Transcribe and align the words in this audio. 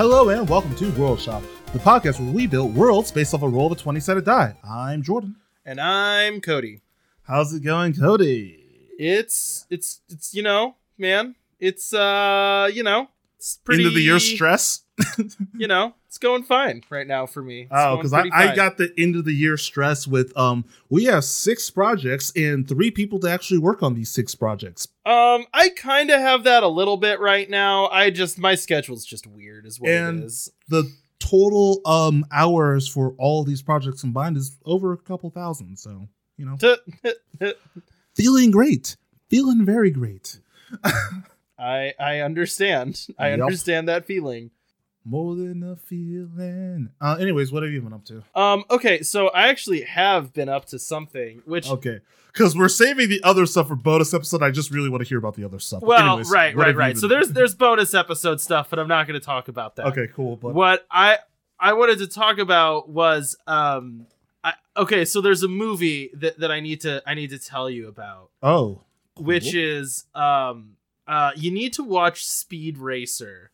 Hello 0.00 0.30
and 0.30 0.48
welcome 0.48 0.74
to 0.76 0.90
World 0.92 1.20
Shop, 1.20 1.42
the 1.74 1.78
podcast 1.78 2.20
where 2.20 2.32
we 2.32 2.46
build 2.46 2.74
worlds 2.74 3.12
based 3.12 3.34
off 3.34 3.42
a 3.42 3.48
roll 3.48 3.66
of 3.66 3.72
a 3.72 3.74
20 3.74 4.00
sided 4.00 4.24
die. 4.24 4.56
I'm 4.64 5.02
Jordan. 5.02 5.36
And 5.66 5.78
I'm 5.78 6.40
Cody. 6.40 6.80
How's 7.24 7.52
it 7.52 7.62
going, 7.62 7.92
Cody? 7.92 8.64
It's 8.98 9.66
it's 9.68 10.00
it's 10.08 10.32
you 10.32 10.42
know, 10.42 10.76
man. 10.96 11.34
It's 11.58 11.92
uh, 11.92 12.70
you 12.72 12.82
know, 12.82 13.10
it's 13.36 13.58
pretty 13.58 13.82
End 13.82 13.88
of 13.88 13.94
the 13.94 14.00
year 14.00 14.18
stress? 14.18 14.84
You 15.54 15.66
know, 15.66 15.94
it's 16.08 16.16
going 16.16 16.44
fine 16.44 16.82
right 16.88 17.06
now 17.06 17.26
for 17.26 17.42
me. 17.42 17.62
It's 17.62 17.70
Oh, 17.70 17.96
because 17.96 18.14
I, 18.14 18.24
I 18.32 18.56
got 18.56 18.78
the 18.78 18.94
end 18.96 19.16
of 19.16 19.26
the 19.26 19.32
year 19.32 19.58
stress 19.58 20.06
with 20.06 20.34
um 20.34 20.64
we 20.88 21.04
have 21.04 21.24
six 21.24 21.70
projects 21.70 22.32
and 22.34 22.66
three 22.66 22.90
people 22.90 23.20
to 23.20 23.30
actually 23.30 23.58
work 23.58 23.82
on 23.82 23.92
these 23.92 24.10
six 24.10 24.34
projects. 24.34 24.88
Um 25.10 25.46
I 25.52 25.70
kind 25.70 26.10
of 26.10 26.20
have 26.20 26.44
that 26.44 26.62
a 26.62 26.68
little 26.68 26.96
bit 26.96 27.20
right 27.20 27.48
now. 27.50 27.88
I 27.88 28.10
just 28.10 28.38
my 28.38 28.54
schedule's 28.54 29.04
just 29.04 29.26
weird 29.26 29.66
is 29.66 29.80
what 29.80 29.90
And- 29.90 30.22
it 30.22 30.26
is. 30.26 30.50
The 30.68 30.84
total 31.18 31.80
um 31.84 32.24
hours 32.32 32.88
for 32.88 33.14
all 33.18 33.44
these 33.44 33.62
projects 33.62 34.00
combined 34.02 34.36
is 34.36 34.56
over 34.64 34.92
a 34.92 34.96
couple 34.96 35.30
thousand. 35.30 35.76
So, 35.78 36.08
you 36.36 36.46
know, 36.46 36.56
feeling 38.14 38.50
great. 38.50 38.96
Feeling 39.28 39.64
very 39.64 39.90
great. 39.90 40.40
I 41.58 41.92
I 42.00 42.20
understand. 42.20 43.06
I 43.18 43.30
Yup. 43.30 43.40
understand 43.40 43.88
that 43.88 44.06
feeling. 44.06 44.50
More 45.10 45.34
than 45.34 45.64
a 45.64 45.74
feeling. 45.74 46.90
Uh 47.00 47.16
anyways, 47.18 47.50
what 47.50 47.64
have 47.64 47.72
you 47.72 47.82
been 47.82 47.92
up 47.92 48.04
to? 48.04 48.22
Um 48.34 48.64
okay, 48.70 49.02
so 49.02 49.28
I 49.28 49.48
actually 49.48 49.82
have 49.82 50.32
been 50.32 50.48
up 50.48 50.66
to 50.66 50.78
something 50.78 51.42
which 51.44 51.68
Okay. 51.68 51.98
Because 52.32 52.56
we're 52.56 52.68
saving 52.68 53.08
the 53.08 53.20
other 53.24 53.44
stuff 53.44 53.66
for 53.66 53.74
bonus 53.74 54.14
episode. 54.14 54.40
I 54.40 54.52
just 54.52 54.70
really 54.70 54.88
want 54.88 55.02
to 55.02 55.08
hear 55.08 55.18
about 55.18 55.34
the 55.34 55.44
other 55.44 55.58
stuff. 55.58 55.82
well, 55.82 56.10
Anyways, 56.10 56.30
right, 56.30 56.54
right, 56.54 56.76
right. 56.76 56.96
So 56.96 57.08
there's 57.08 57.30
there's 57.32 57.56
bonus 57.56 57.92
episode 57.92 58.40
stuff, 58.40 58.70
but 58.70 58.78
I'm 58.78 58.86
not 58.86 59.08
going 59.08 59.18
to 59.18 59.24
talk 59.24 59.48
about 59.48 59.74
that. 59.76 59.86
Okay, 59.86 60.06
cool. 60.14 60.36
But 60.36 60.54
what 60.54 60.86
I 60.90 61.18
I 61.58 61.72
wanted 61.72 61.98
to 61.98 62.06
talk 62.06 62.38
about 62.38 62.88
was 62.88 63.36
um 63.48 64.06
I, 64.44 64.54
okay, 64.76 65.04
so 65.04 65.20
there's 65.20 65.42
a 65.42 65.48
movie 65.48 66.10
that, 66.14 66.38
that 66.38 66.52
I 66.52 66.60
need 66.60 66.82
to 66.82 67.02
I 67.04 67.14
need 67.14 67.30
to 67.30 67.38
tell 67.38 67.68
you 67.68 67.88
about, 67.88 68.30
oh. 68.44 68.82
which 69.16 69.52
is 69.54 70.04
um 70.14 70.76
uh 71.08 71.32
you 71.34 71.50
need 71.50 71.72
to 71.74 71.82
watch 71.82 72.24
Speed 72.24 72.78
Racer. 72.78 73.50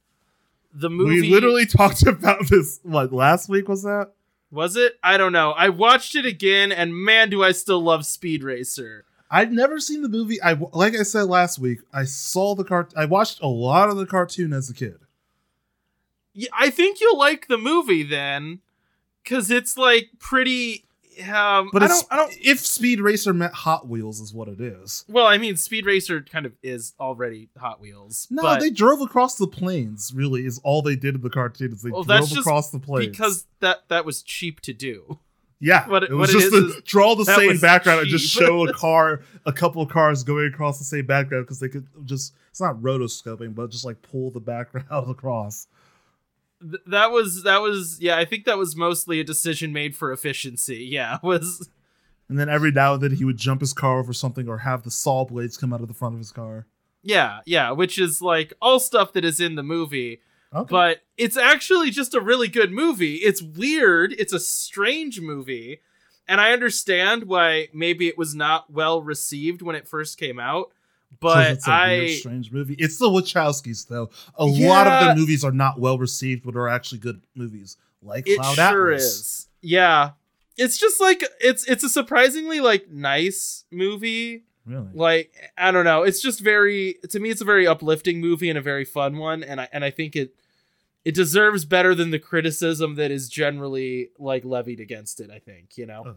The 0.79 0.91
movie 0.91 1.23
We 1.23 1.31
literally 1.31 1.65
talked 1.81 2.07
about 2.07 2.49
this 2.49 2.81
what 2.83 3.13
last 3.13 3.49
week 3.49 3.69
was 3.69 3.83
that? 3.83 4.13
was 4.51 4.77
it? 4.77 4.95
I 5.03 5.17
don't 5.17 5.33
know. 5.33 5.51
I 5.53 5.69
watched 5.71 6.15
it 6.15 6.25
again 6.25 6.71
and 6.71 6.95
man 6.95 7.31
do 7.31 7.43
I 7.43 7.53
still 7.53 7.81
love 7.81 8.07
Speed 8.07 8.43
Racer. 8.45 9.05
I'd 9.31 9.53
never 9.53 9.81
seen 9.81 10.03
the 10.03 10.09
movie. 10.09 10.41
I 10.41 10.53
like 10.73 10.95
I 10.95 11.03
said 11.03 11.25
last 11.25 11.59
week, 11.59 11.81
I 11.93 12.05
saw 12.05 12.55
the 12.55 12.65
cart 12.65 12.93
I 12.97 13.07
watched 13.07 13.41
a 13.43 13.49
lot 13.49 13.89
of 13.89 13.97
the 13.97 14.07
cartoon 14.07 14.53
as 14.53 14.71
a 14.71 14.75
kid. 14.75 14.99
Yeah, 16.33 16.49
I 16.57 16.71
think 16.71 17.01
you'll 17.01 17.19
like 17.19 17.49
the 17.49 17.59
movie 17.59 18.03
then 18.03 18.61
cuz 19.25 19.51
it's 19.51 19.77
like 19.77 20.11
pretty 20.19 20.86
um 21.29 21.71
But 21.73 21.83
I 21.83 21.89
don't 21.89 22.07
I 22.11 22.17
don't 22.17 22.33
if 22.41 22.61
Speed 22.61 23.01
Racer 23.01 23.33
met 23.33 23.53
Hot 23.53 23.89
Wheels 23.89 24.21
is 24.21 24.33
what 24.35 24.49
it 24.49 24.61
is. 24.61 25.05
Well, 25.09 25.27
I 25.27 25.39
mean, 25.39 25.57
Speed 25.57 25.87
Racer 25.87 26.21
kind 26.23 26.47
of 26.47 26.53
is 26.63 26.93
already 27.01 27.49
Hot 27.59 27.81
Wheels. 27.81 28.27
No, 28.31 28.43
but 28.43 28.61
they 28.61 28.71
drove 28.71 29.01
across 29.01 29.37
the 29.37 29.47
plains. 29.47 30.13
Really, 30.15 30.45
is 30.47 30.61
all 30.65 30.83
they 30.83 30.97
did 30.97 31.15
in 31.17 31.21
the 31.23 31.31
cartoon. 31.31 31.73
Is 31.73 31.83
they 31.83 31.91
Well, 31.91 32.03
drove 32.05 32.33
across 32.37 32.71
the 32.71 32.79
plains 32.79 33.11
because 33.11 33.47
that 33.61 33.89
that 33.89 34.05
was 34.05 34.23
cheap 34.23 34.61
to 34.63 34.73
do. 34.73 35.19
Yeah, 35.59 35.89
What 35.89 36.03
it- 36.03 36.11
it 36.11 36.15
was 36.15 36.31
just 36.31 36.51
to 36.53 36.67
is 36.69 36.83
draw 36.85 37.15
the 37.15 37.25
same 37.25 37.57
background 37.59 38.01
and 38.01 38.11
just 38.11 38.27
show 38.29 38.69
a 38.69 38.73
car, 38.75 39.23
a 39.47 39.53
couple 39.55 39.81
of 39.81 39.89
cars 39.89 40.23
going 40.23 40.47
across 40.53 40.79
the 40.79 40.85
same 40.85 41.07
background 41.07 41.47
because 41.47 41.61
they 41.61 41.69
could 41.71 41.87
just 42.05 42.35
it's 42.51 42.61
not 42.61 42.77
rotoscoping, 42.83 43.55
but 43.55 43.71
just 43.71 43.85
like 43.87 44.03
pull 44.03 44.31
the 44.31 44.41
background 44.41 44.87
across. 45.11 45.67
Th- 46.61 46.83
that 46.87 47.11
was 47.11 47.43
that 47.43 47.61
was 47.61 47.99
yeah. 48.01 48.17
I 48.17 48.25
think 48.25 48.45
that 48.45 48.59
was 48.59 48.77
mostly 48.77 49.21
a 49.21 49.25
decision 49.25 49.73
made 49.73 49.95
for 49.95 50.13
efficiency. 50.13 50.89
Yeah, 50.91 51.19
was 51.23 51.69
And 52.29 52.39
then 52.39 52.49
every 52.49 52.73
now 52.73 52.95
and 52.95 53.03
then 53.03 53.17
he 53.17 53.25
would 53.25 53.37
jump 53.37 53.61
his 53.61 53.73
car 53.73 53.99
over 53.99 54.13
something 54.13 54.49
or 54.49 54.59
have 54.59 54.83
the 54.83 54.91
saw 54.91 55.25
blades 55.25 55.57
come 55.57 55.73
out 55.73 55.81
of 55.81 55.89
the 55.89 55.95
front 55.95 56.15
of 56.15 56.19
his 56.19 56.33
car. 56.33 56.67
yeah 57.03 57.41
yeah, 57.47 57.71
which 57.71 57.99
is 57.99 58.21
like 58.23 58.53
all 58.61 58.81
stuff 58.81 59.13
that 59.13 59.25
is 59.25 59.41
in 59.41 59.55
the 59.55 59.63
movie. 59.63 60.21
Okay. 60.55 60.69
But 60.71 61.03
it's 61.17 61.37
actually 61.37 61.91
just 61.91 62.15
a 62.15 62.21
really 62.21 62.49
good 62.49 62.73
movie. 62.73 63.17
It's 63.17 63.43
weird. 63.43 64.15
It's 64.19 64.33
a 64.33 64.41
strange 64.41 65.21
movie. 65.21 65.81
And 66.29 66.41
I 66.41 66.53
understand 66.53 67.25
why 67.25 67.69
maybe 67.75 68.09
it 68.09 68.17
was 68.17 68.35
not 68.35 68.73
well 68.73 69.03
received 69.03 69.61
when 69.63 69.77
it 69.77 69.87
first 69.89 70.19
came 70.19 70.41
out. 70.41 70.73
But 71.21 71.51
it's 71.53 71.67
a 71.67 71.71
I 71.71 71.99
weird, 71.99 72.11
strange 72.19 72.53
movie. 72.53 72.75
It's 72.79 72.99
the 72.99 73.09
Wachowskis 73.09 73.89
though. 73.89 74.11
A 74.37 74.45
lot 74.45 74.87
of 74.87 75.05
their 75.05 75.17
movies 75.17 75.45
are 75.45 75.53
not 75.53 75.81
well 75.81 75.99
received, 75.99 76.45
but 76.45 76.57
are 76.57 76.69
actually 76.69 76.99
good 76.99 77.23
movies. 77.35 77.77
Like 78.03 78.29
it 78.29 78.39
Cloud 78.39 78.55
sure 78.55 78.89
Atlas. 78.93 79.05
is 79.05 79.49
yeah 79.63 80.11
it's 80.59 80.79
just 80.79 81.01
like 81.01 81.25
it's 81.41 81.65
it's 81.67 81.83
a 81.83 81.89
surprisingly 81.89 82.61
like 82.61 82.89
nice 82.91 83.65
movie 83.71 84.45
Really? 84.65 84.87
like 84.95 85.33
i 85.59 85.71
don't 85.73 85.85
know 85.85 86.03
it's 86.03 86.21
just 86.21 86.41
very 86.41 86.97
to 87.11 87.19
me 87.19 87.31
it's 87.31 87.41
a 87.41 87.45
very 87.45 87.67
uplifting 87.67 88.21
movie 88.21 88.49
and 88.49 88.59
a 88.59 88.63
very 88.63 88.85
fun 88.85 89.17
one 89.17 89.43
and 89.43 89.61
i 89.61 89.69
and 89.73 89.85
i 89.85 89.91
think 89.91 90.15
it 90.15 90.35
it 91.05 91.15
deserves 91.15 91.65
better 91.65 91.95
than 91.95 92.11
the 92.11 92.19
criticism 92.19 92.95
that 92.97 93.11
is 93.11 93.29
generally 93.29 94.11
like 94.19 94.45
levied 94.45 94.79
against 94.81 95.19
it 95.21 95.31
i 95.31 95.39
think 95.39 95.77
you 95.79 95.87
know 95.87 96.03
Uh, 96.07 96.13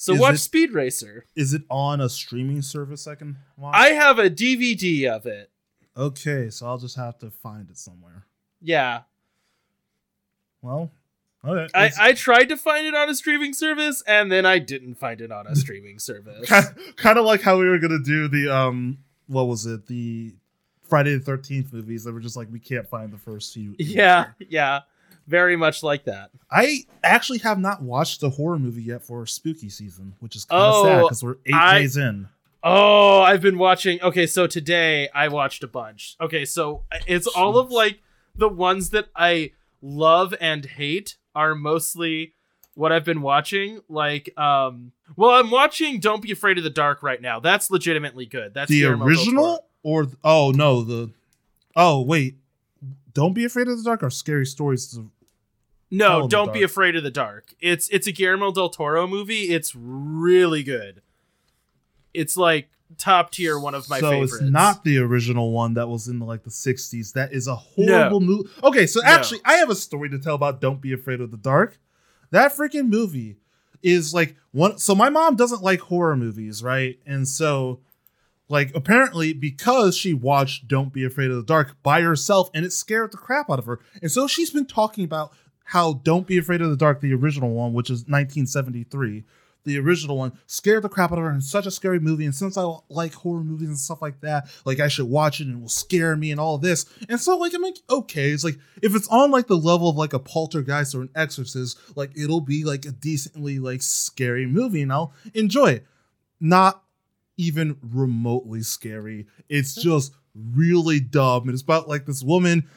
so 0.00 0.14
is 0.14 0.20
watch 0.20 0.34
it- 0.36 0.38
speed 0.38 0.72
racer 0.72 1.26
Is 1.36 1.52
it 1.52 1.62
on 1.68 2.00
a 2.00 2.08
streaming 2.08 2.62
service 2.62 3.06
I 3.06 3.14
can 3.16 3.36
watch? 3.56 3.74
i 3.76 3.88
have 3.90 4.18
a 4.18 4.30
dvd 4.30 5.06
of 5.06 5.26
it 5.26 5.50
okay, 5.96 6.48
so 6.48 6.66
I'll 6.66 6.78
just 6.78 6.96
have 6.96 7.18
to 7.18 7.30
find 7.30 7.68
it 7.70 7.76
somewhere. 7.76 8.24
yeah 8.62 9.00
Well, 10.62 10.90
okay. 11.44 11.66
I, 11.74 11.90
I 12.00 12.12
tried 12.12 12.48
to 12.50 12.56
find 12.56 12.86
it 12.86 12.94
on 12.94 13.08
a 13.08 13.14
streaming 13.14 13.52
service 13.52 14.02
and 14.06 14.30
then 14.30 14.44
I 14.46 14.58
didn't 14.58 14.94
find 14.96 15.20
it 15.20 15.30
on 15.32 15.46
a 15.46 15.54
streaming 15.64 15.98
service. 15.98 16.48
kind, 16.48 16.66
kind 16.96 17.18
of 17.18 17.24
like 17.24 17.42
how 17.42 17.58
we 17.58 17.68
were 17.68 17.78
gonna 17.78 18.02
do 18.02 18.28
the 18.28 18.48
um, 18.54 18.98
what 19.26 19.44
was 19.48 19.66
it? 19.66 19.86
The 19.86 20.34
Friday 20.88 21.14
the 21.18 21.24
Thirteenth 21.24 21.72
movies 21.72 22.04
that 22.04 22.12
were 22.12 22.20
just 22.20 22.36
like 22.36 22.48
we 22.50 22.58
can't 22.60 22.88
find 22.88 23.12
the 23.12 23.18
first 23.18 23.52
few. 23.54 23.74
Yeah, 23.78 24.26
yeah. 24.38 24.80
Very 25.28 25.56
much 25.56 25.82
like 25.82 26.04
that. 26.04 26.30
I 26.50 26.84
actually 27.04 27.38
have 27.40 27.58
not 27.58 27.82
watched 27.82 28.22
a 28.22 28.30
horror 28.30 28.58
movie 28.58 28.82
yet 28.82 29.04
for 29.04 29.26
spooky 29.26 29.68
season, 29.68 30.14
which 30.20 30.34
is 30.34 30.46
kind 30.46 30.62
of 30.62 30.74
Oh, 30.74 30.84
sad 30.84 31.02
because 31.02 31.22
we're 31.22 31.36
eight 31.46 31.54
I- 31.54 31.78
days 31.80 31.96
in. 31.98 32.28
Oh, 32.64 33.20
I've 33.20 33.40
been 33.42 33.58
watching. 33.58 34.00
Okay, 34.02 34.26
so 34.26 34.46
today 34.46 35.08
I 35.14 35.28
watched 35.28 35.62
a 35.62 35.68
bunch. 35.68 36.16
Okay, 36.20 36.44
so 36.44 36.82
it's 37.06 37.26
all 37.26 37.58
of 37.58 37.70
like 37.70 38.00
the 38.34 38.48
ones 38.48 38.90
that 38.90 39.08
I 39.14 39.52
love 39.82 40.34
and 40.40 40.64
hate 40.64 41.16
are 41.36 41.54
mostly 41.54 42.34
what 42.74 42.90
I've 42.90 43.04
been 43.04 43.20
watching. 43.22 43.80
Like, 43.88 44.36
um, 44.38 44.92
well, 45.16 45.30
I'm 45.30 45.50
watching 45.50 46.00
Don't 46.00 46.20
Be 46.22 46.32
Afraid 46.32 46.58
of 46.58 46.64
the 46.64 46.70
Dark 46.70 47.02
right 47.02 47.20
now. 47.22 47.38
That's 47.38 47.70
legitimately 47.70 48.26
good. 48.26 48.54
That's 48.54 48.70
The 48.70 48.80
Guillermo 48.80 49.04
original 49.06 49.64
or 49.84 50.04
th- 50.06 50.16
oh 50.24 50.50
no 50.50 50.82
the 50.82 51.10
oh 51.76 52.00
wait, 52.02 52.38
don't 53.12 53.34
be 53.34 53.44
afraid 53.44 53.68
of 53.68 53.76
the 53.78 53.84
dark 53.84 54.02
or 54.02 54.10
scary 54.10 54.46
stories. 54.46 54.98
No, 55.90 56.28
Don't 56.28 56.52
Be 56.52 56.62
Afraid 56.62 56.96
of 56.96 57.02
the 57.02 57.10
Dark. 57.10 57.54
It's 57.60 57.88
it's 57.88 58.06
a 58.06 58.12
Guillermo 58.12 58.52
del 58.52 58.68
Toro 58.68 59.06
movie. 59.06 59.50
It's 59.54 59.74
really 59.74 60.62
good. 60.62 61.02
It's 62.12 62.36
like 62.36 62.68
top 62.96 63.30
tier 63.30 63.58
one 63.58 63.74
of 63.74 63.88
my 63.88 64.00
so 64.00 64.10
favorites. 64.10 64.34
it's 64.34 64.42
not 64.50 64.82
the 64.84 64.98
original 64.98 65.52
one 65.52 65.74
that 65.74 65.88
was 65.88 66.08
in 66.08 66.20
like 66.20 66.42
the 66.42 66.50
60s. 66.50 67.12
That 67.12 67.32
is 67.32 67.46
a 67.46 67.54
horrible 67.54 68.20
movie. 68.20 68.48
Okay, 68.62 68.86
so 68.86 69.00
No. 69.00 69.08
actually, 69.08 69.40
I 69.44 69.54
have 69.54 69.70
a 69.70 69.74
story 69.74 70.08
to 70.10 70.18
tell 70.18 70.34
about 70.34 70.60
Don't 70.60 70.80
Be 70.80 70.92
Afraid 70.92 71.20
of 71.20 71.30
the 71.30 71.36
Dark. 71.36 71.78
That 72.30 72.52
freaking 72.56 72.88
movie 72.88 73.36
is 73.82 74.12
like 74.14 74.36
one. 74.52 74.78
So 74.78 74.94
my 74.94 75.08
mom 75.10 75.36
doesn't 75.36 75.62
like 75.62 75.80
horror 75.80 76.16
movies, 76.16 76.62
right? 76.62 76.98
And 77.06 77.26
so, 77.28 77.80
like, 78.48 78.74
apparently, 78.74 79.32
because 79.32 79.96
she 79.96 80.12
watched 80.14 80.66
Don't 80.68 80.92
Be 80.92 81.04
Afraid 81.04 81.30
of 81.30 81.36
the 81.36 81.42
Dark 81.42 81.76
by 81.82 82.00
herself, 82.02 82.50
and 82.54 82.64
it 82.64 82.72
scared 82.72 83.12
the 83.12 83.18
crap 83.18 83.50
out 83.50 83.58
of 83.58 83.66
her. 83.66 83.80
And 84.02 84.10
so 84.10 84.26
she's 84.26 84.50
been 84.50 84.66
talking 84.66 85.04
about 85.04 85.32
how 85.68 85.92
Don't 85.92 86.26
Be 86.26 86.38
Afraid 86.38 86.62
of 86.62 86.70
the 86.70 86.76
Dark, 86.76 87.00
the 87.00 87.12
original 87.12 87.50
one, 87.50 87.74
which 87.74 87.90
is 87.90 88.00
1973 88.00 89.24
the 89.64 89.78
original 89.78 90.16
one 90.16 90.32
scared 90.46 90.82
the 90.82 90.88
crap 90.88 91.12
out 91.12 91.18
of 91.18 91.24
her 91.24 91.30
and 91.30 91.44
such 91.44 91.66
a 91.66 91.70
scary 91.70 91.98
movie 91.98 92.24
and 92.24 92.34
since 92.34 92.56
i 92.56 92.76
like 92.88 93.12
horror 93.12 93.42
movies 93.42 93.68
and 93.68 93.76
stuff 93.76 94.00
like 94.00 94.18
that 94.20 94.48
like 94.64 94.80
i 94.80 94.88
should 94.88 95.04
watch 95.08 95.40
it 95.40 95.46
and 95.46 95.56
it 95.56 95.60
will 95.60 95.68
scare 95.68 96.16
me 96.16 96.30
and 96.30 96.40
all 96.40 96.56
this. 96.56 96.86
And 97.08 97.20
so 97.20 97.36
like 97.36 97.52
i'm 97.54 97.60
like 97.60 97.76
okay 97.90 98.30
it's 98.30 98.44
like 98.44 98.56
if 98.80 98.94
it's 98.94 99.08
on 99.08 99.30
like 99.30 99.46
the 99.46 99.58
level 99.58 99.90
of 99.90 99.96
like 99.96 100.14
a 100.14 100.18
poltergeist 100.18 100.94
or 100.94 101.02
an 101.02 101.10
exorcist 101.14 101.78
like 101.96 102.16
it'll 102.16 102.40
be 102.40 102.64
like 102.64 102.86
a 102.86 102.92
decently 102.92 103.58
like 103.58 103.82
scary 103.82 104.46
movie 104.46 104.80
and 104.80 104.92
i'll 104.92 105.12
enjoy 105.34 105.72
it. 105.72 105.86
Not 106.40 106.82
even 107.36 107.76
remotely 107.82 108.62
scary. 108.62 109.26
It's 109.48 109.74
just 109.74 110.12
really 110.34 111.00
dumb. 111.00 111.42
And 111.44 111.52
it's 111.52 111.62
about 111.62 111.88
like 111.88 112.06
this 112.06 112.22
woman 112.22 112.68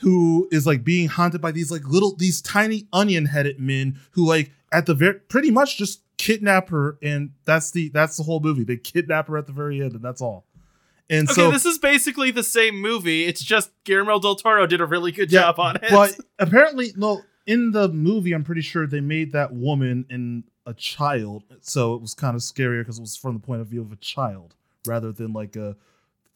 who 0.00 0.48
is 0.50 0.66
like 0.66 0.84
being 0.84 1.08
haunted 1.08 1.40
by 1.40 1.52
these 1.52 1.70
like 1.70 1.86
little 1.86 2.14
these 2.16 2.42
tiny 2.42 2.86
onion 2.92 3.26
headed 3.26 3.58
men 3.60 3.98
who 4.12 4.26
like 4.26 4.50
at 4.72 4.86
the 4.86 4.94
very 4.94 5.14
pretty 5.14 5.50
much 5.50 5.76
just 5.78 6.00
kidnap 6.16 6.68
her 6.70 6.96
and 7.02 7.30
that's 7.44 7.70
the 7.72 7.88
that's 7.90 8.16
the 8.16 8.22
whole 8.22 8.40
movie 8.40 8.64
they 8.64 8.76
kidnap 8.76 9.28
her 9.28 9.36
at 9.36 9.46
the 9.46 9.52
very 9.52 9.80
end 9.82 9.92
and 9.92 10.02
that's 10.02 10.20
all 10.22 10.44
And 11.10 11.28
Okay, 11.28 11.34
so, 11.34 11.50
this 11.50 11.64
is 11.66 11.76
basically 11.78 12.30
the 12.30 12.42
same 12.42 12.80
movie. 12.80 13.24
It's 13.26 13.42
just 13.42 13.70
Guillermo 13.84 14.18
del 14.20 14.36
Toro 14.36 14.66
did 14.66 14.80
a 14.80 14.86
really 14.86 15.12
good 15.12 15.30
Yeah, 15.30 15.40
job 15.42 15.60
on 15.60 15.76
it. 15.76 15.90
but 15.90 16.18
apparently, 16.38 16.92
no. 16.96 17.22
In 17.46 17.72
the 17.72 17.88
movie, 17.90 18.32
I'm 18.32 18.42
pretty 18.42 18.62
sure 18.62 18.86
they 18.86 19.02
made 19.02 19.32
that 19.32 19.52
woman 19.52 20.06
in 20.08 20.44
a 20.64 20.72
child, 20.72 21.44
so 21.60 21.94
it 21.94 22.00
was 22.00 22.14
kind 22.14 22.34
of 22.34 22.40
scarier 22.40 22.80
because 22.80 22.96
it 22.98 23.02
was 23.02 23.16
from 23.18 23.34
the 23.34 23.40
point 23.40 23.60
of 23.60 23.66
view 23.66 23.82
of 23.82 23.92
a 23.92 23.96
child 23.96 24.54
rather 24.86 25.12
than 25.12 25.34
like 25.34 25.54
a 25.56 25.76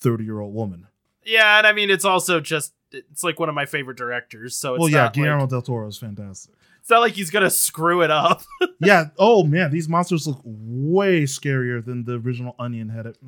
30 0.00 0.24
year 0.24 0.40
old 0.40 0.52
woman. 0.54 0.86
yeah, 1.24 1.56
and 1.56 1.66
I 1.66 1.72
mean 1.72 1.88
it's 1.90 2.04
also 2.04 2.40
just 2.40 2.74
it's 2.92 3.22
like 3.22 3.38
one 3.38 3.48
of 3.48 3.54
my 3.54 3.66
favorite 3.66 3.96
directors, 3.96 4.56
so 4.56 4.74
it's 4.74 4.80
well, 4.80 4.88
yeah, 4.88 5.10
Guillermo 5.12 5.42
like, 5.42 5.50
del 5.50 5.62
Toro 5.62 5.86
is 5.88 5.98
fantastic. 5.98 6.54
it's 6.80 6.90
not 6.90 7.00
like 7.00 7.12
he's 7.12 7.30
gonna 7.30 7.50
screw 7.50 8.02
it 8.02 8.10
up. 8.10 8.42
yeah. 8.80 9.06
Oh 9.18 9.44
man, 9.44 9.70
these 9.70 9.88
monsters 9.88 10.26
look 10.26 10.40
way 10.44 11.24
scarier 11.24 11.84
than 11.84 12.04
the 12.04 12.18
original 12.18 12.54
Onion 12.58 12.88
had. 12.88 13.06
It. 13.06 13.18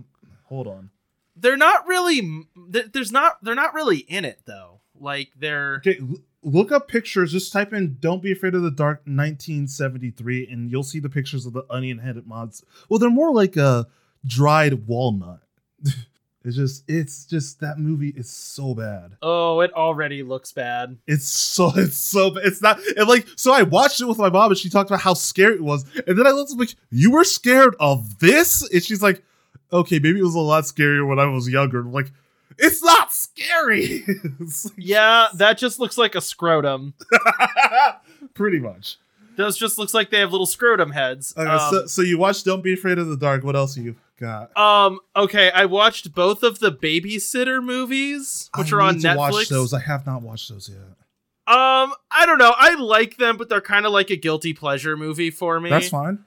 Hold 0.44 0.66
on. 0.66 0.90
they're 1.36 1.56
not 1.56 1.86
really 1.86 2.46
there's 2.68 3.12
not 3.12 3.42
they're 3.42 3.54
not 3.54 3.74
really 3.74 3.98
in 3.98 4.24
it 4.24 4.40
though. 4.46 4.80
Like 4.98 5.30
they're 5.38 5.76
Okay, 5.76 6.00
look 6.42 6.72
up 6.72 6.88
pictures. 6.88 7.32
Just 7.32 7.52
type 7.52 7.72
in 7.72 7.96
"Don't 8.00 8.22
Be 8.22 8.32
Afraid 8.32 8.54
of 8.54 8.62
the 8.62 8.70
Dark" 8.70 8.98
1973, 9.04 10.48
and 10.50 10.70
you'll 10.70 10.82
see 10.82 10.98
the 10.98 11.08
pictures 11.08 11.46
of 11.46 11.52
the 11.52 11.64
onion-headed 11.70 12.26
mods. 12.26 12.64
Well, 12.88 12.98
they're 12.98 13.10
more 13.10 13.32
like 13.32 13.56
a 13.56 13.86
dried 14.26 14.86
walnut. 14.86 15.40
it's 16.44 16.56
just, 16.56 16.84
it's 16.88 17.26
just 17.26 17.60
that 17.60 17.78
movie 17.78 18.14
is 18.16 18.30
so 18.30 18.74
bad. 18.74 19.12
oh, 19.22 19.60
it 19.60 19.72
already 19.74 20.22
looks 20.22 20.52
bad. 20.52 20.96
It's 21.06 21.26
so, 21.28 21.70
it's 21.76 21.96
so, 21.96 22.30
bad. 22.30 22.44
it's 22.46 22.62
not. 22.62 22.80
And 22.96 23.08
like, 23.08 23.26
so 23.36 23.52
I 23.52 23.62
watched 23.62 24.00
it 24.00 24.06
with 24.06 24.18
my 24.18 24.30
mom, 24.30 24.50
and 24.50 24.58
she 24.58 24.70
talked 24.70 24.90
about 24.90 25.00
how 25.02 25.14
scary 25.14 25.56
it 25.56 25.62
was, 25.62 25.84
and 26.06 26.18
then 26.18 26.26
I 26.26 26.30
looked 26.30 26.52
like, 26.58 26.74
"You 26.90 27.10
were 27.12 27.24
scared 27.24 27.74
of 27.78 28.18
this?" 28.20 28.62
And 28.72 28.82
she's 28.82 29.02
like, 29.02 29.22
"Okay, 29.72 29.98
maybe 29.98 30.18
it 30.18 30.24
was 30.24 30.34
a 30.34 30.40
lot 30.40 30.64
scarier 30.64 31.06
when 31.06 31.18
I 31.18 31.26
was 31.26 31.48
younger." 31.48 31.80
I'm 31.80 31.92
like, 31.92 32.10
it's 32.58 32.82
not 32.82 33.12
scary. 33.12 34.04
It's 34.40 34.64
like- 34.66 34.74
Yeah, 34.76 35.28
that 35.34 35.56
just 35.58 35.78
looks 35.78 35.96
like 35.98 36.14
a 36.14 36.20
scrotum. 36.20 36.94
Pretty 38.34 38.58
much. 38.60 38.98
Those 39.40 39.56
just 39.56 39.78
looks 39.78 39.92
like 39.94 40.10
they 40.10 40.20
have 40.20 40.30
little 40.32 40.46
scrotum 40.46 40.90
heads. 40.90 41.34
Okay, 41.36 41.48
um, 41.50 41.70
so, 41.70 41.86
so 41.86 42.02
you 42.02 42.18
watched 42.18 42.44
Don't 42.44 42.62
Be 42.62 42.74
Afraid 42.74 42.98
of 42.98 43.08
the 43.08 43.16
Dark. 43.16 43.42
What 43.44 43.56
else 43.56 43.76
you 43.76 43.96
got? 44.18 44.56
um, 44.56 45.00
okay, 45.16 45.50
I 45.50 45.64
watched 45.66 46.14
both 46.14 46.42
of 46.42 46.58
the 46.58 46.70
babysitter 46.72 47.62
movies, 47.62 48.50
which 48.56 48.72
I 48.72 48.76
are 48.76 48.80
on 48.82 48.96
Netflix. 48.98 49.16
Watch 49.16 49.48
those. 49.48 49.72
I 49.74 49.80
have 49.80 50.06
not 50.06 50.22
watched 50.22 50.48
those 50.50 50.68
yet. 50.68 50.78
Um, 51.46 51.92
I 52.12 52.26
don't 52.26 52.38
know. 52.38 52.54
I 52.56 52.74
like 52.74 53.16
them, 53.16 53.36
but 53.36 53.48
they're 53.48 53.60
kind 53.60 53.84
of 53.86 53.92
like 53.92 54.10
a 54.10 54.16
guilty 54.16 54.52
pleasure 54.52 54.96
movie 54.96 55.30
for 55.30 55.58
me. 55.58 55.70
That's 55.70 55.88
fine. 55.88 56.24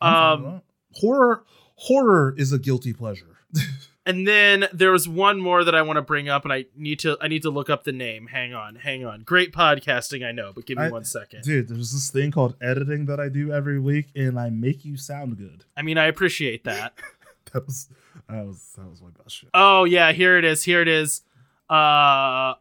I'm 0.00 0.14
Um, 0.14 0.42
that. 0.44 0.62
horror 1.00 1.44
horror 1.74 2.34
is 2.38 2.52
a 2.52 2.58
guilty 2.58 2.92
pleasure. 2.94 3.36
and 4.06 4.26
then 4.26 4.68
there 4.72 4.90
was 4.92 5.06
one 5.08 5.40
more 5.40 5.64
that 5.64 5.74
I 5.74 5.82
want 5.82 5.96
to 5.98 6.02
bring 6.02 6.28
up, 6.30 6.44
and 6.44 6.52
I 6.52 6.64
need 6.74 7.00
to 7.00 7.18
I 7.20 7.28
need 7.28 7.42
to 7.42 7.50
look 7.50 7.68
up 7.68 7.84
the 7.84 7.92
name. 7.92 8.28
Hang 8.28 8.54
on, 8.54 8.76
hang 8.76 9.04
on. 9.04 9.20
Great 9.22 9.52
podcasting, 9.52 10.24
I 10.26 10.32
know, 10.32 10.52
but 10.54 10.64
give 10.64 10.78
me 10.78 10.84
I- 10.84 10.90
one 10.90 11.04
second. 11.04 11.42
Dude, 11.42 11.68
there's 11.68 11.92
this 11.92 12.10
thing 12.10 12.30
called 12.30 12.54
editing 12.62 13.04
that 13.06 13.20
I 13.20 13.28
do 13.28 13.52
every 13.52 13.78
week, 13.78 14.06
and 14.14 14.38
I 14.38 14.48
make 14.48 14.84
you 14.84 14.96
sound 14.96 15.36
good. 15.36 15.64
I 15.76 15.82
mean, 15.82 15.98
I 15.98 16.06
appreciate 16.06 16.64
that. 16.64 16.94
That 17.52 17.64
was 17.64 17.88
that 18.28 18.44
was 18.44 18.72
that 18.76 18.90
was 18.90 19.00
my 19.00 19.08
best 19.22 19.36
shit. 19.36 19.48
oh 19.54 19.84
yeah, 19.84 20.10
here 20.12 20.36
it 20.36 20.44
is. 20.44 20.64
Here 20.64 20.82
it 20.82 20.88
is. 20.88 21.22
Uh. 21.70 22.54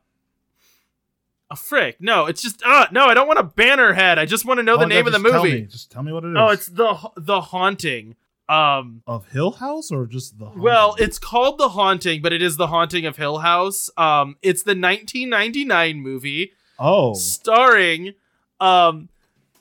A 1.52 1.56
frick. 1.56 1.98
No, 2.00 2.26
it's 2.26 2.42
just 2.42 2.62
uh 2.66 2.88
no, 2.92 3.06
I 3.06 3.14
don't 3.14 3.28
want 3.28 3.40
a 3.40 3.44
banner 3.44 3.94
head. 3.94 4.18
I 4.18 4.26
just 4.26 4.46
want 4.46 4.60
to 4.60 4.64
know 4.64 4.78
the 4.78 4.86
Oh, 4.86 4.88
name 4.88 5.06
no, 5.06 5.16
of 5.16 5.22
the 5.24 5.30
tell 5.30 5.44
movie. 5.44 5.62
me. 5.62 5.68
Just 5.68 5.92
tell 5.92 6.02
me 6.02 6.12
what 6.12 6.24
it 6.24 6.30
is. 6.30 6.36
Oh, 6.38 6.48
it's 6.50 6.68
the 6.68 6.98
the 7.18 7.42
haunting. 7.42 8.16
Um 8.48 9.02
of 9.08 9.28
Hill 9.32 9.52
House 9.54 9.92
or 9.92 10.06
just 10.06 10.38
the 10.38 10.52
well, 10.56 10.96
it's 11.00 11.18
called 11.18 11.58
The 11.58 11.70
Haunting, 11.70 12.22
but 12.22 12.32
it 12.34 12.42
is 12.42 12.58
The 12.58 12.68
Haunting 12.68 13.06
of 13.06 13.18
Hill 13.18 13.40
House. 13.40 13.90
Um 13.98 14.36
it's 14.42 14.62
the 14.64 14.76
1999 14.76 15.98
movie 16.02 16.52
oh 16.80 17.14
starring 17.14 18.14
um 18.60 19.10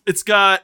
it's 0.07 0.23
got 0.23 0.63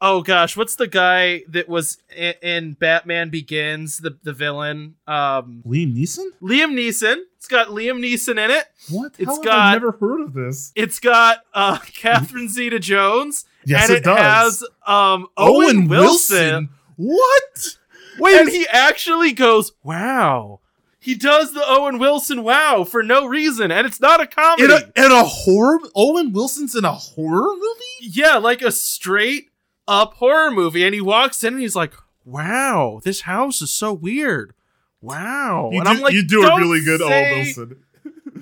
oh 0.00 0.20
gosh, 0.22 0.56
what's 0.56 0.76
the 0.76 0.86
guy 0.86 1.42
that 1.48 1.68
was 1.68 1.98
in, 2.14 2.34
in 2.42 2.72
Batman 2.74 3.30
Begins, 3.30 3.98
the 3.98 4.16
the 4.22 4.32
villain? 4.32 4.94
Um 5.08 5.62
Liam 5.66 5.94
Neeson. 5.96 6.26
Liam 6.40 6.72
Neeson. 6.74 7.16
It's 7.36 7.48
got 7.48 7.68
Liam 7.68 7.98
Neeson 8.00 8.38
in 8.44 8.50
it. 8.50 8.66
What? 8.90 9.14
It's 9.18 9.26
How 9.26 9.34
have 9.36 9.44
got- 9.44 9.58
I 9.58 9.72
never 9.72 9.92
heard 9.92 10.20
of 10.20 10.34
this. 10.34 10.72
It's 10.76 11.00
got 11.00 11.38
uh 11.52 11.78
Catherine 11.94 12.48
Zeta 12.48 12.78
Jones 12.78 13.44
Yes, 13.64 13.88
and 13.88 13.98
it, 13.98 14.04
does. 14.04 14.18
has 14.18 14.64
um 14.86 15.26
Owen, 15.36 15.88
Wilson. 15.88 16.68
What? 16.96 17.76
Wait, 18.18 18.40
and 18.40 18.48
he 18.48 18.66
actually 18.68 19.32
goes, 19.32 19.72
"Wow." 19.82 20.60
He 20.98 21.14
does 21.14 21.52
the 21.52 21.62
Owen 21.64 21.98
Wilson 22.00 22.42
wow 22.42 22.82
for 22.82 23.00
no 23.02 23.26
reason, 23.26 23.70
and 23.70 23.86
it's 23.86 24.00
not 24.00 24.20
a 24.20 24.26
comedy. 24.26 24.64
In 24.64 24.70
a, 24.72 25.06
in 25.06 25.12
a 25.12 25.22
horror? 25.22 25.78
Owen 25.94 26.32
Wilson's 26.32 26.74
in 26.74 26.84
a 26.84 26.92
horror 26.92 27.52
movie? 27.54 27.84
yeah, 28.00 28.38
like 28.38 28.60
a 28.60 28.72
straight 28.72 29.50
up 29.86 30.14
horror 30.14 30.50
movie, 30.50 30.84
and 30.84 30.94
he 30.94 31.00
walks 31.00 31.44
in 31.44 31.52
and 31.54 31.62
he's 31.62 31.76
like, 31.76 31.92
"Wow, 32.24 33.00
this 33.04 33.20
house 33.20 33.62
is 33.62 33.70
so 33.70 33.92
weird." 33.92 34.52
Wow, 35.00 35.70
You 35.72 35.78
and 35.78 35.84
do, 35.86 35.90
I'm 35.94 36.00
like, 36.00 36.14
you 36.14 36.26
do 36.26 36.42
a 36.42 36.56
really 36.56 36.82
good 36.82 37.00
say- 37.00 37.30
Owen 37.30 37.44
Wilson. 37.44 37.82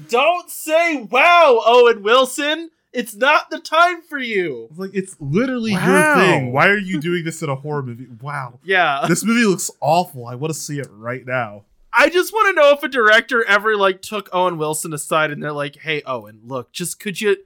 Don't 0.08 0.48
say 0.50 1.02
wow, 1.02 1.60
Owen 1.66 2.02
Wilson. 2.02 2.70
It's 2.94 3.14
not 3.16 3.50
the 3.50 3.58
time 3.58 4.02
for 4.02 4.18
you. 4.18 4.68
It's 4.70 4.78
like 4.78 4.90
it's 4.94 5.16
literally 5.20 5.72
Wow. 5.72 5.86
your 5.86 6.24
thing. 6.24 6.52
Why 6.52 6.68
are 6.68 6.78
you 6.78 7.00
doing 7.00 7.24
this 7.24 7.42
in 7.42 7.48
a 7.50 7.56
horror 7.56 7.82
movie? 7.82 8.06
Wow. 8.20 8.60
Yeah, 8.62 9.06
This 9.08 9.24
movie 9.24 9.44
looks 9.44 9.70
awful. 9.80 10.26
I 10.26 10.36
want 10.36 10.54
to 10.54 10.58
see 10.58 10.78
it 10.78 10.86
right 10.90 11.26
now. 11.26 11.64
I 11.92 12.08
just 12.08 12.32
want 12.32 12.54
to 12.56 12.60
know 12.60 12.70
if 12.72 12.82
a 12.82 12.88
director 12.88 13.44
ever 13.44 13.76
like 13.76 14.00
took 14.02 14.28
Owen 14.32 14.58
Wilson 14.58 14.92
aside 14.92 15.30
and 15.30 15.42
they're 15.42 15.52
like, 15.52 15.76
"Hey, 15.76 16.02
Owen, 16.06 16.40
look, 16.44 16.72
just 16.72 16.98
could 17.00 17.20
you? 17.20 17.36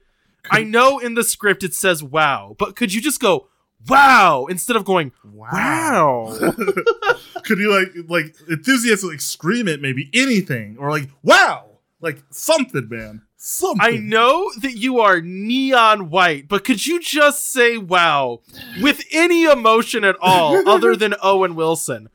I 0.51 0.63
know 0.63 0.99
in 0.99 1.15
the 1.15 1.25
script 1.25 1.63
it 1.65 1.75
says 1.75 2.03
wow, 2.03 2.55
but 2.59 2.75
could 2.77 2.95
you 2.95 3.01
just 3.03 3.21
go 3.21 3.49
wow 3.89 4.47
instead 4.49 4.77
of 4.77 4.85
going 4.85 5.13
wow?" 5.25 6.35
Could 7.45 7.59
you 7.59 7.71
like 7.73 7.93
like 8.09 8.37
enthusiastically 8.49 9.15
like, 9.15 9.21
scream 9.21 9.69
it 9.69 9.81
maybe 9.81 10.11
anything 10.13 10.77
or 10.79 10.91
like 10.91 11.09
wow 11.23 11.65
like 12.01 12.23
something 12.31 12.89
man 12.91 13.23
something 13.39 13.81
I 13.81 13.97
know 13.97 14.51
that 14.61 14.77
you 14.77 15.01
are 15.01 15.21
neon 15.21 16.11
white, 16.11 16.49
but 16.49 16.65
could 16.65 16.85
you 16.85 17.01
just 17.01 17.51
say 17.51 17.79
wow 17.79 18.41
with 18.83 19.03
any 19.13 19.45
emotion 19.45 20.05
at 20.05 20.17
all 20.21 20.69
other 20.69 20.95
than 20.97 21.15
Owen 21.23 21.55
Wilson? 21.55 22.09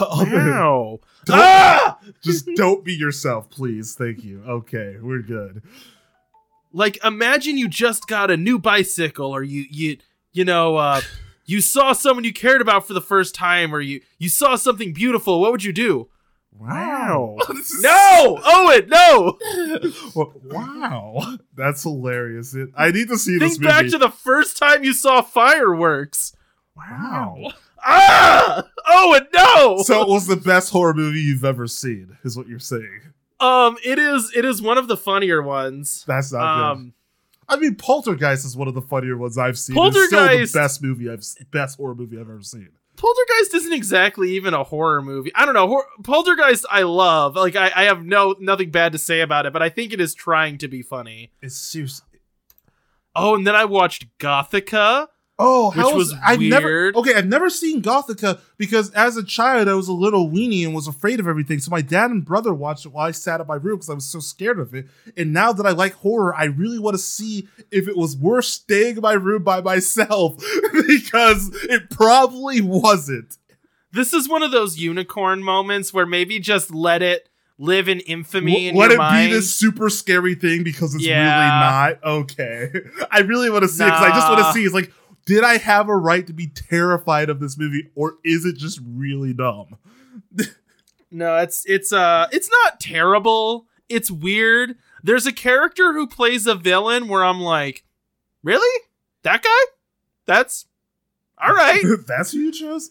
Wow. 0.00 1.00
Don't- 1.24 1.36
Ah! 1.38 1.98
just 2.22 2.48
don't 2.54 2.84
be 2.84 2.94
yourself 2.94 3.50
please 3.50 3.94
thank 3.94 4.24
you 4.24 4.42
okay 4.48 4.96
we're 5.00 5.20
good 5.20 5.60
like 6.72 6.98
imagine 7.04 7.58
you 7.58 7.68
just 7.68 8.06
got 8.06 8.30
a 8.30 8.36
new 8.36 8.58
bicycle 8.58 9.30
or 9.34 9.42
you 9.42 9.66
you 9.70 9.98
you 10.32 10.44
know 10.44 10.76
uh 10.76 11.00
you 11.44 11.60
saw 11.60 11.92
someone 11.92 12.24
you 12.24 12.32
cared 12.32 12.62
about 12.62 12.86
for 12.86 12.94
the 12.94 13.00
first 13.00 13.34
time 13.34 13.74
or 13.74 13.80
you 13.80 14.00
you 14.18 14.28
saw 14.30 14.56
something 14.56 14.92
beautiful 14.94 15.38
what 15.40 15.52
would 15.52 15.64
you 15.64 15.72
do 15.72 16.08
wow. 16.58 17.36
No! 17.80 18.40
owen 18.44 18.88
no! 18.88 19.38
Wow. 20.44 21.36
That's 21.54 21.82
hilarious. 21.82 22.54
It, 22.54 22.70
i 22.76 22.90
need 22.90 23.08
to 23.08 23.18
see 23.18 23.38
this 23.38 23.52
think 23.52 23.62
movie. 23.62 23.72
back 23.72 23.90
to 23.90 23.98
the 23.98 24.10
first 24.10 24.56
time 24.56 24.84
you 24.84 24.92
saw 24.92 25.20
fireworks. 25.22 26.34
Wow. 26.76 27.52
Ah! 27.84 28.64
Owen 28.88 29.26
no! 29.32 29.78
So 29.82 30.02
it 30.02 30.08
was 30.08 30.26
the 30.26 30.36
best 30.36 30.70
horror 30.70 30.94
movie 30.94 31.20
you've 31.20 31.44
ever 31.44 31.66
seen 31.66 32.16
is 32.24 32.36
what 32.36 32.48
you're 32.48 32.58
saying. 32.58 33.00
Um 33.40 33.76
it 33.84 33.98
is 33.98 34.32
it 34.36 34.44
is 34.44 34.60
one 34.60 34.78
of 34.78 34.88
the 34.88 34.96
funnier 34.96 35.42
ones. 35.42 36.04
That's 36.06 36.32
not 36.32 36.40
good. 36.40 36.72
Um 36.72 36.94
I 37.50 37.56
mean, 37.56 37.76
Poltergeist 37.76 38.44
is 38.44 38.56
one 38.56 38.68
of 38.68 38.74
the 38.74 38.82
funnier 38.82 39.16
ones 39.16 39.38
I've 39.38 39.58
seen. 39.58 39.74
It's 39.78 39.96
still 39.96 40.10
the 40.10 40.16
Poltergeist- 40.26 40.54
best 40.54 40.82
movie 40.82 41.10
I've 41.10 41.24
best 41.50 41.78
horror 41.78 41.94
movie 41.94 42.16
I've 42.16 42.28
ever 42.28 42.42
seen. 42.42 42.68
Poltergeist 42.98 43.54
isn't 43.54 43.72
exactly 43.72 44.32
even 44.32 44.54
a 44.54 44.64
horror 44.64 45.00
movie. 45.00 45.30
I 45.34 45.46
don't 45.46 45.54
know. 45.54 45.68
Hor- 45.68 45.86
Poltergeist, 46.02 46.66
I 46.68 46.82
love. 46.82 47.36
Like, 47.36 47.54
I, 47.54 47.70
I 47.74 47.84
have 47.84 48.04
no 48.04 48.34
nothing 48.40 48.70
bad 48.70 48.92
to 48.92 48.98
say 48.98 49.20
about 49.20 49.46
it, 49.46 49.52
but 49.52 49.62
I 49.62 49.68
think 49.68 49.92
it 49.92 50.00
is 50.00 50.14
trying 50.14 50.58
to 50.58 50.68
be 50.68 50.82
funny. 50.82 51.30
It's 51.40 51.56
seriously. 51.56 52.06
Oh, 53.14 53.34
and 53.34 53.46
then 53.46 53.54
I 53.54 53.64
watched 53.64 54.18
Gothika. 54.18 55.06
Oh, 55.40 55.68
Which 55.70 55.76
how 55.78 55.94
was 55.94 56.12
I've 56.24 56.40
never 56.40 56.90
okay. 56.96 57.14
I've 57.14 57.28
never 57.28 57.48
seen 57.48 57.80
Gothika 57.80 58.40
because 58.56 58.90
as 58.90 59.16
a 59.16 59.22
child 59.22 59.68
I 59.68 59.74
was 59.74 59.86
a 59.86 59.92
little 59.92 60.28
weenie 60.28 60.64
and 60.64 60.74
was 60.74 60.88
afraid 60.88 61.20
of 61.20 61.28
everything. 61.28 61.60
So 61.60 61.70
my 61.70 61.80
dad 61.80 62.10
and 62.10 62.24
brother 62.24 62.52
watched 62.52 62.86
it 62.86 62.88
while 62.88 63.06
I 63.06 63.12
sat 63.12 63.40
at 63.40 63.46
my 63.46 63.54
room 63.54 63.76
because 63.76 63.88
I 63.88 63.94
was 63.94 64.04
so 64.04 64.18
scared 64.18 64.58
of 64.58 64.74
it. 64.74 64.86
And 65.16 65.32
now 65.32 65.52
that 65.52 65.64
I 65.64 65.70
like 65.70 65.92
horror, 65.94 66.34
I 66.34 66.46
really 66.46 66.80
want 66.80 66.94
to 66.94 66.98
see 67.02 67.46
if 67.70 67.86
it 67.86 67.96
was 67.96 68.16
worth 68.16 68.46
staying 68.46 68.96
in 68.96 69.02
my 69.02 69.12
room 69.12 69.44
by 69.44 69.60
myself 69.60 70.36
because 70.88 71.50
it 71.64 71.88
probably 71.88 72.60
wasn't. 72.60 73.38
This 73.92 74.12
is 74.12 74.28
one 74.28 74.42
of 74.42 74.50
those 74.50 74.78
unicorn 74.78 75.42
moments 75.44 75.94
where 75.94 76.04
maybe 76.06 76.40
just 76.40 76.74
let 76.74 77.00
it 77.00 77.28
live 77.58 77.88
in 77.88 78.00
infamy 78.00 78.68
in 78.68 78.74
Let 78.76 78.90
it 78.92 78.98
mind. 78.98 79.30
be 79.30 79.34
this 79.36 79.54
super 79.54 79.88
scary 79.88 80.34
thing 80.34 80.62
because 80.64 80.94
it's 80.94 81.04
Yeah. 81.06 81.22
really 81.22 81.48
not 81.48 82.04
okay. 82.04 82.72
I 83.10 83.20
really 83.20 83.50
want 83.50 83.62
to 83.62 83.68
see 83.68 83.84
it 83.84 83.86
because 83.86 84.02
I 84.04 84.08
just 84.10 84.28
want 84.28 84.44
to 84.44 84.52
see. 84.52 84.64
It's 84.64 84.74
like, 84.74 84.92
did 85.28 85.44
I 85.44 85.58
have 85.58 85.90
a 85.90 85.96
right 85.96 86.26
to 86.26 86.32
be 86.32 86.46
terrified 86.46 87.28
of 87.28 87.38
this 87.38 87.58
movie, 87.58 87.90
or 87.94 88.14
is 88.24 88.46
it 88.46 88.56
just 88.56 88.80
really 88.82 89.34
dumb? 89.34 89.76
No, 91.10 91.36
it's 91.36 91.64
it's 91.66 91.92
uh 91.92 92.28
it's 92.32 92.50
not 92.50 92.80
terrible. 92.80 93.66
It's 93.90 94.10
weird. 94.10 94.76
There's 95.02 95.26
a 95.26 95.32
character 95.32 95.92
who 95.92 96.06
plays 96.06 96.46
a 96.46 96.54
villain 96.54 97.08
where 97.08 97.22
I'm 97.24 97.40
like, 97.40 97.84
really? 98.42 98.82
That 99.22 99.42
guy? 99.42 99.72
That's 100.26 100.64
all 101.42 101.54
right. 101.54 101.82
That's 102.06 102.32
who 102.32 102.38
you 102.38 102.52
chose? 102.52 102.90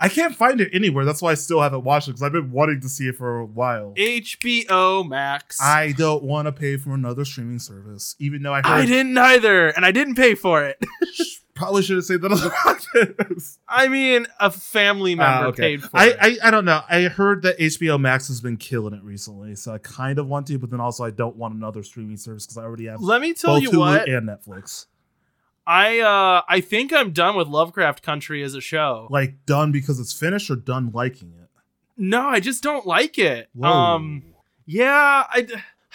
I 0.00 0.08
can't 0.08 0.34
find 0.34 0.60
it 0.60 0.70
anywhere. 0.72 1.04
That's 1.04 1.22
why 1.22 1.32
I 1.32 1.34
still 1.34 1.60
haven't 1.60 1.84
watched 1.84 2.08
it 2.08 2.12
because 2.12 2.22
I've 2.22 2.32
been 2.32 2.52
wanting 2.52 2.80
to 2.80 2.88
see 2.88 3.08
it 3.08 3.16
for 3.16 3.38
a 3.38 3.46
while. 3.46 3.94
HBO 3.96 5.06
Max. 5.06 5.58
I 5.60 5.92
don't 5.92 6.22
want 6.22 6.46
to 6.46 6.52
pay 6.52 6.76
for 6.76 6.92
another 6.92 7.24
streaming 7.24 7.58
service, 7.58 8.16
even 8.18 8.42
though 8.42 8.52
I 8.52 8.58
heard 8.58 8.66
I 8.66 8.86
didn't 8.86 9.16
either, 9.16 9.68
and 9.68 9.84
I 9.86 9.92
didn't 9.92 10.16
pay 10.16 10.34
for 10.34 10.64
it. 10.64 10.82
probably 11.56 11.82
should 11.82 11.96
have 11.96 12.04
said 12.04 12.20
that 12.22 12.30
on 12.30 12.38
the 12.38 12.50
podcast. 12.50 13.58
I 13.68 13.88
mean, 13.88 14.26
a 14.38 14.50
family 14.50 15.14
member 15.16 15.46
Ah, 15.46 15.48
okay. 15.48 15.62
paid 15.62 15.82
for 15.82 15.90
I, 15.94 16.06
it. 16.08 16.16
I 16.20 16.36
I 16.44 16.50
don't 16.52 16.64
know. 16.64 16.82
I 16.88 17.02
heard 17.02 17.42
that 17.42 17.58
HBO 17.58 17.98
Max 18.00 18.28
has 18.28 18.40
been 18.40 18.56
killing 18.56 18.94
it 18.94 19.02
recently, 19.02 19.56
so 19.56 19.72
I 19.74 19.78
kind 19.78 20.18
of 20.20 20.28
want 20.28 20.46
to, 20.46 20.58
but 20.58 20.70
then 20.70 20.80
also 20.80 21.02
I 21.04 21.10
don't 21.10 21.34
want 21.36 21.54
another 21.54 21.82
streaming 21.82 22.16
service 22.16 22.46
because 22.46 22.58
I 22.58 22.62
already 22.62 22.86
have 22.86 23.00
Let 23.00 23.20
me 23.20 23.34
tell 23.34 23.54
both 23.54 23.62
you 23.64 23.70
Hulu 23.70 23.78
what. 23.78 24.08
and 24.08 24.28
Netflix. 24.28 24.86
I 25.66 25.98
uh 25.98 26.42
I 26.48 26.60
think 26.60 26.92
I'm 26.92 27.10
done 27.10 27.34
with 27.36 27.48
Lovecraft 27.48 28.02
Country 28.02 28.42
as 28.44 28.54
a 28.54 28.60
show. 28.60 29.08
Like 29.10 29.44
done 29.46 29.72
because 29.72 29.98
it's 29.98 30.12
finished 30.12 30.48
or 30.48 30.54
done 30.56 30.92
liking 30.94 31.32
it. 31.42 31.48
No, 31.96 32.28
I 32.28 32.38
just 32.40 32.62
don't 32.62 32.86
like 32.86 33.18
it. 33.18 33.48
Whoa. 33.52 33.68
Um 33.68 34.22
yeah, 34.64 35.24
I 35.28 35.46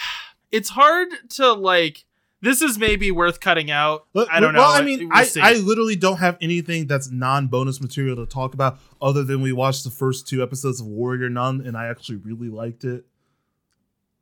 it's 0.51 0.69
hard 0.69 1.07
to 1.35 1.53
like 1.53 2.03
this 2.41 2.61
is 2.61 2.77
maybe 2.77 3.11
worth 3.11 3.39
cutting 3.39 3.69
out. 3.71 4.05
I 4.15 4.39
don't 4.39 4.53
know. 4.53 4.59
Well, 4.59 4.71
I 4.71 4.81
mean, 4.81 5.09
We'll 5.09 5.17
I. 5.17 5.27
I 5.41 5.53
literally 5.53 5.95
don't 5.95 6.17
have 6.17 6.37
anything 6.41 6.87
that's 6.87 7.11
non-bonus 7.11 7.79
material 7.81 8.15
to 8.17 8.25
talk 8.25 8.53
about 8.53 8.79
other 9.01 9.23
than 9.23 9.41
we 9.41 9.51
watched 9.51 9.83
the 9.83 9.91
first 9.91 10.27
two 10.27 10.41
episodes 10.41 10.79
of 10.81 10.87
Warrior 10.87 11.29
Nun 11.29 11.61
and 11.65 11.77
I 11.77 11.87
actually 11.87 12.17
really 12.17 12.49
liked 12.49 12.83
it. 12.83 13.05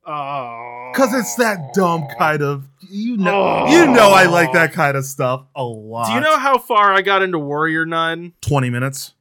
Oh. 0.06 0.92
Cause 0.94 1.12
it's 1.14 1.34
that 1.36 1.72
dumb 1.74 2.06
kind 2.18 2.42
of 2.42 2.66
you 2.88 3.16
know 3.16 3.64
Oh. 3.66 3.70
you 3.70 3.86
know 3.86 4.10
I 4.10 4.26
like 4.26 4.52
that 4.54 4.72
kind 4.72 4.96
of 4.96 5.04
stuff 5.04 5.44
a 5.54 5.62
lot. 5.62 6.08
Do 6.08 6.14
you 6.14 6.20
know 6.20 6.36
how 6.38 6.58
far 6.58 6.92
I 6.92 7.02
got 7.02 7.22
into 7.22 7.38
Warrior 7.38 7.86
Nun? 7.86 8.32
twenty 8.40 8.70
minutes? 8.70 9.12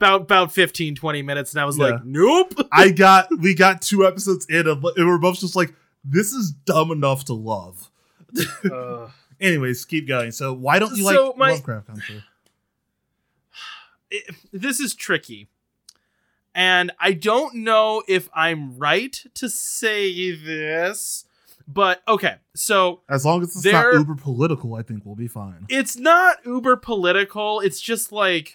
About 0.00 0.22
about 0.22 0.52
15 0.52 0.96
20 0.96 1.22
minutes 1.22 1.52
and 1.52 1.60
I 1.60 1.64
was 1.64 1.78
Yeah. 1.78 1.84
like, 1.84 2.04
"Nope." 2.04 2.52
I 2.72 2.90
got 2.90 3.28
we 3.38 3.54
got 3.54 3.80
two 3.80 4.04
episodes 4.06 4.44
in 4.50 4.66
of 4.66 4.84
and 4.84 5.06
we're 5.06 5.18
both 5.18 5.38
just 5.38 5.54
like, 5.56 5.72
this 6.04 6.32
is 6.32 6.50
dumb 6.50 6.90
enough 6.90 7.24
to 7.26 7.32
love. 7.32 7.90
Uh, 8.64 8.68
Ugh. 8.74 9.10
Anyways, 9.40 9.84
keep 9.84 10.06
going. 10.08 10.32
So 10.32 10.52
why 10.52 10.78
don't 10.78 10.96
you 10.96 11.04
So 11.04 11.28
like 11.28 11.36
my- 11.36 11.50
Lovecraft 11.52 11.86
Country? 11.88 12.22
it- 14.10 14.34
this 14.52 14.80
is 14.80 14.94
tricky. 14.94 15.48
And 16.54 16.92
I 17.00 17.12
don't 17.12 17.56
know 17.56 18.02
if 18.06 18.28
I'm 18.32 18.78
right 18.78 19.20
to 19.34 19.48
say 19.48 20.30
this, 20.30 21.24
but 21.66 22.00
okay. 22.06 22.36
So 22.54 23.00
As 23.08 23.24
long 23.26 23.42
as 23.42 23.56
it's 23.56 23.64
not 23.64 23.92
uber 23.94 24.14
political, 24.14 24.74
I 24.76 24.82
think 24.82 25.04
we'll 25.04 25.16
be 25.16 25.26
fine. 25.26 25.66
it's 25.68 25.96
not 25.96 26.36
uber 26.46 26.76
political. 26.76 27.58
It's 27.58 27.80
just 27.80 28.12
like 28.12 28.54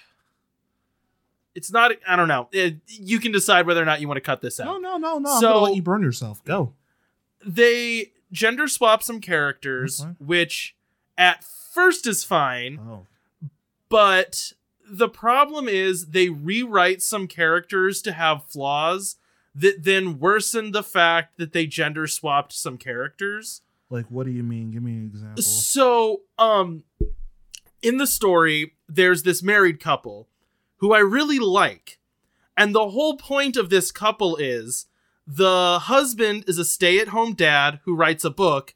it's 1.56 1.72
not. 1.74 1.92
I 2.08 2.16
don't 2.16 2.30
know. 2.30 2.48
It- 2.54 2.78
you 2.88 3.20
can 3.20 3.34
decide 3.34 3.66
whether 3.68 3.82
or 3.82 3.86
not 3.86 4.00
you 4.00 4.08
want 4.08 4.16
to 4.18 4.22
cut 4.22 4.40
this 4.40 4.62
out. 4.62 4.66
No, 4.66 4.78
no, 4.78 4.96
no, 4.98 5.20
no. 5.20 5.30
I'm 5.34 5.42
So- 5.42 5.48
gonna 5.54 5.66
let 5.66 5.76
you 5.76 5.82
burn 5.82 6.02
yourself. 6.02 6.42
Go. 6.46 6.74
They 7.46 8.14
gender 8.32 8.68
swap 8.68 9.04
some 9.04 9.20
characters, 9.22 10.06
which 10.20 10.76
at 11.18 11.44
first 11.44 12.06
is 12.08 12.24
fine, 12.24 12.80
Oh. 12.80 13.06
but 13.90 14.54
the 14.90 15.10
problem 15.10 15.68
is 15.68 16.08
they 16.08 16.30
rewrite 16.30 17.02
some 17.02 17.28
characters 17.28 18.02
to 18.02 18.12
have 18.12 18.46
flaws 18.46 19.18
that 19.54 19.84
then 19.84 20.20
worsen 20.20 20.72
the 20.72 20.84
fact 20.84 21.38
that 21.38 21.54
they 21.54 21.66
gender 21.68 22.08
swapped 22.08 22.54
some 22.54 22.78
characters. 22.78 23.62
Like 23.90 24.06
what 24.10 24.26
do 24.26 24.32
you 24.32 24.44
mean? 24.44 24.72
Give 24.72 24.84
me 24.84 24.92
an 24.94 25.06
example. 25.06 25.42
So, 25.44 26.22
um, 26.38 26.84
in 27.82 27.98
the 27.98 28.08
story, 28.08 28.74
there's 28.88 29.24
this 29.24 29.42
married 29.44 29.80
couple 29.80 30.28
who 30.78 30.94
I 30.94 31.00
really 31.00 31.40
like. 31.40 32.00
And 32.56 32.76
the 32.76 32.90
whole 32.90 33.16
point 33.18 33.56
of 33.58 33.70
this 33.70 33.92
couple 33.92 34.36
is 34.36 34.86
the 35.32 35.78
husband 35.84 36.44
is 36.48 36.58
a 36.58 36.66
stay 36.66 37.00
at 37.00 37.10
home 37.10 37.34
dad 37.34 37.80
who 37.86 37.94
writes 37.96 38.26
a 38.26 38.32
book, 38.32 38.74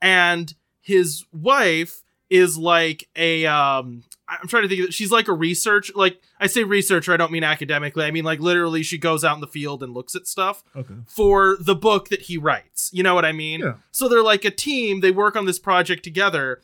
and 0.00 0.54
his 0.80 1.26
wife 1.30 2.02
is 2.30 2.56
like 2.56 3.06
a, 3.16 3.44
um, 3.44 4.04
I'm 4.26 4.48
trying 4.48 4.62
to 4.62 4.68
think 4.68 4.80
of 4.80 4.86
it. 4.88 4.94
She's 4.94 5.10
like 5.12 5.28
a 5.28 5.32
research, 5.34 5.92
like 5.94 6.22
I 6.38 6.46
say 6.46 6.64
researcher, 6.64 7.12
I 7.12 7.16
don't 7.18 7.32
mean 7.32 7.44
academically. 7.44 8.04
I 8.04 8.12
mean 8.12 8.24
like 8.24 8.38
literally 8.40 8.82
she 8.82 8.96
goes 8.98 9.24
out 9.24 9.34
in 9.34 9.40
the 9.42 9.46
field 9.48 9.82
and 9.82 9.92
looks 9.92 10.14
at 10.14 10.26
stuff 10.28 10.62
Okay. 10.74 10.94
for 11.06 11.56
the 11.60 11.74
book 11.74 12.08
that 12.08 12.22
he 12.22 12.38
writes. 12.38 12.88
You 12.94 13.02
know 13.02 13.14
what 13.16 13.24
I 13.26 13.32
mean? 13.32 13.60
Yeah. 13.60 13.74
So 13.90 14.08
they're 14.08 14.22
like 14.22 14.44
a 14.46 14.50
team, 14.52 15.00
they 15.00 15.10
work 15.10 15.34
on 15.36 15.44
this 15.44 15.58
project 15.58 16.02
together 16.04 16.62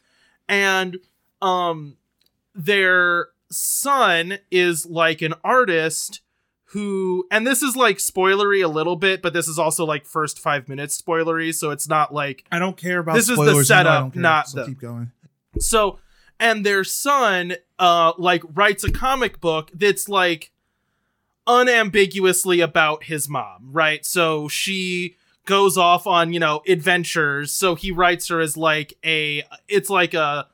and 0.49 0.99
um 1.43 1.97
their 2.55 3.29
son 3.51 4.39
is 4.51 4.87
like 4.87 5.21
an 5.21 5.35
artist 5.45 6.21
who 6.71 7.27
and 7.31 7.47
this 7.47 7.63
is 7.63 7.77
like 7.77 7.99
spoilery 7.99 8.65
a 8.65 8.69
little 8.69 8.97
bit, 8.97 9.23
but 9.23 9.33
this 9.33 9.47
is 9.49 9.59
also 9.59 9.85
like 9.87 10.05
first 10.05 10.39
5 10.39 10.69
minutes 10.69 11.01
spoilery, 11.01 11.55
so 11.55 11.71
it's 11.71 11.89
not 11.89 12.13
like 12.13 12.45
I 12.51 12.59
don't 12.59 12.77
care 12.77 12.99
about 12.99 13.15
This 13.15 13.29
is 13.29 13.37
the 13.37 13.45
spoilers. 13.45 13.69
you 13.69 13.75
know 13.75 13.81
I 13.81 13.85
setup, 13.85 14.13
care, 14.15 14.23
not 14.23 14.49
so 14.49 14.61
the- 14.61 14.67
keep 14.67 14.81
going. 14.81 15.13
so 15.59 15.99
and 16.41 16.67
their 16.67 16.85
son 16.85 17.55
uh 17.79 18.13
like 18.19 18.43
writes 18.55 18.85
a 18.85 18.91
comic 18.93 19.41
book 19.41 19.71
that's 19.75 20.09
like 20.09 20.51
unambiguously 21.47 22.61
about 22.61 23.05
his 23.05 23.29
mom, 23.29 23.69
right? 23.73 24.05
So 24.05 24.49
she 24.49 25.17
goes 25.45 25.79
off 25.79 26.07
on, 26.07 26.33
you 26.33 26.41
know, 26.41 26.63
adventures. 26.67 27.53
So 27.53 27.75
he 27.77 27.91
writes 27.93 28.29
her 28.29 28.41
as 28.41 28.57
like 28.57 28.95
a 29.05 29.45
it's 29.69 29.89
like 29.91 30.15
a 30.15 30.49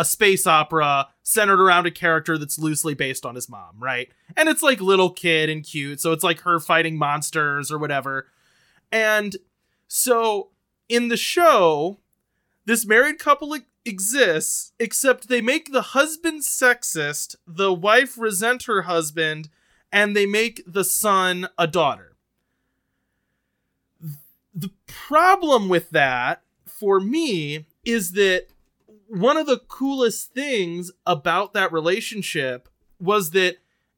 a 0.00 0.04
space 0.04 0.46
opera 0.46 1.08
centered 1.22 1.60
around 1.60 1.84
a 1.84 1.90
character 1.90 2.38
that's 2.38 2.58
loosely 2.58 2.94
based 2.94 3.26
on 3.26 3.34
his 3.34 3.50
mom, 3.50 3.76
right? 3.78 4.08
And 4.34 4.48
it's 4.48 4.62
like 4.62 4.80
little 4.80 5.10
kid 5.10 5.50
and 5.50 5.62
cute. 5.62 6.00
So 6.00 6.12
it's 6.12 6.24
like 6.24 6.40
her 6.40 6.58
fighting 6.58 6.96
monsters 6.96 7.70
or 7.70 7.76
whatever. 7.76 8.28
And 8.90 9.36
so 9.88 10.48
in 10.88 11.08
the 11.08 11.18
show, 11.18 11.98
this 12.64 12.86
married 12.86 13.18
couple 13.18 13.54
exists, 13.84 14.72
except 14.80 15.28
they 15.28 15.42
make 15.42 15.70
the 15.70 15.82
husband 15.82 16.44
sexist, 16.44 17.36
the 17.46 17.72
wife 17.72 18.16
resent 18.16 18.62
her 18.62 18.82
husband, 18.82 19.50
and 19.92 20.16
they 20.16 20.24
make 20.24 20.62
the 20.66 20.84
son 20.84 21.46
a 21.58 21.66
daughter. 21.66 22.16
The 24.54 24.70
problem 24.86 25.68
with 25.68 25.90
that, 25.90 26.42
for 26.66 27.00
me, 27.00 27.66
is 27.84 28.12
that 28.12 28.46
one 29.10 29.36
of 29.36 29.46
the 29.46 29.58
coolest 29.68 30.32
things 30.32 30.90
about 31.06 31.52
that 31.54 31.72
relationship 31.72 32.68
was 33.00 33.32
that 33.32 33.56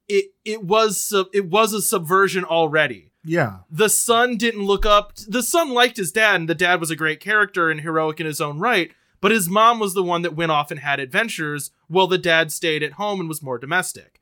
it 0.08 0.32
it 0.44 0.64
was 0.64 1.12
it 1.32 1.46
was 1.46 1.72
a 1.72 1.82
subversion 1.82 2.44
already 2.44 3.12
Yeah. 3.24 3.58
the 3.70 3.88
son 3.88 4.36
didn't 4.36 4.64
look 4.64 4.84
up 4.86 5.14
the 5.28 5.42
son 5.42 5.70
liked 5.70 5.96
his 5.98 6.12
dad 6.12 6.36
and 6.36 6.48
the 6.48 6.54
dad 6.54 6.80
was 6.80 6.90
a 6.90 6.96
great 6.96 7.20
character 7.20 7.70
and 7.70 7.80
heroic 7.82 8.20
in 8.20 8.26
his 8.26 8.40
own 8.40 8.58
right 8.58 8.90
but 9.20 9.30
his 9.30 9.48
mom 9.48 9.78
was 9.78 9.94
the 9.94 10.02
one 10.02 10.22
that 10.22 10.34
went 10.34 10.50
off 10.50 10.70
and 10.72 10.80
had 10.80 10.98
adventures 10.98 11.70
while 11.88 12.06
the 12.08 12.18
dad 12.18 12.50
stayed 12.50 12.82
at 12.82 12.92
home 12.92 13.20
and 13.20 13.28
was 13.28 13.42
more 13.42 13.58
domestic 13.58 14.20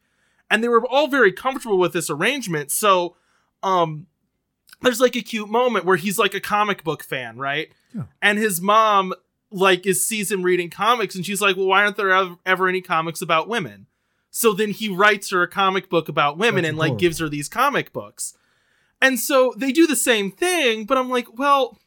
and 0.50 0.62
they 0.62 0.68
were 0.68 0.85
all 0.87 1.06
very 1.09 1.32
comfortable 1.32 1.78
with 1.78 1.92
this 1.92 2.11
arrangement 2.11 2.70
so 2.70 3.16
um 3.62 4.06
there's 4.82 5.00
like 5.00 5.16
a 5.16 5.23
cute 5.23 5.49
moment 5.49 5.85
where 5.85 5.97
he's 5.97 6.18
like 6.18 6.35
a 6.35 6.40
comic 6.40 6.82
book 6.85 7.02
fan 7.04 7.37
right 7.38 7.70
Yeah. 7.94 8.04
and 8.20 8.38
his 8.38 8.61
mom 8.61 9.14
like 9.50 9.87
is 9.87 10.07
sees 10.07 10.30
him 10.30 10.42
reading 10.42 10.71
comics 10.71 11.14
and 11.14 11.26
she's 11.26 11.40
like 11.40 11.57
well 11.57 11.66
why 11.66 11.83
aren't 11.83 11.97
there 11.97 12.37
ever, 12.47 12.69
any 12.69 12.80
comics 12.80 13.21
about 13.21 13.49
women 13.49 13.87
so 14.30 14.52
then 14.52 14.71
he 14.71 14.88
writes 14.88 15.30
her 15.30 15.42
a 15.42 15.49
comic 15.49 15.90
book 15.90 16.09
about 16.09 16.38
women 16.38 16.62
That's 16.62 16.71
and 16.71 16.78
like 16.78 16.99
gives 16.99 17.19
her 17.19 17.28
these 17.28 17.49
comic 17.49 17.92
books 17.92 18.35
and 19.00 19.19
so 19.19 19.54
they 19.57 19.73
do 19.73 19.87
the 19.87 19.97
same 19.97 20.30
thing, 20.30 20.85
but 20.85 20.99
I'm 20.99 21.09
like, 21.09 21.38
well, 21.38 21.78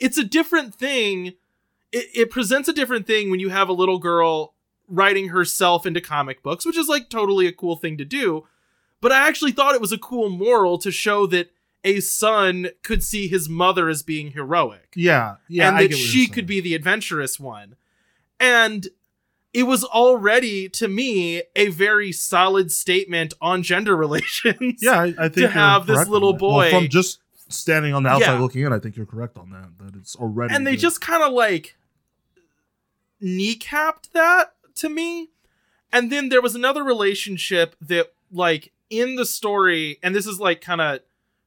it's 0.00 0.18
a 0.18 0.24
different 0.24 0.74
thing. 0.74 1.34
It, 1.92 2.06
it 2.14 2.30
presents 2.30 2.68
a 2.68 2.72
different 2.72 3.06
thing 3.06 3.30
when 3.30 3.40
you 3.40 3.50
have 3.50 3.68
a 3.68 3.74
little 3.74 3.98
girl 3.98 4.54
writing 4.88 5.28
herself 5.28 5.86
into 5.86 6.00
comic 6.00 6.42
books, 6.42 6.66
which 6.66 6.76
is 6.76 6.88
like 6.88 7.08
totally 7.08 7.46
a 7.46 7.52
cool 7.52 7.76
thing 7.76 7.96
to 7.98 8.04
do. 8.04 8.46
But 9.00 9.12
I 9.12 9.28
actually 9.28 9.52
thought 9.52 9.74
it 9.74 9.80
was 9.80 9.92
a 9.92 9.98
cool 9.98 10.28
moral 10.28 10.78
to 10.78 10.90
show 10.90 11.26
that 11.26 11.50
a 11.86 12.00
son 12.00 12.68
could 12.82 13.02
see 13.02 13.28
his 13.28 13.48
mother 13.48 13.88
as 13.88 14.02
being 14.02 14.32
heroic 14.32 14.92
Yeah. 14.94 15.36
Yeah. 15.48 15.68
and 15.68 15.76
I 15.78 15.86
that 15.86 15.96
she 15.96 16.26
could 16.26 16.46
be 16.46 16.60
the 16.60 16.74
adventurous 16.74 17.40
one. 17.40 17.76
And 18.38 18.88
it 19.54 19.62
was 19.62 19.84
already, 19.84 20.68
to 20.70 20.88
me, 20.88 21.42
a 21.54 21.68
very 21.68 22.12
solid 22.12 22.70
statement 22.70 23.32
on 23.40 23.62
gender 23.62 23.96
relations. 24.06 24.82
Yeah, 24.82 25.00
I, 25.00 25.14
I 25.18 25.28
think 25.30 25.34
to 25.34 25.48
have 25.48 25.86
this 25.86 26.06
little 26.08 26.32
that. 26.34 26.42
Well, 26.42 26.50
boy- 26.60 26.70
from 26.70 26.88
just 26.88 27.20
standing 27.48 27.94
on 27.94 28.02
the 28.02 28.10
outside 28.10 28.32
Yeah. 28.34 28.38
looking 28.40 28.62
in, 28.66 28.72
I 28.72 28.78
think 28.80 28.96
you're 28.96 29.06
correct 29.06 29.38
on 29.38 29.48
that. 29.50 29.68
That 29.78 29.96
it's 29.98 30.16
already 30.16 30.52
and 30.54 30.66
they 30.66 30.72
good. 30.72 30.80
just 30.80 31.00
kind 31.00 31.22
of 31.22 31.32
like 31.32 31.76
kneecapped 33.22 34.10
that 34.12 34.54
to 34.74 34.88
me 34.88 35.30
and 35.92 36.12
then 36.12 36.28
there 36.28 36.42
was 36.42 36.54
another 36.54 36.84
relationship 36.84 37.74
that 37.80 38.12
like 38.30 38.72
in 38.90 39.16
the 39.16 39.24
story 39.24 39.98
and 40.02 40.14
this 40.14 40.26
is 40.26 40.38
like 40.38 40.60
kind 40.60 40.80
of 40.82 41.00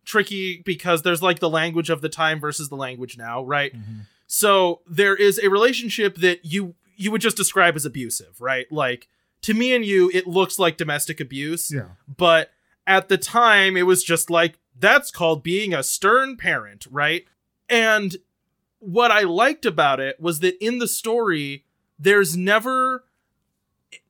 tricky 0.06 0.62
because 0.66 1.02
there's 1.04 1.22
like 1.22 1.40
the 1.40 1.50
language 1.50 1.90
of 1.90 2.02
the 2.02 2.10
time 2.10 2.40
versus 2.40 2.70
the 2.70 2.76
language 2.76 3.18
now, 3.18 3.44
right? 3.44 3.74
Mhm. 3.74 4.06
So 4.28 4.82
there 4.88 5.16
is 5.16 5.40
a 5.40 5.50
relationship 5.50 6.16
that 6.18 6.46
you 6.46 6.76
you 6.96 7.12
would 7.12 7.22
just 7.22 7.38
describe 7.38 7.76
as 7.78 7.86
abusive, 7.86 8.42
right? 8.42 8.70
Like 8.72 9.08
to 9.44 9.54
me 9.54 9.74
and 9.74 9.86
you, 9.86 10.12
it 10.14 10.28
looks 10.28 10.60
like 10.60 10.76
domestic 10.76 11.20
abuse, 11.22 11.72
Yeah. 11.72 11.92
but 12.18 12.52
at 12.86 13.08
the 13.08 13.18
time 13.18 13.78
it 13.78 13.84
was 13.84 14.04
just 14.04 14.30
like 14.30 14.60
that's 14.78 15.10
called 15.12 15.42
being 15.44 15.74
a 15.74 15.82
stern 15.84 16.36
parent, 16.38 16.88
right? 16.92 17.26
And 17.70 18.18
what 18.80 19.12
I 19.12 19.22
liked 19.22 19.66
about 19.66 20.00
it 20.00 20.20
was 20.20 20.40
that 20.42 20.58
in 20.64 20.80
the 20.80 20.88
story, 20.88 21.66
there's 21.98 22.36
never 22.36 23.06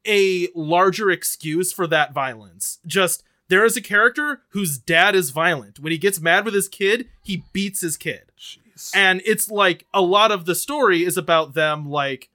a 0.08 0.48
larger 0.56 1.10
excuse 1.12 1.72
for 1.72 1.88
that 1.88 2.14
violence. 2.14 2.80
Just 2.86 3.24
there 3.50 3.66
is 3.66 3.76
a 3.76 3.82
character 3.82 4.42
whose 4.50 4.78
dad 4.78 5.16
is 5.16 5.32
violent. 5.32 5.80
When 5.80 5.92
he 5.92 5.98
gets 5.98 6.20
mad 6.22 6.46
with 6.46 6.54
his 6.54 6.70
kid, 6.70 7.10
he 7.22 7.44
beats 7.52 7.82
his 7.82 7.98
kid. 7.98 8.32
Jeez. 8.40 8.92
And 8.96 9.22
it's 9.26 9.50
like 9.52 9.86
a 9.94 10.02
lot 10.02 10.32
of 10.32 10.46
the 10.46 10.56
story 10.56 11.04
is 11.04 11.18
about 11.18 11.54
them 11.54 11.90
like 11.90 12.30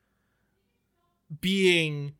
being 1.40 2.14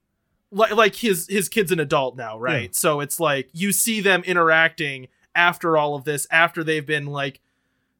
like 0.50 0.72
like 0.72 0.94
his 0.96 1.26
his 1.28 1.48
kid's 1.48 1.72
an 1.72 1.80
adult 1.80 2.16
now, 2.16 2.38
right? 2.38 2.62
Yeah. 2.62 2.68
So 2.72 3.00
it's 3.00 3.20
like 3.20 3.50
you 3.52 3.72
see 3.72 4.00
them 4.00 4.22
interacting 4.24 5.08
after 5.34 5.76
all 5.76 5.94
of 5.94 6.04
this 6.04 6.26
after 6.30 6.64
they've 6.64 6.86
been 6.86 7.06
like 7.06 7.40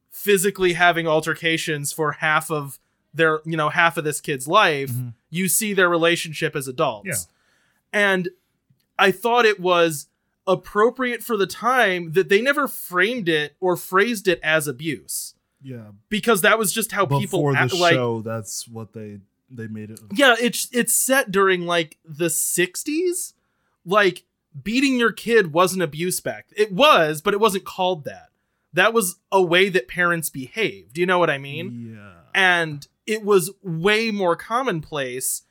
physically 0.09 0.73
having 0.73 1.07
altercations 1.07 1.91
for 1.91 2.13
half 2.13 2.49
of 2.49 2.79
their, 3.13 3.41
you 3.45 3.57
know, 3.57 3.69
half 3.69 3.97
of 3.97 4.03
this 4.03 4.21
kid's 4.21 4.47
life. 4.47 4.89
Mhm. 4.91 5.13
You 5.29 5.47
see 5.49 5.73
their 5.73 5.89
relationship 5.89 6.55
as 6.55 6.67
adults. 6.67 7.07
Yeah. 7.07 7.15
And 7.91 8.29
I 8.97 9.11
thought 9.11 9.45
it 9.45 9.59
was 9.59 10.07
appropriate 10.47 11.23
for 11.23 11.37
the 11.37 11.47
time 11.47 12.13
that 12.13 12.29
they 12.29 12.41
never 12.41 12.67
framed 12.67 13.27
it 13.27 13.55
or 13.59 13.75
phrased 13.75 14.27
it 14.27 14.39
as 14.43 14.67
abuse 14.67 15.33
yeah. 15.65 15.87
because 16.09 16.41
that 16.41 16.59
was 16.59 16.71
just 16.71 16.91
how 16.91 17.05
people 17.05 17.39
Before 17.39 17.53
the 17.53 17.59
act, 17.59 17.73
like 17.73 17.93
show, 17.93 18.21
that's 18.21 18.67
what 18.67 18.93
they 18.93 19.19
they 19.49 19.67
made 19.67 19.91
it. 19.91 19.99
yeah 20.13 20.35
it's 20.39 20.67
it's 20.71 20.93
set 20.93 21.31
during 21.31 21.65
like 21.65 21.97
the 22.03 22.25
60s 22.25 23.33
like 23.85 24.23
beating 24.63 24.97
your 24.97 25.11
kid 25.11 25.53
wasn't 25.53 25.81
abuse 25.81 26.19
back 26.19 26.47
it 26.55 26.71
was 26.71 27.21
but 27.21 27.33
it 27.33 27.39
wasn't 27.39 27.63
called 27.63 28.05
that 28.05 28.29
that 28.73 28.93
was 28.93 29.17
a 29.31 29.41
way 29.41 29.69
that 29.69 29.87
parents 29.87 30.29
behaved 30.29 30.97
you 30.97 31.05
know 31.05 31.19
what 31.19 31.29
i 31.29 31.37
mean 31.37 31.95
yeah. 31.95 32.13
and 32.33 32.87
it 33.05 33.23
was 33.23 33.51
way 33.61 34.09
more 34.11 34.35
commonplace 34.35 35.43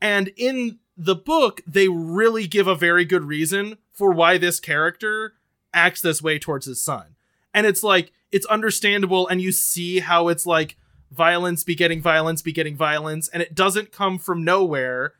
and 0.00 0.30
in 0.36 0.78
the 0.96 1.16
book 1.16 1.62
they 1.66 1.88
really 1.88 2.46
give 2.46 2.66
a 2.66 2.74
very 2.74 3.04
good 3.04 3.24
reason 3.24 3.78
for 3.98 4.12
why 4.12 4.38
this 4.38 4.60
character 4.60 5.34
acts 5.74 6.00
this 6.00 6.22
way 6.22 6.38
towards 6.38 6.66
his 6.66 6.80
son. 6.80 7.16
And 7.52 7.66
it's 7.66 7.82
like 7.82 8.12
it's 8.30 8.46
understandable 8.46 9.26
and 9.26 9.42
you 9.42 9.50
see 9.50 9.98
how 9.98 10.28
it's 10.28 10.46
like 10.46 10.76
violence 11.10 11.64
begetting 11.64 12.00
violence 12.00 12.40
begetting 12.40 12.76
violence 12.76 13.28
and 13.28 13.42
it 13.42 13.54
doesn't 13.56 13.90
come 13.90 14.18
from 14.18 14.44
nowhere 14.44 15.14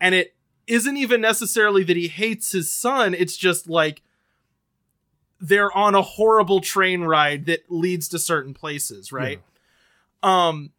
and 0.00 0.14
it 0.14 0.34
isn't 0.66 0.96
even 0.96 1.20
necessarily 1.20 1.84
that 1.84 1.96
he 1.96 2.08
hates 2.08 2.52
his 2.52 2.74
son 2.74 3.12
it's 3.12 3.36
just 3.36 3.68
like 3.68 4.02
they're 5.38 5.76
on 5.76 5.94
a 5.94 6.00
horrible 6.00 6.60
train 6.60 7.02
ride 7.02 7.44
that 7.44 7.60
leads 7.68 8.08
to 8.08 8.18
certain 8.18 8.54
places 8.54 9.12
right? 9.12 9.42
Um 10.22 10.72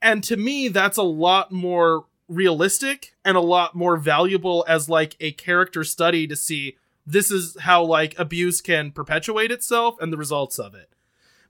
and 0.00 0.24
to 0.24 0.36
me 0.38 0.68
that's 0.68 0.96
a 0.96 1.02
lot 1.02 1.52
more 1.52 2.06
realistic 2.28 3.14
and 3.24 3.36
a 3.36 3.40
lot 3.40 3.74
more 3.74 3.96
valuable 3.96 4.64
as 4.66 4.88
like 4.88 5.16
a 5.20 5.32
character 5.32 5.84
study 5.84 6.26
to 6.26 6.36
see 6.36 6.76
this 7.06 7.30
is 7.30 7.56
how 7.60 7.84
like 7.84 8.18
abuse 8.18 8.60
can 8.60 8.90
perpetuate 8.90 9.50
itself 9.50 9.96
and 10.00 10.12
the 10.12 10.16
results 10.16 10.58
of 10.58 10.74
it 10.74 10.90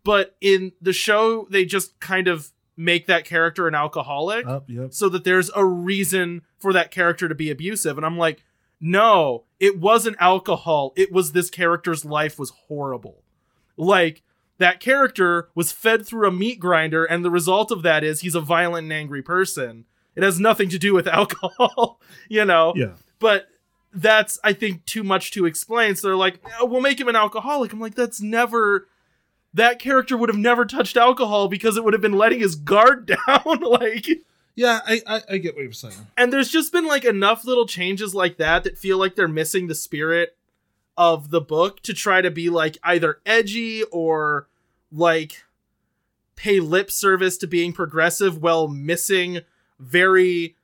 but 0.02 0.36
in 0.40 0.72
the 0.80 0.92
show 0.92 1.46
they 1.50 1.64
just 1.64 1.98
kind 2.00 2.26
of 2.26 2.50
make 2.76 3.06
that 3.06 3.24
character 3.24 3.68
an 3.68 3.74
alcoholic. 3.74 4.44
Yep. 4.66 4.92
so 4.92 5.08
that 5.08 5.22
there's 5.22 5.48
a 5.54 5.64
reason 5.64 6.42
for 6.58 6.72
that 6.72 6.90
character 6.90 7.28
to 7.28 7.34
be 7.34 7.50
abusive 7.50 7.96
and 7.96 8.04
i'm 8.04 8.18
like 8.18 8.42
no 8.80 9.44
it 9.60 9.78
wasn't 9.78 10.16
alcohol 10.18 10.92
it 10.96 11.12
was 11.12 11.32
this 11.32 11.50
character's 11.50 12.04
life 12.04 12.38
was 12.38 12.50
horrible 12.66 13.22
like 13.76 14.22
that 14.58 14.80
character 14.80 15.48
was 15.54 15.72
fed 15.72 16.06
through 16.06 16.28
a 16.28 16.32
meat 16.32 16.58
grinder 16.58 17.04
and 17.04 17.24
the 17.24 17.30
result 17.30 17.70
of 17.70 17.82
that 17.82 18.02
is 18.02 18.20
he's 18.20 18.34
a 18.34 18.40
violent 18.40 18.84
and 18.84 18.92
angry 18.92 19.22
person 19.22 19.84
it 20.16 20.22
has 20.22 20.38
nothing 20.40 20.68
to 20.68 20.78
do 20.78 20.94
with 20.94 21.06
alcohol 21.20 22.00
you 22.28 22.44
know 22.44 22.72
Yeah. 22.76 22.92
but 23.18 23.46
that's 23.92 24.38
i 24.44 24.52
think 24.52 24.84
too 24.86 25.02
much 25.04 25.30
to 25.32 25.46
explain 25.46 25.94
so 25.96 26.08
they're 26.08 26.16
like 26.16 26.40
"Oh, 26.60 26.66
we'll 26.66 26.80
make 26.80 27.00
him 27.00 27.08
an 27.08 27.16
alcoholic 27.16 27.72
i'm 27.72 27.80
like 27.80 27.94
that's 27.94 28.20
never 28.20 28.88
that 29.52 29.78
character 29.78 30.16
would 30.16 30.28
have 30.28 30.38
never 30.38 30.64
touched 30.64 30.96
alcohol 30.96 31.46
because 31.48 31.76
it 31.76 31.84
would 31.84 31.92
have 31.94 32.02
been 32.02 32.18
letting 32.18 32.40
his 32.40 32.56
guard 32.56 33.06
down 33.26 33.60
like 33.60 34.06
Yeah. 34.56 34.80
I, 34.86 35.00
I 35.06 35.20
I 35.30 35.38
get 35.38 35.54
what 35.54 35.62
you're 35.62 35.72
saying. 35.72 35.94
and 36.16 36.32
there's 36.32 36.48
just 36.48 36.72
been 36.72 36.86
like 36.86 37.04
enough 37.04 37.44
little 37.44 37.66
changes 37.66 38.14
like 38.14 38.36
that 38.38 38.64
that 38.64 38.78
feel 38.78 38.98
like 38.98 39.14
they're 39.14 39.28
missing 39.28 39.66
the 39.68 39.74
spirit 39.74 40.36
of 40.96 41.30
the 41.30 41.40
book 41.40 41.80
to 41.82 41.92
try 41.92 42.20
to 42.20 42.30
be 42.30 42.50
like 42.50 42.78
either 42.84 43.20
edgy 43.26 43.82
or 43.90 44.48
like 44.92 45.44
pay 46.36 46.58
lip 46.60 46.90
service 46.90 47.36
to 47.38 47.46
being 47.46 47.72
progressive 47.72 48.40
while 48.42 48.66
missing 48.68 49.40
very 49.84 50.56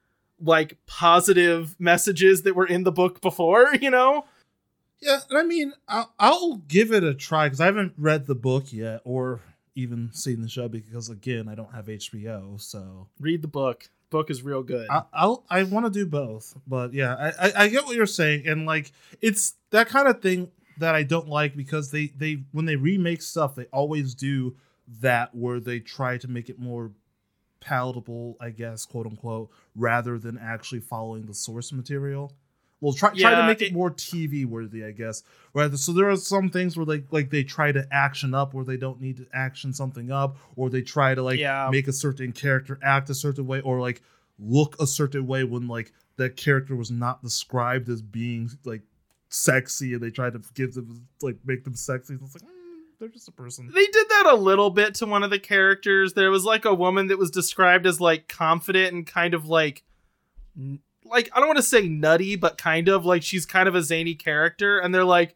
like 0.42 0.78
positive 0.86 1.76
messages 1.78 2.42
that 2.42 2.54
were 2.56 2.66
in 2.66 2.84
the 2.84 2.92
book 2.92 3.20
before, 3.20 3.74
you 3.80 3.90
know? 3.90 4.24
Yeah, 5.00 5.20
and 5.28 5.38
I 5.38 5.42
mean, 5.42 5.72
I'll, 5.88 6.12
I'll 6.18 6.56
give 6.56 6.92
it 6.92 7.04
a 7.04 7.14
try 7.14 7.46
because 7.46 7.60
I 7.60 7.66
haven't 7.66 7.94
read 7.96 8.26
the 8.26 8.34
book 8.34 8.72
yet 8.72 9.00
or 9.04 9.40
even 9.74 10.10
seen 10.12 10.42
the 10.42 10.48
show 10.48 10.68
because 10.68 11.08
again, 11.08 11.48
I 11.48 11.54
don't 11.54 11.72
have 11.74 11.86
HBO. 11.86 12.60
So 12.60 13.08
Read 13.18 13.42
the 13.42 13.48
book. 13.48 13.88
Book 14.10 14.28
is 14.28 14.42
real 14.42 14.62
good. 14.62 14.88
I, 14.90 15.04
I'll 15.12 15.44
I 15.48 15.62
want 15.62 15.86
to 15.86 15.90
do 15.90 16.04
both, 16.04 16.56
but 16.66 16.92
yeah, 16.92 17.14
I, 17.14 17.46
I 17.46 17.52
I 17.64 17.68
get 17.68 17.84
what 17.86 17.94
you're 17.94 18.06
saying, 18.06 18.44
and 18.44 18.66
like 18.66 18.90
it's 19.20 19.54
that 19.70 19.88
kind 19.88 20.08
of 20.08 20.20
thing 20.20 20.50
that 20.78 20.96
I 20.96 21.04
don't 21.04 21.28
like 21.28 21.56
because 21.56 21.92
they 21.92 22.06
they 22.08 22.42
when 22.50 22.64
they 22.64 22.74
remake 22.74 23.22
stuff, 23.22 23.54
they 23.54 23.66
always 23.66 24.14
do 24.14 24.56
that 25.00 25.32
where 25.32 25.60
they 25.60 25.78
try 25.78 26.18
to 26.18 26.28
make 26.28 26.50
it 26.50 26.58
more 26.58 26.90
palatable, 27.60 28.36
I 28.40 28.50
guess, 28.50 28.84
quote 28.86 29.06
unquote, 29.06 29.50
rather 29.74 30.18
than 30.18 30.38
actually 30.38 30.80
following 30.80 31.26
the 31.26 31.34
source 31.34 31.72
material. 31.72 32.32
Well, 32.82 32.94
try 32.94 33.10
try 33.14 33.34
to 33.34 33.46
make 33.46 33.60
it, 33.60 33.66
it- 33.68 33.72
more 33.74 33.90
TV 33.90 34.46
worthy, 34.46 34.84
I 34.84 34.92
guess. 34.92 35.22
Right. 35.52 35.70
So 35.76 35.92
there 35.92 36.08
are 36.08 36.16
some 36.16 36.48
things 36.48 36.76
where 36.78 36.86
like 36.86 37.04
like 37.10 37.28
they 37.30 37.44
try 37.44 37.72
to 37.72 37.86
action 37.92 38.32
up 38.34 38.54
where 38.54 38.64
they 38.64 38.78
don't 38.78 39.00
need 39.02 39.18
to 39.18 39.26
action 39.34 39.72
something 39.74 40.10
up, 40.10 40.38
or 40.56 40.70
they 40.70 40.80
try 40.80 41.14
to 41.14 41.22
like 41.22 41.38
Yeah. 41.38 41.68
make 41.70 41.88
a 41.88 41.92
certain 41.92 42.32
character 42.32 42.78
act 42.82 43.10
a 43.10 43.14
certain 43.14 43.46
way, 43.46 43.60
or 43.60 43.80
like 43.80 44.00
look 44.38 44.80
a 44.80 44.86
certain 44.86 45.26
way 45.26 45.44
when 45.44 45.68
like 45.68 45.92
that 46.16 46.36
character 46.36 46.74
was 46.74 46.90
not 46.90 47.22
described 47.22 47.90
as 47.90 48.00
being 48.00 48.48
like 48.64 48.80
sexy, 49.28 49.92
and 49.92 50.02
they 50.02 50.10
try 50.10 50.30
to 50.30 50.40
give 50.54 50.72
them 50.72 51.06
like 51.20 51.36
make 51.44 51.64
them 51.64 51.74
sexy. 51.74 52.14
It's 52.14 52.34
like 52.34 52.44
mm, 52.44 52.48
they're 53.00 53.08
just 53.08 53.28
a 53.28 53.32
person. 53.32 53.70
they 53.74 53.86
did 53.86 54.08
that 54.08 54.26
a 54.30 54.36
little 54.36 54.70
bit 54.70 54.94
to 54.96 55.06
one 55.06 55.22
of 55.22 55.30
the 55.30 55.38
characters. 55.38 56.12
There 56.12 56.30
was 56.30 56.44
like 56.44 56.64
a 56.64 56.74
woman 56.74 57.08
that 57.08 57.18
was 57.18 57.30
described 57.30 57.86
as 57.86 58.00
like 58.00 58.28
confident 58.28 58.92
and 58.94 59.06
kind 59.06 59.34
of 59.34 59.46
like 59.46 59.82
like 61.04 61.30
I 61.34 61.38
don't 61.38 61.48
want 61.48 61.56
to 61.56 61.62
say 61.62 61.88
nutty, 61.88 62.36
but 62.36 62.58
kind 62.58 62.88
of 62.88 63.04
like 63.04 63.22
she's 63.22 63.46
kind 63.46 63.68
of 63.68 63.74
a 63.74 63.82
zany 63.82 64.14
character 64.14 64.78
and 64.78 64.94
they're 64.94 65.04
like 65.04 65.34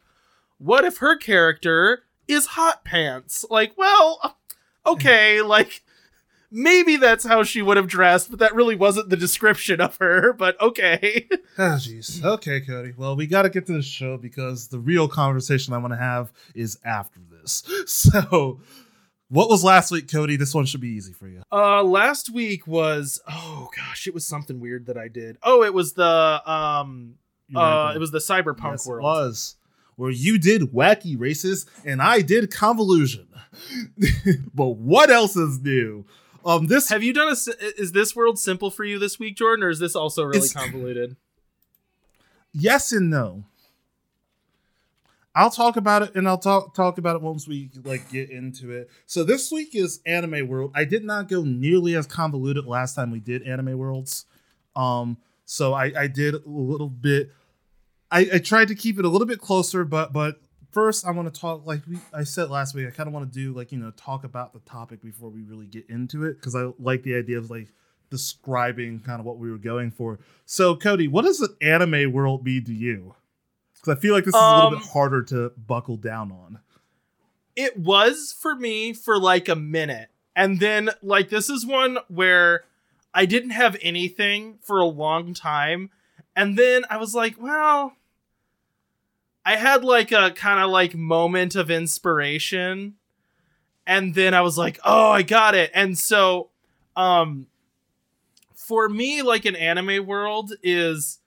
what 0.57 0.85
if 0.85 0.97
her 0.99 1.17
character 1.17 2.03
is 2.27 2.47
hot 2.47 2.85
pants? 2.85 3.45
Like, 3.49 3.77
well, 3.77 4.37
okay, 4.85 5.41
like 5.41 5.83
maybe 6.51 6.95
that's 6.95 7.25
how 7.25 7.43
she 7.43 7.61
would 7.61 7.77
have 7.77 7.87
dressed, 7.87 8.29
but 8.29 8.39
that 8.39 8.55
really 8.55 8.75
wasn't 8.75 9.09
the 9.09 9.17
description 9.17 9.81
of 9.81 9.97
her, 9.97 10.33
but 10.33 10.59
okay. 10.61 11.27
Ah, 11.57 11.77
jeez. 11.79 12.21
Okay, 12.21 12.59
Cody. 12.59 12.93
Well, 12.97 13.15
we 13.15 13.27
got 13.27 13.43
to 13.43 13.49
get 13.49 13.65
to 13.67 13.73
the 13.73 13.81
show 13.81 14.17
because 14.17 14.67
the 14.67 14.79
real 14.79 15.07
conversation 15.07 15.73
I 15.73 15.77
want 15.77 15.93
to 15.93 15.97
have 15.97 16.33
is 16.53 16.77
after 16.83 17.21
this. 17.31 17.34
So, 17.87 18.59
what 19.29 19.49
was 19.49 19.63
last 19.63 19.91
week, 19.91 20.11
Cody? 20.11 20.35
This 20.35 20.53
one 20.53 20.65
should 20.65 20.81
be 20.81 20.89
easy 20.89 21.13
for 21.13 21.27
you. 21.27 21.41
Uh 21.51 21.83
last 21.83 22.29
week 22.31 22.67
was 22.67 23.19
oh 23.29 23.69
gosh, 23.75 24.07
it 24.07 24.13
was 24.13 24.25
something 24.27 24.59
weird 24.59 24.85
that 24.87 24.97
I 24.97 25.07
did. 25.07 25.37
Oh, 25.43 25.63
it 25.63 25.73
was 25.73 25.93
the 25.93 26.41
um 26.49 27.15
uh 27.55 27.93
it 27.95 27.99
was 27.99 28.11
the 28.11 28.19
cyberpunk 28.19 28.71
Yes, 28.71 28.85
it 28.85 28.89
world. 28.89 29.03
was 29.03 29.55
where 29.95 30.11
you 30.11 30.37
did 30.37 30.61
wacky 30.73 31.15
races 31.19 31.65
and 31.85 32.01
I 32.01 32.21
did 32.21 32.51
convolution. 32.51 33.27
but 34.53 34.71
what 34.77 35.09
else 35.09 35.35
is 35.35 35.59
new? 35.61 36.05
Um, 36.45 36.67
this 36.67 36.89
Have 36.89 37.01
you 37.01 37.13
done 37.13 37.29
a? 37.29 37.35
is 37.81 37.91
this 37.93 38.15
world 38.15 38.37
simple 38.37 38.69
for 38.69 38.83
you 38.83 38.99
this 38.99 39.17
week, 39.17 39.35
Jordan, 39.37 39.63
or 39.63 39.69
is 39.69 39.79
this 39.79 39.95
also 39.95 40.23
really 40.23 40.49
convoluted? 40.49 41.15
yes 42.53 42.91
and 42.91 43.09
no. 43.09 43.45
I'll 45.35 45.51
talk 45.51 45.75
about 45.75 46.01
it 46.01 46.15
and 46.15 46.27
I'll 46.27 46.37
talk 46.37 46.73
talk 46.73 46.97
about 46.97 47.17
it 47.17 47.21
once 47.21 47.45
we 47.45 47.69
like 47.83 48.09
get 48.09 48.29
into 48.29 48.71
it. 48.71 48.89
So 49.05 49.25
this 49.25 49.51
week 49.51 49.75
is 49.75 49.99
Anime 50.05 50.47
World. 50.47 50.71
I 50.73 50.85
did 50.85 51.03
not 51.03 51.27
go 51.27 51.43
nearly 51.43 51.95
as 51.95 52.07
convoluted 52.07 52.65
last 52.65 52.95
time 52.95 53.11
we 53.11 53.19
did 53.19 53.43
Anime 53.43 53.77
Worlds. 53.77 54.25
Um 54.75 55.17
so 55.43 55.73
I, 55.73 55.91
I 55.95 56.07
did 56.07 56.33
a 56.35 56.41
little 56.45 56.89
bit 56.89 57.31
I, 58.09 58.27
I 58.35 58.37
tried 58.39 58.69
to 58.69 58.75
keep 58.75 58.97
it 58.97 59.03
a 59.03 59.09
little 59.09 59.27
bit 59.27 59.39
closer, 59.41 59.83
but 59.83 60.13
but 60.13 60.39
first 60.71 61.05
I 61.05 61.11
want 61.11 61.31
to 61.33 61.39
talk 61.39 61.65
like 61.65 61.81
we, 61.85 61.99
I 62.13 62.23
said 62.23 62.49
last 62.49 62.73
week. 62.73 62.87
I 62.87 62.91
kind 62.91 63.07
of 63.07 63.13
want 63.13 63.31
to 63.31 63.39
do 63.39 63.53
like 63.53 63.73
you 63.73 63.77
know 63.77 63.91
talk 63.91 64.23
about 64.23 64.53
the 64.53 64.59
topic 64.59 65.03
before 65.03 65.29
we 65.29 65.43
really 65.43 65.67
get 65.67 65.89
into 65.89 66.23
it 66.23 66.35
because 66.35 66.55
I 66.55 66.71
like 66.79 67.03
the 67.03 67.15
idea 67.15 67.37
of 67.37 67.51
like 67.51 67.67
describing 68.09 69.01
kind 69.01 69.19
of 69.19 69.25
what 69.25 69.37
we 69.37 69.51
were 69.51 69.57
going 69.57 69.91
for. 69.91 70.19
So 70.45 70.77
Cody, 70.77 71.09
what 71.09 71.25
does 71.25 71.41
an 71.41 71.57
anime 71.61 72.13
world 72.13 72.45
mean 72.45 72.63
to 72.65 72.73
you? 72.73 73.15
Because 73.85 73.97
I 73.97 74.01
feel 74.01 74.13
like 74.13 74.25
this 74.25 74.33
is 74.35 74.41
a 74.41 74.55
little 74.55 74.67
Um, 74.69 74.77
bit 74.79 74.87
harder 74.89 75.21
to 75.23 75.51
buckle 75.57 75.97
down 75.97 76.31
on. 76.31 76.59
it 77.55 77.77
was 77.77 78.35
for 78.37 78.55
me 78.55 78.91
for 78.93 79.17
like 79.19 79.47
a 79.47 79.55
minute. 79.55 80.09
And 80.35 80.59
then 80.59 80.89
like 81.01 81.29
this 81.29 81.49
is 81.49 81.65
one 81.65 81.99
where 82.09 82.65
i 83.13 83.25
didn't 83.25 83.51
have 83.51 83.77
anything 83.81 84.57
for 84.61 84.79
a 84.79 84.85
long 84.85 85.33
time. 85.33 85.89
And 86.35 86.57
then 86.57 86.83
i 86.89 86.97
was 86.97 87.15
like 87.15 87.41
well 87.41 87.93
i 89.45 89.55
had 89.55 89.83
like 89.85 90.11
a 90.11 90.31
kind 90.31 90.61
of 90.61 90.69
like 90.69 90.95
moment 90.95 91.55
of 91.55 91.71
inspiration. 91.71 92.95
And 93.87 94.15
then 94.15 94.33
i 94.33 94.41
was 94.41 94.57
like 94.57 94.79
oh 94.83 95.11
i 95.11 95.21
got 95.21 95.55
it. 95.55 95.71
And 95.73 95.97
so 95.97 96.49
um 96.97 97.47
for 98.53 98.89
me 98.89 99.21
like 99.21 99.45
an 99.45 99.55
anime 99.55 100.05
world 100.05 100.51
is 100.63 101.19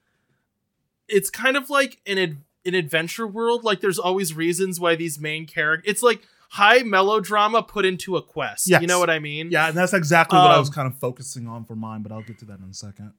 it's 1.08 1.30
kind 1.30 1.56
of 1.56 1.70
like 1.70 2.00
an 2.06 2.18
ad- 2.18 2.36
an 2.68 2.74
adventure 2.74 3.26
world 3.26 3.64
like 3.64 3.80
there's 3.80 3.98
always 3.98 4.34
reasons 4.34 4.78
why 4.78 4.94
these 4.94 5.18
main 5.18 5.46
characters 5.46 5.90
it's 5.90 6.02
like 6.02 6.22
high 6.50 6.82
melodrama 6.82 7.62
put 7.62 7.84
into 7.84 8.16
a 8.16 8.22
quest 8.22 8.68
Yes. 8.68 8.80
you 8.80 8.86
know 8.86 8.98
what 9.00 9.10
i 9.10 9.18
mean 9.18 9.50
Yeah, 9.50 9.68
and 9.68 9.76
that's 9.76 9.92
exactly 9.94 10.38
what 10.38 10.50
I 10.50 10.58
was 10.58 10.68
Um, 10.68 10.74
kind 10.74 10.86
of 10.92 10.98
focusing 10.98 11.46
on 11.48 11.64
for 11.64 11.74
mine, 11.76 12.02
but 12.02 12.12
I'll 12.12 12.22
get 12.22 12.38
to 12.38 12.44
that 12.46 12.58
in 12.60 12.68
a 12.70 12.74
second. 12.74 13.12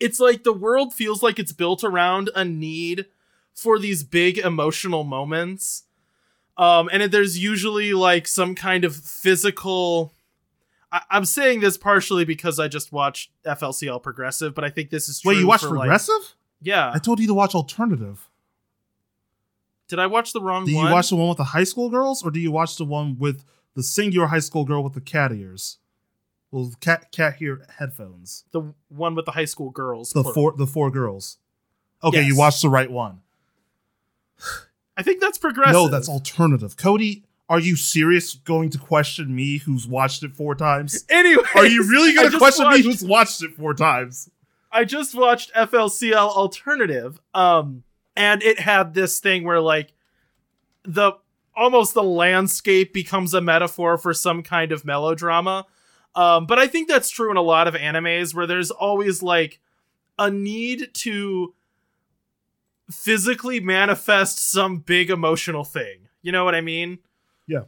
it's 0.00 0.18
like 0.20 0.42
the 0.44 0.52
world 0.52 0.92
feels 0.94 1.22
like 1.22 1.38
it's 1.38 1.52
built 1.52 1.82
around 1.84 2.30
a 2.34 2.44
need 2.44 3.06
for 3.54 3.78
these 3.78 4.02
big 4.04 4.38
emotional 4.38 5.04
moments 5.04 5.84
um 6.56 6.88
and 6.92 7.02
there's 7.12 7.38
usually 7.38 7.92
like 7.94 8.26
some 8.26 8.54
kind 8.54 8.84
of 8.84 8.94
physical 8.96 10.14
I- 10.90 11.02
i'm 11.10 11.24
saying 11.24 11.60
this 11.60 11.76
partially 11.76 12.24
because 12.24 12.58
i 12.58 12.66
just 12.68 12.92
watched 12.92 13.30
flcl 13.44 14.02
progressive 14.02 14.54
but 14.54 14.64
i 14.64 14.70
think 14.70 14.88
this 14.90 15.08
is 15.08 15.20
true 15.20 15.32
Wait, 15.32 15.38
you 15.40 15.46
watched 15.46 15.64
for, 15.64 15.70
like- 15.70 15.80
Progressive? 15.88 16.34
yeah 16.62 16.92
I 16.94 16.98
told 16.98 17.20
you 17.20 17.26
to 17.26 17.34
watch 17.34 17.54
Alternative. 17.54 18.28
Did 19.92 19.98
i 19.98 20.06
watch 20.06 20.32
the 20.32 20.40
wrong 20.40 20.62
one? 20.62 20.64
Do 20.64 20.70
you 20.72 20.78
one 20.78 20.90
watch 20.92 21.10
the 21.10 21.16
one 21.16 21.28
with 21.28 21.36
the 21.36 21.44
high 21.44 21.64
school 21.64 21.90
girls, 21.90 22.22
or 22.24 22.30
do 22.30 22.40
you 22.40 22.50
watch 22.50 22.76
the 22.76 22.84
one 22.86 23.18
with 23.18 23.44
the 23.74 23.82
singular 23.82 24.28
high 24.28 24.38
school 24.38 24.64
girl 24.64 24.82
with 24.82 24.94
the 24.94 25.02
cat 25.02 25.32
ears? 25.32 25.76
Well, 26.50 26.72
cat 26.80 27.12
cat 27.12 27.36
ear 27.42 27.66
headphones. 27.78 28.44
the 28.52 28.72
one 28.88 29.14
with 29.14 29.26
the 29.26 29.32
high 29.32 29.44
school 29.44 29.68
girls 29.70 30.10
The 30.10 30.22
plural. 30.22 30.34
four 30.34 30.52
the 30.56 30.66
four 30.66 30.90
girls. 30.90 31.36
Okay, 32.02 32.22
you 32.22 32.34
watched 32.36 32.62
the 32.62 32.70
right 32.70 32.90
one. 32.90 33.20
i 34.96 35.02
think 35.02 35.20
that's 35.20 35.36
progressive 35.38 35.74
No, 35.74 35.88
that's 35.88 36.08
alternative. 36.08 36.76
Cody, 36.78 37.24
are 37.50 37.60
you 37.60 37.76
serious 37.76 38.34
going 38.34 38.70
to 38.70 38.78
question 38.78 39.34
me 39.34 39.58
who's 39.58 39.86
watched 39.86 40.22
it 40.22 40.32
four 40.34 40.54
times? 40.54 41.04
anyway 41.10 41.42
Are 41.54 41.66
you 41.66 41.82
really 41.88 42.14
going 42.14 42.30
to 42.30 42.38
question 42.38 42.64
watched- 42.64 42.78
me 42.78 42.90
who's 42.90 43.04
watched 43.04 43.42
it 43.42 43.52
four 43.54 43.74
times? 43.74 44.30
I 44.74 44.84
just 44.84 45.14
watched 45.14 45.52
FLCL 45.54 46.30
Alternative, 46.30 47.20
um, 47.34 47.82
and 48.16 48.42
it 48.42 48.60
had 48.60 48.94
this 48.94 49.20
thing 49.20 49.44
where 49.44 49.60
like 49.60 49.92
the 50.84 51.12
almost 51.54 51.94
the 51.94 52.02
landscape 52.02 52.92
becomes 52.92 53.34
a 53.34 53.40
metaphor 53.40 53.98
for 53.98 54.14
some 54.14 54.42
kind 54.42 54.72
of 54.72 54.84
melodrama. 54.84 55.66
Um, 56.14 56.46
but 56.46 56.58
I 56.58 56.66
think 56.66 56.88
that's 56.88 57.10
true 57.10 57.30
in 57.30 57.36
a 57.36 57.42
lot 57.42 57.68
of 57.68 57.74
animes 57.74 58.34
where 58.34 58.46
there's 58.46 58.70
always 58.70 59.22
like 59.22 59.60
a 60.18 60.30
need 60.30 60.92
to 60.94 61.54
physically 62.90 63.60
manifest 63.60 64.50
some 64.50 64.78
big 64.78 65.10
emotional 65.10 65.64
thing. 65.64 66.08
You 66.20 66.32
know 66.32 66.44
what 66.44 66.54
I 66.54 66.60
mean? 66.60 66.98
Yeah. 67.46 67.62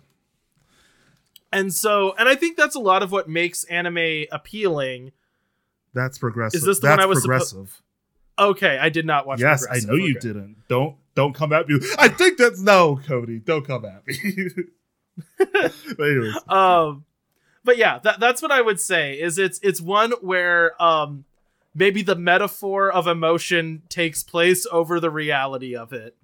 And 1.53 1.73
so, 1.73 2.15
and 2.19 2.29
I 2.29 2.35
think 2.35 2.57
that's 2.57 2.75
a 2.75 2.81
lot 2.81 3.03
of 3.03 3.13
what 3.13 3.29
makes 3.29 3.65
anime 3.65 4.25
appealing. 4.33 5.13
That's 5.95 6.19
progressive. 6.19 6.59
Is 6.59 6.65
this 6.65 6.81
the 6.81 6.89
That's 6.89 6.99
one 6.99 7.05
I 7.05 7.07
was 7.07 7.21
progressive? 7.21 7.81
Okay, 8.39 8.79
I 8.79 8.89
did 8.89 9.07
not 9.07 9.27
watch. 9.27 9.41
yes, 9.41 9.67
I 9.71 9.79
know 9.81 9.95
you 9.95 10.19
didn't. 10.19 10.57
Don't 10.69 10.97
don't 11.15 11.35
come 11.35 11.53
at 11.53 11.69
me. 11.69 11.79
I 11.99 12.09
think 12.09 12.39
that's 12.39 12.61
no, 12.61 13.01
Cody. 13.07 13.39
Don't 13.39 13.67
come 13.67 13.85
at 13.85 14.07
me. 14.07 14.49
but 15.39 15.73
anyways, 16.01 16.35
um 16.49 17.05
but 17.63 17.77
yeah 17.77 18.01
that, 18.01 18.19
that's 18.19 18.43
what 18.43 18.51
i 18.51 18.61
would 18.61 18.81
say 18.81 19.15
is 19.15 19.39
it's 19.39 19.61
it's 19.63 19.81
one 19.81 20.11
where 20.23 20.81
um 20.83 21.25
maybe 21.73 22.03
the 22.03 22.17
metaphor 22.17 22.91
of 22.91 23.07
emotion 23.07 23.83
takes 23.89 24.25
place 24.25 24.67
over 24.73 24.99
the 24.99 25.11
reality 25.11 25.77
of 25.77 25.93
it 25.93 26.17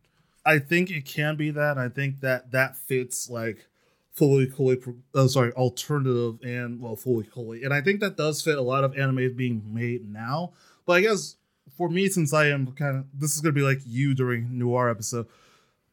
I 0.45 0.59
think 0.59 0.91
it 0.91 1.05
can 1.05 1.37
be 1.37 1.51
that. 1.51 1.79
I 1.79 1.89
think 1.89 2.21
that 2.21 2.53
that 2.53 2.77
fits 2.77 3.29
like 3.29 3.67
fully 4.13 4.47
fully 4.47 4.79
oh 5.15 5.27
sorry 5.27 5.53
alternative 5.53 6.41
and 6.43 6.81
well 6.81 6.97
fully 6.97 7.25
fully 7.25 7.63
and 7.63 7.73
I 7.73 7.81
think 7.81 8.01
that 8.01 8.17
does 8.17 8.43
fit 8.43 8.59
a 8.59 8.63
lot 8.63 8.83
of 8.85 8.97
anime 8.99 9.37
being 9.37 9.63
made 9.73 10.11
now. 10.11 10.53
But 10.87 10.95
I 10.95 11.01
guess 11.03 11.37
for 11.81 11.89
me, 11.89 12.11
since 12.11 12.35
I 12.35 12.49
am 12.49 12.73
kind 12.73 12.99
of 12.99 13.07
this 13.19 13.35
is 13.35 13.41
gonna 13.41 13.55
be 13.55 13.63
like 13.63 13.81
you 13.87 14.13
during 14.13 14.59
noir 14.59 14.91
episode, 14.91 15.27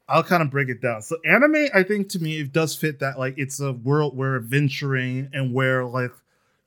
I'll 0.09 0.21
kind 0.21 0.43
of 0.43 0.49
break 0.49 0.67
it 0.67 0.81
down. 0.81 1.01
So 1.01 1.15
anime, 1.25 1.69
I 1.73 1.83
think 1.83 2.09
to 2.09 2.19
me, 2.19 2.41
it 2.41 2.51
does 2.51 2.75
fit 2.75 2.99
that 2.99 3.17
like 3.17 3.35
it's 3.37 3.61
a 3.61 3.71
world 3.71 4.17
where 4.17 4.35
adventuring 4.35 5.29
and 5.31 5.53
where 5.53 5.85
like 5.85 6.11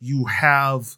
you 0.00 0.24
have 0.24 0.96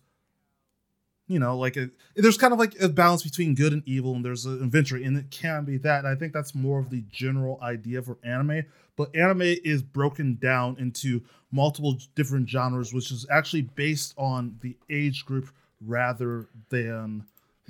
you 1.27 1.41
know 1.41 1.59
like 1.59 1.77
a, 1.77 1.91
there's 2.15 2.37
kind 2.39 2.53
of 2.53 2.61
like 2.61 2.81
a 2.81 2.89
balance 2.89 3.25
between 3.25 3.57
good 3.57 3.73
and 3.73 3.83
evil 3.87 4.15
and 4.15 4.25
there's 4.25 4.47
an 4.47 4.63
adventure 4.63 4.97
and 4.97 5.17
it 5.17 5.31
can 5.33 5.65
be 5.65 5.79
that 5.79 6.05
and 6.05 6.09
i 6.09 6.15
think 6.17 6.33
that's 6.33 6.55
more 6.55 6.81
of 6.81 6.91
the 6.91 7.03
general 7.11 7.59
idea 7.63 8.03
for 8.03 8.19
anime 8.25 8.65
but 8.97 9.15
anime 9.15 9.41
is 9.41 9.83
broken 9.83 10.35
down 10.35 10.77
into 10.79 11.23
multiple 11.53 11.97
different 12.17 12.49
genres 12.49 12.93
which 12.93 13.13
is 13.13 13.25
actually 13.31 13.63
based 13.63 14.13
on 14.19 14.59
the 14.63 14.77
age 14.91 15.25
group 15.25 15.49
rather 15.81 16.49
than 16.71 17.25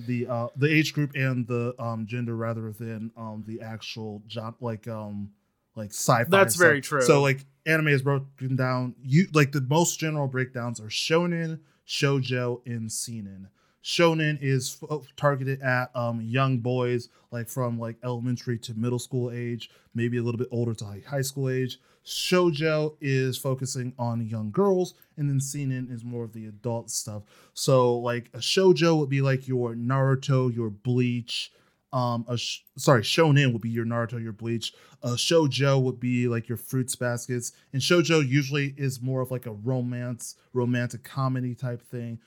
the 0.06 0.26
uh 0.26 0.48
the 0.56 0.68
age 0.72 0.92
group 0.94 1.12
and 1.14 1.46
the 1.46 1.74
um 1.78 2.06
gender 2.06 2.36
rather 2.36 2.72
than 2.72 3.10
um 3.16 3.44
the 3.46 3.60
actual 3.60 4.22
genre 4.30 4.54
like 4.60 4.86
um 4.88 5.30
like 5.74 5.90
sci-fi 5.90 6.24
That's 6.28 6.54
stuff. 6.54 6.66
very 6.66 6.80
true. 6.80 7.02
so 7.02 7.20
like 7.22 7.44
anime 7.66 7.88
is 7.88 8.02
broken 8.02 8.56
down 8.56 8.94
you 9.02 9.26
like 9.32 9.52
the 9.52 9.60
most 9.62 9.98
general 9.98 10.26
breakdowns 10.28 10.80
are 10.80 10.88
shonen 10.88 11.60
shojo 11.86 12.60
and 12.66 12.90
seinen 12.90 13.48
shonen 13.84 14.38
is 14.40 14.78
f- 14.90 15.00
targeted 15.16 15.60
at 15.62 15.94
um 15.96 16.20
young 16.20 16.58
boys 16.58 17.08
like 17.30 17.48
from 17.48 17.78
like 17.78 17.96
elementary 18.04 18.58
to 18.58 18.74
middle 18.74 18.98
school 18.98 19.30
age 19.30 19.70
maybe 19.94 20.18
a 20.18 20.22
little 20.22 20.38
bit 20.38 20.48
older 20.50 20.74
to 20.74 20.84
like 20.84 21.04
high 21.04 21.22
school 21.22 21.48
age 21.48 21.78
shojo 22.04 22.96
is 23.00 23.38
focusing 23.38 23.92
on 23.98 24.26
young 24.26 24.50
girls 24.50 24.94
and 25.16 25.28
then 25.28 25.40
seinen 25.40 25.88
is 25.90 26.04
more 26.04 26.24
of 26.24 26.32
the 26.32 26.46
adult 26.46 26.90
stuff. 26.90 27.22
So 27.54 27.98
like 27.98 28.30
a 28.34 28.38
shojo 28.38 28.98
would 28.98 29.08
be 29.08 29.22
like 29.22 29.46
your 29.46 29.74
naruto 29.74 30.54
your 30.54 30.70
bleach 30.70 31.52
um 31.92 32.24
a 32.26 32.38
sh- 32.38 32.60
sorry 32.76 33.02
shonen 33.02 33.52
would 33.52 33.62
be 33.62 33.68
your 33.68 33.84
naruto 33.84 34.22
your 34.22 34.32
bleach. 34.32 34.72
A 35.02 35.10
shojo 35.10 35.80
would 35.82 36.00
be 36.00 36.26
like 36.26 36.48
your 36.48 36.58
fruits 36.58 36.96
baskets 36.96 37.52
and 37.72 37.80
shojo 37.80 38.26
usually 38.26 38.74
is 38.76 39.00
more 39.00 39.20
of 39.20 39.30
like 39.30 39.46
a 39.46 39.52
romance 39.52 40.36
romantic 40.52 41.04
comedy 41.04 41.54
type 41.54 41.82
thing. 41.82 42.18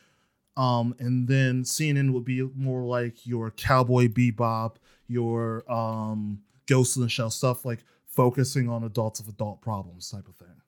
Um 0.55 0.95
and 0.99 1.27
then 1.27 1.65
seinen 1.65 2.13
would 2.13 2.25
be 2.25 2.47
more 2.55 2.83
like 2.83 3.25
your 3.25 3.51
cowboy 3.51 4.07
bebop 4.07 4.75
your 5.07 5.69
um 5.71 6.39
ghost 6.67 6.95
in 6.95 7.03
the 7.03 7.09
shell 7.09 7.29
stuff 7.29 7.65
like 7.65 7.83
focusing 8.15 8.69
on 8.69 8.83
adults 8.83 9.19
of 9.19 9.27
adult 9.27 9.61
problems 9.61 10.09
type 10.09 10.27
of 10.27 10.35
thing 10.35 10.61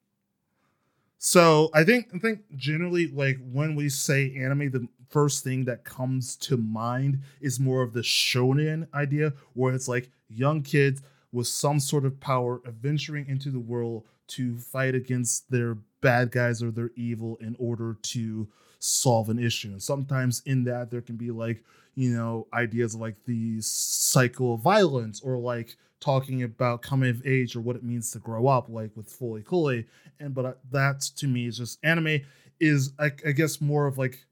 so 1.18 1.70
i 1.74 1.82
think 1.82 2.08
i 2.14 2.18
think 2.18 2.40
generally 2.56 3.08
like 3.08 3.38
when 3.52 3.74
we 3.74 3.88
say 3.88 4.34
anime 4.36 4.70
the 4.70 4.86
first 5.08 5.42
thing 5.42 5.64
that 5.64 5.84
comes 5.84 6.36
to 6.36 6.56
mind 6.56 7.18
is 7.40 7.58
more 7.58 7.82
of 7.82 7.92
the 7.92 8.00
shonen 8.00 8.86
idea 8.94 9.32
where 9.54 9.74
it's 9.74 9.88
like 9.88 10.10
young 10.28 10.62
kids 10.62 11.02
with 11.32 11.46
some 11.46 11.80
sort 11.80 12.04
of 12.04 12.20
power 12.20 12.60
adventuring 12.66 13.26
into 13.28 13.50
the 13.50 13.58
world 13.58 14.04
to 14.26 14.56
fight 14.58 14.94
against 14.94 15.50
their 15.50 15.76
bad 16.00 16.30
guys 16.30 16.62
or 16.62 16.70
their 16.70 16.90
evil 16.96 17.36
in 17.40 17.56
order 17.58 17.96
to 18.02 18.48
solve 18.78 19.28
an 19.28 19.38
issue. 19.38 19.68
And 19.68 19.82
sometimes 19.82 20.42
in 20.46 20.64
that 20.64 20.90
there 20.90 21.00
can 21.00 21.16
be 21.16 21.30
like, 21.30 21.64
you 21.94 22.10
know, 22.10 22.46
ideas 22.52 22.94
like 22.94 23.16
the 23.24 23.60
cycle 23.60 24.54
of 24.54 24.60
violence 24.60 25.20
or 25.20 25.36
like 25.38 25.76
talking 26.00 26.42
about 26.42 26.82
coming 26.82 27.10
of 27.10 27.26
age 27.26 27.56
or 27.56 27.60
what 27.60 27.76
it 27.76 27.82
means 27.82 28.10
to 28.12 28.18
grow 28.18 28.46
up, 28.46 28.68
like 28.68 28.96
with 28.96 29.08
Fooly 29.08 29.44
Cooly. 29.44 29.86
And 30.20 30.34
but 30.34 30.44
uh, 30.44 30.52
that 30.70 31.00
to 31.16 31.26
me 31.26 31.46
is 31.46 31.58
just 31.58 31.78
anime 31.82 32.20
is 32.60 32.92
I, 32.98 33.12
I 33.26 33.32
guess 33.32 33.60
more 33.60 33.86
of 33.86 33.98
like 33.98 34.24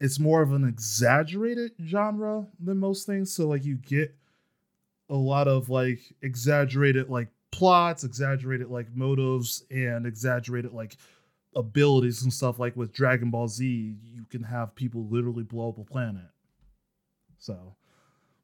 it's 0.00 0.18
more 0.18 0.42
of 0.42 0.52
an 0.52 0.64
exaggerated 0.64 1.72
genre 1.84 2.46
than 2.60 2.78
most 2.78 3.06
things. 3.06 3.32
So 3.32 3.48
like 3.48 3.64
you 3.64 3.76
get 3.76 4.14
a 5.10 5.14
lot 5.14 5.48
of 5.48 5.68
like 5.68 6.00
exaggerated 6.22 7.08
like 7.08 7.28
plots, 7.50 8.04
exaggerated 8.04 8.68
like 8.68 8.94
motives, 8.94 9.64
and 9.70 10.06
exaggerated 10.06 10.72
like 10.72 10.96
abilities 11.54 12.22
and 12.22 12.32
stuff. 12.32 12.58
Like 12.58 12.76
with 12.76 12.92
Dragon 12.92 13.30
Ball 13.30 13.48
Z, 13.48 13.96
you 14.02 14.24
can 14.26 14.42
have 14.42 14.74
people 14.74 15.06
literally 15.08 15.44
blow 15.44 15.70
up 15.70 15.78
a 15.78 15.84
planet. 15.84 16.30
So, 17.38 17.74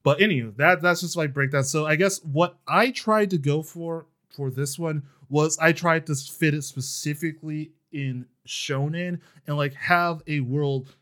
But 0.04 0.20
anyway, 0.20 0.52
that 0.58 0.82
that's 0.82 1.00
just 1.00 1.16
my 1.16 1.26
breakdown. 1.26 1.64
So 1.64 1.86
I 1.86 1.96
guess 1.96 2.22
what 2.22 2.58
I 2.68 2.92
tried 2.92 3.30
to 3.30 3.38
go 3.38 3.62
for 3.62 4.06
for 4.28 4.50
this 4.50 4.78
one 4.78 5.02
was 5.28 5.58
I 5.58 5.72
tried 5.72 6.06
to 6.06 6.14
fit 6.14 6.54
it 6.54 6.62
specifically 6.62 7.72
in 7.90 8.26
shonen 8.46 9.20
and 9.46 9.56
like 9.56 9.74
have 9.74 10.22
a 10.26 10.40
world 10.40 10.94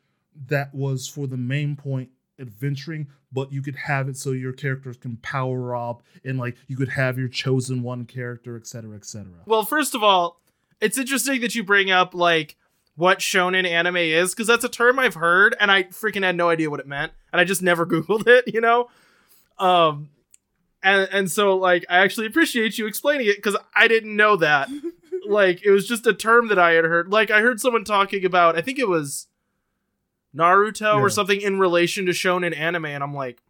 that 0.47 0.75
was 0.75 1.09
for 1.09 1.27
the 1.27 1.37
main 1.37 1.77
point 1.77 2.11
adventuring, 2.39 3.09
but 3.33 3.53
you 3.53 3.61
could 3.61 3.77
have 3.77 4.09
it 4.09 4.17
so 4.17 4.31
your 4.31 4.53
characters 4.53 4.97
can 4.97 5.17
power 5.19 5.75
up 5.75 6.03
and 6.25 6.39
like 6.39 6.57
you 6.69 6.77
could 6.77 6.89
have 6.91 7.19
your 7.19 7.29
chosen 7.29 7.83
one 7.83 8.05
character, 8.05 8.57
etc., 8.57 8.97
etc. 8.97 9.33
Well, 9.47 9.65
first 9.65 9.95
of 9.95 10.03
all, 10.03 10.41
it's 10.81 10.97
interesting 10.97 11.41
that 11.41 11.55
you 11.55 11.65
bring 11.65 11.91
up 11.91 12.15
like 12.15 12.57
what 12.97 13.21
shonen 13.21 13.67
anime 13.67 13.97
is 13.97 14.35
because 14.35 14.47
that's 14.47 14.65
a 14.65 14.69
term 14.69 14.99
I've 14.99 15.15
heard 15.15 15.57
and 15.59 15.71
I 15.71 15.85
freaking 15.85 16.23
had 16.23 16.37
no 16.37 16.51
idea 16.51 16.69
what 16.71 16.81
it 16.81 16.87
meant 16.87 17.13
and 17.33 17.41
I 17.41 17.45
just 17.45 17.63
never 17.63 17.87
googled 17.93 18.27
it, 18.27 18.53
you 18.53 18.61
know. 18.61 18.89
Um, 19.59 20.11
and 20.83 21.09
and 21.13 21.31
so 21.31 21.57
like 21.57 21.85
I 21.89 21.99
actually 21.99 22.27
appreciate 22.27 22.77
you 22.79 22.87
explaining 22.87 23.27
it 23.29 23.37
because 23.37 23.57
I 23.75 23.89
didn't 23.89 24.15
know 24.17 24.37
that. 24.37 24.69
like 25.29 25.65
it 25.65 25.71
was 25.71 25.87
just 25.87 26.07
a 26.07 26.13
term 26.13 26.49
that 26.49 26.59
I 26.59 26.73
had 26.73 26.85
heard. 26.85 27.09
Like 27.11 27.31
I 27.31 27.41
heard 27.41 27.61
someone 27.61 27.85
talking 27.85 28.25
about. 28.25 28.57
I 28.57 28.61
think 28.63 28.79
it 28.79 28.89
was 28.89 29.29
Naruto 30.37 30.81
Yeah. 30.97 31.01
or 31.01 31.09
something 31.11 31.41
in 31.41 31.59
relation 31.59 32.07
to 32.07 32.13
shonen 32.13 32.57
anime, 32.57 32.87
and 32.87 33.03
I'm 33.05 33.15
like, 33.15 33.41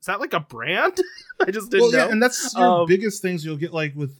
is 0.00 0.06
that 0.06 0.18
like 0.20 0.32
a 0.32 0.40
brand? 0.40 0.98
I 1.40 1.50
just 1.50 1.70
didn't 1.70 1.82
well, 1.82 1.92
know. 1.92 1.98
yeah, 1.98 2.10
and 2.10 2.22
that's 2.22 2.54
your 2.56 2.80
Um, 2.82 2.86
biggest 2.88 3.22
things 3.22 3.44
you'll 3.44 3.56
get 3.56 3.72
like 3.72 3.94
with 3.94 4.18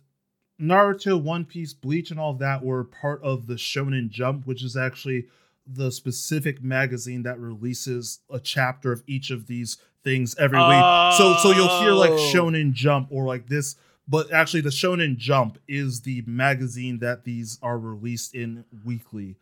Naruto, 0.61 1.21
One 1.21 1.45
Piece, 1.45 1.73
Bleach, 1.73 2.11
and 2.11 2.21
all 2.21 2.35
that 2.35 2.65
were 2.65 2.85
part 2.85 3.23
of 3.23 3.47
the 3.47 3.55
Shonen 3.55 4.09
Jump, 4.11 4.47
which 4.47 4.63
is 4.63 4.77
actually 4.77 5.27
the 5.67 5.91
specific 5.93 6.63
magazine 6.63 7.23
that 7.23 7.39
releases 7.39 8.21
a 8.31 8.39
chapter 8.41 8.93
of 8.93 9.03
each 9.07 9.31
of 9.31 9.47
these 9.47 9.79
things 10.05 10.35
every 10.39 10.59
week. 10.59 10.83
So 11.17 11.37
so 11.43 11.53
you'll 11.53 11.81
hear 11.81 11.93
like 11.93 12.11
Oh. 12.11 12.17
Shonen 12.33 12.73
Jump 12.73 13.09
or 13.11 13.25
like 13.25 13.47
this, 13.49 13.77
but 14.09 14.33
actually 14.33 14.63
the 14.63 14.71
Shonen 14.71 15.17
Jump 15.17 15.59
is 15.69 16.01
the 16.03 16.23
magazine 16.27 16.99
that 16.99 17.25
these 17.25 17.59
are 17.63 17.79
released 17.79 18.35
in 18.35 18.65
weekly. 18.85 19.37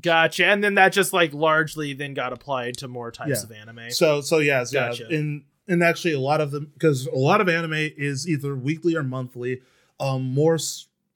Gotcha. 0.00 0.46
And 0.46 0.64
then 0.64 0.74
that 0.74 0.92
just 0.92 1.12
like 1.12 1.32
largely 1.34 1.92
then 1.92 2.14
got 2.14 2.32
applied 2.32 2.76
to 2.78 2.88
more 2.88 3.10
types 3.10 3.30
Yeah. 3.30 3.42
of 3.44 3.52
anime. 3.52 3.90
So 3.90 4.20
so 4.22 4.38
yeah, 4.38 4.64
so 4.64 4.72
Gotcha. 4.80 5.06
yeah. 5.10 5.18
And 5.18 5.44
and 5.68 5.82
actually 5.82 6.14
a 6.14 6.20
lot 6.20 6.40
of 6.40 6.50
them 6.52 6.70
because 6.74 7.06
a 7.06 7.16
lot 7.16 7.40
of 7.42 7.48
anime 7.50 7.74
is 7.74 8.26
either 8.28 8.54
weekly 8.56 8.94
or 8.96 9.02
monthly. 9.02 9.60
Um, 9.98 10.24
more 10.24 10.58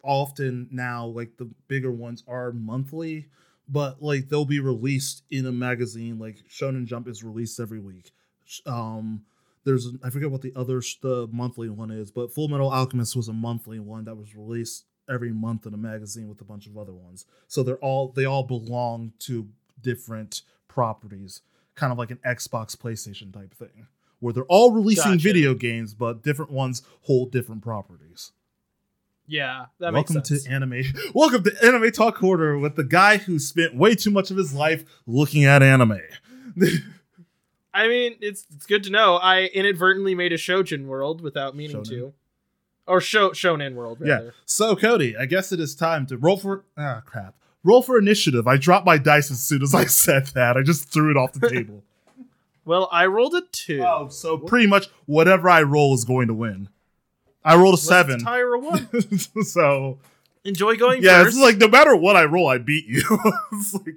often 0.02 0.68
now, 0.70 1.06
like 1.06 1.36
the 1.36 1.50
bigger 1.68 1.90
ones 1.90 2.24
are 2.26 2.52
monthly, 2.52 3.28
but 3.68 4.02
like 4.02 4.28
they'll 4.28 4.44
be 4.44 4.60
released 4.60 5.22
in 5.30 5.46
a 5.46 5.52
magazine. 5.52 6.18
Like 6.18 6.38
Shonen 6.48 6.86
Jump 6.86 7.08
is 7.08 7.22
released 7.22 7.60
every 7.60 7.80
week. 7.80 8.10
Um, 8.66 9.22
there's 9.64 9.88
I 10.02 10.10
forget 10.10 10.30
what 10.30 10.42
the 10.42 10.52
other 10.56 10.80
sh- 10.80 10.96
the 11.00 11.28
monthly 11.30 11.68
one 11.68 11.90
is, 11.90 12.10
but 12.10 12.32
Full 12.32 12.48
Metal 12.48 12.70
Alchemist 12.70 13.14
was 13.14 13.28
a 13.28 13.32
monthly 13.32 13.78
one 13.78 14.04
that 14.04 14.16
was 14.16 14.34
released 14.34 14.84
every 15.08 15.32
month 15.32 15.66
in 15.66 15.74
a 15.74 15.78
magazine 15.78 16.28
with 16.28 16.40
a 16.40 16.44
bunch 16.44 16.66
of 16.66 16.78
other 16.78 16.94
ones. 16.94 17.26
So 17.48 17.62
they're 17.62 17.76
all 17.76 18.08
they 18.08 18.24
all 18.24 18.44
belong 18.44 19.12
to 19.20 19.48
different 19.82 20.42
properties, 20.68 21.42
kind 21.74 21.92
of 21.92 21.98
like 21.98 22.10
an 22.10 22.20
Xbox 22.24 22.76
PlayStation 22.76 23.32
type 23.32 23.54
thing, 23.54 23.86
where 24.20 24.32
they're 24.32 24.44
all 24.44 24.72
releasing 24.72 25.12
Gotcha. 25.12 25.22
video 25.22 25.54
games, 25.54 25.94
but 25.94 26.22
different 26.22 26.50
ones 26.50 26.82
hold 27.02 27.32
different 27.32 27.62
properties. 27.62 28.32
Yeah, 29.30 29.66
that 29.78 29.92
Welcome 29.92 30.16
makes 30.16 30.28
sense. 30.28 30.44
to 30.44 30.50
anime. 30.50 30.82
Welcome 31.14 31.44
to 31.44 31.52
Anime 31.64 31.92
Talk 31.92 32.16
Quarter 32.16 32.58
with 32.58 32.74
the 32.74 32.82
guy 32.82 33.18
who 33.18 33.38
spent 33.38 33.76
way 33.76 33.94
too 33.94 34.10
much 34.10 34.32
of 34.32 34.36
his 34.36 34.52
life 34.52 34.84
looking 35.06 35.44
at 35.44 35.62
anime. 35.62 36.00
I 37.72 37.86
mean, 37.86 38.16
it's 38.20 38.44
it's 38.52 38.66
good 38.66 38.82
to 38.84 38.90
know. 38.90 39.16
I 39.16 39.44
inadvertently 39.44 40.16
made 40.16 40.32
a 40.32 40.36
Shojin 40.36 40.86
world 40.86 41.20
without 41.20 41.54
meaning 41.54 41.76
Shonen. 41.76 41.88
to. 41.90 42.14
Or 42.88 43.00
show 43.00 43.30
Shonen 43.30 43.74
world 43.74 43.98
yeah. 44.04 44.30
So 44.46 44.74
Cody, 44.74 45.16
I 45.16 45.26
guess 45.26 45.52
it 45.52 45.60
is 45.60 45.76
time 45.76 46.06
to 46.06 46.16
roll 46.18 46.36
for 46.36 46.64
ah 46.76 47.00
crap. 47.06 47.36
Roll 47.62 47.82
for 47.82 47.98
initiative. 47.98 48.48
I 48.48 48.56
dropped 48.56 48.84
my 48.84 48.98
dice 48.98 49.30
as 49.30 49.40
soon 49.40 49.62
as 49.62 49.76
I 49.76 49.84
said 49.86 50.26
that. 50.28 50.56
I 50.56 50.62
just 50.62 50.92
threw 50.92 51.10
it 51.12 51.16
off 51.16 51.32
the 51.32 51.48
table. 51.48 51.84
Well, 52.62 52.90
I 52.92 53.06
rolled 53.06 53.34
a 53.34 53.42
two. 53.50 53.82
oh, 53.82 54.08
so 54.10 54.36
pretty 54.36 54.66
much 54.66 54.88
whatever 55.06 55.48
I 55.48 55.62
roll 55.62 55.94
is 55.94 56.04
going 56.04 56.28
to 56.28 56.34
win. 56.34 56.68
I 57.44 57.57
rolled 57.57 57.74
a 57.74 57.79
seven. 57.79 58.16
it's 58.16 58.24
tie 58.24 58.40
or 58.40 58.55
a 58.55 58.59
one. 58.59 58.88
so 59.44 59.98
Enjoy 60.44 60.76
going 60.76 61.03
yeah, 61.03 61.22
first. 61.22 61.37
it's 61.37 61.42
like 61.44 61.59
no 61.59 61.68
matter 61.68 61.94
what 61.94 62.16
I 62.16 62.24
roll, 62.24 62.48
I 62.48 62.59
beat 62.59 62.87
you. 62.87 63.03
It's 63.53 63.74
like- 63.74 63.96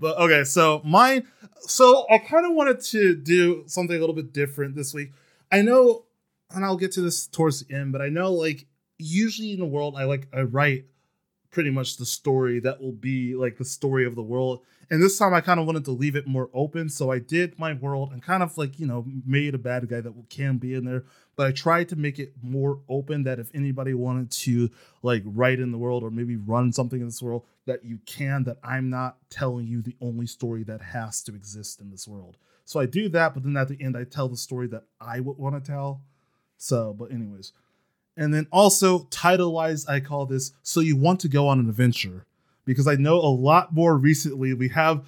but 0.00 0.16
okay, 0.18 0.44
so 0.44 0.80
mine. 0.84 1.26
So 1.60 2.06
I 2.08 2.18
kind 2.18 2.46
of 2.46 2.52
wanted 2.54 2.80
to 2.82 3.16
do 3.16 3.64
something 3.66 3.96
a 3.96 3.98
little 3.98 4.14
bit 4.14 4.32
different 4.32 4.76
this 4.76 4.94
week. 4.94 5.10
I 5.50 5.62
know, 5.62 6.04
and 6.50 6.64
I'll 6.64 6.76
get 6.76 6.92
to 6.92 7.00
this 7.00 7.26
towards 7.26 7.64
the 7.64 7.74
end, 7.74 7.92
but 7.92 8.00
I 8.00 8.08
know 8.08 8.32
like 8.32 8.66
usually 8.98 9.52
in 9.52 9.58
the 9.58 9.66
world, 9.66 9.96
I 9.96 10.04
like 10.04 10.28
I 10.32 10.42
write 10.42 10.84
pretty 11.50 11.70
much 11.70 11.96
the 11.96 12.06
story 12.06 12.60
that 12.60 12.80
will 12.80 12.92
be 12.92 13.34
like 13.34 13.56
the 13.58 13.64
story 13.64 14.06
of 14.06 14.14
the 14.14 14.22
world. 14.22 14.60
And 14.90 15.02
this 15.02 15.18
time 15.18 15.34
I 15.34 15.40
kind 15.40 15.58
of 15.60 15.66
wanted 15.66 15.84
to 15.86 15.90
leave 15.90 16.14
it 16.16 16.26
more 16.26 16.48
open. 16.54 16.88
So 16.88 17.10
I 17.10 17.18
did 17.18 17.58
my 17.58 17.72
world 17.74 18.12
and 18.12 18.22
kind 18.22 18.42
of 18.42 18.56
like, 18.56 18.78
you 18.78 18.86
know, 18.86 19.04
made 19.26 19.54
a 19.54 19.58
bad 19.58 19.88
guy 19.88 20.00
that 20.00 20.14
can 20.30 20.58
be 20.58 20.74
in 20.74 20.84
there. 20.84 21.04
But 21.38 21.46
I 21.46 21.52
tried 21.52 21.88
to 21.90 21.96
make 21.96 22.18
it 22.18 22.32
more 22.42 22.80
open 22.88 23.22
that 23.22 23.38
if 23.38 23.48
anybody 23.54 23.94
wanted 23.94 24.32
to 24.32 24.70
like 25.04 25.22
write 25.24 25.60
in 25.60 25.70
the 25.70 25.78
world 25.78 26.02
or 26.02 26.10
maybe 26.10 26.34
run 26.34 26.72
something 26.72 26.98
in 27.00 27.06
this 27.06 27.22
world, 27.22 27.44
that 27.64 27.84
you 27.84 28.00
can, 28.06 28.42
that 28.42 28.56
I'm 28.64 28.90
not 28.90 29.18
telling 29.30 29.68
you 29.68 29.80
the 29.80 29.94
only 30.00 30.26
story 30.26 30.64
that 30.64 30.80
has 30.80 31.22
to 31.22 31.36
exist 31.36 31.80
in 31.80 31.92
this 31.92 32.08
world. 32.08 32.38
So 32.64 32.80
I 32.80 32.86
do 32.86 33.08
that, 33.10 33.34
but 33.34 33.44
then 33.44 33.56
at 33.56 33.68
the 33.68 33.80
end 33.80 33.96
I 33.96 34.02
tell 34.02 34.28
the 34.28 34.36
story 34.36 34.66
that 34.66 34.82
I 35.00 35.20
would 35.20 35.38
want 35.38 35.54
to 35.54 35.70
tell. 35.70 36.02
So, 36.56 36.92
but 36.92 37.12
anyways. 37.12 37.52
And 38.16 38.34
then 38.34 38.48
also 38.50 39.04
title 39.04 39.52
wise, 39.52 39.86
I 39.86 40.00
call 40.00 40.26
this 40.26 40.50
So 40.64 40.80
You 40.80 40.96
Want 40.96 41.20
to 41.20 41.28
Go 41.28 41.46
on 41.46 41.60
an 41.60 41.68
Adventure. 41.68 42.26
Because 42.64 42.88
I 42.88 42.96
know 42.96 43.14
a 43.14 43.30
lot 43.30 43.72
more 43.72 43.96
recently 43.96 44.54
we 44.54 44.70
have 44.70 45.06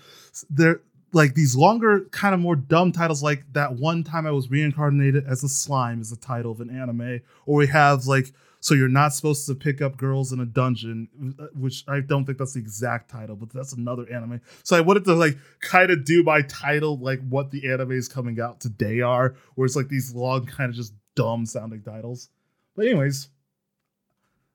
there 0.48 0.80
like 1.12 1.35
these 1.35 1.57
longer, 1.57 2.07
kind 2.11 2.35
of 2.35 2.40
more 2.40 2.57
dumb 2.57 2.92
titles, 2.92 3.23
like 3.23 3.44
that 3.53 3.75
one 3.75 4.05
time 4.05 4.27
I 4.27 4.31
was 4.31 4.51
reincarnated 4.51 5.27
as 5.27 5.42
a 5.42 5.49
slime 5.49 6.01
is 6.01 6.11
the 6.11 6.16
title 6.16 6.53
of 6.53 6.61
an 6.61 6.70
anime. 6.70 7.20
Or 7.46 7.57
we 7.57 7.66
have 7.68 8.07
like 8.07 8.33
So 8.61 8.75
You're 8.75 8.88
Not 8.88 9.14
Supposed 9.14 9.46
to 9.46 9.55
Pick 9.55 9.81
Up 9.81 9.96
Girls 9.96 10.33
in 10.33 10.40
a 10.40 10.46
Dungeon, 10.46 11.35
uh, 11.38 11.46
which 11.55 11.85
I 11.88 12.01
don't 12.01 12.25
think 12.25 12.38
that's 12.38 12.55
the 12.55 12.61
exact 12.61 13.11
title, 13.11 13.37
but 13.37 13.51
that's 13.53 13.73
another 13.73 14.07
anime. 14.12 14.40
So 14.62 14.77
I 14.77 14.81
wanted 14.81 15.05
to 15.07 15.14
like 15.14 15.37
kind 15.61 15.90
of 15.90 16.05
do 16.05 16.23
my 16.23 16.42
title 16.42 16.99
like 16.99 17.20
what 17.29 17.51
the 17.51 17.62
animes 17.62 18.12
coming 18.12 18.40
out 18.40 18.61
today 18.61 19.01
are, 19.01 19.35
where 19.55 19.66
it's 19.66 19.77
like 19.77 19.88
these 19.88 20.14
long, 20.14 20.46
kind 20.46 20.70
of 20.70 20.77
just 20.77 20.92
dumb 21.14 21.46
sounding 21.46 21.83
titles. 21.83 22.29
But 22.77 22.87
anyways, 22.87 23.29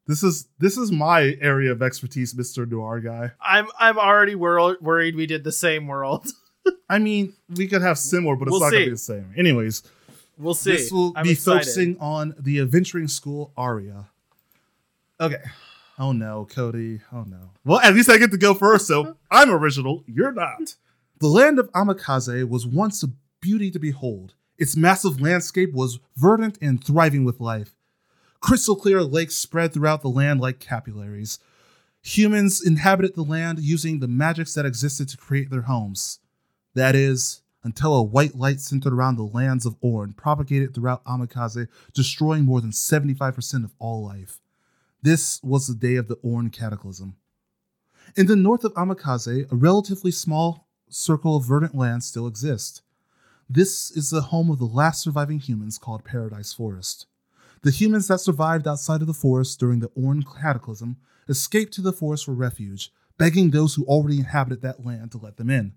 this 0.08 0.24
is 0.24 0.48
this 0.60 0.78
is 0.78 0.92
my 0.92 1.36
area 1.42 1.72
of 1.72 1.82
expertise, 1.82 2.34
Mr. 2.34 2.70
Noir 2.70 3.00
guy. 3.00 3.32
I'm 3.42 3.68
I'm 3.80 3.98
already 3.98 4.36
wor- 4.36 4.78
worried 4.80 5.16
we 5.16 5.26
did 5.26 5.44
the 5.44 5.52
same 5.52 5.88
world. 5.88 6.28
I 6.90 7.00
mean, 7.00 7.34
we 7.56 7.68
could 7.68 7.82
have 7.82 7.98
similar, 7.98 8.36
but 8.36 8.48
it's 8.48 8.52
We'll 8.52 8.60
not 8.62 8.72
gonna 8.72 8.86
be 8.86 8.92
the 8.92 8.98
same. 8.98 9.34
Anyways, 9.38 9.84
We'll 10.38 10.54
see. 10.54 10.72
this 10.74 10.92
will 10.92 11.14
I'm 11.16 11.24
be 11.24 11.32
excited. 11.32 11.60
focusing 11.60 11.98
on 12.00 12.36
the 12.40 12.60
adventuring 12.60 13.08
school 13.08 13.52
aria. 13.58 14.06
Okay. 15.20 15.42
Oh 15.98 16.12
no, 16.12 16.46
Cody. 16.52 17.00
Oh 17.14 17.24
no. 17.24 17.52
Well, 17.64 17.80
at 17.80 17.94
least 17.94 18.10
I 18.10 18.18
get 18.18 18.32
to 18.32 18.38
go 18.38 18.54
first, 18.54 18.88
so 18.88 19.16
I'm 19.32 19.50
original. 19.50 20.04
You're 20.08 20.32
not. 20.34 20.76
The 21.20 21.28
land 21.28 21.58
of 21.60 21.72
Amakaze 21.72 22.48
was 22.50 22.68
once 22.68 23.02
a 23.04 23.08
beauty 23.40 23.72
to 23.72 23.80
behold. 23.80 24.34
Its 24.58 24.76
massive 24.76 25.22
landscape 25.22 25.74
was 25.74 26.00
verdant 26.18 26.58
and 26.62 26.84
thriving 26.84 27.24
with 27.24 27.40
life. 27.40 27.76
Crystal 28.42 28.76
clear 28.76 29.02
lakes 29.02 29.36
spread 29.36 29.74
throughout 29.74 30.02
the 30.02 30.10
land 30.10 30.40
like 30.42 30.60
capillaries. 30.60 31.40
Humans 32.04 32.62
inhabited 32.66 33.16
the 33.16 33.24
land 33.24 33.60
using 33.60 34.00
the 34.00 34.08
magics 34.08 34.54
that 34.54 34.66
existed 34.66 35.10
to 35.10 35.18
create 35.18 35.50
their 35.50 35.64
homes. 35.64 36.20
That 36.76 36.94
is, 36.94 37.42
until 37.64 37.96
a 37.96 38.04
white 38.04 38.36
light 38.36 38.62
centered 38.62 38.94
around 38.94 39.16
the 39.16 39.24
lands 39.24 39.66
of 39.66 39.76
Orn 39.82 40.14
propagated 40.14 40.74
throughout 40.74 41.04
Amakaze, 41.06 41.68
destroying 41.94 42.46
more 42.46 42.62
than 42.62 42.72
75% 42.72 43.64
of 43.64 43.74
all 43.80 44.06
life. 44.06 44.40
This 45.02 45.42
was 45.42 45.68
the 45.68 45.74
day 45.74 45.96
of 45.96 46.08
the 46.08 46.18
Orn 46.22 46.50
Cataclysm. 46.50 47.16
In 48.16 48.28
the 48.28 48.36
north 48.36 48.64
of 48.64 48.74
Amakaze, 48.76 49.52
a 49.52 49.56
relatively 49.56 50.12
small 50.12 50.68
circle 50.90 51.38
of 51.38 51.46
verdant 51.46 51.76
land 51.76 52.04
still 52.04 52.28
exists. 52.28 52.82
This 53.50 53.90
is 53.92 54.10
the 54.10 54.22
home 54.22 54.52
of 54.52 54.60
the 54.60 54.66
last 54.66 55.02
surviving 55.02 55.40
humans 55.40 55.78
called 55.78 56.04
Paradise 56.04 56.54
Forest. 56.54 57.08
The 57.62 57.72
humans 57.72 58.08
that 58.10 58.20
survived 58.20 58.68
outside 58.68 59.02
of 59.02 59.08
the 59.08 59.14
forest 59.14 59.60
during 59.60 59.80
the 59.80 59.92
Orn 59.96 60.24
Cataclysm 60.24 60.98
escaped 61.28 61.74
to 61.74 61.82
the 61.82 61.94
forest 61.94 62.26
for 62.26 62.34
refuge, 62.34 62.92
begging 63.18 63.50
those 63.50 63.76
who 63.76 63.86
already 63.86 64.20
inhabited 64.20 64.62
that 64.62 64.86
land 64.86 65.12
to 65.14 65.18
let 65.18 65.38
them 65.38 65.50
in. 65.50 65.74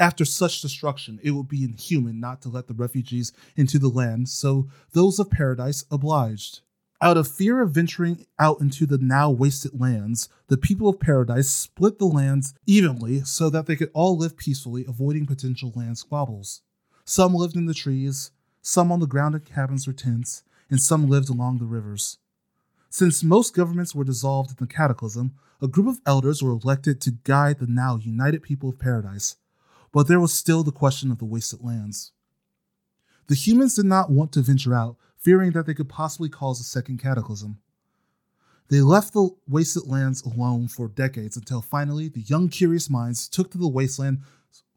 After 0.00 0.24
such 0.24 0.62
destruction, 0.62 1.20
it 1.22 1.32
would 1.32 1.46
be 1.46 1.62
inhuman 1.62 2.20
not 2.20 2.40
to 2.42 2.48
let 2.48 2.68
the 2.68 2.74
refugees 2.74 3.32
into 3.54 3.78
the 3.78 3.90
land, 3.90 4.30
so 4.30 4.66
those 4.92 5.18
of 5.18 5.30
paradise 5.30 5.84
obliged. 5.90 6.60
Out 7.02 7.18
of 7.18 7.28
fear 7.28 7.60
of 7.60 7.72
venturing 7.72 8.24
out 8.38 8.62
into 8.62 8.86
the 8.86 8.96
now 8.96 9.30
wasted 9.30 9.78
lands, 9.78 10.30
the 10.48 10.56
people 10.56 10.88
of 10.88 11.00
paradise 11.00 11.50
split 11.50 11.98
the 11.98 12.06
lands 12.06 12.54
evenly 12.66 13.20
so 13.24 13.50
that 13.50 13.66
they 13.66 13.76
could 13.76 13.90
all 13.92 14.16
live 14.16 14.38
peacefully, 14.38 14.86
avoiding 14.88 15.26
potential 15.26 15.70
land 15.76 15.98
squabbles. 15.98 16.62
Some 17.04 17.34
lived 17.34 17.56
in 17.56 17.66
the 17.66 17.74
trees, 17.74 18.30
some 18.62 18.90
on 18.90 19.00
the 19.00 19.06
ground 19.06 19.34
in 19.34 19.42
cabins 19.42 19.86
or 19.86 19.92
tents, 19.92 20.44
and 20.70 20.80
some 20.80 21.10
lived 21.10 21.28
along 21.28 21.58
the 21.58 21.66
rivers. 21.66 22.16
Since 22.88 23.22
most 23.22 23.54
governments 23.54 23.94
were 23.94 24.04
dissolved 24.04 24.50
in 24.50 24.56
the 24.58 24.66
cataclysm, 24.66 25.34
a 25.60 25.68
group 25.68 25.88
of 25.88 26.00
elders 26.06 26.42
were 26.42 26.52
elected 26.52 27.02
to 27.02 27.18
guide 27.24 27.58
the 27.58 27.66
now 27.66 27.96
united 27.96 28.42
people 28.42 28.70
of 28.70 28.78
paradise, 28.78 29.36
but 29.92 30.08
there 30.08 30.20
was 30.20 30.32
still 30.32 30.62
the 30.62 30.72
question 30.72 31.10
of 31.10 31.18
the 31.18 31.24
wasted 31.24 31.62
lands. 31.62 32.12
The 33.26 33.34
humans 33.34 33.74
did 33.74 33.86
not 33.86 34.10
want 34.10 34.32
to 34.32 34.42
venture 34.42 34.74
out, 34.74 34.96
fearing 35.16 35.52
that 35.52 35.66
they 35.66 35.74
could 35.74 35.88
possibly 35.88 36.28
cause 36.28 36.60
a 36.60 36.64
second 36.64 36.98
cataclysm. 36.98 37.58
They 38.68 38.80
left 38.80 39.12
the 39.12 39.30
wasted 39.48 39.86
lands 39.86 40.22
alone 40.22 40.68
for 40.68 40.88
decades 40.88 41.36
until 41.36 41.60
finally 41.60 42.08
the 42.08 42.20
young 42.20 42.48
curious 42.48 42.88
minds 42.88 43.28
took 43.28 43.50
to 43.50 43.58
the 43.58 43.68
wasteland 43.68 44.22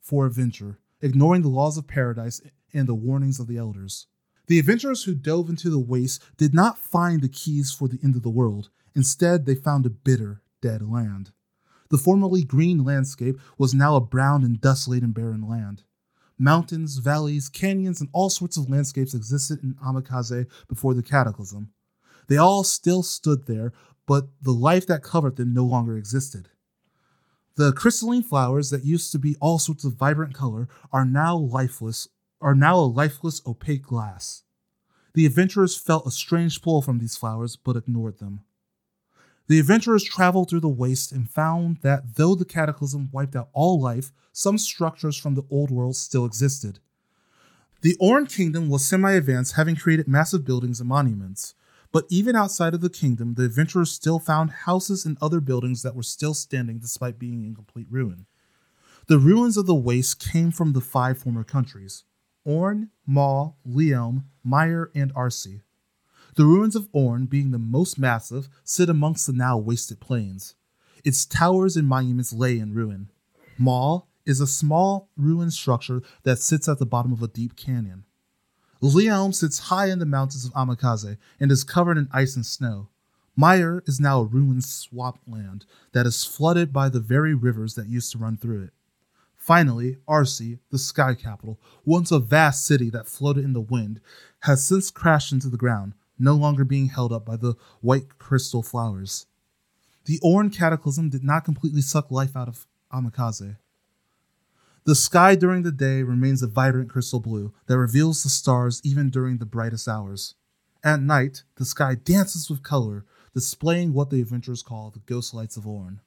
for 0.02 0.26
adventure, 0.26 0.80
ignoring 1.02 1.44
the 1.44 1.50
laws 1.50 1.78
of 1.78 1.88
paradise 1.88 2.42
and 2.74 2.88
the 2.88 2.96
warnings 2.96 3.40
of 3.40 3.48
the 3.48 3.58
elders. 3.58 4.08
The 4.48 4.60
adventurers 4.60 5.04
who 5.04 5.14
dove 5.14 5.50
into 5.50 5.70
the 5.70 5.80
waste 5.80 6.22
did 6.38 6.54
not 6.54 6.78
find 6.78 7.22
the 7.22 7.30
keys 7.30 7.72
for 7.72 7.88
the 7.88 8.00
end 8.04 8.16
of 8.16 8.24
the 8.24 8.30
world. 8.30 8.70
Instead, 8.96 9.46
they 9.46 9.56
found 9.56 9.86
a 9.86 9.90
bitter, 9.90 10.42
dead 10.60 10.82
land. 10.82 11.32
The 11.94 12.00
formerly 12.00 12.44
green 12.44 12.84
landscape 12.84 13.40
was 13.60 13.76
now 13.76 13.96
a 13.96 14.02
brown 14.02 14.44
and 14.44 14.60
dust 14.60 14.88
laden 14.88 15.12
barren 15.12 15.48
land. 15.48 15.84
Mountains, 16.40 16.98
valleys, 16.98 17.50
canyons, 17.50 18.02
and 18.02 18.10
all 18.14 18.32
sorts 18.32 18.58
of 18.58 18.68
landscapes 18.68 19.14
existed 19.14 19.62
in 19.62 19.76
Amakaze 19.76 20.48
before 20.68 20.96
the 20.96 21.04
cataclysm. 21.04 21.70
They 22.28 22.38
all 22.38 22.64
still 22.64 23.04
stood 23.04 23.46
there, 23.46 23.74
but 24.08 24.30
the 24.42 24.54
life 24.54 24.88
that 24.88 25.04
covered 25.04 25.36
them 25.36 25.54
no 25.54 25.66
longer 25.66 25.96
existed. 25.96 26.50
The 27.58 27.72
crystalline 27.74 28.24
flowers 28.24 28.72
that 28.72 28.84
used 28.84 29.12
to 29.12 29.20
be 29.20 29.36
all 29.40 29.60
sorts 29.60 29.84
of 29.84 29.94
vibrant 29.94 30.34
color 30.34 30.68
are 30.92 31.06
now 31.06 31.38
lifeless, 31.38 32.08
are 32.42 32.56
now 32.56 32.80
a 32.80 32.90
lifeless 32.90 33.40
opaque 33.46 33.84
glass. 33.84 34.42
The 35.14 35.28
adventurers 35.28 35.78
felt 35.78 36.08
a 36.08 36.12
strange 36.12 36.64
pull 36.64 36.82
from 36.82 36.98
these 36.98 37.18
flowers 37.18 37.56
but 37.56 37.78
ignored 37.78 38.18
them. 38.18 38.46
The 39.48 39.60
adventurers 39.60 40.04
traveled 40.04 40.50
through 40.50 40.62
the 40.62 40.70
waste 40.70 41.12
and 41.12 41.30
found 41.30 41.78
that 41.82 42.16
though 42.16 42.34
the 42.34 42.46
cataclysm 42.46 43.10
wiped 43.12 43.36
out 43.36 43.50
all 43.54 43.80
life, 43.80 44.12
some 44.32 44.58
structures 44.58 45.18
from 45.18 45.36
the 45.36 45.44
old 45.50 45.70
world 45.70 45.96
still 45.96 46.26
existed. 46.26 46.80
The 47.82 47.98
Orn 48.00 48.28
Kingdom 48.28 48.70
was 48.70 48.86
semi 48.86 49.12
advanced, 49.12 49.56
having 49.56 49.76
created 49.76 50.08
massive 50.08 50.46
buildings 50.46 50.80
and 50.80 50.88
monuments. 50.88 51.54
But 51.92 52.06
even 52.10 52.36
outside 52.36 52.74
of 52.74 52.80
the 52.80 52.90
kingdom, 52.90 53.34
the 53.34 53.44
adventurers 53.44 53.92
still 53.92 54.18
found 54.18 54.52
houses 54.52 55.06
and 55.06 55.18
other 55.22 55.42
buildings 55.42 55.84
that 55.84 55.94
were 55.94 56.04
still 56.04 56.34
standing 56.34 56.80
despite 56.80 57.20
being 57.20 57.44
in 57.44 57.54
complete 57.54 57.88
ruin. 57.90 58.26
The 59.08 59.20
ruins 59.20 59.58
of 59.58 59.66
the 59.66 59.76
waste 59.76 60.18
came 60.20 60.52
from 60.52 60.72
the 60.72 60.82
five 60.82 61.18
former 61.18 61.44
countries 61.44 62.06
Orn, 62.46 62.90
Maw, 63.06 63.54
Lielm, 63.68 64.24
Meyer, 64.44 64.90
and 64.96 65.14
Arcee. 65.14 65.63
The 66.36 66.46
ruins 66.46 66.76
of 66.76 66.90
Orn, 66.92 67.26
being 67.26 67.52
the 67.52 67.60
most 67.60 68.00
massive, 68.00 68.50
sit 68.64 68.90
amongst 68.90 69.28
the 69.28 69.34
now 69.34 69.58
wasted 69.58 70.00
plains. 70.00 70.56
Its 71.04 71.26
towers 71.26 71.78
and 71.78 71.88
monuments 71.88 72.34
lay 72.34 72.58
in 72.58 72.74
ruin. 72.74 73.10
Maw 73.58 74.02
is 74.26 74.40
a 74.40 74.48
small 74.48 75.10
ruined 75.16 75.54
structure 75.54 76.02
that 76.24 76.40
sits 76.40 76.68
at 76.68 76.80
the 76.80 76.86
bottom 76.86 77.14
of 77.14 77.22
a 77.22 77.28
deep 77.28 77.56
canyon. 77.56 78.06
Lielm 78.82 79.34
sits 79.34 79.60
high 79.70 79.90
in 79.90 80.00
the 80.00 80.06
mountains 80.06 80.46
of 80.46 80.54
Amakaze 80.54 81.18
and 81.40 81.52
is 81.52 81.64
covered 81.64 81.98
in 81.98 82.10
ice 82.12 82.36
and 82.36 82.46
snow. 82.46 82.90
Meyer 83.36 83.84
is 83.86 84.00
now 84.00 84.22
a 84.22 84.26
ruined 84.26 84.64
swampland 84.64 85.66
that 85.92 86.06
is 86.06 86.26
flooded 86.26 86.74
by 86.74 86.90
the 86.90 87.00
very 87.00 87.34
rivers 87.34 87.76
that 87.76 87.88
used 87.88 88.12
to 88.12 88.18
run 88.18 88.38
through 88.38 88.64
it. 88.64 88.74
Finally, 89.36 89.98
Arcee, 90.08 90.60
the 90.72 90.78
sky 90.78 91.14
capital, 91.14 91.60
once 91.86 92.12
a 92.12 92.20
vast 92.20 92.66
city 92.66 92.90
that 92.90 93.08
floated 93.08 93.44
in 93.44 93.54
the 93.54 93.62
wind, 93.62 94.00
has 94.42 94.64
since 94.64 94.90
crashed 94.90 95.32
into 95.32 95.50
the 95.50 95.58
ground, 95.58 95.94
no 96.20 96.36
longer 96.36 96.64
being 96.64 96.88
held 96.88 97.12
up 97.12 97.26
by 97.26 97.36
the 97.36 97.56
white 97.82 98.18
crystal 98.18 98.64
flowers. 98.64 99.26
The 100.06 100.20
Orn 100.22 100.50
cataclysm 100.50 101.10
did 101.10 101.24
not 101.24 101.46
completely 101.46 101.82
suck 101.82 102.12
life 102.12 102.36
out 102.36 102.48
of 102.48 102.68
Amakaze. 102.92 103.58
The 104.86 104.96
sky 104.96 105.36
during 105.36 105.64
the 105.64 105.72
day 105.72 106.04
remains 106.04 106.44
a 106.44 106.48
vibrant 106.48 106.90
crystal 106.90 107.22
blue 107.22 107.54
that 107.68 107.78
reveals 107.78 108.22
the 108.22 108.30
stars 108.30 108.82
even 108.84 109.10
during 109.10 109.38
the 109.38 109.46
brightest 109.46 109.88
hours. 109.88 110.36
At 110.84 111.02
night, 111.02 111.44
the 111.56 111.64
sky 111.64 111.96
dances 111.96 112.50
with 112.50 112.64
color, 112.64 113.06
displaying 113.34 113.94
what 113.94 114.10
the 114.10 114.22
adventurers 114.22 114.62
call 114.62 114.92
the 114.92 115.00
ghost 115.00 115.34
lights 115.34 115.56
of 115.56 115.66
Orn. 115.66 116.02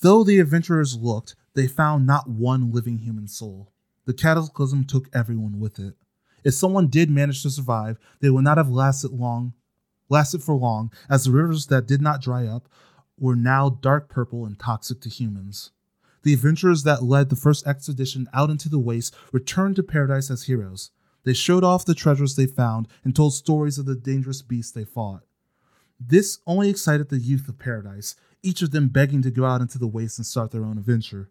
Though 0.00 0.22
the 0.22 0.38
adventurers 0.38 0.96
looked, 0.96 1.34
they 1.54 1.66
found 1.66 2.06
not 2.06 2.28
one 2.28 2.70
living 2.70 2.98
human 2.98 3.26
soul. 3.26 3.72
The 4.04 4.14
cataclysm 4.14 4.84
took 4.84 5.08
everyone 5.12 5.58
with 5.58 5.80
it. 5.80 5.94
If 6.44 6.54
someone 6.54 6.88
did 6.88 7.10
manage 7.10 7.42
to 7.42 7.50
survive, 7.50 7.98
they 8.20 8.30
would 8.30 8.44
not 8.44 8.58
have 8.58 8.68
lasted 8.68 9.10
long, 9.10 9.54
lasted 10.08 10.42
for 10.42 10.54
long, 10.54 10.92
as 11.08 11.24
the 11.24 11.32
rivers 11.32 11.66
that 11.66 11.86
did 11.86 12.02
not 12.02 12.20
dry 12.20 12.46
up 12.46 12.68
were 13.18 13.34
now 13.34 13.70
dark 13.70 14.08
purple 14.08 14.44
and 14.44 14.58
toxic 14.58 15.00
to 15.00 15.08
humans. 15.08 15.72
The 16.22 16.34
adventurers 16.34 16.82
that 16.84 17.02
led 17.02 17.28
the 17.28 17.36
first 17.36 17.66
expedition 17.66 18.28
out 18.32 18.50
into 18.50 18.68
the 18.68 18.78
waste 18.78 19.14
returned 19.32 19.76
to 19.76 19.82
paradise 19.82 20.30
as 20.30 20.44
heroes. 20.44 20.90
They 21.24 21.32
showed 21.32 21.64
off 21.64 21.84
the 21.84 21.94
treasures 21.94 22.36
they 22.36 22.46
found 22.46 22.88
and 23.02 23.16
told 23.16 23.34
stories 23.34 23.78
of 23.78 23.86
the 23.86 23.94
dangerous 23.94 24.42
beasts 24.42 24.72
they 24.72 24.84
fought. 24.84 25.22
This 25.98 26.38
only 26.46 26.68
excited 26.68 27.08
the 27.08 27.18
youth 27.18 27.48
of 27.48 27.58
paradise, 27.58 28.14
each 28.42 28.62
of 28.62 28.72
them 28.72 28.88
begging 28.88 29.22
to 29.22 29.30
go 29.30 29.44
out 29.44 29.60
into 29.60 29.78
the 29.78 29.86
waste 29.86 30.18
and 30.18 30.26
start 30.26 30.50
their 30.50 30.64
own 30.64 30.76
adventure. 30.76 31.30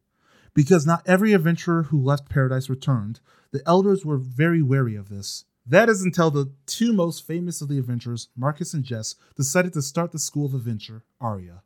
Because 0.54 0.86
not 0.86 1.04
every 1.06 1.34
adventurer 1.34 1.84
who 1.84 2.02
left 2.02 2.30
paradise 2.30 2.70
returned, 2.70 3.20
the 3.52 3.62
elders 3.66 4.06
were 4.06 4.18
very 4.18 4.62
wary 4.62 4.96
of 4.96 5.10
this. 5.10 5.46
That 5.66 5.90
is 5.90 6.04
until 6.04 6.30
the 6.30 6.52
two 6.66 6.94
most 6.94 7.26
famous 7.26 7.62
of 7.62 7.70
the 7.70 7.80
adventurers, 7.80 8.30
Marcus 8.36 8.74
and 8.74 8.84
Jess, 8.84 9.16
decided 9.36 9.74
to 9.74 9.82
start 9.82 10.12
the 10.12 10.20
School 10.20 10.46
of 10.46 10.54
Adventure, 10.54 11.04
Aria 11.22 11.64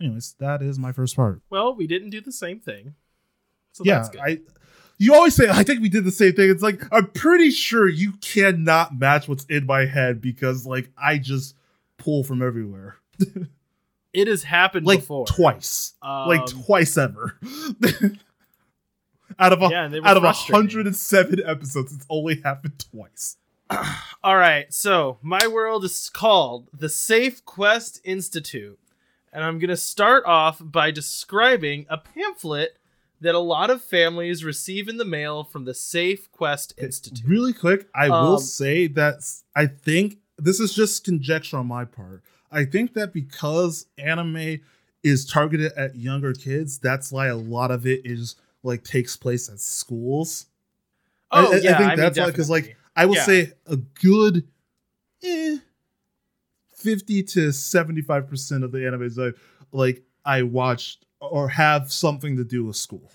anyways, 0.00 0.34
that 0.38 0.62
is 0.62 0.78
my 0.78 0.92
first 0.92 1.16
part. 1.16 1.40
Well, 1.50 1.74
we 1.74 1.86
didn't 1.86 2.10
do 2.10 2.20
the 2.20 2.32
same 2.32 2.60
thing. 2.60 2.94
So 3.72 3.84
yeah, 3.84 4.06
I. 4.22 4.40
You 5.00 5.14
always 5.14 5.36
say 5.36 5.48
I 5.48 5.62
think 5.62 5.80
we 5.80 5.88
did 5.88 6.04
the 6.04 6.10
same 6.10 6.32
thing. 6.32 6.50
It's 6.50 6.62
like 6.62 6.82
I'm 6.90 7.08
pretty 7.10 7.50
sure 7.50 7.88
you 7.88 8.14
cannot 8.20 8.98
match 8.98 9.28
what's 9.28 9.44
in 9.44 9.64
my 9.64 9.86
head 9.86 10.20
because 10.20 10.66
like 10.66 10.90
I 11.00 11.18
just 11.18 11.54
pull 11.98 12.24
from 12.24 12.42
everywhere. 12.42 12.96
it 14.12 14.28
has 14.28 14.42
happened 14.42 14.86
like 14.86 15.00
before 15.00 15.26
twice, 15.26 15.94
um, 16.02 16.28
like 16.28 16.46
twice 16.46 16.96
ever. 16.96 17.38
out 19.38 19.52
of 19.52 19.62
a, 19.62 19.68
yeah, 19.70 20.00
out 20.04 20.16
of 20.16 20.22
107 20.22 21.42
episodes, 21.44 21.92
it's 21.92 22.06
only 22.08 22.40
happened 22.42 22.84
twice. 22.90 23.36
All 24.24 24.36
right, 24.36 24.72
so 24.72 25.18
my 25.22 25.46
world 25.46 25.84
is 25.84 26.10
called 26.10 26.68
the 26.72 26.88
Safe 26.88 27.44
Quest 27.44 28.00
Institute 28.04 28.78
and 29.32 29.44
I'm 29.44 29.58
going 29.58 29.68
to 29.68 29.76
start 29.76 30.24
off 30.26 30.60
by 30.60 30.90
describing 30.90 31.86
a 31.88 31.98
pamphlet 31.98 32.78
that 33.20 33.34
a 33.34 33.40
lot 33.40 33.70
of 33.70 33.82
families 33.82 34.44
receive 34.44 34.88
in 34.88 34.96
the 34.96 35.04
mail 35.04 35.44
from 35.44 35.64
the 35.64 35.74
Safe 35.74 36.30
Quest 36.30 36.74
Institute. 36.78 37.26
Really 37.26 37.52
quick, 37.52 37.88
I 37.94 38.08
um, 38.08 38.24
will 38.24 38.38
say 38.38 38.86
that 38.88 39.20
I 39.56 39.66
think 39.66 40.18
this 40.38 40.60
is 40.60 40.72
just 40.72 41.04
conjecture 41.04 41.58
on 41.58 41.66
my 41.66 41.84
part. 41.84 42.22
I 42.50 42.64
think 42.64 42.94
that 42.94 43.12
because 43.12 43.86
anime 43.98 44.60
is 45.02 45.26
targeted 45.26 45.72
at 45.72 45.96
younger 45.96 46.32
kids, 46.32 46.78
that's 46.78 47.12
why 47.12 47.26
a 47.26 47.36
lot 47.36 47.70
of 47.70 47.86
it 47.86 48.02
is 48.04 48.36
like 48.62 48.84
takes 48.84 49.16
place 49.16 49.48
at 49.48 49.60
schools. 49.60 50.46
Oh, 51.30 51.54
I, 51.54 51.58
yeah, 51.58 51.74
I 51.74 51.78
think 51.78 51.92
I 51.92 51.96
that's 51.96 52.16
mean, 52.16 52.26
why 52.26 52.30
because 52.30 52.50
like 52.50 52.76
I 52.96 53.06
will 53.06 53.16
yeah. 53.16 53.24
say 53.24 53.52
a 53.66 53.76
good 53.76 54.48
eh, 55.22 55.58
50 56.74 57.22
to 57.24 57.48
75% 57.48 58.64
of 58.64 58.72
the 58.72 58.78
animes 58.78 59.18
I 59.18 59.36
like 59.72 60.02
I 60.24 60.42
watched 60.42 61.06
or 61.20 61.48
have 61.48 61.92
something 61.92 62.36
to 62.36 62.44
do 62.44 62.64
with 62.64 62.76
school. 62.76 63.10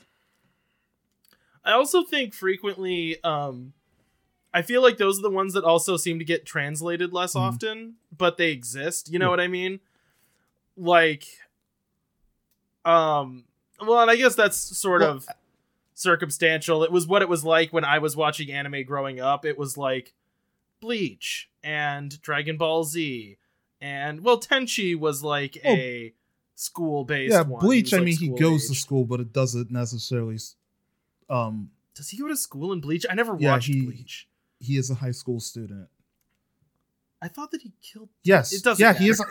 I 1.66 1.72
also 1.72 2.04
think 2.04 2.34
frequently 2.34 3.22
um 3.24 3.74
I 4.54 4.62
feel 4.62 4.82
like 4.82 4.98
those 4.98 5.20
are 5.20 5.24
the 5.24 5.30
ones 5.30 5.54
that 5.54 5.64
also 5.64 5.98
seem 5.98 6.20
to 6.20 6.26
get 6.26 6.46
translated 6.46 7.14
less 7.14 7.34
mm 7.34 7.42
often, 7.42 7.96
but 8.16 8.38
they 8.38 8.52
exist. 8.52 9.12
You 9.12 9.20
know 9.20 9.26
yeah. 9.26 9.30
what 9.30 9.40
I 9.40 9.48
mean? 9.48 9.80
Like 10.78 11.26
um 12.86 13.46
well, 13.82 14.02
and 14.02 14.12
I 14.12 14.16
guess 14.16 14.36
that's 14.36 14.58
sort 14.58 15.02
well, 15.02 15.18
of 15.18 15.28
circumstantial. 15.94 16.84
It 16.84 16.92
was 16.92 17.08
what 17.08 17.22
it 17.22 17.30
was 17.30 17.44
like 17.44 17.74
when 17.74 17.84
I 17.84 18.00
was 18.00 18.16
watching 18.16 18.52
anime 18.52 18.84
growing 18.84 19.20
up. 19.20 19.46
It 19.46 19.58
was 19.58 19.78
like 19.78 20.14
Bleach 20.80 21.50
and 21.64 22.22
Dragon 22.22 22.58
Ball 22.58 22.84
Z 22.84 23.38
and 23.84 24.24
well, 24.24 24.40
Tenchi 24.40 24.98
was 24.98 25.24
like 25.24 25.58
oh. 25.66 25.70
a 25.70 26.14
school 26.56 27.04
based. 27.04 27.34
Yeah. 27.34 27.44
Bleach. 27.44 27.94
I 27.94 28.00
mean, 28.00 28.16
he 28.16 28.30
goes 28.30 28.64
age. 28.64 28.70
to 28.70 28.76
school, 28.76 29.04
but 29.04 29.20
it 29.20 29.34
doesn't 29.34 29.70
necessarily. 29.70 30.40
Um, 31.30 31.70
does 31.94 32.10
he 32.10 32.18
go 32.18 32.30
to 32.30 32.38
school 32.38 32.72
in 32.72 32.80
Bleach? 32.80 33.06
I 33.10 33.14
never 33.14 33.36
yeah, 33.38 33.52
watched 33.52 33.68
he, 33.68 33.82
Bleach. 33.82 34.30
He 34.64 34.78
is 34.78 34.90
a 34.90 34.96
high 34.96 35.12
school 35.12 35.40
student. 35.40 35.88
I 37.22 37.28
thought 37.28 37.52
that 37.52 37.62
he 37.62 37.74
killed. 37.82 38.10
Yes. 38.24 38.54
It 38.54 38.64
doesn't. 38.64 38.82
Yeah, 38.82 38.92
matter. 38.94 39.04
he 39.04 39.10
is. 39.10 39.20
A, 39.20 39.26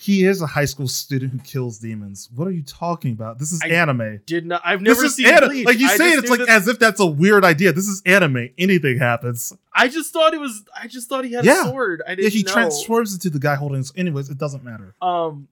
He 0.00 0.24
is 0.24 0.40
a 0.40 0.46
high 0.46 0.64
school 0.66 0.86
student 0.86 1.32
who 1.32 1.38
kills 1.40 1.80
demons. 1.80 2.28
What 2.36 2.46
are 2.46 2.52
you 2.52 2.62
talking 2.62 3.12
about? 3.14 3.40
This 3.40 3.50
is 3.50 3.60
I 3.64 3.68
anime. 3.70 4.20
Did 4.26 4.46
not. 4.46 4.62
I've 4.64 4.80
never 4.80 4.94
This 5.02 5.10
is 5.10 5.16
seen 5.16 5.26
anime. 5.26 5.64
Like 5.64 5.80
you 5.80 5.88
I 5.88 5.96
say 5.96 6.12
it, 6.12 6.20
it's 6.20 6.30
like 6.30 6.38
that- 6.38 6.48
as 6.50 6.68
if 6.68 6.78
that's 6.78 7.00
a 7.00 7.06
weird 7.06 7.44
idea. 7.44 7.72
This 7.72 7.88
is 7.88 8.00
anime. 8.06 8.50
Anything 8.56 8.98
happens. 9.00 9.52
I 9.74 9.88
just 9.88 10.12
thought 10.12 10.34
it 10.34 10.40
was. 10.40 10.62
I 10.80 10.86
just 10.86 11.08
thought 11.08 11.24
he 11.24 11.32
had 11.32 11.44
Yeah. 11.44 11.62
a 11.64 11.64
sword. 11.70 12.02
I 12.06 12.10
Yeah, 12.10 12.14
didn't 12.16 12.32
he 12.32 12.42
know. 12.44 12.52
transforms 12.52 13.12
into 13.12 13.28
the 13.28 13.40
guy 13.40 13.56
holding. 13.56 13.78
His, 13.78 13.92
anyways, 13.96 14.30
it 14.30 14.38
doesn't 14.38 14.62
matter. 14.62 14.94
Um, 15.02 15.48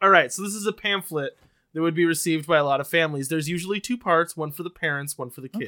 all 0.00 0.10
right. 0.10 0.32
So 0.32 0.42
this 0.42 0.54
is 0.54 0.64
a 0.66 0.72
pamphlet 0.72 1.36
that 1.72 1.82
would 1.82 1.96
be 1.96 2.04
received 2.04 2.46
by 2.46 2.58
a 2.58 2.64
lot 2.64 2.80
of 2.80 2.86
families. 2.86 3.26
There's 3.28 3.48
usually 3.48 3.80
two 3.80 3.98
parts: 3.98 4.36
one 4.36 4.52
for 4.52 4.62
the 4.62 4.70
parents, 4.70 5.18
one 5.18 5.30
for 5.30 5.40
the 5.40 5.50
Okay. 5.52 5.66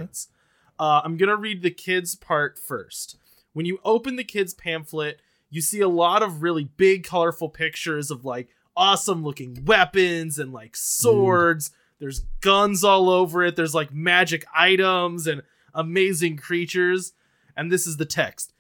Uh, 0.81 1.03
I'm 1.05 1.17
gonna 1.17 1.37
read 1.37 1.63
the 1.63 1.71
kids 1.71 2.15
part 2.17 2.59
first. 2.59 3.17
When 3.53 3.67
you 3.67 3.79
open 3.85 4.17
the 4.17 4.25
kids 4.25 4.55
pamphlet, 4.55 5.21
you 5.51 5.61
see 5.61 5.81
a 5.81 5.89
lot 5.89 6.23
of 6.23 6.43
really 6.43 6.65
big, 6.65 7.05
colorful 7.05 7.51
pictures 7.51 8.11
of 8.11 8.25
like 8.25 8.49
awesome 8.77 9.23
looking 9.23 9.65
weapons 9.67 10.39
and 10.39 10.53
like 10.53 10.75
swords. 10.77 11.71
There's 11.99 12.21
guns 12.41 12.83
all 12.83 13.11
over 13.11 13.45
it. 13.45 13.57
There's 13.57 13.75
like 13.75 13.93
magic 13.93 14.47
items 14.57 15.27
and 15.27 15.43
amazing 15.75 16.39
creatures. 16.39 17.13
And 17.57 17.71
this 17.71 17.87
is 17.87 17.99
the 17.99 18.07
text. 18.07 18.55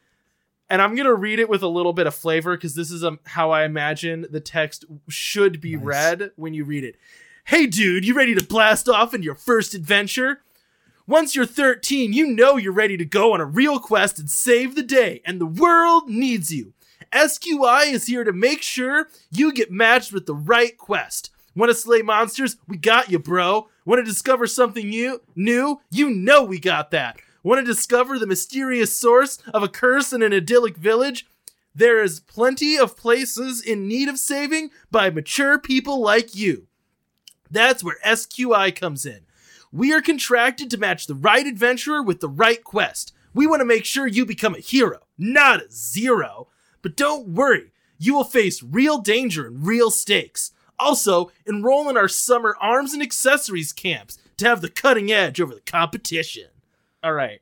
And 0.69 0.83
I'm 0.83 0.95
going 0.95 1.07
to 1.07 1.15
read 1.15 1.39
it 1.39 1.49
with 1.49 1.63
a 1.63 1.69
little 1.69 1.93
bit 1.93 2.07
of 2.07 2.15
flavor 2.15 2.57
because 2.57 2.75
this 2.75 2.91
is 2.91 3.03
um, 3.03 3.19
how 3.25 3.51
I 3.51 3.65
imagine 3.65 4.27
the 4.31 4.41
text 4.41 4.85
should 5.09 5.61
be 5.61 5.75
Nice. 5.75 5.85
read 5.85 6.31
when 6.37 6.53
you 6.55 6.65
read 6.65 6.85
it. 6.85 6.97
Hey, 7.45 7.67
dude, 7.67 8.05
you 8.05 8.15
ready 8.15 8.35
to 8.35 8.45
blast 8.45 8.89
off 8.89 9.15
in 9.15 9.23
your 9.23 9.35
first 9.35 9.75
adventure? 9.75 10.43
Once 11.11 11.35
you're 11.35 11.45
13, 11.45 12.13
you 12.13 12.25
know 12.25 12.57
you're 12.57 12.73
ready 12.73 12.97
to 12.97 13.05
go 13.05 13.35
on 13.35 13.41
a 13.41 13.45
real 13.45 13.81
quest 13.81 14.21
and 14.21 14.31
save 14.31 14.77
the 14.77 14.83
day, 14.83 15.21
and 15.27 15.41
the 15.41 15.45
world 15.45 16.09
needs 16.09 16.55
you. 16.55 16.73
SQI 17.11 17.93
is 17.93 18.07
here 18.07 18.23
to 18.23 18.33
make 18.33 18.63
sure 18.63 19.09
you 19.29 19.53
get 19.53 19.73
matched 19.73 20.13
with 20.13 20.27
the 20.27 20.35
right 20.37 20.79
quest. 20.79 21.31
Want 21.57 21.69
to 21.69 21.75
slay 21.75 22.01
monsters? 22.01 22.59
We 22.69 22.77
got 22.77 23.11
you, 23.11 23.19
bro. 23.19 23.67
Want 23.85 23.99
to 23.99 24.05
discover 24.05 24.47
something 24.47 24.89
new? 24.89 25.21
New? 25.35 25.81
You 25.91 26.11
know 26.11 26.45
we 26.45 26.61
got 26.61 26.93
that. 26.93 27.19
Want 27.43 27.59
to 27.59 27.67
discover 27.67 28.17
the 28.17 28.29
mysterious 28.29 28.97
source 28.97 29.39
of 29.53 29.65
a 29.65 29.69
curse 29.69 30.13
in 30.13 30.23
an 30.23 30.33
idyllic 30.33 30.77
village? 30.77 31.27
There 31.75 32.01
is 32.05 32.21
plenty 32.21 32.79
of 32.79 32.97
places 32.97 33.61
in 33.61 33.89
need 33.89 34.09
of 34.09 34.17
saving 34.17 34.71
by 34.93 35.11
mature 35.11 35.59
people 35.59 36.01
like 36.01 36.37
you. 36.37 36.69
That's 37.51 37.83
where 37.83 37.97
SQI 38.07 38.77
comes 38.77 39.05
in. 39.05 39.23
We 39.73 39.93
are 39.93 40.03
contracted 40.03 40.71
to 40.71 40.79
match 40.79 41.07
the 41.07 41.15
right 41.15 41.47
adventurer 41.47 42.03
with 42.03 42.21
the 42.21 42.29
right 42.29 42.63
quest. 42.63 43.13
We 43.33 43.47
want 43.47 43.61
to 43.61 43.67
make 43.67 43.85
sure 43.85 44.07
you 44.07 44.27
become 44.27 44.55
a 44.55 44.61
hero, 44.61 45.01
not 45.17 45.63
a 45.63 45.71
zero. 45.71 46.49
But 46.83 46.97
don't 46.97 47.29
worry, 47.29 47.73
you 47.99 48.15
will 48.15 48.25
face 48.25 48.63
real 48.63 48.99
danger 48.99 49.47
and 49.47 49.65
real 49.65 49.91
stakes. 49.91 50.53
Also, 50.79 51.31
enroll 51.47 51.89
in 51.89 51.97
our 51.97 52.09
summer 52.09 52.57
arms 52.61 52.95
and 52.95 53.03
accessories 53.03 53.73
camps 53.73 54.19
to 54.39 54.47
have 54.47 54.63
the 54.63 54.71
cutting 54.71 55.13
edge 55.13 55.41
over 55.41 55.55
the 55.55 55.61
competition. 55.61 56.49
All 57.05 57.13
right, 57.13 57.41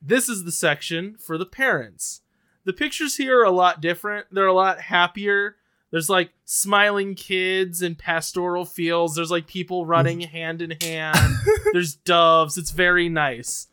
this 0.00 0.28
is 0.28 0.44
the 0.44 0.52
section 0.52 1.16
for 1.18 1.38
the 1.38 1.46
parents. 1.46 2.22
The 2.64 2.72
pictures 2.72 3.16
here 3.16 3.40
are 3.40 3.44
a 3.44 3.50
lot 3.50 3.80
different. 3.80 4.26
They're 4.32 4.46
a 4.46 4.52
lot 4.52 4.80
happier. 4.80 5.56
There's 5.90 6.10
like 6.10 6.30
smiling 6.44 7.14
kids 7.14 7.82
and 7.82 7.98
pastoral 7.98 8.64
fields. 8.64 9.14
There's 9.14 9.30
like 9.30 9.46
people 9.46 9.82
mm-hmm. 9.82 9.90
running 9.90 10.20
hand 10.20 10.62
in 10.62 10.72
hand. 10.80 11.34
There's 11.72 11.94
doves. 11.94 12.58
It's 12.58 12.70
very 12.70 13.08
nice. 13.08 13.68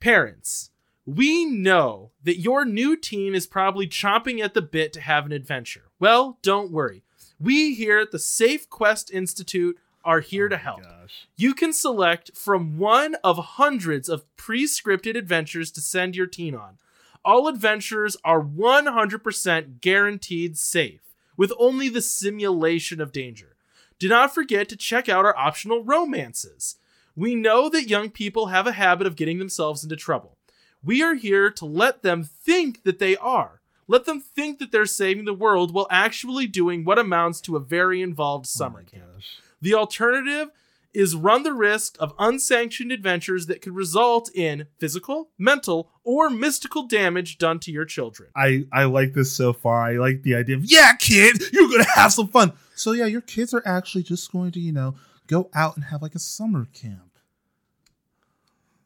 Parents, 0.00 0.70
we 1.06 1.44
know 1.44 2.10
that 2.22 2.38
your 2.38 2.64
new 2.64 2.96
teen 2.96 3.34
is 3.34 3.46
probably 3.46 3.86
chomping 3.86 4.40
at 4.40 4.54
the 4.54 4.62
bit 4.62 4.92
to 4.94 5.00
have 5.00 5.26
an 5.26 5.32
adventure. 5.32 5.90
Well, 5.98 6.38
don't 6.42 6.70
worry. 6.70 7.04
We 7.40 7.74
here 7.74 7.98
at 7.98 8.10
the 8.10 8.18
Safe 8.18 8.68
Quest 8.70 9.10
Institute 9.12 9.78
are 10.04 10.20
here 10.20 10.46
oh 10.46 10.48
to 10.48 10.54
Oh 10.54 10.58
my 10.58 10.62
help. 10.62 10.82
Gosh. 10.82 11.28
You 11.36 11.54
can 11.54 11.72
select 11.72 12.36
from 12.36 12.78
one 12.78 13.16
of 13.24 13.38
hundreds 13.38 14.08
of 14.08 14.24
pre 14.36 14.64
scripted 14.64 15.16
adventures 15.16 15.70
to 15.72 15.80
send 15.80 16.16
your 16.16 16.26
teen 16.26 16.54
on. 16.54 16.78
All 17.24 17.48
adventures 17.48 18.16
are 18.24 18.42
100% 18.42 19.80
guaranteed 19.80 20.58
safe, 20.58 21.13
with 21.36 21.52
only 21.58 21.88
the 21.88 22.02
simulation 22.02 23.00
of 23.00 23.12
danger. 23.12 23.56
Do 23.98 24.08
not 24.08 24.34
forget 24.34 24.68
to 24.68 24.76
check 24.76 25.08
out 25.08 25.24
our 25.24 25.36
optional 25.36 25.84
romances. 25.84 26.76
We 27.16 27.34
know 27.34 27.68
that 27.68 27.88
young 27.88 28.10
people 28.10 28.46
have 28.46 28.66
a 28.66 28.72
habit 28.72 29.06
of 29.06 29.16
getting 29.16 29.38
themselves 29.38 29.82
into 29.84 29.96
trouble. 29.96 30.36
We 30.82 31.02
are 31.02 31.14
here 31.14 31.50
to 31.50 31.64
let 31.64 32.02
them 32.02 32.24
think 32.24 32.82
that 32.82 32.98
they 32.98 33.16
are. 33.16 33.60
Let 33.86 34.04
them 34.04 34.20
think 34.20 34.58
that 34.58 34.72
they're 34.72 34.86
saving 34.86 35.24
the 35.24 35.34
world 35.34 35.72
while 35.72 35.86
actually 35.90 36.46
doing 36.46 36.84
what 36.84 36.98
amounts 36.98 37.40
to 37.42 37.56
a 37.56 37.60
very 37.60 38.02
involved 38.02 38.46
oh 38.46 38.56
summer 38.58 38.84
oh 38.86 38.90
camp. 38.90 39.14
gosh. 39.14 39.38
The 39.60 39.74
alternative 39.74 40.50
is 40.94 41.14
run 41.16 41.42
the 41.42 41.52
risk 41.52 41.96
of 41.98 42.14
unsanctioned 42.18 42.92
adventures 42.92 43.46
that 43.46 43.60
could 43.60 43.74
result 43.74 44.30
in 44.34 44.66
physical, 44.78 45.30
mental, 45.36 45.90
or 46.04 46.30
mystical 46.30 46.86
damage 46.86 47.36
done 47.36 47.58
to 47.60 47.72
your 47.72 47.84
children. 47.84 48.30
I 48.36 48.64
I 48.72 48.84
like 48.84 49.12
this 49.12 49.32
so 49.32 49.52
far. 49.52 49.82
I 49.82 49.96
like 49.98 50.22
the 50.22 50.34
idea 50.36 50.56
of 50.56 50.64
yeah, 50.64 50.94
kid, 50.94 51.42
you're 51.52 51.68
gonna 51.68 51.84
have 51.94 52.12
some 52.12 52.28
fun. 52.28 52.52
So 52.74 52.92
yeah, 52.92 53.06
your 53.06 53.20
kids 53.20 53.52
are 53.52 53.62
actually 53.66 54.04
just 54.04 54.32
going 54.32 54.52
to 54.52 54.60
you 54.60 54.72
know 54.72 54.94
go 55.26 55.50
out 55.54 55.76
and 55.76 55.84
have 55.86 56.00
like 56.02 56.14
a 56.14 56.20
summer 56.20 56.66
camp. 56.72 57.18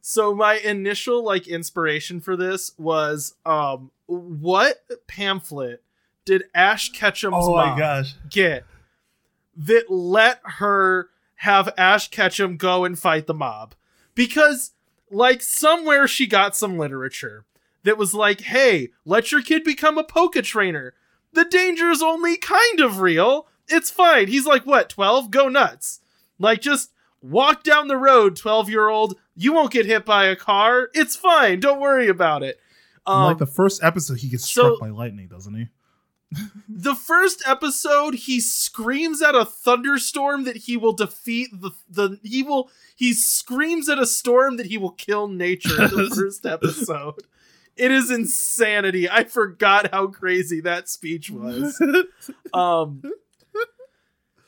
So 0.01 0.33
my 0.33 0.55
initial 0.55 1.23
like 1.23 1.47
inspiration 1.47 2.19
for 2.19 2.35
this 2.35 2.71
was 2.77 3.35
um 3.45 3.91
what 4.07 4.83
pamphlet 5.07 5.83
did 6.25 6.45
Ash 6.55 6.91
Ketchum's 6.91 7.35
Oh 7.37 7.55
my 7.55 7.67
mom 7.67 7.77
gosh. 7.77 8.15
get 8.29 8.65
that 9.57 9.91
let 9.91 10.39
her 10.43 11.09
have 11.43 11.73
Ash 11.77 12.09
Ketchum 12.09 12.57
go 12.57 12.83
and 12.85 12.97
fight 12.97 13.27
the 13.27 13.33
mob? 13.33 13.75
Because 14.15 14.71
like 15.09 15.41
somewhere 15.41 16.07
she 16.07 16.27
got 16.27 16.55
some 16.55 16.77
literature 16.77 17.45
that 17.83 17.97
was 17.97 18.13
like, 18.13 18.41
"Hey, 18.41 18.89
let 19.05 19.31
your 19.31 19.41
kid 19.41 19.63
become 19.63 19.97
a 19.97 20.03
poke 20.03 20.35
trainer. 20.43 20.93
The 21.33 21.45
danger 21.45 21.89
is 21.89 22.01
only 22.01 22.35
kind 22.37 22.79
of 22.79 22.99
real. 22.99 23.47
It's 23.67 23.89
fine." 23.89 24.27
He's 24.27 24.45
like, 24.45 24.65
"What? 24.65 24.89
12? 24.89 25.31
Go 25.31 25.47
nuts." 25.47 26.01
Like 26.37 26.61
just 26.61 26.91
walk 27.21 27.63
down 27.63 27.87
the 27.87 27.97
road, 27.97 28.35
12-year-old. 28.35 29.15
You 29.35 29.53
won't 29.53 29.71
get 29.71 29.85
hit 29.85 30.05
by 30.05 30.25
a 30.25 30.35
car. 30.35 30.89
It's 30.93 31.15
fine. 31.15 31.59
Don't 31.59 31.79
worry 31.79 32.07
about 32.07 32.43
it. 32.43 32.59
Um, 33.05 33.23
like 33.23 33.37
the 33.37 33.45
first 33.45 33.83
episode, 33.83 34.17
he 34.19 34.29
gets 34.29 34.49
so- 34.49 34.75
struck 34.75 34.79
by 34.79 34.89
lightning, 34.89 35.27
doesn't 35.27 35.53
he? 35.53 35.67
The 36.67 36.93
first 36.93 37.41
episode 37.47 38.13
he 38.13 38.39
screams 38.39 39.21
at 39.21 39.33
a 39.33 39.45
thunderstorm 39.45 40.43
that 40.43 40.57
he 40.57 40.77
will 40.77 40.93
defeat 40.93 41.49
the 41.51 41.71
the 41.89 42.19
he 42.23 42.43
will 42.43 42.69
he 42.95 43.13
screams 43.13 43.89
at 43.89 43.97
a 43.97 44.05
storm 44.05 44.57
that 44.57 44.67
he 44.67 44.77
will 44.77 44.91
kill 44.91 45.27
nature 45.27 45.83
in 45.83 45.89
the 45.89 46.09
first 46.15 46.45
episode. 46.45 47.23
It 47.75 47.91
is 47.91 48.11
insanity. 48.11 49.09
I 49.09 49.23
forgot 49.23 49.91
how 49.91 50.07
crazy 50.07 50.61
that 50.61 50.89
speech 50.89 51.31
was. 51.31 51.81
Um 52.53 53.03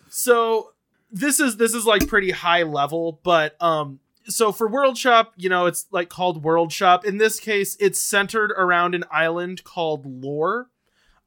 so 0.09 0.73
this 1.11 1.39
is 1.39 1.57
this 1.57 1.73
is 1.73 1.85
like 1.85 2.07
pretty 2.07 2.31
high 2.31 2.63
level 2.63 3.19
but 3.23 3.61
um 3.61 3.99
so 4.27 4.51
for 4.51 4.67
world 4.67 4.97
shop 4.97 5.33
you 5.37 5.49
know 5.49 5.67
it's 5.67 5.85
like 5.91 6.09
called 6.09 6.43
world 6.43 6.71
shop. 6.71 7.05
In 7.05 7.17
this 7.17 7.39
case 7.39 7.75
it's 7.79 7.99
centered 7.99 8.51
around 8.51 8.93
an 8.95 9.03
island 9.11 9.63
called 9.63 10.05
lore 10.05 10.67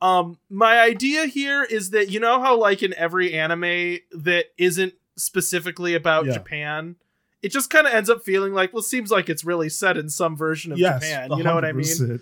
um 0.02 0.38
my 0.50 0.80
idea 0.80 1.26
here 1.26 1.62
is 1.64 1.90
that 1.90 2.10
you 2.10 2.18
know 2.20 2.40
how 2.40 2.56
like 2.58 2.82
in 2.82 2.92
every 2.94 3.32
anime 3.32 3.98
that 4.12 4.46
isn't 4.58 4.94
specifically 5.16 5.94
about 5.94 6.26
Yeah. 6.26 6.32
japan 6.34 6.96
it 7.42 7.52
just 7.52 7.70
kind 7.70 7.86
of 7.86 7.92
ends 7.92 8.08
up 8.10 8.22
feeling 8.24 8.52
like 8.52 8.72
well 8.72 8.82
seems 8.82 9.10
like 9.10 9.28
it's 9.28 9.44
really 9.44 9.68
set 9.68 9.96
in 9.96 10.08
some 10.08 10.36
version 10.36 10.72
of 10.72 10.78
yes, 10.78 11.02
japan 11.02 11.30
you 11.36 11.44
know 11.44 11.54
what 11.54 11.64
i 11.64 11.72
mean 11.72 12.18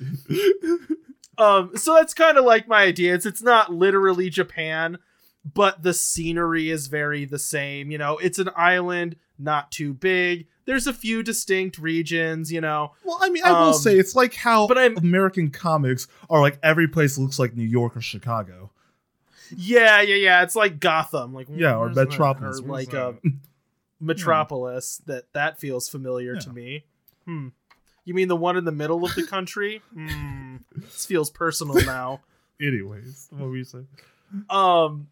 um, 1.39 1.77
so 1.77 1.95
that's 1.95 2.15
kind 2.15 2.37
of 2.37 2.45
like 2.45 2.69
my 2.69 2.83
idea. 2.83 3.15
It's 3.15 3.27
it's 3.27 3.43
not 3.43 3.73
literally 3.73 4.29
Japan, 4.31 4.99
but 5.45 5.83
the 5.83 5.93
scenery 5.95 6.71
is 6.71 6.87
very 6.87 7.25
the 7.25 7.39
same. 7.39 7.91
You 7.91 7.99
know, 7.99 8.19
it's 8.19 8.39
an 8.39 8.51
island, 8.57 9.17
not 9.39 9.71
too 9.73 9.93
big. 9.95 10.47
There's 10.65 10.87
a 10.87 10.93
few 10.93 11.23
distinct 11.25 11.79
regions. 11.79 12.53
You 12.53 12.61
know, 12.61 12.93
well, 13.05 13.19
I 13.21 13.29
mean, 13.31 13.43
I 13.45 13.51
will 13.53 13.69
Um, 13.69 13.75
say 13.75 13.97
it's 13.97 14.15
like 14.15 14.35
how 14.35 14.67
but 14.69 14.79
I'm- 14.79 14.97
American 14.97 15.51
comics 15.51 16.07
are 16.31 16.41
like 16.41 16.59
every 16.63 16.87
place 16.89 17.19
looks 17.19 17.39
like 17.39 17.57
New 17.57 17.65
York 17.67 17.97
or 17.97 18.01
Chicago. 18.01 18.71
yeah, 19.57 20.01
yeah, 20.01 20.15
yeah. 20.15 20.43
It's 20.45 20.55
like 20.57 20.79
Gotham, 20.81 21.35
like 21.35 21.49
Yeah, 21.51 21.77
or? 21.77 21.89
Metropolis. 21.91 22.61
or 22.61 22.69
like 22.69 22.95
uh, 22.95 23.13
that? 23.23 23.33
Metropolis. 24.01 25.03
That 25.07 25.25
that 25.33 25.59
feels 25.59 25.89
familiar 25.89 26.37
to 26.37 26.51
me. 26.53 26.85
Hmm. 27.27 27.49
You 28.05 28.15
mean 28.15 28.29
the 28.29 28.37
one 28.37 28.57
in 28.57 28.65
the 28.65 28.73
middle 28.73 29.05
of 29.05 29.15
the 29.15 29.27
country? 29.27 29.83
Hmm. 29.95 30.57
This 30.77 31.07
feels 31.07 31.31
personal 31.31 31.75
now. 31.85 32.21
Anyways, 32.61 33.29
what 33.31 33.49
were 33.49 33.57
you 33.57 33.65
saying? 33.65 33.89
um 34.49 35.09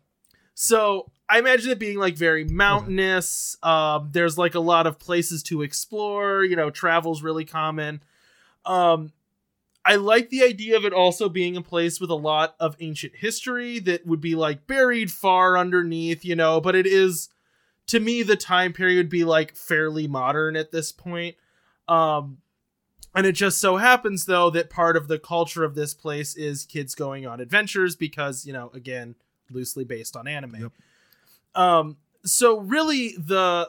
so 0.55 1.11
i 1.29 1.39
imagine 1.39 1.71
it 1.71 1.79
being 1.79 1.99
like 1.99 2.17
very 2.17 2.45
mountainous. 2.45 3.57
Um 3.63 4.11
there's 4.13 4.37
like 4.37 4.55
a 4.55 4.61
lot 4.61 4.87
of 4.87 4.99
places 4.99 5.43
to 5.45 5.63
explore. 5.63 6.45
You 6.45 6.57
know 6.57 6.71
travel's 6.71 7.23
really 7.23 7.45
common. 7.45 8.03
Um 8.65 9.13
I 9.85 9.97
like 9.97 10.29
the 10.29 10.43
idea 10.43 10.77
of 10.77 10.85
it 10.85 10.93
also 10.93 11.29
being 11.31 11.57
a 11.57 11.63
place 11.63 12.01
with 12.01 12.11
a 12.11 12.15
lot 12.15 12.55
of 12.61 12.77
ancient 12.81 13.17
history 13.17 13.79
that 13.81 14.07
would 14.07 14.21
be 14.21 14.35
like 14.35 14.67
buried 14.67 15.11
far 15.11 15.57
underneath, 15.57 16.23
you 16.23 16.37
know, 16.37 16.61
but 16.61 16.75
it 16.75 16.87
is 16.87 17.31
to 17.87 17.99
me 17.99 18.23
the 18.23 18.37
time 18.37 18.73
period 18.73 18.99
would 18.99 19.09
be 19.09 19.25
like 19.25 19.57
fairly 19.57 20.07
modern 20.07 20.57
at 20.57 20.71
this 20.73 20.93
point. 20.93 21.37
Um 21.89 22.39
and 23.15 23.27
it 23.27 23.33
just 23.33 23.59
so 23.61 23.77
happens 23.79 24.27
though 24.27 24.51
that 24.51 24.71
part 24.71 24.97
of 24.97 25.09
the 25.09 25.19
culture 25.19 25.65
of 25.65 25.75
this 25.75 25.95
place 25.95 26.37
is 26.37 26.67
kids 26.67 26.95
going 26.95 27.27
on 27.27 27.41
adventures 27.41 27.97
because, 27.97 28.45
you 28.47 28.53
know, 28.53 28.71
again, 28.75 29.15
loosely 29.51 29.85
based 29.85 30.17
on 30.17 30.27
anime. 30.29 30.57
Yep. 30.63 30.73
Um 31.55 31.97
so 32.25 32.59
really 32.61 33.15
the 33.19 33.69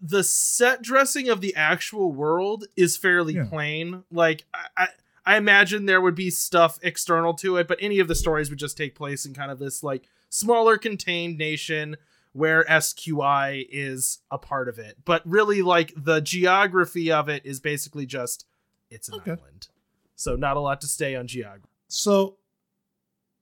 the 0.00 0.24
set 0.24 0.80
dressing 0.82 1.28
of 1.28 1.40
the 1.40 1.54
actual 1.54 2.12
world 2.12 2.64
is 2.76 2.96
fairly 2.96 3.34
Yeah. 3.34 3.44
plain. 3.44 4.04
Like 4.10 4.44
I, 4.54 4.66
I 4.76 4.88
I 5.26 5.36
imagine 5.36 5.84
there 5.84 6.00
would 6.00 6.14
be 6.14 6.30
stuff 6.30 6.78
external 6.82 7.34
to 7.34 7.56
it, 7.58 7.68
but 7.68 7.78
any 7.80 7.98
of 7.98 8.08
the 8.08 8.14
stories 8.14 8.48
would 8.48 8.58
just 8.58 8.76
take 8.78 8.94
place 8.94 9.26
in 9.26 9.34
kind 9.34 9.50
of 9.50 9.58
this 9.58 9.82
like 9.82 10.04
smaller 10.30 10.78
contained 10.78 11.36
nation 11.36 11.96
where 12.32 12.64
SQI 12.64 13.66
is 13.70 14.20
a 14.30 14.38
part 14.38 14.68
of 14.68 14.78
it. 14.78 14.96
But 15.04 15.20
really 15.28 15.60
like 15.62 15.92
the 15.96 16.20
geography 16.20 17.12
of 17.12 17.28
it 17.28 17.44
is 17.44 17.60
basically 17.60 18.06
just 18.06 18.46
it's 18.90 19.08
an 19.08 19.16
Okay. 19.16 19.32
island. 19.32 19.68
So 20.16 20.36
not 20.36 20.56
a 20.56 20.60
lot 20.60 20.80
to 20.80 20.86
stay 20.86 21.14
on 21.14 21.26
geography. 21.26 21.68
So 21.88 22.36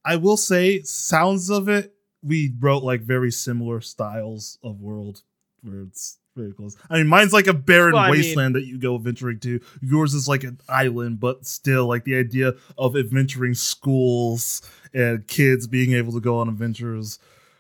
I 0.09 0.17
will 0.17 0.37
say, 0.37 0.83
sounds 0.83 1.51
of 1.51 1.69
it, 1.69 1.95
we 2.23 2.53
wrote 2.59 2.83
like 2.83 3.03
very 3.03 3.31
similar 3.31 3.81
styles 3.81 4.59
of 4.63 4.81
world 4.81 5.23
where 5.63 5.83
it's 5.83 6.19
very 6.35 6.53
close. 6.53 6.77
I 6.89 6.99
mean, 6.99 7.09
mine's 7.09 7.33
like 7.33 7.47
a 7.49 7.53
barren 7.53 7.93
Well, 7.95 8.03
I 8.05 8.11
mean- 8.11 8.21
wasteland 8.21 8.55
that 8.55 8.65
you 8.65 8.79
go 8.79 8.95
adventuring 8.95 9.41
to. 9.41 9.61
Yours 9.83 10.15
is 10.15 10.27
like 10.29 10.45
an 10.45 10.59
island, 10.69 11.21
but 11.21 11.47
still 11.47 11.87
like 11.87 12.05
the 12.05 12.17
idea 12.17 12.55
of 12.77 12.97
adventuring 12.97 13.55
schools 13.55 14.63
and 14.95 15.27
kids 15.27 15.67
being 15.67 15.93
able 15.93 16.13
to 16.13 16.21
go 16.21 16.39
on 16.39 16.49
adventures. 16.49 17.19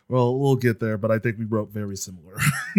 Well, 0.09 0.38
we'll 0.38 0.57
get 0.57 0.80
there, 0.80 0.96
but 0.96 1.11
I 1.11 1.18
think 1.18 1.38
we 1.38 1.44
wrote 1.44 1.70
very 1.70 1.96
similar. 1.96 2.38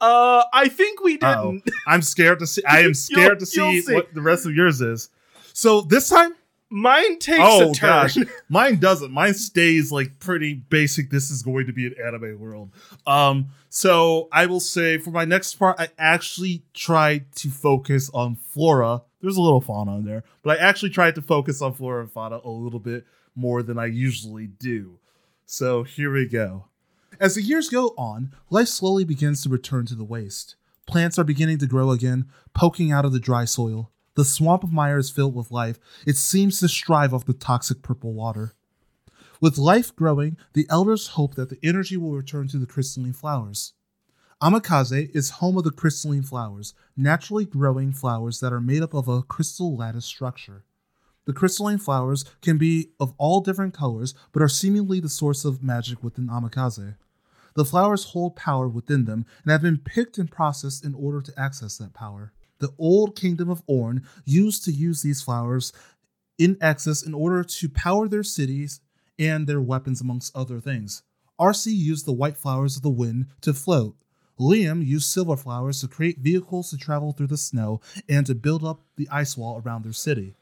Uh 0.00 0.42
I 0.52 0.68
think 0.68 1.02
we 1.02 1.18
Uh-oh. 1.20 1.52
didn't. 1.52 1.70
I'm 1.86 2.02
scared 2.02 2.40
to 2.40 2.46
see. 2.46 2.62
I 2.64 2.80
am 2.80 2.94
scared 3.08 3.38
to 3.38 3.46
see, 3.46 3.80
see. 3.82 3.94
what 3.94 4.12
the 4.12 4.20
rest 4.20 4.46
of 4.46 4.52
yours 4.54 4.80
is. 4.80 5.10
So 5.52 5.82
this 5.82 6.08
time, 6.08 6.34
Mine 6.72 7.18
takes 7.18 7.42
oh 7.42 7.70
a 7.70 7.74
turn. 7.74 7.88
gosh 7.88 8.16
mine 8.48 8.76
doesn't. 8.76 9.10
Mine 9.10 9.34
stays 9.34 9.92
like 9.92 10.18
pretty 10.20 10.54
basic. 10.54 11.10
This 11.10 11.30
is 11.30 11.42
going 11.42 11.66
to 11.66 11.72
be 11.72 11.86
an 11.86 11.94
anime 12.02 12.40
world. 12.40 12.70
Um 13.06 13.48
so 13.68 14.28
i 14.32 14.46
will 14.46 14.60
say 14.60 14.98
for 14.98 15.10
my 15.10 15.24
next 15.24 15.54
part 15.54 15.76
i 15.78 15.88
actually 15.98 16.62
tried 16.74 17.30
to 17.36 17.50
focus 17.50 18.10
on 18.14 18.36
flora. 18.36 19.02
There's 19.20 19.36
a 19.36 19.42
little 19.42 19.60
fauna 19.60 19.98
in 19.98 20.04
there 20.04 20.24
but 20.42 20.58
i 20.58 20.62
actually 20.62 20.90
tried 20.90 21.14
to 21.16 21.22
focus 21.22 21.60
on 21.60 21.74
flora 21.74 22.00
and 22.02 22.10
fauna 22.10 22.40
a 22.42 22.48
little 22.50 22.80
bit 22.80 23.04
more 23.34 23.62
than 23.62 23.78
i 23.78 23.86
usually 23.86 24.46
do. 24.46 24.98
So 25.44 25.82
here 25.82 26.12
we 26.12 26.26
go. 26.26 26.66
As 27.20 27.34
the 27.34 27.42
years 27.42 27.68
go 27.68 27.88
on 27.98 28.32
life 28.48 28.68
slowly 28.68 29.04
begins 29.04 29.42
to 29.42 29.50
return 29.50 29.84
to 29.86 29.94
the 29.94 30.04
waste. 30.04 30.56
Plants 30.86 31.18
are 31.18 31.24
beginning 31.24 31.58
to 31.58 31.66
grow 31.66 31.90
again 31.90 32.26
poking 32.54 32.90
out 32.90 33.04
of 33.04 33.12
the 33.12 33.20
dry 33.20 33.44
soil 33.44 33.91
the 34.14 34.24
swamp 34.24 34.62
of 34.62 34.72
Mire 34.72 34.98
is 34.98 35.10
filled 35.10 35.34
with 35.34 35.50
life. 35.50 35.78
It 36.06 36.16
seems 36.16 36.60
to 36.60 36.68
strive 36.68 37.14
off 37.14 37.24
the 37.24 37.32
toxic 37.32 37.82
purple 37.82 38.12
water. 38.12 38.52
With 39.40 39.58
life 39.58 39.94
growing, 39.96 40.36
the 40.52 40.66
elders 40.70 41.08
hope 41.08 41.34
that 41.34 41.48
the 41.48 41.58
energy 41.62 41.96
will 41.96 42.12
return 42.12 42.48
to 42.48 42.58
the 42.58 42.66
crystalline 42.66 43.12
flowers. 43.12 43.72
Amakaze 44.40 45.10
is 45.14 45.30
home 45.30 45.56
of 45.56 45.64
the 45.64 45.70
crystalline 45.70 46.22
flowers, 46.22 46.74
naturally 46.96 47.44
growing 47.44 47.92
flowers 47.92 48.40
that 48.40 48.52
are 48.52 48.60
made 48.60 48.82
up 48.82 48.94
of 48.94 49.08
a 49.08 49.22
crystal 49.22 49.76
lattice 49.76 50.04
structure. 50.04 50.64
The 51.24 51.32
crystalline 51.32 51.78
flowers 51.78 52.24
can 52.40 52.58
be 52.58 52.90
of 52.98 53.14
all 53.18 53.40
different 53.40 53.74
colors, 53.74 54.14
but 54.32 54.42
are 54.42 54.48
seemingly 54.48 54.98
the 54.98 55.08
source 55.08 55.44
of 55.44 55.62
magic 55.62 56.02
within 56.02 56.26
Amakaze. 56.26 56.96
The 57.54 57.64
flowers 57.64 58.06
hold 58.06 58.34
power 58.34 58.66
within 58.66 59.04
them 59.04 59.26
and 59.44 59.52
have 59.52 59.62
been 59.62 59.78
picked 59.78 60.18
and 60.18 60.30
processed 60.30 60.84
in 60.84 60.94
order 60.94 61.20
to 61.20 61.40
access 61.40 61.78
that 61.78 61.94
power. 61.94 62.32
The 62.62 62.72
old 62.78 63.16
kingdom 63.16 63.50
of 63.50 63.64
Orn 63.66 64.04
used 64.24 64.64
to 64.66 64.70
use 64.70 65.02
these 65.02 65.20
flowers 65.20 65.72
in 66.38 66.56
excess 66.60 67.02
in 67.02 67.12
order 67.12 67.42
to 67.42 67.68
power 67.68 68.06
their 68.06 68.22
cities 68.22 68.80
and 69.18 69.48
their 69.48 69.60
weapons, 69.60 70.00
amongst 70.00 70.36
other 70.36 70.60
things. 70.60 71.02
Arcee 71.40 71.74
used 71.74 72.06
the 72.06 72.12
white 72.12 72.36
flowers 72.36 72.76
of 72.76 72.82
the 72.82 72.88
wind 72.88 73.26
to 73.40 73.52
float. 73.52 73.96
Liam 74.38 74.86
used 74.86 75.10
silver 75.10 75.36
flowers 75.36 75.80
to 75.80 75.88
create 75.88 76.20
vehicles 76.20 76.70
to 76.70 76.76
travel 76.76 77.10
through 77.10 77.26
the 77.26 77.36
snow 77.36 77.80
and 78.08 78.26
to 78.26 78.34
build 78.36 78.62
up 78.62 78.82
the 78.94 79.08
ice 79.10 79.36
wall 79.36 79.60
around 79.64 79.84
their 79.84 79.92
city. 79.92 80.36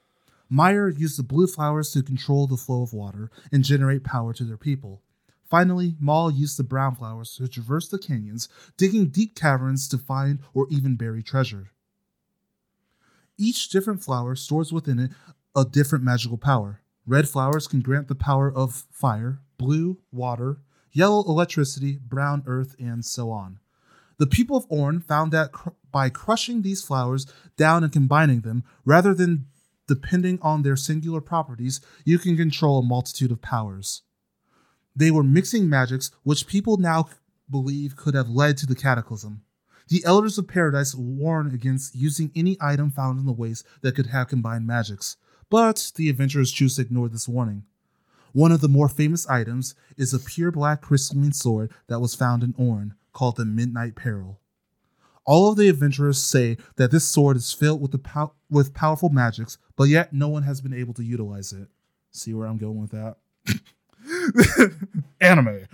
Meyer 0.50 0.90
used 0.90 1.18
the 1.18 1.22
blue 1.22 1.46
flowers 1.46 1.90
to 1.92 2.02
control 2.02 2.46
the 2.46 2.58
flow 2.58 2.82
of 2.82 2.92
water 2.92 3.30
and 3.50 3.64
generate 3.64 4.04
power 4.04 4.34
to 4.34 4.44
their 4.44 4.58
people. 4.58 5.00
Finally, 5.48 5.96
Maul 5.98 6.30
used 6.30 6.58
the 6.58 6.64
brown 6.64 6.94
flowers 6.94 7.34
to 7.36 7.48
traverse 7.48 7.88
the 7.88 7.98
canyons, 7.98 8.50
digging 8.76 9.06
deep 9.06 9.34
caverns 9.34 9.88
to 9.88 9.96
find 9.96 10.40
or 10.52 10.66
even 10.68 10.96
bury 10.96 11.22
treasure. 11.22 11.70
Each 13.40 13.70
different 13.70 14.04
flower 14.04 14.36
stores 14.36 14.70
within 14.70 14.98
it 14.98 15.12
a 15.56 15.64
different 15.64 16.04
magical 16.04 16.36
power. 16.36 16.82
Red 17.06 17.26
flowers 17.26 17.66
can 17.66 17.80
grant 17.80 18.08
the 18.08 18.14
power 18.14 18.52
of 18.52 18.84
fire, 18.92 19.40
blue, 19.56 19.98
water, 20.12 20.60
yellow, 20.92 21.24
electricity, 21.26 21.98
brown, 22.06 22.42
earth, 22.46 22.76
and 22.78 23.02
so 23.02 23.30
on. 23.30 23.58
The 24.18 24.26
people 24.26 24.58
of 24.58 24.66
Orn 24.68 25.00
found 25.00 25.32
that 25.32 25.52
cr- 25.52 25.70
by 25.90 26.10
crushing 26.10 26.60
these 26.60 26.84
flowers 26.84 27.26
down 27.56 27.82
and 27.82 27.90
combining 27.90 28.42
them, 28.42 28.62
rather 28.84 29.14
than 29.14 29.46
depending 29.88 30.38
on 30.42 30.62
their 30.62 30.76
singular 30.76 31.22
properties, 31.22 31.80
you 32.04 32.18
can 32.18 32.36
control 32.36 32.80
a 32.80 32.82
multitude 32.82 33.32
of 33.32 33.40
powers. 33.40 34.02
They 34.94 35.10
were 35.10 35.22
mixing 35.22 35.66
magics 35.66 36.10
which 36.24 36.46
people 36.46 36.76
now 36.76 37.08
believe 37.48 37.96
could 37.96 38.14
have 38.14 38.28
led 38.28 38.58
to 38.58 38.66
the 38.66 38.76
cataclysm. 38.76 39.44
The 39.90 40.04
Elders 40.04 40.38
of 40.38 40.46
Paradise 40.46 40.94
warn 40.94 41.52
against 41.52 41.96
using 41.96 42.30
any 42.36 42.56
item 42.60 42.92
found 42.92 43.18
in 43.18 43.26
the 43.26 43.32
waste 43.32 43.66
that 43.80 43.96
could 43.96 44.06
have 44.06 44.28
combined 44.28 44.64
magics, 44.64 45.16
but 45.50 45.90
the 45.96 46.08
adventurers 46.08 46.52
choose 46.52 46.76
to 46.76 46.82
ignore 46.82 47.08
this 47.08 47.28
warning. 47.28 47.64
One 48.32 48.52
of 48.52 48.60
the 48.60 48.68
more 48.68 48.88
famous 48.88 49.28
items 49.28 49.74
is 49.96 50.14
a 50.14 50.20
pure 50.20 50.52
black 50.52 50.80
crystalline 50.80 51.32
sword 51.32 51.72
that 51.88 51.98
was 51.98 52.14
found 52.14 52.44
in 52.44 52.54
Orn, 52.56 52.94
called 53.12 53.34
the 53.34 53.44
Midnight 53.44 53.96
Peril. 53.96 54.38
All 55.26 55.50
of 55.50 55.56
the 55.56 55.68
adventurers 55.68 56.22
say 56.22 56.56
that 56.76 56.92
this 56.92 57.04
sword 57.04 57.36
is 57.36 57.52
filled 57.52 57.82
with 57.82 57.90
the 57.90 57.98
pow- 57.98 58.34
with 58.48 58.72
powerful 58.72 59.08
magics, 59.08 59.58
but 59.74 59.88
yet 59.88 60.12
no 60.12 60.28
one 60.28 60.44
has 60.44 60.60
been 60.60 60.72
able 60.72 60.94
to 60.94 61.02
utilize 61.02 61.52
it. 61.52 61.66
See 62.12 62.32
where 62.32 62.46
I'm 62.46 62.58
going 62.58 62.80
with 62.80 62.92
that? 62.92 63.16
Anime. 65.20 65.66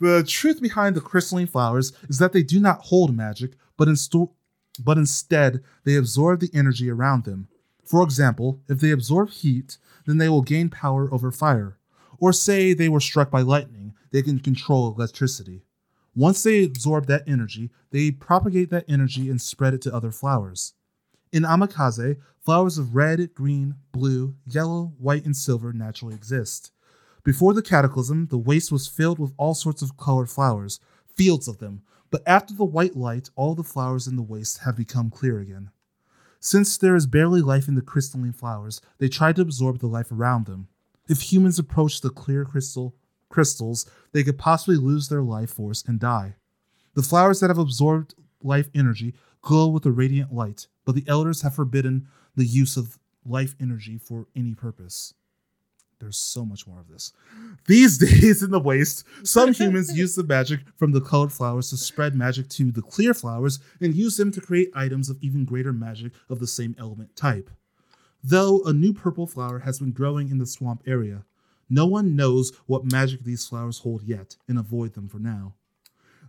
The 0.00 0.24
truth 0.26 0.62
behind 0.62 0.94
the 0.94 1.00
crystalline 1.00 1.48
flowers 1.48 1.92
is 2.08 2.18
that 2.18 2.32
they 2.32 2.44
do 2.44 2.60
not 2.60 2.80
hold 2.82 3.14
magic, 3.14 3.52
but, 3.76 3.88
insto- 3.88 4.30
but 4.78 4.98
instead 4.98 5.62
they 5.84 5.96
absorb 5.96 6.40
the 6.40 6.50
energy 6.54 6.90
around 6.90 7.24
them. 7.24 7.48
For 7.84 8.02
example, 8.02 8.60
if 8.68 8.80
they 8.80 8.90
absorb 8.90 9.30
heat, 9.30 9.78
then 10.06 10.18
they 10.18 10.28
will 10.28 10.42
gain 10.42 10.68
power 10.70 11.12
over 11.12 11.30
fire. 11.30 11.78
Or 12.18 12.32
say 12.32 12.72
they 12.72 12.88
were 12.88 13.00
struck 13.00 13.30
by 13.30 13.42
lightning, 13.42 13.94
they 14.10 14.22
can 14.22 14.38
control 14.38 14.94
electricity. 14.94 15.64
Once 16.14 16.42
they 16.42 16.64
absorb 16.64 17.06
that 17.06 17.24
energy, 17.26 17.70
they 17.90 18.10
propagate 18.10 18.70
that 18.70 18.84
energy 18.88 19.28
and 19.28 19.42
spread 19.42 19.74
it 19.74 19.82
to 19.82 19.94
other 19.94 20.12
flowers. 20.12 20.74
In 21.32 21.42
Amakaze, 21.42 22.16
flowers 22.40 22.78
of 22.78 22.94
red, 22.94 23.34
green, 23.34 23.74
blue, 23.90 24.36
yellow, 24.46 24.92
white, 24.98 25.24
and 25.24 25.36
silver 25.36 25.72
naturally 25.72 26.14
exist. 26.14 26.70
Before 27.24 27.52
the 27.52 27.62
cataclysm, 27.62 28.28
the 28.28 28.38
waste 28.38 28.70
was 28.70 28.86
filled 28.86 29.18
with 29.18 29.32
all 29.36 29.54
sorts 29.54 29.82
of 29.82 29.96
colored 29.96 30.30
flowers, 30.30 30.78
fields 31.16 31.48
of 31.48 31.58
them, 31.58 31.82
but 32.14 32.22
after 32.28 32.54
the 32.54 32.64
white 32.64 32.94
light, 32.94 33.28
all 33.34 33.56
the 33.56 33.64
flowers 33.64 34.06
in 34.06 34.14
the 34.14 34.22
waste 34.22 34.58
have 34.58 34.76
become 34.76 35.10
clear 35.10 35.40
again. 35.40 35.70
Since 36.38 36.78
there 36.78 36.94
is 36.94 37.08
barely 37.08 37.40
life 37.40 37.66
in 37.66 37.74
the 37.74 37.82
crystalline 37.82 38.32
flowers, 38.32 38.80
they 38.98 39.08
try 39.08 39.32
to 39.32 39.42
absorb 39.42 39.80
the 39.80 39.88
life 39.88 40.12
around 40.12 40.46
them. 40.46 40.68
If 41.08 41.32
humans 41.32 41.58
approach 41.58 42.00
the 42.02 42.10
clear 42.10 42.44
crystal 42.44 42.94
crystals, 43.28 43.90
they 44.12 44.22
could 44.22 44.38
possibly 44.38 44.76
lose 44.76 45.08
their 45.08 45.22
life 45.22 45.50
force 45.50 45.82
and 45.84 45.98
die. 45.98 46.36
The 46.94 47.02
flowers 47.02 47.40
that 47.40 47.50
have 47.50 47.58
absorbed 47.58 48.14
life 48.44 48.70
energy 48.76 49.14
glow 49.42 49.66
with 49.66 49.84
a 49.84 49.90
radiant 49.90 50.32
light, 50.32 50.68
but 50.84 50.94
the 50.94 51.08
elders 51.08 51.42
have 51.42 51.56
forbidden 51.56 52.06
the 52.36 52.46
use 52.46 52.76
of 52.76 52.96
life 53.26 53.56
energy 53.60 53.98
for 53.98 54.28
any 54.36 54.54
purpose. 54.54 55.14
There's 55.98 56.16
so 56.16 56.44
much 56.44 56.66
more 56.66 56.80
of 56.80 56.88
this. 56.88 57.12
These 57.66 57.98
days 58.20 58.42
in 58.42 58.50
the 58.50 58.60
waste, 58.60 59.04
some 59.22 59.52
humans 59.52 59.96
use 59.96 60.14
the 60.14 60.24
magic 60.24 60.60
from 60.76 60.92
the 60.92 61.00
colored 61.00 61.32
flowers 61.32 61.70
to 61.70 61.76
spread 61.76 62.14
magic 62.14 62.48
to 62.50 62.70
the 62.70 62.82
clear 62.82 63.14
flowers 63.14 63.58
and 63.80 63.94
use 63.94 64.16
them 64.16 64.32
to 64.32 64.40
create 64.40 64.70
items 64.74 65.08
of 65.08 65.18
even 65.22 65.44
greater 65.44 65.72
magic 65.72 66.12
of 66.28 66.40
the 66.40 66.46
same 66.46 66.74
element 66.78 67.14
type. 67.16 67.50
Though 68.22 68.62
a 68.62 68.72
new 68.72 68.92
purple 68.92 69.26
flower 69.26 69.60
has 69.60 69.78
been 69.78 69.92
growing 69.92 70.30
in 70.30 70.38
the 70.38 70.46
swamp 70.46 70.82
area, 70.86 71.24
no 71.68 71.86
one 71.86 72.16
knows 72.16 72.52
what 72.66 72.90
magic 72.90 73.24
these 73.24 73.46
flowers 73.46 73.78
hold 73.78 74.02
yet 74.02 74.36
and 74.48 74.58
avoid 74.58 74.94
them 74.94 75.08
for 75.08 75.18
now. 75.18 75.54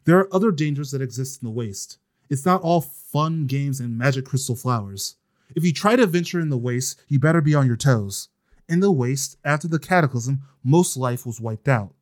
There 0.05 0.17
are 0.19 0.33
other 0.33 0.51
dangers 0.51 0.91
that 0.91 1.01
exist 1.01 1.41
in 1.41 1.47
the 1.47 1.51
waste. 1.51 1.97
It's 2.29 2.45
not 2.45 2.61
all 2.61 2.81
fun 2.81 3.45
games 3.45 3.79
and 3.79 3.97
magic 3.97 4.25
crystal 4.25 4.55
flowers. 4.55 5.15
If 5.55 5.63
you 5.63 5.73
try 5.73 5.95
to 5.95 6.07
venture 6.07 6.39
in 6.39 6.49
the 6.49 6.57
waste, 6.57 6.99
you 7.07 7.19
better 7.19 7.41
be 7.41 7.55
on 7.55 7.67
your 7.67 7.75
toes. 7.75 8.29
In 8.67 8.79
the 8.79 8.91
waste, 8.91 9.37
after 9.45 9.67
the 9.67 9.79
cataclysm, 9.79 10.41
most 10.63 10.97
life 10.97 11.25
was 11.25 11.39
wiped 11.39 11.67
out, 11.67 11.93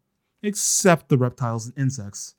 except 0.41 1.09
the 1.09 1.17
reptiles 1.17 1.67
and 1.67 1.77
insects. 1.77 2.35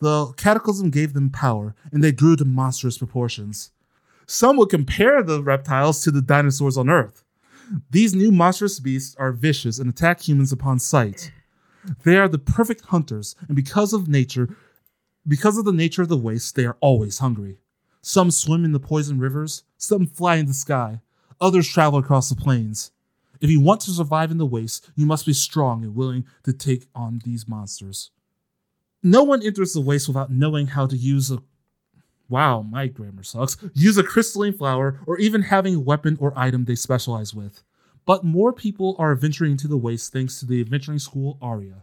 The 0.00 0.32
cataclysm 0.36 0.90
gave 0.90 1.12
them 1.12 1.30
power, 1.30 1.76
and 1.92 2.02
they 2.02 2.10
grew 2.10 2.34
to 2.36 2.44
monstrous 2.44 2.98
proportions. 2.98 3.70
Some 4.26 4.56
would 4.56 4.68
compare 4.68 5.22
the 5.22 5.42
reptiles 5.42 6.02
to 6.02 6.10
the 6.10 6.22
dinosaurs 6.22 6.76
on 6.76 6.90
Earth. 6.90 7.24
These 7.90 8.14
new 8.14 8.32
monstrous 8.32 8.80
beasts 8.80 9.14
are 9.16 9.30
vicious 9.30 9.78
and 9.78 9.88
attack 9.88 10.26
humans 10.26 10.50
upon 10.50 10.80
sight. 10.80 11.30
They 12.04 12.16
are 12.16 12.28
the 12.28 12.38
perfect 12.38 12.86
hunters, 12.86 13.36
and 13.46 13.54
because 13.54 13.92
of 13.92 14.08
nature, 14.08 14.56
because 15.26 15.56
of 15.56 15.64
the 15.64 15.72
nature 15.72 16.02
of 16.02 16.08
the 16.08 16.16
waste, 16.16 16.56
they 16.56 16.66
are 16.66 16.76
always 16.80 17.18
hungry. 17.18 17.58
Some 18.00 18.32
swim 18.32 18.64
in 18.64 18.72
the 18.72 18.80
poison 18.80 19.20
rivers, 19.20 19.62
some 19.76 20.06
fly 20.06 20.36
in 20.36 20.46
the 20.46 20.54
sky, 20.54 21.00
others 21.40 21.68
travel 21.68 22.00
across 22.00 22.28
the 22.28 22.34
plains. 22.34 22.90
If 23.42 23.50
you 23.50 23.60
want 23.60 23.80
to 23.82 23.90
survive 23.90 24.30
in 24.30 24.38
the 24.38 24.46
waste, 24.46 24.88
you 24.94 25.04
must 25.04 25.26
be 25.26 25.32
strong 25.32 25.82
and 25.82 25.96
willing 25.96 26.24
to 26.44 26.52
take 26.52 26.86
on 26.94 27.20
these 27.24 27.48
monsters. 27.48 28.12
No 29.02 29.24
one 29.24 29.42
enters 29.42 29.72
the 29.72 29.80
waste 29.80 30.06
without 30.06 30.30
knowing 30.30 30.68
how 30.68 30.86
to 30.86 30.96
use 30.96 31.30
a 31.30 31.42
wow, 32.28 32.62
my 32.62 32.86
grammar 32.86 33.24
sucks. 33.24 33.58
Use 33.74 33.98
a 33.98 34.04
crystalline 34.04 34.54
flower 34.54 35.00
or 35.06 35.18
even 35.18 35.42
having 35.42 35.74
a 35.74 35.80
weapon 35.80 36.16
or 36.20 36.32
item 36.36 36.64
they 36.64 36.76
specialize 36.76 37.34
with. 37.34 37.62
But 38.06 38.24
more 38.24 38.52
people 38.52 38.94
are 38.98 39.14
venturing 39.16 39.52
into 39.52 39.68
the 39.68 39.76
waste 39.76 40.12
thanks 40.12 40.38
to 40.40 40.46
the 40.46 40.60
adventuring 40.60 41.00
school 41.00 41.36
Aria. 41.42 41.82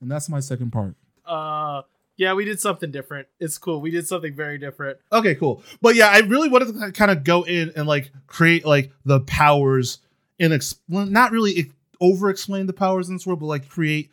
And 0.00 0.10
that's 0.10 0.28
my 0.28 0.40
second 0.40 0.70
part. 0.72 0.96
Uh, 1.24 1.82
yeah, 2.16 2.34
we 2.34 2.44
did 2.44 2.60
something 2.60 2.90
different. 2.90 3.28
It's 3.40 3.58
cool. 3.58 3.80
We 3.80 3.90
did 3.90 4.06
something 4.06 4.34
very 4.34 4.58
different. 4.58 4.98
Okay, 5.12 5.34
cool. 5.34 5.62
But 5.80 5.94
yeah, 5.94 6.08
I 6.08 6.18
really 6.18 6.48
wanted 6.48 6.78
to 6.78 6.92
kind 6.92 7.10
of 7.10 7.24
go 7.24 7.44
in 7.44 7.72
and 7.74 7.86
like 7.86 8.10
create 8.26 8.66
like 8.66 8.92
the 9.04 9.20
powers 9.20 9.98
and 10.38 10.52
explain, 10.52 11.12
not 11.12 11.32
really 11.32 11.72
over 12.00 12.30
explain 12.30 12.66
the 12.66 12.72
powers 12.72 13.08
in 13.08 13.14
this 13.16 13.26
world, 13.26 13.40
but 13.40 13.46
like 13.46 13.68
create 13.68 14.10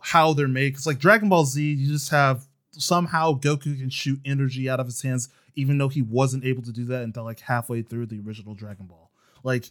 how 0.00 0.32
they're 0.32 0.48
made. 0.48 0.70
Because 0.70 0.86
like 0.86 0.98
Dragon 0.98 1.28
Ball 1.28 1.44
Z, 1.44 1.62
you 1.62 1.86
just 1.86 2.10
have 2.10 2.46
somehow 2.72 3.32
Goku 3.32 3.78
can 3.78 3.90
shoot 3.90 4.20
energy 4.24 4.68
out 4.68 4.80
of 4.80 4.86
his 4.86 5.02
hands, 5.02 5.28
even 5.54 5.78
though 5.78 5.88
he 5.88 6.02
wasn't 6.02 6.44
able 6.44 6.62
to 6.62 6.72
do 6.72 6.84
that 6.86 7.02
until 7.02 7.24
like 7.24 7.40
halfway 7.40 7.82
through 7.82 8.06
the 8.06 8.20
original 8.20 8.54
Dragon 8.54 8.86
Ball. 8.86 9.10
Like, 9.42 9.70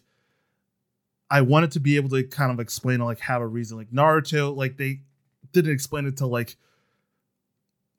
I 1.30 1.40
wanted 1.40 1.72
to 1.72 1.80
be 1.80 1.96
able 1.96 2.10
to 2.10 2.22
kind 2.24 2.52
of 2.52 2.60
explain 2.60 3.00
like 3.00 3.20
have 3.20 3.42
a 3.42 3.46
reason. 3.46 3.78
Like 3.78 3.90
Naruto, 3.90 4.54
like 4.54 4.76
they 4.76 5.00
didn't 5.52 5.72
explain 5.72 6.06
it 6.06 6.16
till 6.16 6.28
like 6.28 6.56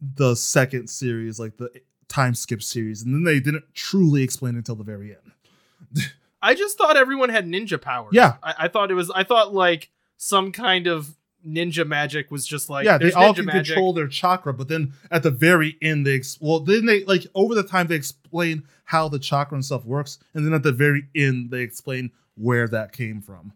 the 0.02 0.36
second 0.36 0.90
series, 0.90 1.40
like 1.40 1.58
the 1.58 1.70
time 2.08 2.36
skip 2.36 2.62
series, 2.62 3.02
and 3.02 3.14
then 3.14 3.24
they 3.24 3.40
didn't 3.40 3.64
truly 3.74 4.24
explain 4.24 4.56
it 4.56 4.60
until 4.60 4.76
the 4.76 4.84
very 4.84 5.16
end. 5.16 6.04
I 6.44 6.54
just 6.56 6.78
thought 6.78 6.98
everyone 6.98 7.30
had 7.30 7.48
ninja 7.48 7.82
powers. 7.82 8.12
Yeah. 8.12 8.36
I, 8.44 8.54
I 8.60 8.68
thought 8.68 8.92
it 8.92 8.96
was. 8.96 9.10
I 9.10 9.24
thought 9.24 9.54
like 9.54 9.90
some 10.18 10.52
kind 10.52 10.86
of 10.88 11.16
ninja 11.48 11.88
magic 11.88 12.32
was 12.32 12.46
just 12.46 12.70
like 12.70 12.86
yeah, 12.86 12.98
they 12.98 13.12
all 13.12 13.34
can 13.34 13.46
magic. 13.46 13.68
control 13.74 13.94
their 13.94 14.08
chakra, 14.08 14.54
but 14.54 14.68
then 14.68 14.94
at 15.10 15.24
the 15.24 15.32
very 15.32 15.78
end, 15.82 16.06
they 16.06 16.16
ex- 16.16 16.38
well, 16.40 16.60
then 16.60 16.86
they 16.86 17.04
like 17.06 17.26
over 17.34 17.56
the 17.56 17.64
time 17.64 17.88
they 17.88 17.96
explain 17.96 18.64
how 18.86 19.08
the 19.10 19.20
chakra 19.20 19.56
and 19.56 19.66
stuff 19.66 19.86
works, 19.86 20.20
and 20.34 20.46
then 20.46 20.54
at 20.54 20.64
the 20.64 20.72
very 20.72 21.08
end 21.16 21.50
they 21.50 21.62
explain 21.62 22.12
where 22.36 22.68
that 22.68 22.92
came 22.92 23.22
from. 23.22 23.54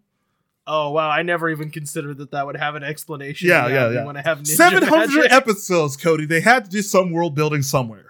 Oh 0.66 0.92
wow, 0.92 1.10
I 1.10 1.24
never 1.24 1.50
even 1.50 1.70
considered 1.70 2.18
that 2.18 2.32
that 2.32 2.46
would 2.46 2.58
have 2.58 2.76
an 2.76 2.84
explanation. 2.84 3.48
Yeah, 3.48 3.68
yeah, 3.68 3.90
yeah. 3.90 4.22
Have 4.22 4.46
Seven 4.46 4.84
hundred 4.84 5.16
magic. 5.16 5.32
episodes, 5.32 5.96
Cody. 5.96 6.26
They 6.26 6.42
had 6.42 6.66
to 6.66 6.72
do 6.72 6.82
some 6.82 7.12
world 7.12 7.36
building 7.36 7.62
somewhere. 7.62 8.06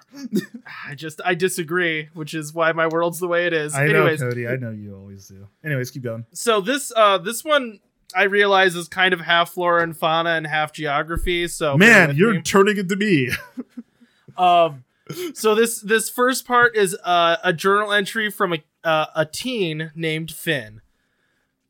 I 0.88 0.96
just 0.96 1.22
I 1.24 1.36
disagree, 1.36 2.10
which 2.14 2.34
is 2.34 2.54
why 2.54 2.72
my 2.72 2.88
world's 2.88 3.20
the 3.20 3.28
way 3.28 3.46
it 3.48 3.54
is. 3.54 3.74
I 3.76 3.88
know, 3.88 4.02
Anyways, 4.02 4.20
Cody. 4.22 4.48
I 4.48 4.56
know 4.56 4.72
you 4.72 4.96
always 4.96 5.28
do. 5.28 5.48
Anyways, 5.64 5.92
keep 5.92 6.04
going. 6.04 6.26
so 6.34 6.62
this 6.62 6.92
uh 6.96 7.18
this 7.18 7.44
one 7.44 7.80
I 8.16 8.24
realize 8.24 8.76
is 8.76 8.88
kind 8.88 9.14
of 9.14 9.20
half 9.22 9.52
flora 9.52 9.84
and 9.84 9.96
fauna 9.96 10.32
and 10.32 10.48
half 10.48 10.72
geography. 10.74 11.48
So 11.48 11.78
Man, 11.78 12.16
you're 12.16 12.34
me. 12.36 12.42
turning 12.42 12.78
into 12.78 12.96
me. 12.96 13.30
Um, 14.38 14.84
so 15.34 15.56
this 15.56 15.82
this 15.82 16.10
first 16.12 16.46
part 16.46 16.76
is 16.76 16.96
uh, 17.04 17.38
a 17.44 17.54
journal 17.54 17.92
entry 17.92 18.30
from 18.30 18.54
a 18.54 18.64
uh, 18.84 19.08
a 19.16 19.26
teen 19.26 19.92
named 19.96 20.30
Finn. 20.30 20.82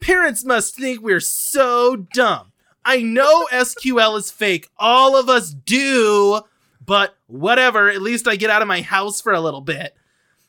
Parents 0.02 0.44
must 0.44 0.76
think 0.76 1.02
we're 1.02 1.22
so 1.22 1.96
dumb. 2.14 2.52
I 2.84 3.02
know 3.02 3.48
SQI 3.54 4.18
is 4.18 4.32
fake. 4.32 4.70
All 4.78 5.16
of 5.18 5.30
us 5.30 5.52
do, 5.54 6.42
but 6.88 7.16
whatever. 7.28 7.90
At 7.90 8.02
least 8.02 8.28
I 8.28 8.36
get 8.36 8.50
out 8.50 8.64
of 8.64 8.68
my 8.68 8.82
house 8.82 9.22
for 9.22 9.34
a 9.34 9.42
little 9.42 9.62
bit. 9.62 9.96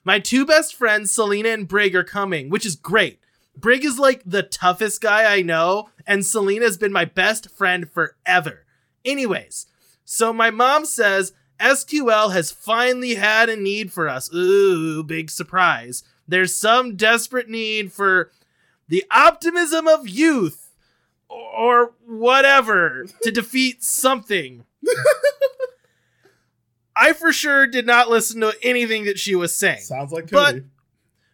My 0.05 0.19
two 0.19 0.47
best 0.47 0.75
friends, 0.75 1.11
Selena 1.11 1.51
and 1.51 1.69
Brig, 1.69 1.95
are 1.95 2.05
coming, 2.05 2.49
which 2.49 2.65
is 2.65 2.77
great. 2.77 3.21
Brig 3.55 3.85
is 3.85 3.99
like 3.99 4.23
the 4.25 4.43
toughest 4.43 5.03
guy 5.03 5.37
I 5.37 5.43
know, 5.43 5.91
and 6.07 6.25
Selena's 6.25 6.79
been 6.79 6.93
my 6.93 7.05
best 7.05 7.51
friend 7.51 7.91
forever. 7.91 8.65
Anyways, 9.05 9.67
so 10.05 10.33
my 10.33 10.51
mom 10.51 10.87
says 10.87 11.33
SQI 11.61 12.33
has 12.33 12.53
finally 12.53 13.17
had 13.17 13.49
a 13.49 13.57
need 13.57 13.93
for 13.93 14.09
us. 14.09 14.33
Ooh, 14.33 15.03
big 15.03 15.29
surprise. 15.29 16.05
There's 16.27 16.57
some 16.57 16.95
desperate 16.95 17.49
need 17.49 17.93
for 17.93 18.31
the 18.87 19.05
optimism 19.11 19.89
of 19.89 20.09
youth 20.09 20.71
or 21.29 21.95
whatever 22.07 23.07
to 23.23 23.31
defeat 23.31 23.83
something. 23.83 24.65
I 26.99 27.13
for 27.13 27.33
sure 27.33 27.67
did 27.67 27.87
not 27.87 28.11
listen 28.11 28.41
to 28.41 28.55
anything 28.63 29.05
that 29.05 29.19
she 29.19 29.35
was 29.35 29.55
saying. 29.55 29.81
Sounds 29.81 30.13
like 30.13 30.31
But- 30.31 30.63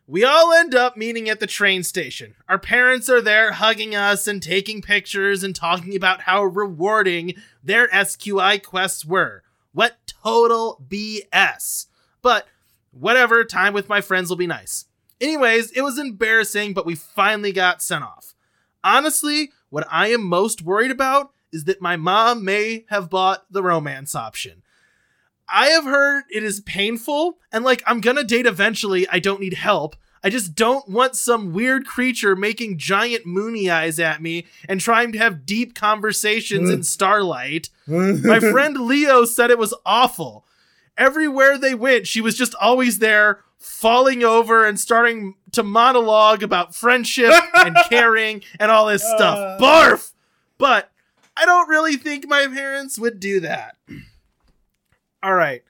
We 0.06 0.22
all 0.22 0.52
end 0.52 0.74
up 0.74 0.98
meeting 0.98 1.30
at 1.30 1.40
the 1.40 1.46
train 1.46 1.82
station. 1.82 2.34
Our 2.46 2.58
parents 2.58 3.08
are 3.08 3.22
there 3.22 3.52
hugging 3.52 3.94
us 3.94 4.26
and 4.26 4.42
taking 4.42 4.82
pictures 4.82 5.42
and 5.42 5.56
talking 5.56 5.96
about 5.96 6.20
how 6.22 6.44
rewarding 6.44 7.36
their 7.62 7.88
SQI 7.88 8.62
quests 8.62 9.06
were. 9.06 9.42
What 9.72 9.96
total 10.06 10.84
BS. 10.86 11.86
But 12.20 12.46
whatever, 12.90 13.44
time 13.44 13.72
with 13.72 13.88
my 13.88 14.02
friends 14.02 14.28
will 14.28 14.36
be 14.36 14.46
nice. 14.46 14.84
Anyways, 15.22 15.70
it 15.70 15.80
was 15.80 15.98
embarrassing, 15.98 16.74
but 16.74 16.84
we 16.84 16.94
finally 16.94 17.52
got 17.52 17.80
sent 17.82 18.04
off. 18.04 18.34
Honestly, 18.82 19.52
what 19.70 19.86
I 19.90 20.08
am 20.08 20.22
most 20.22 20.60
worried 20.60 20.90
about 20.90 21.32
is 21.50 21.64
that 21.64 21.80
my 21.80 21.96
mom 21.96 22.44
may 22.44 22.84
have 22.90 23.08
bought 23.08 23.50
the 23.50 23.62
romance 23.62 24.14
option. 24.14 24.62
I 25.48 25.66
have 25.68 25.84
heard 25.84 26.24
it 26.30 26.42
is 26.42 26.60
painful, 26.60 27.38
and 27.52 27.64
like, 27.64 27.82
I'm 27.86 28.00
gonna 28.00 28.24
date 28.24 28.46
eventually. 28.46 29.06
I 29.08 29.18
don't 29.18 29.40
need 29.40 29.54
help. 29.54 29.96
I 30.22 30.30
just 30.30 30.54
don't 30.54 30.88
want 30.88 31.16
some 31.16 31.52
weird 31.52 31.86
creature 31.86 32.34
making 32.34 32.78
giant 32.78 33.26
moony 33.26 33.70
eyes 33.70 34.00
at 34.00 34.22
me 34.22 34.46
and 34.66 34.80
trying 34.80 35.12
to 35.12 35.18
have 35.18 35.44
deep 35.44 35.74
conversations 35.74 36.70
in 36.70 36.82
starlight. 36.82 37.68
My 37.86 38.40
friend 38.40 38.74
Leo 38.78 39.26
said 39.26 39.50
it 39.50 39.58
was 39.58 39.74
awful. 39.84 40.46
Everywhere 40.96 41.58
they 41.58 41.74
went, 41.74 42.06
she 42.06 42.22
was 42.22 42.36
just 42.38 42.54
always 42.54 43.00
there, 43.00 43.40
falling 43.58 44.22
over 44.24 44.64
and 44.64 44.80
starting 44.80 45.34
to 45.52 45.62
monologue 45.62 46.42
about 46.42 46.74
friendship 46.74 47.32
and 47.56 47.76
caring 47.90 48.42
and 48.58 48.70
all 48.70 48.86
this 48.86 49.04
Uh. 49.04 49.16
stuff. 49.18 49.60
Barf! 49.60 50.12
But 50.56 50.90
I 51.36 51.44
don't 51.44 51.68
really 51.68 51.96
think 51.96 52.26
my 52.26 52.46
parents 52.46 52.98
would 52.98 53.20
do 53.20 53.40
that. 53.40 53.76
All 55.24 55.34
right. 55.34 55.62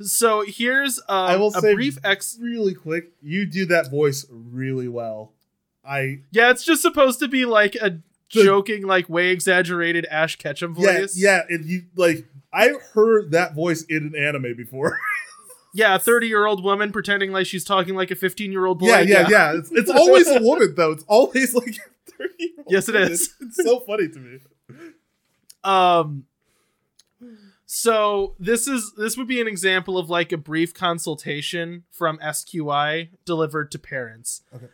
So 0.00 0.42
here's 0.46 0.98
um, 1.00 1.04
I 1.08 1.36
will 1.36 1.48
a 1.54 1.60
say 1.60 1.74
brief 1.74 1.98
ex. 2.04 2.38
really 2.40 2.74
quick. 2.74 3.12
You 3.20 3.44
do 3.46 3.66
that 3.66 3.90
voice 3.90 4.24
really 4.30 4.88
well. 4.88 5.32
I 5.84 6.20
Yeah, 6.30 6.50
it's 6.50 6.64
just 6.64 6.80
supposed 6.82 7.18
to 7.20 7.28
be 7.28 7.44
like 7.44 7.74
a 7.76 7.90
The- 8.32 8.44
joking, 8.44 8.86
like 8.86 9.08
way 9.08 9.28
exaggerated 9.30 10.06
Ash 10.10 10.36
Ketchum 10.36 10.74
voice. 10.74 11.16
yeah. 11.16 11.42
yeah. 11.48 11.54
And 11.56 11.64
you 11.66 11.82
like 11.96 12.26
I've 12.52 12.80
heard 12.94 13.32
that 13.32 13.54
voice 13.54 13.82
in 13.84 14.12
an 14.14 14.16
anime 14.16 14.54
before. 14.56 14.98
yeah. 15.74 15.96
A 15.96 15.98
thirty-year-old 15.98 16.62
woman 16.64 16.92
pretending 16.92 17.32
like 17.32 17.46
she's 17.46 17.64
talking 17.64 17.94
like 17.94 18.10
a 18.10 18.16
fifteen-year-old 18.16 18.78
boy. 18.78 18.86
yeah 18.86 19.00
yeah 19.00 19.28
yeah. 19.28 19.52
It's, 19.56 19.70
it's 19.72 19.90
always 19.90 20.28
a 20.28 20.40
woman 20.40 20.74
though. 20.76 20.92
It's 20.92 21.04
always 21.08 21.54
like 21.54 21.76
a 22.08 22.10
thirty. 22.12 22.52
Yes, 22.68 22.88
it 22.88 22.94
is. 22.96 23.34
It's 23.40 23.56
so 23.62 23.80
funny 23.80 24.08
to 24.08 24.18
me. 24.18 24.38
Um. 25.64 26.24
So 27.74 28.34
this 28.38 28.68
is 28.68 28.92
this 28.98 29.16
would 29.16 29.26
be 29.26 29.40
an 29.40 29.48
example 29.48 29.96
of 29.96 30.10
like 30.10 30.30
a 30.30 30.36
brief 30.36 30.74
consultation 30.74 31.84
from 31.90 32.18
SQI 32.18 33.08
delivered 33.24 33.70
to 33.70 33.78
parents. 33.78 34.42
Okay. 34.54 34.66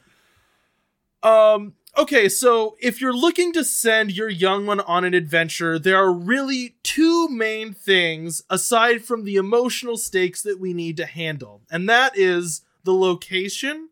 Um. 1.23 1.75
Okay, 1.97 2.29
so 2.29 2.75
if 2.81 3.01
you're 3.01 3.15
looking 3.15 3.53
to 3.53 3.63
send 3.63 4.11
your 4.11 4.29
young 4.29 4.67
one 4.67 4.81
on 4.81 5.05
an 5.05 5.15
adventure, 5.15 5.79
there 5.79 5.97
are 5.97 6.13
really 6.13 6.75
two 6.83 7.29
main 7.29 7.73
things 7.73 8.43
aside 8.51 9.05
from 9.05 9.23
the 9.23 9.37
emotional 9.37 9.97
stakes 9.97 10.43
that 10.43 10.59
we 10.59 10.75
need 10.75 10.97
to 10.97 11.07
handle, 11.07 11.63
and 11.71 11.89
that 11.89 12.19
is 12.19 12.63
the 12.83 12.95
location 12.95 13.91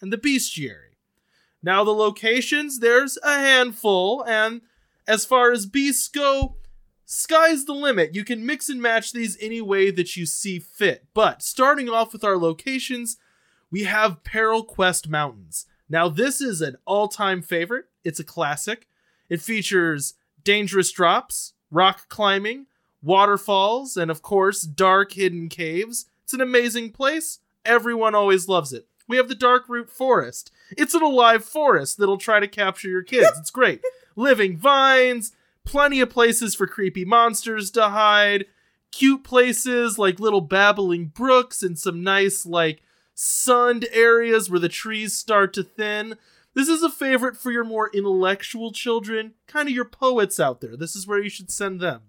and 0.00 0.10
the 0.10 0.16
bestiary. 0.16 0.96
Now, 1.62 1.84
the 1.84 1.90
locations, 1.90 2.80
there's 2.80 3.18
a 3.22 3.38
handful, 3.38 4.24
and 4.26 4.62
as 5.06 5.26
far 5.26 5.52
as 5.52 5.66
beasts 5.66 6.08
go, 6.08 6.56
sky's 7.06 7.64
the 7.64 7.72
limit. 7.72 8.14
You 8.14 8.24
can 8.24 8.44
mix 8.44 8.68
and 8.68 8.82
match 8.82 9.12
these 9.12 9.38
any 9.40 9.62
way 9.62 9.90
that 9.90 10.16
you 10.16 10.26
see 10.26 10.58
fit. 10.58 11.06
But 11.14 11.42
starting 11.42 11.88
off 11.88 12.12
with 12.12 12.24
our 12.24 12.36
locations, 12.36 13.16
we 13.70 13.84
have 13.84 14.22
Peril 14.24 14.62
Quest 14.62 15.08
Mountains. 15.08 15.66
Now, 15.88 16.08
this 16.08 16.40
is 16.40 16.60
an 16.60 16.76
all 16.84 17.08
time 17.08 17.40
favorite. 17.40 17.86
It's 18.04 18.20
a 18.20 18.24
classic. 18.24 18.88
It 19.28 19.40
features 19.40 20.14
dangerous 20.44 20.92
drops, 20.92 21.54
rock 21.70 22.08
climbing, 22.08 22.66
waterfalls, 23.02 23.96
and 23.96 24.10
of 24.10 24.22
course, 24.22 24.62
dark 24.62 25.12
hidden 25.12 25.48
caves. 25.48 26.06
It's 26.24 26.34
an 26.34 26.40
amazing 26.40 26.90
place. 26.90 27.38
Everyone 27.64 28.14
always 28.14 28.48
loves 28.48 28.72
it. 28.72 28.86
We 29.08 29.16
have 29.16 29.28
the 29.28 29.34
Dark 29.36 29.68
Root 29.68 29.88
Forest. 29.88 30.50
It's 30.76 30.94
an 30.94 31.02
alive 31.02 31.44
forest 31.44 31.98
that'll 31.98 32.18
try 32.18 32.40
to 32.40 32.48
capture 32.48 32.88
your 32.88 33.02
kids. 33.02 33.30
It's 33.38 33.50
great. 33.50 33.80
Living 34.16 34.56
vines, 34.56 35.32
plenty 35.66 36.00
of 36.00 36.08
places 36.08 36.54
for 36.54 36.66
creepy 36.66 37.04
monsters 37.04 37.70
to 37.72 37.88
hide, 37.88 38.46
cute 38.90 39.22
places 39.24 39.98
like 39.98 40.18
little 40.18 40.40
babbling 40.40 41.06
brooks 41.06 41.62
and 41.62 41.78
some 41.78 42.02
nice, 42.02 42.46
like, 42.46 42.82
sunned 43.14 43.86
areas 43.92 44.48
where 44.48 44.60
the 44.60 44.68
trees 44.68 45.14
start 45.14 45.52
to 45.54 45.62
thin. 45.62 46.16
This 46.54 46.68
is 46.68 46.82
a 46.82 46.88
favorite 46.88 47.36
for 47.36 47.50
your 47.50 47.64
more 47.64 47.90
intellectual 47.92 48.72
children, 48.72 49.34
kind 49.46 49.68
of 49.68 49.74
your 49.74 49.84
poets 49.84 50.40
out 50.40 50.62
there. 50.62 50.76
This 50.76 50.96
is 50.96 51.06
where 51.06 51.22
you 51.22 51.28
should 51.28 51.50
send 51.50 51.80
them. 51.80 52.02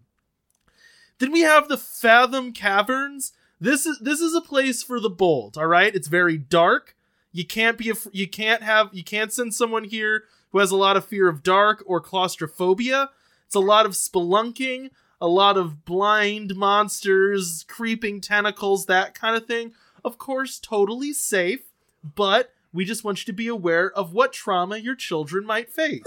Then 1.20 1.32
we 1.32 1.41
have 1.41 1.68
the 1.68 1.78
Fathom 1.78 2.53
Caverns. 2.53 3.34
This 3.60 3.86
is 3.86 3.99
this 3.99 4.20
is 4.22 4.36
a 4.36 4.41
place 4.41 4.84
for 4.84 4.99
the 4.99 5.10
bold, 5.10 5.58
all 5.58 5.66
right? 5.66 5.93
It's 5.95 6.08
very 6.08 6.38
dark. 6.38 6.95
You 7.32 7.45
can't 7.45 7.78
be 7.78 7.89
a, 7.89 7.93
you 8.12 8.28
can't 8.28 8.64
have 8.64 8.89
you 8.93 9.03
can't 9.03 9.34
send 9.34 9.53
someone 9.53 9.84
here 9.84 10.26
who 10.51 10.60
has 10.60 10.72
a 10.72 10.78
lot 10.78 10.95
of 10.95 11.05
fear 11.05 11.28
of 11.28 11.43
dark 11.43 11.84
or 11.86 11.99
claustrophobia. 11.99 13.10
It's 13.48 13.56
a 13.56 13.60
lot 13.60 13.86
of 13.86 13.93
spelunking, 13.93 14.91
a 15.20 15.28
lot 15.28 15.58
of 15.58 15.86
blind 15.86 16.56
monsters, 16.56 17.66
creeping 17.68 18.22
tentacles, 18.22 18.86
that 18.86 19.14
kind 19.14 19.36
of 19.36 19.45
thing. 19.45 19.74
Of 20.04 20.18
course, 20.18 20.60
totally 20.60 21.14
safe, 21.14 21.62
but 22.04 22.54
we 22.74 22.86
just 22.86 23.04
want 23.04 23.22
you 23.22 23.26
to 23.26 23.36
be 23.36 23.48
aware 23.48 23.91
of 23.91 24.14
what 24.14 24.34
trauma 24.34 24.78
your 24.78 24.95
children 24.95 25.45
might 25.45 25.70
face. 25.70 26.04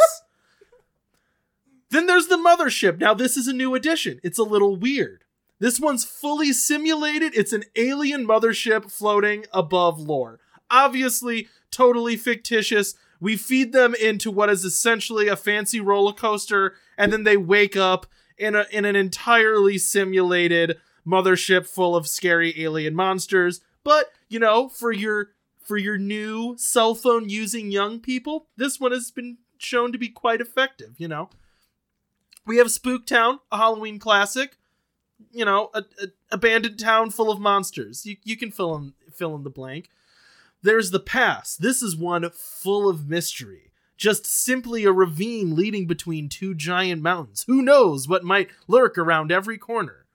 then 1.90 2.06
there's 2.06 2.28
the 2.28 2.36
mothership. 2.36 2.98
Now, 2.98 3.14
this 3.14 3.36
is 3.36 3.48
a 3.48 3.52
new 3.52 3.74
addition. 3.74 4.20
It's 4.22 4.38
a 4.38 4.44
little 4.44 4.76
weird. 4.76 5.24
This 5.58 5.80
one's 5.80 6.04
fully 6.04 6.52
simulated. 6.52 7.36
It's 7.36 7.52
an 7.52 7.64
alien 7.76 8.26
mothership 8.26 8.90
floating 8.90 9.46
above 9.52 9.98
lore. 9.98 10.40
Obviously, 10.70 11.48
totally 11.70 12.16
fictitious. 12.16 12.94
We 13.20 13.36
feed 13.36 13.72
them 13.72 13.94
into 13.94 14.30
what 14.30 14.48
is 14.48 14.64
essentially 14.64 15.28
a 15.28 15.36
fancy 15.36 15.80
roller 15.80 16.14
coaster, 16.14 16.74
and 17.00 17.10
then 17.10 17.24
they 17.24 17.38
wake 17.38 17.76
up 17.76 18.06
in 18.36 18.54
a 18.54 18.66
in 18.70 18.84
an 18.84 18.94
entirely 18.94 19.78
simulated 19.78 20.76
mothership 21.06 21.66
full 21.66 21.96
of 21.96 22.06
scary 22.06 22.62
alien 22.62 22.94
monsters. 22.94 23.62
But 23.82 24.12
you 24.28 24.38
know, 24.38 24.68
for 24.68 24.92
your 24.92 25.30
for 25.62 25.78
your 25.78 25.96
new 25.96 26.56
cell 26.58 26.94
phone 26.94 27.30
using 27.30 27.70
young 27.70 28.00
people, 28.00 28.48
this 28.56 28.78
one 28.78 28.92
has 28.92 29.10
been 29.10 29.38
shown 29.56 29.92
to 29.92 29.98
be 29.98 30.08
quite 30.08 30.42
effective. 30.42 30.94
You 30.98 31.08
know, 31.08 31.30
we 32.46 32.58
have 32.58 32.66
Spooktown, 32.66 33.38
a 33.50 33.56
Halloween 33.56 33.98
classic. 33.98 34.58
You 35.32 35.44
know, 35.44 35.70
a, 35.74 35.84
a 36.02 36.06
abandoned 36.32 36.78
town 36.78 37.10
full 37.10 37.30
of 37.30 37.40
monsters. 37.40 38.04
You 38.04 38.16
you 38.24 38.36
can 38.36 38.50
fill 38.50 38.76
in 38.76 38.92
fill 39.14 39.34
in 39.36 39.42
the 39.42 39.50
blank. 39.50 39.88
There's 40.62 40.90
the 40.90 41.00
pass. 41.00 41.56
This 41.56 41.80
is 41.82 41.96
one 41.96 42.28
full 42.30 42.90
of 42.90 43.08
mystery. 43.08 43.69
Just 44.00 44.24
simply 44.24 44.84
a 44.84 44.92
ravine 44.92 45.54
leading 45.54 45.86
between 45.86 46.30
two 46.30 46.54
giant 46.54 47.02
mountains. 47.02 47.44
Who 47.46 47.60
knows 47.60 48.08
what 48.08 48.24
might 48.24 48.48
lurk 48.66 48.96
around 48.96 49.30
every 49.30 49.58
corner? 49.58 50.06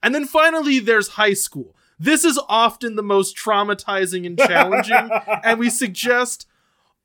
And 0.00 0.14
then 0.14 0.26
finally, 0.26 0.78
there's 0.78 1.08
high 1.08 1.32
school. 1.34 1.74
This 1.98 2.24
is 2.24 2.38
often 2.48 2.94
the 2.94 3.02
most 3.02 3.36
traumatizing 3.36 4.24
and 4.24 4.38
challenging, 4.38 5.10
and 5.44 5.58
we 5.58 5.70
suggest 5.70 6.46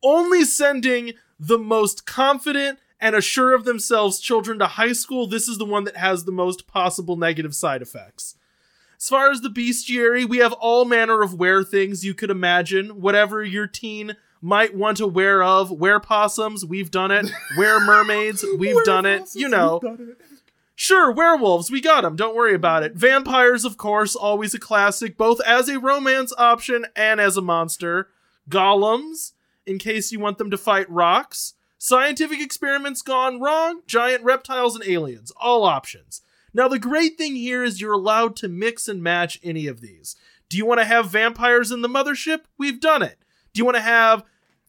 only 0.03 0.43
sending 0.43 1.13
the 1.39 1.57
most 1.57 2.05
confident 2.05 2.77
and 3.01 3.15
assure 3.15 3.55
of 3.55 3.65
themselves 3.65 4.19
children 4.19 4.59
to 4.59 4.67
high 4.67 4.93
school. 4.93 5.25
This 5.25 5.47
is 5.47 5.57
the 5.57 5.65
one 5.65 5.85
that 5.85 5.97
has 5.97 6.25
the 6.25 6.31
most 6.31 6.67
possible 6.67 7.15
negative 7.15 7.55
side 7.55 7.81
effects. 7.81 8.35
As 8.99 9.09
far 9.09 9.31
as 9.31 9.41
the 9.41 9.49
bestiary, 9.49 10.23
we 10.23 10.37
have 10.37 10.53
all 10.53 10.85
manner 10.85 11.23
of 11.23 11.33
wear 11.33 11.63
things 11.63 12.05
you 12.05 12.13
could 12.13 12.29
imagine. 12.29 13.01
Whatever 13.01 13.43
your 13.43 13.65
teen 13.65 14.17
might 14.41 14.75
want 14.75 14.97
to 14.97 15.07
wear 15.07 15.43
of. 15.43 15.71
Wear 15.71 15.99
possums, 15.99 16.65
we've 16.65 16.91
done 16.91 17.11
it. 17.11 17.31
Wear 17.57 17.79
mermaids, 17.85 18.45
we've 18.57 18.83
done 18.83 19.05
it. 19.05 19.29
You 19.33 19.49
know. 19.49 19.81
Sure, 20.75 21.11
werewolves, 21.11 21.71
we 21.71 21.81
got 21.81 22.01
them. 22.01 22.15
Don't 22.15 22.35
worry 22.35 22.53
about 22.53 22.83
it. 22.83 22.93
Vampires, 22.93 23.65
of 23.65 23.77
course, 23.77 24.15
always 24.15 24.53
a 24.53 24.59
classic, 24.59 25.17
both 25.17 25.41
as 25.41 25.67
a 25.67 25.79
romance 25.79 26.31
option 26.37 26.85
and 26.95 27.19
as 27.19 27.35
a 27.35 27.41
monster. 27.41 28.09
Golems, 28.47 29.33
in 29.65 29.79
case 29.79 30.11
you 30.11 30.19
want 30.19 30.37
them 30.37 30.51
to 30.51 30.57
fight 30.57 30.89
rocks. 30.89 31.55
Scientific 31.79 32.39
experiments 32.39 33.01
gone 33.01 33.39
wrong. 33.39 33.81
Giant 33.87 34.23
reptiles 34.23 34.75
and 34.75 34.87
aliens, 34.87 35.31
all 35.39 35.63
options. 35.63 36.21
Now, 36.53 36.67
the 36.67 36.79
great 36.79 37.17
thing 37.17 37.35
here 37.35 37.63
is 37.63 37.81
you're 37.81 37.93
allowed 37.93 38.35
to 38.37 38.47
mix 38.47 38.87
and 38.87 39.03
match 39.03 39.39
any 39.43 39.67
of 39.67 39.81
these. 39.81 40.15
Do 40.49 40.57
you 40.57 40.65
want 40.65 40.79
to 40.79 40.85
have 40.85 41.09
vampires 41.09 41.71
in 41.71 41.81
the 41.81 41.89
mothership? 41.89 42.41
We've 42.57 42.79
done 42.79 43.03
it. 43.03 43.17
Do 43.57 43.61
you 43.61 43.65
want 43.65 43.77
to 43.77 43.81
have, 43.81 44.23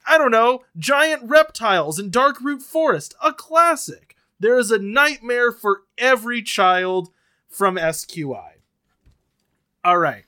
I 0.07 0.17
don't 0.17 0.31
know, 0.31 0.65
giant 0.79 1.29
reptiles 1.29 1.99
in 1.99 2.11
Darkroot 2.11 2.63
Forest? 2.63 3.15
A 3.23 3.35
classic. 3.35 4.17
There 4.41 4.59
is 4.59 4.71
a 4.71 4.79
nightmare 4.79 5.53
for 5.53 5.83
every 5.99 6.41
child 6.41 7.11
from 7.51 7.77
SQI. 7.77 8.53
All 9.85 9.99
right. 9.99 10.25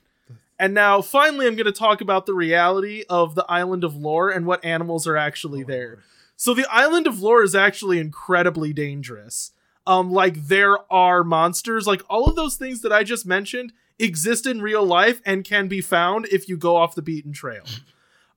And 0.59 0.75
now, 0.75 1.01
finally, 1.01 1.47
I'm 1.47 1.55
going 1.55 1.65
to 1.65 1.71
talk 1.71 2.01
about 2.01 2.27
the 2.27 2.35
reality 2.35 3.03
of 3.09 3.33
the 3.33 3.47
Island 3.49 3.83
of 3.83 3.95
Lore 3.95 4.29
and 4.29 4.45
what 4.45 4.63
animals 4.63 5.07
are 5.07 5.17
actually 5.17 5.63
there. 5.63 6.03
So, 6.35 6.53
the 6.53 6.67
Island 6.69 7.07
of 7.07 7.19
Lore 7.19 7.41
is 7.41 7.55
actually 7.55 7.97
incredibly 7.97 8.73
dangerous. 8.73 9.53
Um, 9.87 10.11
like 10.11 10.35
there 10.35 10.77
are 10.93 11.23
monsters, 11.23 11.87
like 11.87 12.03
all 12.07 12.25
of 12.25 12.35
those 12.35 12.57
things 12.57 12.81
that 12.81 12.93
I 12.93 13.03
just 13.03 13.25
mentioned 13.25 13.73
exist 13.97 14.45
in 14.45 14.61
real 14.61 14.85
life 14.85 15.19
and 15.25 15.43
can 15.43 15.67
be 15.67 15.81
found 15.81 16.27
if 16.27 16.47
you 16.47 16.57
go 16.57 16.75
off 16.75 16.93
the 16.93 17.01
beaten 17.01 17.33
trail. 17.33 17.63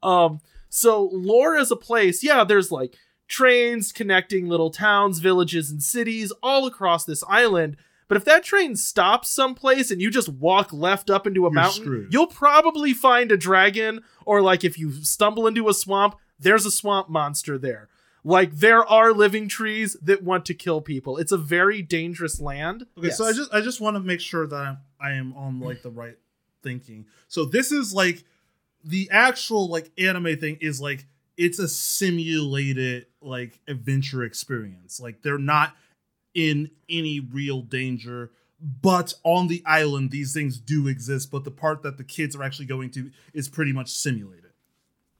Um, 0.05 0.41
so 0.69 1.09
lore 1.13 1.57
as 1.57 1.71
a 1.71 1.77
place, 1.77 2.23
yeah, 2.23 2.45
there's 2.45 2.71
like 2.71 2.97
trains 3.29 3.93
connecting 3.93 4.49
little 4.49 4.71
towns, 4.71 5.19
villages, 5.19 5.71
and 5.71 5.83
cities 5.83 6.33
all 6.43 6.67
across 6.67 7.05
this 7.05 7.25
island. 7.29 7.77
But 8.07 8.19
if 8.19 8.25
that 8.27 8.45
train 8.45 8.77
stops 8.77 9.31
someplace 9.31 9.91
and 9.91 10.01
you 10.01 10.11
just 10.11 10.29
walk 10.29 10.73
left 10.73 11.09
up 11.09 11.27
into 11.27 11.47
a 11.47 11.51
mountain, 11.51 11.85
screwed. 11.85 12.13
you'll 12.13 12.27
probably 12.27 12.93
find 12.93 13.33
a 13.33 13.37
dragon, 13.37 14.03
or 14.27 14.43
like 14.43 14.63
if 14.63 14.79
you 14.79 14.93
stumble 14.93 15.47
into 15.47 15.69
a 15.69 15.75
swamp, 15.75 16.17
there's 16.39 16.67
a 16.67 16.71
swamp 16.71 17.09
monster 17.09 17.57
there. 17.57 17.89
Like 18.23 18.53
there 18.53 18.85
are 18.85 19.13
living 19.13 19.49
trees 19.49 19.97
that 20.03 20.23
want 20.23 20.47
to 20.47 20.55
kill 20.55 20.81
people. 20.81 21.19
It's 21.19 21.33
a 21.33 21.37
very 21.39 21.83
dangerous 21.83 22.41
land. 22.41 22.87
Okay, 22.99 23.11
so 23.11 23.25
I 23.25 23.33
just 23.33 23.53
I 23.53 23.61
just 23.61 23.81
want 23.81 23.97
to 23.97 24.01
make 24.01 24.21
sure 24.21 24.47
that 24.47 24.79
I 25.01 25.13
am 25.13 25.35
on 25.35 25.61
like 25.61 25.83
the 25.83 25.91
right 25.91 26.17
thinking. 26.63 27.07
So 27.29 27.45
this 27.45 27.71
is 27.71 27.93
like 27.93 28.25
the 28.85 29.09
actual 29.11 29.69
like 29.69 29.91
anime 29.99 30.37
thing 30.37 30.59
is 30.61 30.81
like 30.81 31.07
it's 31.37 31.59
a 31.59 31.69
simulated 31.69 33.07
like 33.21 33.61
adventure 33.67 34.23
experience. 34.23 35.01
Like 35.01 35.23
they're 35.23 35.39
not 35.39 35.75
in 36.35 36.71
any 36.89 37.21
real 37.21 37.63
danger, 37.63 38.31
but 38.61 39.15
on 39.25 39.49
the 39.49 39.63
island 39.67 40.11
these 40.11 40.33
things 40.33 40.59
do 40.59 40.87
exist, 40.87 41.31
but 41.31 41.45
the 41.45 41.51
part 41.51 41.83
that 41.83 41.97
the 41.97 42.05
kids 42.05 42.37
are 42.37 42.43
actually 42.43 42.67
going 42.67 42.91
to 42.91 43.11
is 43.33 43.49
pretty 43.49 43.73
much 43.73 43.91
simulated. 43.91 44.51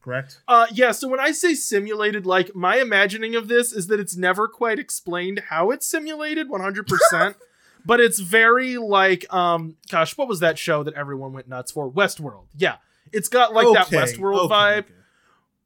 Correct? 0.03 0.41
Uh 0.47 0.67
yeah, 0.71 0.93
so 0.93 1.09
when 1.09 1.21
I 1.21 1.33
say 1.33 1.55
simulated, 1.55 2.27
like 2.27 2.55
my 2.55 2.77
imagining 2.77 3.35
of 3.35 3.49
this 3.49 3.73
is 3.73 3.87
that 3.87 3.99
it's 3.99 4.17
never 4.17 4.47
quite 4.47 4.79
explained 4.79 5.45
how 5.49 5.71
it's 5.71 5.87
simulated 5.87 6.51
100%, 6.51 7.35
but 7.87 8.01
it's 8.01 8.21
very 8.21 8.77
like 8.77 9.33
um 9.33 9.77
gosh, 9.91 10.19
what 10.19 10.29
was 10.29 10.41
that 10.41 10.59
show 10.59 10.83
that 10.83 10.95
everyone 10.95 11.33
went 11.33 11.49
nuts 11.49 11.73
for? 11.73 11.91
Westworld. 11.91 12.49
Yeah. 12.55 12.77
It's 13.13 13.29
got 13.29 13.55
like 13.55 13.67
that 13.75 13.87
Westworld 13.89 14.47
okay, 14.47 14.55
vibe 14.55 14.79
okay. 14.79 14.93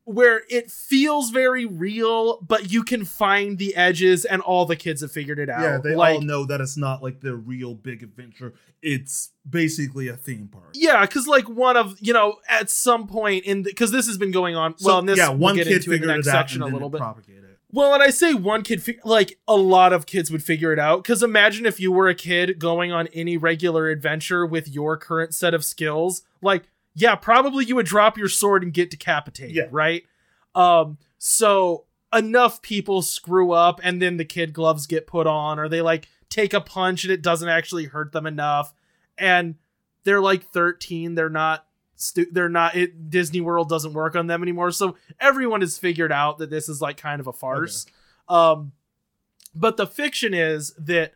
where 0.04 0.42
it 0.48 0.70
feels 0.70 1.30
very 1.30 1.64
real, 1.64 2.40
but 2.40 2.70
you 2.70 2.82
can 2.82 3.04
find 3.04 3.58
the 3.58 3.74
edges 3.74 4.24
and 4.24 4.42
all 4.42 4.66
the 4.66 4.76
kids 4.76 5.00
have 5.00 5.12
figured 5.12 5.38
it 5.38 5.48
out. 5.48 5.62
Yeah, 5.62 5.78
they 5.78 5.94
like 5.94 6.16
all 6.16 6.20
know 6.20 6.44
that 6.46 6.60
it's 6.60 6.76
not 6.76 7.02
like 7.02 7.20
the 7.20 7.34
real 7.34 7.74
big 7.74 8.02
adventure. 8.02 8.54
It's 8.82 9.30
basically 9.48 10.08
a 10.08 10.16
theme 10.16 10.48
park. 10.48 10.70
Yeah, 10.74 11.00
because 11.02 11.26
like 11.26 11.48
one 11.48 11.76
of 11.76 11.96
you 12.00 12.12
know 12.12 12.36
at 12.48 12.70
some 12.70 13.06
point 13.06 13.44
in 13.44 13.62
because 13.62 13.90
this 13.90 14.06
has 14.06 14.18
been 14.18 14.30
going 14.30 14.56
on. 14.56 14.78
So, 14.78 14.86
well, 14.88 15.02
this 15.02 15.18
yeah, 15.18 15.28
we'll 15.30 15.38
one 15.38 15.56
kid 15.56 15.68
into 15.68 15.74
in 15.74 15.80
the 15.80 15.90
figured 15.90 16.08
next 16.08 16.26
it 16.26 16.30
out 16.30 16.32
section 16.32 16.62
and 16.62 16.70
a 16.70 16.74
little 16.74 16.88
it 16.88 16.92
bit. 16.92 17.00
propagated. 17.00 17.48
Well, 17.70 17.92
and 17.92 18.02
I 18.02 18.08
say 18.10 18.32
one 18.32 18.62
kid, 18.62 18.82
fig- 18.82 19.04
like 19.04 19.38
a 19.46 19.56
lot 19.56 19.92
of 19.92 20.06
kids 20.06 20.30
would 20.30 20.42
figure 20.42 20.72
it 20.72 20.78
out. 20.78 21.02
Because 21.02 21.22
imagine 21.22 21.66
if 21.66 21.78
you 21.78 21.92
were 21.92 22.08
a 22.08 22.14
kid 22.14 22.58
going 22.58 22.92
on 22.92 23.08
any 23.08 23.36
regular 23.36 23.90
adventure 23.90 24.46
with 24.46 24.68
your 24.68 24.96
current 24.96 25.34
set 25.34 25.52
of 25.52 25.64
skills. 25.64 26.22
Like, 26.40 26.70
yeah, 27.00 27.14
probably 27.14 27.64
you 27.64 27.76
would 27.76 27.86
drop 27.86 28.18
your 28.18 28.28
sword 28.28 28.62
and 28.62 28.72
get 28.72 28.90
decapitated, 28.90 29.54
Yeah. 29.56 29.68
right? 29.70 30.04
Um, 30.54 30.98
so 31.18 31.84
enough 32.12 32.60
people 32.62 33.02
screw 33.02 33.52
up, 33.52 33.80
and 33.84 34.00
then 34.02 34.16
the 34.16 34.24
kid 34.24 34.52
gloves 34.52 34.86
get 34.86 35.06
put 35.06 35.26
on, 35.26 35.58
or 35.58 35.68
they 35.68 35.80
like 35.80 36.08
take 36.28 36.52
a 36.52 36.60
punch 36.60 37.04
and 37.04 37.12
it 37.12 37.22
doesn't 37.22 37.48
actually 37.48 37.84
hurt 37.84 38.12
them 38.12 38.26
enough, 38.26 38.74
and 39.16 39.54
they're 40.04 40.20
like 40.20 40.44
13, 40.52 41.14
they're 41.14 41.28
not 41.30 41.66
stu- 41.96 42.28
they're 42.32 42.48
not 42.48 42.74
it 42.76 43.10
Disney 43.10 43.40
World 43.40 43.68
doesn't 43.68 43.92
work 43.92 44.16
on 44.16 44.26
them 44.26 44.42
anymore. 44.42 44.70
So 44.72 44.96
everyone 45.20 45.60
has 45.60 45.78
figured 45.78 46.12
out 46.12 46.38
that 46.38 46.50
this 46.50 46.68
is 46.68 46.80
like 46.80 46.96
kind 46.96 47.20
of 47.20 47.26
a 47.26 47.32
farce. 47.32 47.86
Um 48.28 48.72
but 49.54 49.76
the 49.76 49.86
fiction 49.86 50.34
is 50.34 50.72
that 50.78 51.12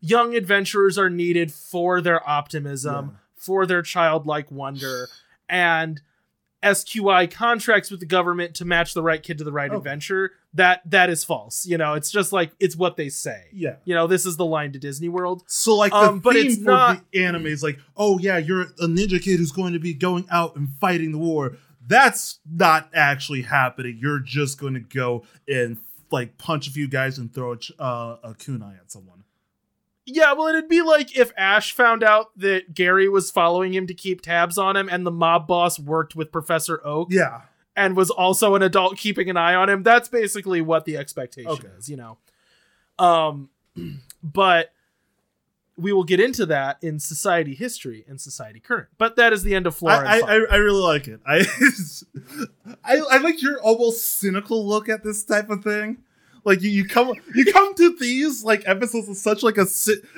young 0.00 0.34
adventurers 0.34 0.98
are 0.98 1.10
needed 1.10 1.52
for 1.52 2.00
their 2.00 2.26
optimism, 2.28 3.10
Yeah. 3.12 3.16
for 3.36 3.66
their 3.66 3.82
childlike 3.82 4.50
wonder 4.50 5.08
and 5.48 6.00
SQI 6.62 7.30
contracts 7.30 7.90
with 7.90 8.00
the 8.00 8.06
government 8.06 8.54
to 8.54 8.64
match 8.64 8.94
the 8.94 9.02
right 9.02 9.22
kid 9.22 9.36
to 9.38 9.44
the 9.44 9.52
right 9.52 9.68
Okay. 9.70 9.76
adventure. 9.76 10.32
That 10.54 10.80
that 10.90 11.10
is 11.10 11.22
false. 11.24 11.66
You 11.66 11.76
know, 11.76 11.94
it's 11.94 12.10
just 12.10 12.32
like 12.32 12.52
it's 12.60 12.76
what 12.76 12.96
they 12.96 13.08
say. 13.10 13.44
Yeah. 13.52 13.76
You 13.84 13.94
know, 13.94 14.06
this 14.06 14.24
is 14.24 14.36
the 14.36 14.46
line 14.46 14.72
to 14.72 14.78
Disney 14.78 15.08
World. 15.08 15.42
So 15.46 15.74
like 15.74 15.90
the 15.92 15.98
Um, 15.98 16.20
but 16.20 16.36
it's 16.36 16.56
for 16.56 16.62
not- 16.70 17.00
the 17.12 17.24
anime 17.24 17.46
is 17.46 17.62
like, 17.62 17.78
oh 17.96 18.18
yeah, 18.18 18.38
you're 18.38 18.62
a 18.62 18.86
ninja 18.86 19.20
kid 19.22 19.38
who's 19.38 19.52
going 19.52 19.72
to 19.74 19.78
be 19.78 19.92
going 19.92 20.26
out 20.30 20.56
and 20.56 20.68
fighting 20.80 21.12
the 21.12 21.18
war. 21.18 21.56
That's 21.86 22.38
not 22.50 22.88
actually 22.94 23.42
happening. 23.42 23.98
You're 24.00 24.20
just 24.20 24.58
going 24.58 24.74
to 24.74 24.80
go 24.80 25.24
and 25.46 25.76
like 26.10 26.38
punch 26.38 26.68
a 26.68 26.70
few 26.70 26.86
guys 26.88 27.18
and 27.18 27.34
throw 27.34 27.52
a, 27.52 27.82
uh, 27.82 28.16
a 28.22 28.34
kunai 28.34 28.78
at 28.80 28.90
someone. 28.90 29.23
Yeah, 30.06 30.32
well, 30.34 30.48
it'd 30.48 30.68
be 30.68 30.82
like 30.82 31.16
if 31.16 31.32
Ash 31.36 31.72
found 31.72 32.02
out 32.02 32.36
that 32.38 32.74
Gary 32.74 33.08
was 33.08 33.30
following 33.30 33.72
him 33.72 33.86
to 33.86 33.94
keep 33.94 34.20
tabs 34.20 34.58
on 34.58 34.76
him, 34.76 34.88
and 34.90 35.06
the 35.06 35.10
mob 35.10 35.46
boss 35.46 35.78
worked 35.78 36.14
with 36.14 36.30
Professor 36.30 36.80
Oak 36.86 37.08
Yeah. 37.10 37.42
and 37.74 37.96
was 37.96 38.10
also 38.10 38.54
an 38.54 38.62
adult 38.62 38.98
keeping 38.98 39.30
an 39.30 39.36
eye 39.38 39.54
on 39.54 39.70
him. 39.70 39.82
That's 39.82 40.08
basically 40.08 40.60
what 40.60 40.84
the 40.84 40.96
expectation 40.98 41.50
Okay. 41.50 41.68
is, 41.78 41.88
you 41.88 41.96
know. 41.96 42.18
Um, 42.98 43.48
but 44.22 44.72
we 45.76 45.92
will 45.92 46.04
get 46.04 46.20
into 46.20 46.46
that 46.46 46.76
in 46.82 47.00
society 47.00 47.54
history 47.54 48.04
and 48.06 48.20
society 48.20 48.60
current. 48.60 48.88
But 48.98 49.16
that 49.16 49.32
is 49.32 49.42
the 49.42 49.54
end 49.56 49.66
of 49.66 49.74
Flora. 49.74 49.96
I, 49.96 50.00
and 50.00 50.06
I, 50.06 50.20
Fauna. 50.20 50.32
I, 50.50 50.54
I 50.54 50.56
really 50.58 50.82
like 50.82 51.08
it. 51.08 51.20
I, 51.26 51.44
I 52.84 53.00
I 53.10 53.18
like 53.18 53.42
your 53.42 53.60
almost 53.60 54.04
cynical 54.18 54.66
look 54.66 54.88
at 54.88 55.02
this 55.02 55.24
type 55.24 55.50
of 55.50 55.64
thing. 55.64 55.98
Like 56.44 56.60
you, 56.60 56.70
you 56.70 56.86
come 56.86 57.12
you 57.34 57.50
come 57.52 57.74
to 57.74 57.96
these 57.98 58.44
like 58.44 58.64
episodes 58.66 59.08
with 59.08 59.18
such 59.18 59.42
like 59.42 59.56
a 59.56 59.66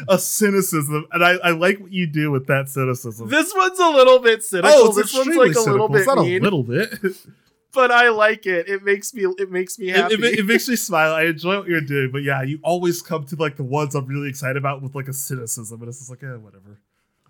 a 0.09 0.19
cynicism, 0.19 1.07
and 1.13 1.25
I, 1.25 1.33
I 1.37 1.51
like 1.51 1.79
what 1.79 1.93
you 1.93 2.07
do 2.07 2.31
with 2.33 2.47
that 2.49 2.69
cynicism. 2.69 3.29
this 3.29 3.55
one's 3.55 3.79
a 3.79 3.91
little 3.91 4.19
bit 4.19 4.43
cynical. 4.43 4.71
oh, 4.73 4.93
this 4.93 5.15
one's 5.15 5.29
like 5.29 5.55
a 5.55 5.61
little 5.61 5.65
cynical. 5.65 5.89
bit 5.89 5.99
It's 5.99 6.07
not 6.07 6.19
mean, 6.19 6.41
a 6.41 6.45
little 6.45 6.63
bit. 6.65 6.93
but 7.77 7.93
I 7.93 8.09
like 8.09 8.47
it. 8.47 8.69
It 8.69 8.83
makes 8.83 9.15
me 9.15 9.25
it 9.39 9.53
makes 9.53 9.79
me 9.79 9.91
it, 9.91 9.97
happy. 9.97 10.15
it, 10.15 10.41
it 10.41 10.47
makes 10.47 10.69
me 10.69 10.75
smile. 10.75 11.13
I 11.13 11.25
enjoy 11.25 11.59
what 11.59 11.69
you're 11.69 11.81
doing, 11.81 12.11
but 12.11 12.25
yeah, 12.25 12.43
you 12.43 12.59
always 12.65 13.03
come 13.03 13.25
to 13.27 13.37
like 13.37 13.57
the 13.57 13.65
ones 13.65 13.95
I'm 13.95 14.07
really 14.07 14.29
excited 14.29 14.57
about 14.57 14.83
with 14.83 14.97
like 14.97 15.07
a 15.07 15.13
cynicism, 15.13 15.81
and 15.81 15.89
it's 15.89 15.99
just 15.99 16.11
like, 16.11 16.25
eh, 16.25 16.37
whatever. 16.37 16.81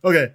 Okay, 0.02 0.32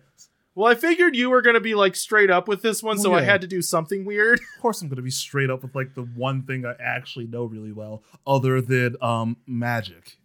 Well, 0.53 0.69
I 0.69 0.75
figured 0.75 1.15
you 1.15 1.29
were 1.29 1.41
gonna 1.41 1.61
be 1.61 1.75
like 1.75 1.95
straight 1.95 2.29
up 2.29 2.47
with 2.47 2.61
this 2.61 2.83
one, 2.83 2.97
Well, 2.97 3.03
so 3.03 3.13
I 3.13 3.21
had 3.21 3.41
to 3.41 3.47
do 3.47 3.61
something 3.61 4.03
weird. 4.03 4.39
of 4.55 4.61
course 4.61 4.81
I'm 4.81 4.89
gonna 4.89 5.01
be 5.01 5.11
straight 5.11 5.49
up 5.49 5.61
with 5.63 5.73
like 5.75 5.93
the 5.95 6.03
one 6.03 6.43
thing 6.43 6.65
I 6.65 6.73
actually 6.79 7.27
know 7.27 7.45
really 7.45 7.71
well, 7.71 8.03
other 8.27 8.61
than 8.61 8.97
um 9.01 9.37
magic. 9.47 10.17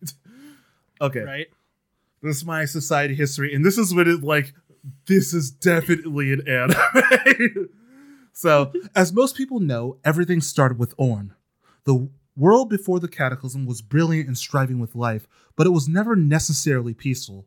okay, 1.01 1.21
Right? 1.21 1.47
this 2.23 2.39
is 2.39 2.45
my 2.45 2.65
society 2.65 3.15
history, 3.15 3.55
and 3.55 3.65
this 3.65 3.79
is 3.79 3.95
when 3.95 4.09
it 4.09 4.23
like 4.25 4.53
this 5.07 5.33
is 5.33 5.51
definitely 5.51 6.33
an 6.33 6.47
anime. 6.49 7.69
so, 8.33 8.73
as 8.95 9.13
most 9.13 9.37
people 9.37 9.61
know, 9.61 9.99
everything 10.05 10.41
started 10.41 10.79
with 10.79 10.95
Orn. 10.97 11.35
The 11.85 12.09
world 12.37 12.69
before 12.69 13.01
the 13.01 13.09
Cataclysm 13.09 13.67
was 13.67 13.81
brilliant 13.83 14.27
and 14.27 14.37
striving 14.37 14.79
with 14.79 14.95
life, 14.95 15.27
but 15.57 15.67
it 15.67 15.71
was 15.71 15.89
never 15.89 16.15
necessarily 16.17 16.95
peaceful. 16.95 17.47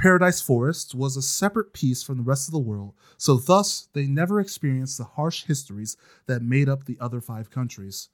Paradise 0.00 0.40
Forest 0.40 0.94
was 0.94 1.14
a 1.14 1.20
separate 1.20 1.74
piece 1.74 2.02
from 2.02 2.16
the 2.16 2.22
rest 2.22 2.48
of 2.48 2.52
the 2.52 2.58
world, 2.58 2.94
so 3.18 3.36
thus 3.36 3.90
they 3.92 4.06
never 4.06 4.40
experienced 4.40 4.96
the 4.96 5.04
harsh 5.04 5.44
histories 5.44 5.98
that 6.24 6.40
made 6.40 6.70
up 6.70 6.86
the 6.86 6.96
other 6.98 7.20
five 7.20 7.50
countries. 7.50 8.08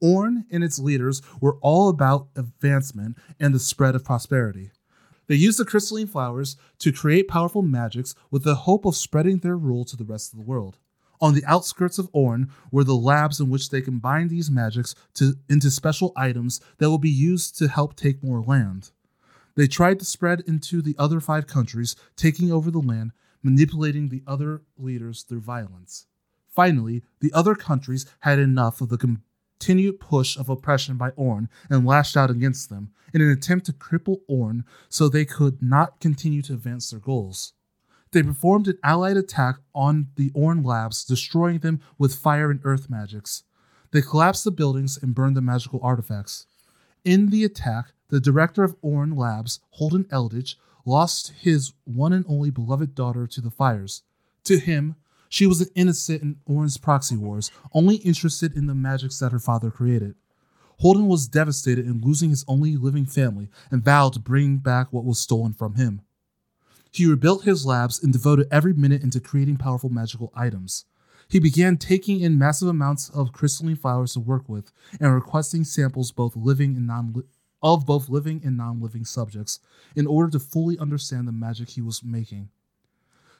Orn 0.00 0.44
and 0.48 0.62
its 0.62 0.78
leaders 0.78 1.22
were 1.40 1.56
all 1.60 1.88
about 1.88 2.28
advancement 2.36 3.18
and 3.40 3.52
the 3.52 3.58
spread 3.58 3.96
of 3.96 4.04
prosperity. 4.04 4.70
They 5.26 5.34
used 5.34 5.58
the 5.58 5.64
crystalline 5.64 6.06
flowers 6.06 6.56
to 6.78 6.92
create 6.92 7.26
powerful 7.26 7.62
magics 7.62 8.14
with 8.30 8.44
the 8.44 8.54
hope 8.54 8.84
of 8.84 8.94
spreading 8.94 9.38
their 9.38 9.56
rule 9.56 9.84
to 9.86 9.96
the 9.96 10.04
rest 10.04 10.32
of 10.32 10.38
the 10.38 10.44
world. 10.44 10.78
On 11.20 11.34
the 11.34 11.44
outskirts 11.46 11.98
of 11.98 12.08
Orn 12.12 12.52
were 12.70 12.84
the 12.84 12.94
labs 12.94 13.40
in 13.40 13.50
which 13.50 13.70
they 13.70 13.80
combined 13.80 14.30
these 14.30 14.52
magics 14.52 14.94
to, 15.14 15.34
into 15.48 15.68
special 15.68 16.12
items 16.16 16.60
that 16.78 16.90
will 16.90 16.98
be 16.98 17.10
used 17.10 17.58
to 17.58 17.66
help 17.66 17.96
take 17.96 18.22
more 18.22 18.40
land. 18.40 18.92
They 19.56 19.66
tried 19.66 19.98
to 19.98 20.04
spread 20.04 20.42
into 20.46 20.82
the 20.82 20.94
other 20.98 21.18
five 21.18 21.46
countries, 21.46 21.96
taking 22.14 22.52
over 22.52 22.70
the 22.70 22.78
land, 22.78 23.12
manipulating 23.42 24.08
the 24.08 24.22
other 24.26 24.62
leaders 24.76 25.22
through 25.22 25.40
violence. 25.40 26.06
Finally, 26.54 27.02
the 27.20 27.32
other 27.32 27.54
countries 27.54 28.06
had 28.20 28.38
enough 28.38 28.80
of 28.80 28.90
the 28.90 28.98
continued 28.98 29.98
push 29.98 30.36
of 30.36 30.48
oppression 30.48 30.96
by 30.96 31.10
Orn 31.10 31.48
and 31.70 31.86
lashed 31.86 32.16
out 32.16 32.30
against 32.30 32.68
them 32.68 32.90
in 33.12 33.22
an 33.22 33.30
attempt 33.30 33.66
to 33.66 33.72
cripple 33.72 34.20
Orn 34.28 34.64
so 34.88 35.08
they 35.08 35.24
could 35.24 35.62
not 35.62 36.00
continue 36.00 36.42
to 36.42 36.54
advance 36.54 36.90
their 36.90 37.00
goals. 37.00 37.54
They 38.12 38.22
performed 38.22 38.68
an 38.68 38.78
allied 38.82 39.16
attack 39.16 39.56
on 39.74 40.08
the 40.16 40.30
Orn 40.34 40.62
labs, 40.62 41.04
destroying 41.04 41.58
them 41.58 41.80
with 41.98 42.14
fire 42.14 42.50
and 42.50 42.60
earth 42.64 42.88
magics. 42.88 43.42
They 43.90 44.02
collapsed 44.02 44.44
the 44.44 44.50
buildings 44.50 44.98
and 45.00 45.14
burned 45.14 45.36
the 45.36 45.42
magical 45.42 45.80
artifacts. 45.82 46.46
In 47.06 47.30
the 47.30 47.44
attack, 47.44 47.92
the 48.08 48.18
director 48.18 48.64
of 48.64 48.74
Orn 48.82 49.14
Labs, 49.14 49.60
Holden 49.70 50.06
Eldritch, 50.10 50.58
lost 50.84 51.32
his 51.38 51.72
one 51.84 52.12
and 52.12 52.24
only 52.28 52.50
beloved 52.50 52.96
daughter 52.96 53.28
to 53.28 53.40
the 53.40 53.48
fires. 53.48 54.02
To 54.42 54.58
him, 54.58 54.96
she 55.28 55.46
was 55.46 55.60
an 55.60 55.68
innocent 55.76 56.22
in 56.22 56.40
Orn's 56.46 56.78
proxy 56.78 57.16
wars, 57.16 57.52
only 57.72 57.96
interested 57.98 58.56
in 58.56 58.66
the 58.66 58.74
magics 58.74 59.20
that 59.20 59.30
her 59.30 59.38
father 59.38 59.70
created. 59.70 60.16
Holden 60.80 61.06
was 61.06 61.28
devastated 61.28 61.86
in 61.86 62.00
losing 62.00 62.30
his 62.30 62.44
only 62.48 62.76
living 62.76 63.06
family 63.06 63.50
and 63.70 63.84
vowed 63.84 64.14
to 64.14 64.18
bring 64.18 64.56
back 64.56 64.92
what 64.92 65.04
was 65.04 65.20
stolen 65.20 65.52
from 65.52 65.76
him. 65.76 66.00
He 66.90 67.06
rebuilt 67.06 67.44
his 67.44 67.64
labs 67.64 68.02
and 68.02 68.12
devoted 68.12 68.48
every 68.50 68.72
minute 68.72 69.04
into 69.04 69.20
creating 69.20 69.58
powerful 69.58 69.90
magical 69.90 70.32
items. 70.34 70.86
He 71.28 71.40
began 71.40 71.76
taking 71.76 72.20
in 72.20 72.38
massive 72.38 72.68
amounts 72.68 73.10
of 73.10 73.32
crystalline 73.32 73.76
flowers 73.76 74.12
to 74.12 74.20
work 74.20 74.48
with 74.48 74.72
and 75.00 75.14
requesting 75.14 75.64
samples 75.64 76.12
both 76.12 76.36
living 76.36 76.76
and 76.76 76.86
non 76.86 77.24
of 77.62 77.86
both 77.86 78.08
living 78.08 78.40
and 78.44 78.56
non-living 78.56 79.04
subjects 79.04 79.58
in 79.96 80.06
order 80.06 80.30
to 80.30 80.38
fully 80.38 80.78
understand 80.78 81.26
the 81.26 81.32
magic 81.32 81.70
he 81.70 81.80
was 81.80 82.04
making. 82.04 82.48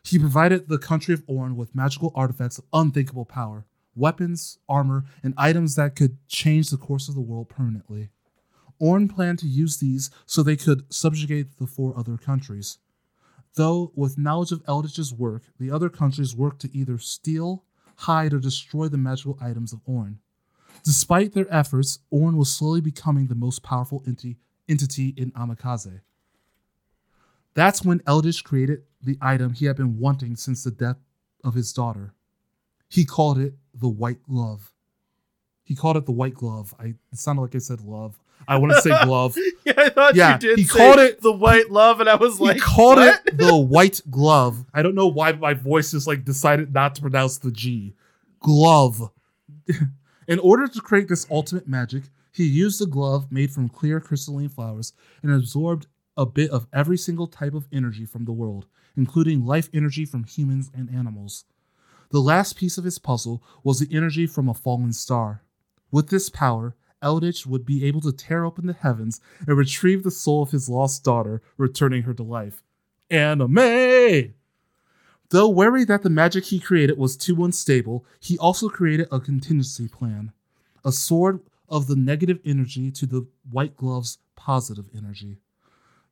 He 0.02 0.18
provided 0.18 0.68
the 0.68 0.78
country 0.78 1.14
of 1.14 1.22
Orn 1.26 1.56
with 1.56 1.74
magical 1.74 2.12
artifacts 2.14 2.58
of 2.58 2.64
unthinkable 2.72 3.24
power, 3.24 3.66
weapons, 3.94 4.58
armor, 4.68 5.04
and 5.22 5.34
items 5.36 5.74
that 5.76 5.96
could 5.96 6.16
change 6.28 6.70
the 6.70 6.76
course 6.76 7.08
of 7.08 7.14
the 7.14 7.20
world 7.20 7.48
permanently. 7.48 8.10
Orn 8.78 9.08
planned 9.08 9.38
to 9.40 9.48
use 9.48 9.78
these 9.78 10.10
so 10.26 10.42
they 10.42 10.56
could 10.56 10.92
subjugate 10.92 11.58
the 11.58 11.66
four 11.66 11.96
other 11.96 12.16
countries. 12.16 12.78
Though, 13.54 13.92
with 13.94 14.18
knowledge 14.18 14.52
of 14.52 14.62
Eldritch's 14.68 15.14
work, 15.14 15.44
the 15.58 15.70
other 15.70 15.88
countries 15.88 16.36
worked 16.36 16.60
to 16.60 16.76
either 16.76 16.98
steal, 16.98 17.64
hide, 17.96 18.32
or 18.32 18.38
destroy 18.38 18.88
the 18.88 18.98
magical 18.98 19.38
items 19.40 19.72
of 19.72 19.80
Orn. 19.84 20.18
Despite 20.84 21.32
their 21.32 21.52
efforts, 21.52 21.98
Orn 22.10 22.36
was 22.36 22.52
slowly 22.52 22.80
becoming 22.80 23.26
the 23.26 23.34
most 23.34 23.62
powerful 23.62 24.02
enti- 24.02 24.36
entity 24.68 25.14
in 25.16 25.32
Amakaze. 25.32 26.00
That's 27.54 27.82
when 27.82 28.02
Eldritch 28.06 28.44
created 28.44 28.82
the 29.02 29.16
item 29.20 29.54
he 29.54 29.64
had 29.64 29.76
been 29.76 29.98
wanting 29.98 30.36
since 30.36 30.62
the 30.62 30.70
death 30.70 30.98
of 31.42 31.54
his 31.54 31.72
daughter. 31.72 32.12
He 32.88 33.04
called 33.04 33.38
it 33.38 33.54
the 33.74 33.88
White 33.88 34.22
Glove. 34.22 34.72
He 35.64 35.74
called 35.74 35.96
it 35.96 36.06
the 36.06 36.12
White 36.12 36.34
Glove. 36.34 36.74
I 36.78 36.94
it 37.12 37.18
sounded 37.18 37.42
like 37.42 37.54
I 37.54 37.58
said 37.58 37.80
love. 37.80 38.18
I 38.48 38.56
want 38.58 38.72
to 38.74 38.80
say 38.80 38.90
glove. 39.04 39.36
Yeah, 39.64 39.72
I 39.76 39.88
thought 39.88 40.14
Yeah, 40.14 40.32
you 40.34 40.38
did. 40.38 40.58
he 40.58 40.64
say 40.64 40.78
called 40.78 40.98
it- 41.00 41.20
the 41.22 41.32
white 41.32 41.70
love, 41.70 42.00
and 42.00 42.08
I 42.08 42.14
was 42.14 42.40
like, 42.40 42.54
he 42.56 42.60
called 42.60 42.98
what? 42.98 43.22
it 43.26 43.36
the 43.38 43.56
White 43.56 44.00
Glove. 44.10 44.64
I 44.72 44.82
don't 44.82 44.94
know 44.94 45.08
why 45.08 45.32
my 45.32 45.54
voice 45.54 45.90
just 45.90 46.06
like 46.06 46.24
decided 46.24 46.72
not 46.72 46.94
to 46.96 47.00
pronounce 47.02 47.38
the 47.38 47.50
G. 47.50 47.94
Glove. 48.40 49.10
In 50.28 50.38
order 50.40 50.66
to 50.68 50.80
create 50.80 51.08
this 51.08 51.26
ultimate 51.30 51.68
magic, 51.68 52.04
he 52.32 52.44
used 52.44 52.80
a 52.82 52.86
glove 52.86 53.30
made 53.32 53.50
from 53.52 53.68
clear 53.68 54.00
crystalline 54.00 54.48
flowers 54.48 54.92
and 55.22 55.32
absorbed 55.32 55.86
a 56.16 56.26
bit 56.26 56.50
of 56.50 56.66
every 56.72 56.96
single 56.98 57.26
type 57.26 57.54
of 57.54 57.66
energy 57.72 58.04
from 58.04 58.24
the 58.24 58.32
world, 58.32 58.66
including 58.96 59.44
life 59.44 59.68
energy 59.72 60.04
from 60.04 60.24
humans 60.24 60.70
and 60.74 60.90
animals. 60.90 61.44
The 62.10 62.20
last 62.20 62.56
piece 62.56 62.78
of 62.78 62.84
his 62.84 62.98
puzzle 62.98 63.42
was 63.64 63.80
the 63.80 63.94
energy 63.94 64.26
from 64.26 64.48
a 64.48 64.54
fallen 64.54 64.92
star. 64.92 65.42
With 65.90 66.08
this 66.10 66.28
power, 66.28 66.74
Eldritch 67.06 67.46
would 67.46 67.64
be 67.64 67.84
able 67.84 68.00
to 68.00 68.10
tear 68.10 68.44
open 68.44 68.66
the 68.66 68.72
heavens 68.72 69.20
and 69.46 69.56
retrieve 69.56 70.02
the 70.02 70.10
soul 70.10 70.42
of 70.42 70.50
his 70.50 70.68
lost 70.68 71.04
daughter, 71.04 71.40
returning 71.56 72.02
her 72.02 72.12
to 72.12 72.24
life. 72.24 72.64
Anime! 73.08 74.34
Though 75.30 75.48
wary 75.48 75.84
that 75.84 76.02
the 76.02 76.10
magic 76.10 76.46
he 76.46 76.58
created 76.58 76.98
was 76.98 77.16
too 77.16 77.44
unstable, 77.44 78.04
he 78.18 78.36
also 78.38 78.68
created 78.68 79.06
a 79.12 79.20
contingency 79.20 79.86
plan 79.86 80.32
a 80.84 80.90
sword 80.90 81.40
of 81.68 81.86
the 81.86 81.96
negative 81.96 82.40
energy 82.44 82.90
to 82.92 83.06
the 83.06 83.26
white 83.50 83.76
glove's 83.76 84.18
positive 84.34 84.88
energy. 84.96 85.38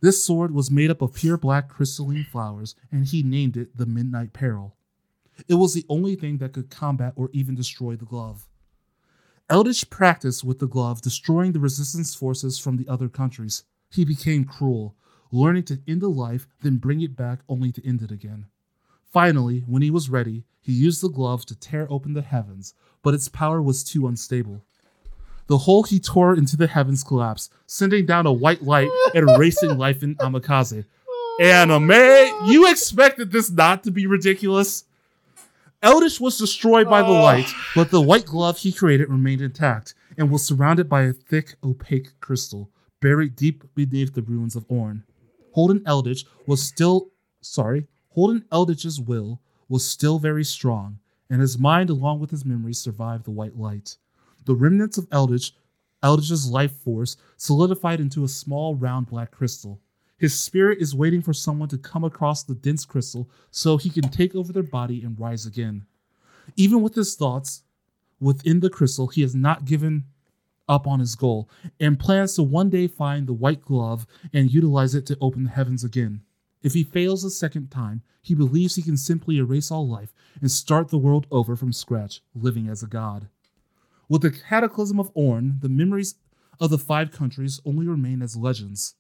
This 0.01 0.25
sword 0.25 0.53
was 0.53 0.71
made 0.71 0.91
up 0.91 1.03
of 1.03 1.15
pure 1.15 1.37
black 1.37 1.69
crystalline 1.69 2.27
flowers, 2.31 2.77
and 2.93 3.07
he 3.07 3.23
named 3.23 3.57
it 3.57 3.77
the 3.77 3.87
Midnight 3.87 4.33
Peril. 4.33 4.77
It 5.49 5.55
was 5.55 5.75
the 5.75 5.87
only 5.89 6.15
thing 6.15 6.39
that 6.39 6.53
could 6.53 6.71
combat 6.71 7.15
or 7.17 7.31
even 7.33 7.55
destroy 7.57 7.97
the 7.97 8.05
glove. 8.05 8.47
Eldritch 9.51 9.91
practiced 9.91 10.43
with 10.43 10.59
the 10.59 10.67
glove, 10.67 11.03
destroying 11.03 11.53
the 11.53 11.61
resistance 11.61 12.15
forces 12.15 12.59
from 12.59 12.77
the 12.77 12.89
other 12.89 13.11
countries. 13.11 13.65
He 13.91 14.05
became 14.05 14.45
cruel, 14.45 14.97
learning 15.31 15.65
to 15.65 15.81
end 15.87 16.03
a 16.03 16.09
life, 16.09 16.47
then 16.63 16.79
bring 16.79 17.03
it 17.03 17.15
back 17.15 17.41
only 17.47 17.71
to 17.73 17.87
end 17.87 18.01
it 18.01 18.11
again. 18.11 18.47
Finally, 19.13 19.61
when 19.67 19.83
he 19.83 19.91
was 19.91 20.09
ready, 20.09 20.45
he 20.63 20.73
used 20.73 21.03
the 21.03 21.11
glove 21.11 21.45
to 21.47 21.55
tear 21.55 21.87
open 21.91 22.15
the 22.15 22.23
heavens, 22.23 22.73
but 23.03 23.13
its 23.13 23.29
power 23.29 23.61
was 23.61 23.85
too 23.85 24.07
unstable. 24.07 24.63
The 25.47 25.59
hole 25.59 25.83
he 25.83 26.01
tore 26.01 26.35
into 26.35 26.57
the 26.57 26.67
heavens 26.67 27.05
collapsed, 27.05 27.53
sending 27.67 28.07
down 28.07 28.25
a 28.25 28.33
white 28.33 28.63
light 28.63 28.89
and 29.15 29.29
erasing 29.29 29.77
life 29.77 30.03
in 30.03 30.15
Amakaze. 30.17 30.87
Anime, 31.41 31.91
you 32.47 32.71
expected 32.71 33.31
this 33.31 33.51
not 33.51 33.85
to 33.85 33.91
be 33.91 34.07
ridiculous? 34.07 34.85
Eldritch 35.85 36.19
was 36.19 36.39
destroyed 36.39 36.89
by 36.89 37.03
the 37.03 37.09
oh. 37.09 37.23
light, 37.23 37.53
but 37.77 37.91
the 37.91 38.01
white 38.01 38.25
glove 38.25 38.57
he 38.57 38.73
created 38.73 39.11
remained 39.11 39.43
intact 39.43 39.95
and 40.17 40.31
was 40.31 40.43
surrounded 40.43 40.89
by 40.89 41.03
a 41.03 41.13
thick, 41.13 41.57
opaque 41.63 42.19
crystal 42.21 42.71
buried 43.03 43.37
deep 43.37 43.63
beneath 43.75 44.15
the 44.15 44.23
ruins 44.23 44.57
of 44.57 44.65
Orn. 44.69 45.05
Holden 45.53 45.83
Eldritch 45.85 46.25
was 46.47 46.63
still 46.63 47.11
sorry, 47.43 47.87
Holden 48.09 48.47
Eldritch's 48.51 48.99
will 48.99 49.43
was 49.69 49.87
still 49.87 50.19
very 50.19 50.43
strong, 50.43 51.01
and 51.29 51.43
his 51.43 51.59
mind, 51.59 51.91
along 51.91 52.19
with 52.19 52.31
his 52.31 52.47
memories, 52.47 52.79
survived 52.79 53.27
the 53.27 53.31
white 53.31 53.59
light. 53.59 53.99
The 54.47 54.55
remnants 54.55 54.97
of 54.97 55.07
Eldritch, 55.13 55.53
Eldritch's 56.03 56.49
life 56.49 56.73
force, 56.79 57.19
solidified 57.37 58.01
into 58.01 58.25
a 58.25 58.29
small, 58.29 58.75
round 58.75 59.09
black 59.09 59.31
crystal. 59.33 59.83
His 60.25 60.43
spirit 60.43 60.81
is 60.81 60.95
waiting 60.95 61.21
for 61.21 61.35
someone 61.35 61.69
to 61.69 61.77
come 61.77 62.03
across 62.03 62.43
the 62.43 62.55
dense 62.55 62.87
crystal 62.87 63.29
so 63.51 63.77
he 63.77 63.91
can 63.91 64.09
take 64.09 64.35
over 64.35 64.55
their 64.55 64.63
body 64.63 65.05
and 65.05 65.21
rise 65.21 65.45
again. 65.45 65.85
Even 66.57 66.81
with 66.81 66.95
his 66.95 67.15
thoughts 67.15 67.65
within 68.21 68.61
the 68.61 68.71
crystal, 68.71 69.09
he 69.09 69.21
has 69.21 69.35
not 69.35 69.67
given 69.67 70.05
up 70.67 70.87
on 70.87 70.99
his 70.99 71.15
goal 71.15 71.51
and 71.79 72.01
plans 72.01 72.37
to 72.37 72.43
one 72.43 72.71
day 72.71 72.87
find 72.87 73.27
the 73.27 73.35
white 73.35 73.61
glove 73.61 74.07
and 74.33 74.51
utilize 74.51 74.95
it 74.95 75.05
to 75.05 75.19
open 75.21 75.45
the 75.45 75.51
heavens 75.51 75.85
again. 75.85 76.23
If 76.63 76.73
he 76.73 76.85
fails 76.85 77.23
a 77.23 77.29
second 77.29 77.71
time, 77.71 78.01
he 78.23 78.35
believes 78.35 78.77
he 78.77 78.83
can 78.83 78.97
simply 78.97 79.37
erase 79.37 79.71
all 79.71 79.87
life 79.87 80.15
and 80.41 80.51
start 80.51 80.89
the 80.89 80.97
world 80.97 81.27
over 81.31 81.55
from 81.55 81.71
scratch, 81.71 82.23
living 82.35 82.67
as 82.67 82.83
a 82.83 82.87
god. 82.87 83.29
With 84.09 84.23
the 84.23 84.31
cataclysm 84.31 84.99
of 84.99 85.11
Orn, 85.13 85.59
the 85.61 85.69
memories 85.69 86.15
of 86.59 86.71
the 86.71 86.79
five 86.79 87.13
countries 87.13 87.61
only 87.67 87.87
remain 87.87 88.23
as 88.23 88.39
legends. 88.39 88.95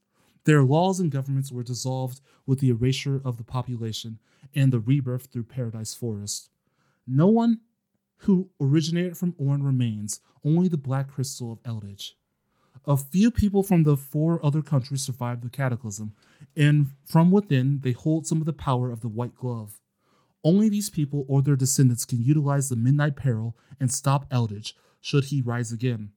Their 0.44 0.62
laws 0.62 1.00
and 1.00 1.10
governments 1.10 1.50
were 1.50 1.62
dissolved 1.62 2.20
with 2.46 2.60
the 2.60 2.68
erasure 2.68 3.20
of 3.24 3.36
the 3.36 3.44
population 3.44 4.18
and 4.54 4.72
the 4.72 4.80
rebirth 4.80 5.26
through 5.26 5.44
Paradise 5.44 5.94
Forest. 5.94 6.50
No 7.06 7.26
one 7.26 7.60
who 8.18 8.50
originated 8.60 9.16
from 9.16 9.34
Orn 9.38 9.62
remains, 9.62 10.20
only 10.44 10.68
the 10.68 10.76
black 10.76 11.10
crystal 11.10 11.52
of 11.52 11.58
Eldritch. 11.64 12.16
A 12.86 12.96
few 12.96 13.30
people 13.30 13.62
from 13.62 13.84
the 13.84 13.96
four 13.96 14.44
other 14.44 14.60
countries 14.60 15.02
survived 15.02 15.42
the 15.42 15.48
cataclysm, 15.48 16.12
and 16.56 16.88
from 17.06 17.30
within 17.30 17.80
they 17.80 17.92
hold 17.92 18.26
some 18.26 18.40
of 18.40 18.46
the 18.46 18.52
power 18.52 18.90
of 18.90 19.00
the 19.00 19.08
White 19.08 19.34
Glove. 19.34 19.80
Only 20.42 20.68
these 20.68 20.90
people 20.90 21.24
or 21.26 21.40
their 21.40 21.56
descendants 21.56 22.04
can 22.04 22.22
utilize 22.22 22.68
the 22.68 22.76
Midnight 22.76 23.16
Peril 23.16 23.56
and 23.80 23.90
stop 23.90 24.26
Eldritch 24.30 24.76
should 25.00 25.24
he 25.24 25.40
rise 25.40 25.72
again. 25.72 26.12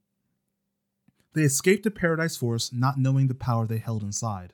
They 1.34 1.43
escaped 1.43 1.84
to 1.84 1.91
Paradise 1.91 2.38
Forest 2.38 2.73
not 2.73 2.97
knowing 2.97 3.28
the 3.28 3.36
power 3.36 3.67
they 3.67 3.78
held 3.78 4.03
inside. 4.03 4.53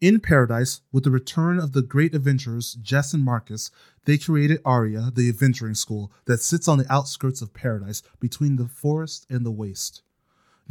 In 0.00 0.18
Paradise, 0.18 0.80
with 0.92 1.04
the 1.04 1.10
return 1.10 1.58
of 1.58 1.72
the 1.72 1.82
great 1.82 2.14
adventurers 2.14 2.74
Jess 2.74 3.12
and 3.12 3.22
Marcus, 3.22 3.70
they 4.06 4.16
created 4.16 4.62
Aria, 4.64 5.12
the 5.14 5.28
adventuring 5.28 5.74
school 5.74 6.10
that 6.24 6.40
sits 6.40 6.66
on 6.66 6.78
the 6.78 6.90
outskirts 6.90 7.42
of 7.42 7.52
Paradise 7.52 8.02
between 8.18 8.56
the 8.56 8.66
forest 8.66 9.26
and 9.28 9.44
the 9.44 9.50
waste. 9.50 10.02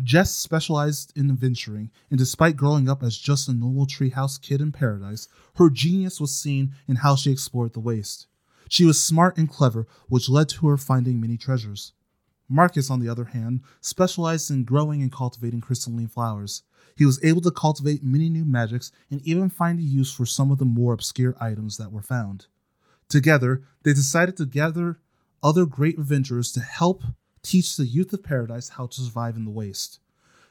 Jess 0.01 0.35
specialized 0.35 1.15
in 1.15 1.29
adventuring, 1.29 1.91
and 2.09 2.17
despite 2.17 2.55
growing 2.55 2.89
up 2.89 3.03
as 3.03 3.17
just 3.17 3.47
a 3.47 3.53
normal 3.53 3.85
treehouse 3.85 4.41
kid 4.41 4.61
in 4.61 4.71
Paradise, 4.71 5.27
her 5.55 5.69
genius 5.69 6.19
was 6.19 6.35
seen 6.35 6.73
in 6.87 6.97
how 6.97 7.15
she 7.15 7.31
explored 7.31 7.73
the 7.73 7.79
waste. 7.79 8.25
She 8.67 8.85
was 8.85 9.03
smart 9.03 9.37
and 9.37 9.49
clever, 9.49 9.85
which 10.07 10.29
led 10.29 10.49
to 10.49 10.67
her 10.67 10.77
finding 10.77 11.21
many 11.21 11.37
treasures. 11.37 11.93
Marcus, 12.49 12.89
on 12.89 12.99
the 12.99 13.07
other 13.07 13.25
hand, 13.25 13.61
specialized 13.79 14.49
in 14.49 14.63
growing 14.63 15.01
and 15.01 15.11
cultivating 15.11 15.61
crystalline 15.61 16.07
flowers. 16.07 16.63
He 16.95 17.05
was 17.05 17.23
able 17.23 17.41
to 17.41 17.51
cultivate 17.51 18.03
many 18.03 18.27
new 18.27 18.43
magics 18.43 18.91
and 19.09 19.21
even 19.21 19.49
find 19.49 19.79
a 19.79 19.83
use 19.83 20.11
for 20.11 20.25
some 20.25 20.51
of 20.51 20.57
the 20.57 20.65
more 20.65 20.91
obscure 20.91 21.35
items 21.39 21.77
that 21.77 21.91
were 21.91 22.01
found. 22.01 22.47
Together, 23.07 23.63
they 23.83 23.93
decided 23.93 24.35
to 24.37 24.45
gather 24.45 24.99
other 25.41 25.65
great 25.65 25.97
adventurers 25.97 26.51
to 26.51 26.59
help 26.59 27.03
teach 27.41 27.77
the 27.77 27.85
youth 27.85 28.11
of 28.11 28.23
paradise 28.23 28.69
how 28.69 28.87
to 28.87 29.01
survive 29.01 29.35
in 29.35 29.45
the 29.45 29.51
waste. 29.51 29.99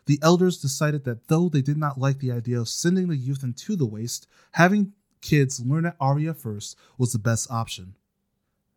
The 0.06 0.18
elders 0.22 0.60
decided 0.60 1.04
that 1.04 1.28
though 1.28 1.50
they 1.50 1.60
did 1.60 1.76
not 1.76 2.00
like 2.00 2.18
the 2.18 2.32
idea 2.32 2.58
of 2.60 2.68
sending 2.68 3.08
the 3.08 3.16
youth 3.16 3.42
into 3.42 3.76
the 3.76 3.84
waste, 3.84 4.26
having 4.52 4.94
kids 5.20 5.60
learn 5.60 5.84
at 5.84 5.96
Aria 6.00 6.32
first 6.32 6.78
was 6.96 7.12
the 7.12 7.18
best 7.18 7.50
option. 7.50 7.94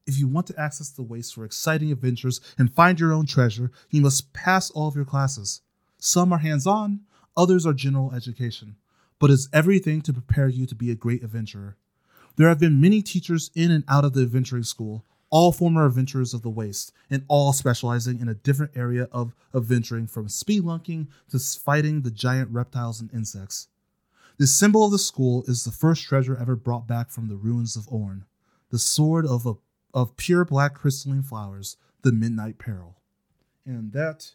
If 0.08 0.18
you 0.18 0.28
want 0.28 0.48
to 0.48 0.60
access 0.60 0.90
the 0.90 1.04
waste 1.04 1.36
for 1.36 1.46
exciting 1.46 1.92
adventures 1.92 2.42
and 2.58 2.74
find 2.74 3.00
your 3.00 3.14
own 3.14 3.26
treasure, 3.26 3.72
you 3.90 4.02
must 4.02 4.34
pass 4.34 4.72
all 4.72 4.88
of 4.88 4.96
your 4.96 5.06
classes. 5.06 5.62
Some 6.00 6.34
are 6.34 6.40
hands 6.40 6.66
on, 6.66 7.02
others 7.38 7.66
are 7.66 7.74
general 7.74 8.14
education, 8.14 8.76
but 9.20 9.30
it's 9.30 9.48
everything 9.54 10.02
to 10.02 10.14
prepare 10.14 10.48
you 10.48 10.66
to 10.66 10.76
be 10.76 10.90
a 10.90 10.96
great 10.96 11.24
adventurer. 11.24 11.78
There 12.36 12.50
have 12.50 12.60
been 12.60 12.82
many 12.82 13.02
teachers 13.02 13.52
in 13.54 13.70
and 13.70 13.84
out 13.88 14.04
of 14.04 14.14
the 14.14 14.24
adventuring 14.24 14.64
school, 14.64 15.06
all 15.30 15.52
former 15.52 15.86
adventurers 15.86 16.34
of 16.34 16.42
the 16.42 16.50
waste, 16.50 16.92
and 17.10 17.24
all 17.28 17.54
specializing 17.54 18.20
in 18.20 18.28
a 18.28 18.34
different 18.34 18.72
area 18.76 19.08
of 19.12 19.34
adventuring 19.54 20.08
from 20.08 20.28
spelunking 20.28 21.08
to 21.30 21.40
fighting 21.40 22.02
the 22.02 22.12
giant 22.12 22.50
reptiles 22.52 23.00
and 23.00 23.14
insects. 23.14 23.68
The 24.38 24.48
symbol 24.48 24.84
of 24.84 24.92
the 24.92 24.98
school 24.98 25.44
is 25.48 25.64
the 25.64 25.72
first 25.72 26.04
treasure 26.04 26.36
ever 26.36 26.56
brought 26.56 26.88
back 26.88 27.12
from 27.12 27.28
the 27.28 27.36
ruins 27.36 27.76
of 27.76 27.88
Orn, 27.90 28.26
the 28.72 28.80
sword 28.80 29.26
of 29.26 29.46
a, 29.46 29.54
of 29.94 30.18
pure 30.18 30.46
black 30.46 30.76
crystalline 30.76 31.24
flowers, 31.24 31.78
the 32.02 32.12
Midnight 32.12 32.58
Peril. 32.58 32.98
And 33.66 33.92
that 33.94 34.32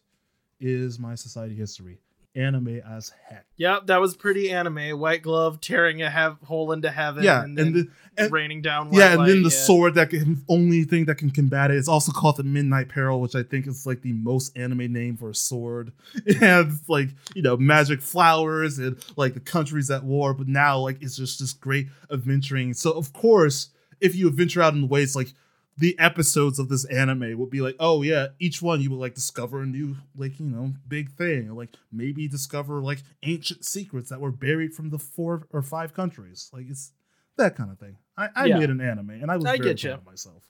is 0.60 0.98
my 0.98 1.14
society 1.14 1.54
history. 1.54 1.98
Anime 2.34 2.82
as 2.86 3.12
heck. 3.30 3.46
Yep, 3.56 3.86
that 3.86 3.98
was 3.98 4.14
pretty 4.14 4.50
anime. 4.50 5.00
White 5.00 5.22
glove 5.22 5.58
tearing 5.58 6.02
a 6.02 6.10
hev- 6.10 6.36
hole 6.44 6.70
into 6.72 6.90
heaven. 6.90 7.24
Yeah, 7.24 7.42
and, 7.42 7.58
and, 7.58 7.74
then 7.74 7.88
the, 8.14 8.22
and 8.22 8.30
raining 8.30 8.60
down. 8.60 8.92
Yeah, 8.92 9.14
and 9.14 9.26
then 9.26 9.42
the 9.42 9.48
yeah. 9.48 9.64
sword 9.64 9.94
that 9.94 10.10
can 10.10 10.44
only 10.46 10.84
thing 10.84 11.06
that 11.06 11.14
can 11.14 11.30
combat 11.30 11.70
it. 11.70 11.74
it 11.74 11.78
is 11.78 11.88
also 11.88 12.12
called 12.12 12.36
the 12.36 12.44
Midnight 12.44 12.90
Peril, 12.90 13.22
which 13.22 13.34
I 13.34 13.42
think 13.42 13.66
is 13.66 13.86
like 13.86 14.02
the 14.02 14.12
most 14.12 14.54
anime 14.54 14.92
name 14.92 15.16
for 15.16 15.30
a 15.30 15.34
sword. 15.34 15.92
It 16.26 16.36
has 16.36 16.82
like 16.88 17.08
you 17.34 17.40
know 17.40 17.56
magic 17.56 18.02
flowers 18.02 18.78
and 18.78 19.02
like 19.16 19.32
the 19.32 19.40
countries 19.40 19.90
at 19.90 20.04
war, 20.04 20.34
but 20.34 20.46
now 20.46 20.78
like 20.80 21.02
it's 21.02 21.16
just 21.16 21.40
this 21.40 21.54
great 21.54 21.86
adventuring. 22.10 22.74
So 22.74 22.92
of 22.92 23.14
course, 23.14 23.70
if 23.98 24.14
you 24.14 24.28
adventure 24.28 24.60
out 24.60 24.74
in 24.74 24.82
the 24.82 24.86
ways 24.86 25.16
like 25.16 25.32
the 25.78 25.98
episodes 25.98 26.58
of 26.58 26.68
this 26.68 26.84
anime 26.86 27.38
would 27.38 27.50
be 27.50 27.60
like, 27.60 27.76
oh 27.78 28.02
yeah, 28.02 28.28
each 28.38 28.62
one 28.62 28.80
you 28.80 28.90
would 28.90 28.98
like 29.00 29.14
discover 29.14 29.62
a 29.62 29.66
new 29.66 29.96
like 30.16 30.40
you 30.40 30.46
know 30.46 30.72
big 30.88 31.10
thing, 31.12 31.50
or 31.50 31.54
like 31.54 31.70
maybe 31.92 32.26
discover 32.28 32.80
like 32.80 33.02
ancient 33.22 33.64
secrets 33.64 34.08
that 34.10 34.20
were 34.20 34.32
buried 34.32 34.72
from 34.72 34.90
the 34.90 34.98
four 34.98 35.46
or 35.52 35.62
five 35.62 35.92
countries. 35.92 36.50
Like 36.52 36.66
it's 36.68 36.92
that 37.36 37.56
kind 37.56 37.70
of 37.70 37.78
thing. 37.78 37.98
I, 38.16 38.28
I 38.34 38.46
Yeah. 38.46 38.58
made 38.58 38.70
an 38.70 38.80
anime 38.80 39.10
and 39.10 39.30
I 39.30 39.36
was 39.36 39.44
I 39.44 39.58
very 39.58 39.74
get 39.74 39.82
proud 39.82 39.98
of 39.98 40.06
myself. 40.06 40.42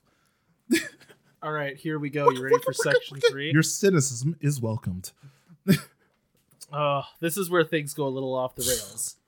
All 1.43 1.51
right, 1.51 1.75
here 1.77 1.99
we 1.99 2.09
go. 2.09 2.29
You 2.31 2.41
ready 2.41 2.57
for 2.65 2.73
section 2.73 3.19
three? 3.19 3.51
Your 3.51 3.61
cynicism 3.63 4.37
is 4.41 4.59
welcomed. 4.61 5.11
Oh, 6.71 7.03
this 7.19 7.37
is 7.37 7.49
where 7.49 7.63
things 7.63 7.93
go 7.93 8.07
a 8.07 8.09
little 8.09 8.33
off 8.33 8.55
the 8.55 8.63
rails. 8.63 9.15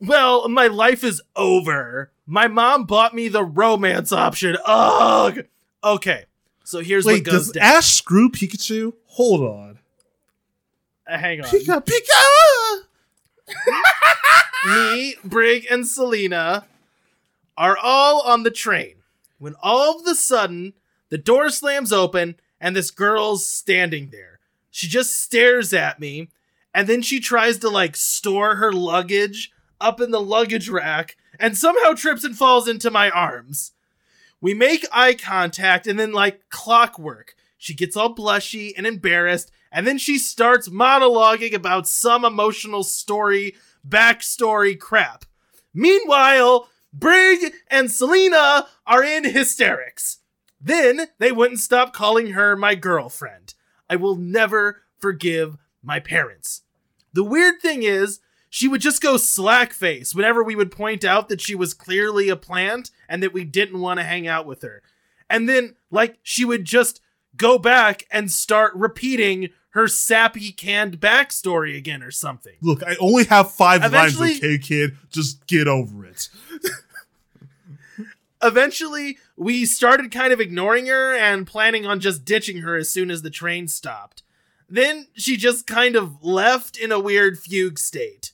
Well, 0.00 0.48
my 0.48 0.66
life 0.66 1.02
is 1.04 1.22
over. 1.34 2.10
My 2.26 2.48
mom 2.48 2.84
bought 2.84 3.14
me 3.14 3.28
the 3.28 3.44
romance 3.44 4.12
option. 4.12 4.56
Ugh. 4.64 5.44
Okay, 5.82 6.24
so 6.64 6.80
here's 6.80 7.04
Wait, 7.04 7.24
what 7.24 7.32
goes 7.32 7.46
does 7.46 7.52
down. 7.52 7.62
Ash 7.62 7.86
screw 7.86 8.28
Pikachu? 8.28 8.92
Hold 9.06 9.42
on. 9.42 9.78
Uh, 11.08 11.18
hang 11.18 11.40
on. 11.40 11.46
Pika 11.46 11.84
Pika! 11.84 12.82
me, 14.94 15.14
Brig, 15.24 15.66
and 15.70 15.86
Selena 15.86 16.66
are 17.56 17.78
all 17.78 18.20
on 18.22 18.42
the 18.42 18.50
train 18.50 18.96
when 19.38 19.54
all 19.62 20.00
of 20.00 20.06
a 20.06 20.14
sudden 20.14 20.74
the 21.08 21.18
door 21.18 21.50
slams 21.50 21.92
open 21.92 22.36
and 22.60 22.74
this 22.74 22.90
girl's 22.90 23.46
standing 23.46 24.10
there. 24.10 24.40
She 24.70 24.88
just 24.88 25.22
stares 25.22 25.72
at 25.72 26.00
me 26.00 26.28
and 26.74 26.88
then 26.88 27.00
she 27.00 27.20
tries 27.20 27.58
to 27.58 27.70
like 27.70 27.96
store 27.96 28.56
her 28.56 28.72
luggage 28.72 29.52
up 29.80 30.00
in 30.00 30.10
the 30.10 30.20
luggage 30.20 30.68
rack 30.68 31.16
and 31.38 31.56
somehow 31.56 31.92
trips 31.92 32.24
and 32.24 32.36
falls 32.36 32.68
into 32.68 32.90
my 32.90 33.10
arms. 33.10 33.72
We 34.40 34.54
make 34.54 34.86
eye 34.92 35.14
contact 35.14 35.86
and 35.86 35.98
then, 35.98 36.12
like 36.12 36.48
clockwork, 36.50 37.34
she 37.56 37.74
gets 37.74 37.96
all 37.96 38.14
blushy 38.14 38.72
and 38.76 38.86
embarrassed 38.86 39.50
and 39.72 39.86
then 39.86 39.98
she 39.98 40.18
starts 40.18 40.68
monologuing 40.68 41.52
about 41.52 41.88
some 41.88 42.24
emotional 42.24 42.82
story 42.82 43.54
backstory 43.86 44.78
crap. 44.78 45.24
Meanwhile, 45.74 46.68
Brig 46.92 47.52
and 47.70 47.90
Selena 47.90 48.66
are 48.86 49.04
in 49.04 49.24
hysterics. 49.24 50.18
Then 50.60 51.08
they 51.18 51.30
wouldn't 51.30 51.60
stop 51.60 51.92
calling 51.92 52.28
her 52.28 52.56
my 52.56 52.74
girlfriend. 52.74 53.54
I 53.88 53.96
will 53.96 54.16
never 54.16 54.82
forgive 54.98 55.58
my 55.82 56.00
parents. 56.00 56.62
The 57.12 57.24
weird 57.24 57.60
thing 57.60 57.82
is, 57.82 58.20
she 58.56 58.68
would 58.68 58.80
just 58.80 59.02
go 59.02 59.18
slack 59.18 59.74
face 59.74 60.14
whenever 60.14 60.42
we 60.42 60.56
would 60.56 60.70
point 60.70 61.04
out 61.04 61.28
that 61.28 61.42
she 61.42 61.54
was 61.54 61.74
clearly 61.74 62.30
a 62.30 62.36
plant 62.36 62.90
and 63.06 63.22
that 63.22 63.34
we 63.34 63.44
didn't 63.44 63.80
want 63.82 64.00
to 64.00 64.04
hang 64.04 64.26
out 64.26 64.46
with 64.46 64.62
her. 64.62 64.80
And 65.28 65.46
then, 65.46 65.74
like, 65.90 66.16
she 66.22 66.42
would 66.42 66.64
just 66.64 67.02
go 67.36 67.58
back 67.58 68.04
and 68.10 68.32
start 68.32 68.72
repeating 68.74 69.50
her 69.72 69.86
sappy 69.88 70.52
canned 70.52 70.98
backstory 71.00 71.76
again 71.76 72.02
or 72.02 72.10
something. 72.10 72.54
Look, 72.62 72.82
I 72.82 72.96
only 72.98 73.24
have 73.24 73.52
five 73.52 73.84
Eventually- 73.84 74.28
lines, 74.28 74.38
okay, 74.38 74.56
kid? 74.56 74.96
Just 75.10 75.46
get 75.46 75.68
over 75.68 76.06
it. 76.06 76.30
Eventually, 78.42 79.18
we 79.36 79.66
started 79.66 80.10
kind 80.10 80.32
of 80.32 80.40
ignoring 80.40 80.86
her 80.86 81.14
and 81.14 81.46
planning 81.46 81.84
on 81.84 82.00
just 82.00 82.24
ditching 82.24 82.62
her 82.62 82.74
as 82.74 82.88
soon 82.88 83.10
as 83.10 83.20
the 83.20 83.28
train 83.28 83.68
stopped. 83.68 84.22
Then 84.66 85.08
she 85.14 85.36
just 85.36 85.66
kind 85.66 85.94
of 85.94 86.24
left 86.24 86.78
in 86.78 86.90
a 86.90 86.98
weird 86.98 87.38
fugue 87.38 87.78
state. 87.78 88.32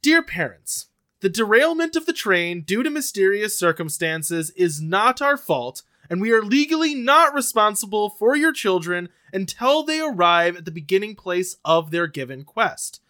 Dear 0.00 0.22
parents, 0.22 0.86
the 1.20 1.28
derailment 1.28 1.96
of 1.96 2.06
the 2.06 2.12
train 2.12 2.60
due 2.60 2.84
to 2.84 2.90
mysterious 2.90 3.58
circumstances 3.58 4.50
is 4.50 4.80
not 4.80 5.20
our 5.20 5.36
fault, 5.36 5.82
and 6.08 6.20
we 6.20 6.30
are 6.30 6.42
legally 6.42 6.94
not 6.94 7.34
responsible 7.34 8.08
for 8.08 8.36
your 8.36 8.52
children 8.52 9.08
until 9.32 9.82
they 9.82 10.00
arrive 10.00 10.56
at 10.56 10.64
the 10.64 10.70
beginning 10.70 11.16
place 11.16 11.56
of 11.64 11.90
their 11.90 12.06
given 12.06 12.44
quest. 12.44 13.00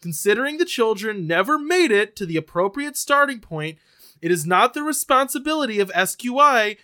Considering 0.00 0.58
the 0.58 0.64
children 0.64 1.28
never 1.28 1.60
made 1.60 1.92
it 1.92 2.16
to 2.16 2.26
the 2.26 2.36
appropriate 2.36 2.96
starting 2.96 3.38
point, 3.38 3.78
it 4.20 4.32
is 4.32 4.44
not 4.44 4.74
the 4.74 4.82
responsibility 4.82 5.78
of 5.78 5.92
SQI 5.92 6.76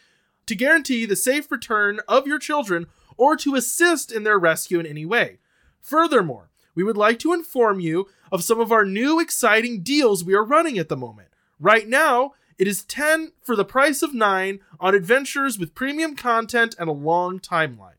to 0.47 0.55
guarantee 0.55 1.05
the 1.05 1.17
safe 1.17 1.51
return 1.51 1.99
of 2.07 2.29
your 2.29 2.39
children 2.39 2.87
or 3.17 3.37
to 3.37 3.57
assist 3.57 4.13
in 4.13 4.23
their 4.23 4.39
rescue 4.39 4.79
in 4.79 4.87
any 4.87 5.05
way. 5.05 5.41
Furthermore, 5.81 6.49
we 6.79 6.85
would 6.85 6.97
like 6.97 7.19
to 7.19 7.33
inform 7.33 7.81
you 7.81 8.07
of 8.31 8.45
some 8.45 8.61
of 8.61 8.71
our 8.71 8.85
new 8.85 9.19
exciting 9.19 9.83
deals 9.83 10.23
we 10.23 10.33
are 10.33 10.45
running 10.45 10.79
at 10.79 10.89
the 10.89 10.97
moment. 10.97 11.27
Right 11.59 11.89
now, 11.89 12.35
it 12.57 12.69
is 12.69 12.85
10 12.85 13.33
for 13.43 13.57
the 13.57 13.65
price 13.65 14.01
of 14.01 14.15
9 14.15 14.61
on 14.79 14.95
adventures 14.95 15.59
with 15.59 15.75
premium 15.75 16.15
content 16.15 16.77
and 16.79 16.89
a 16.89 16.93
long 16.93 17.41
timeline. 17.41 17.99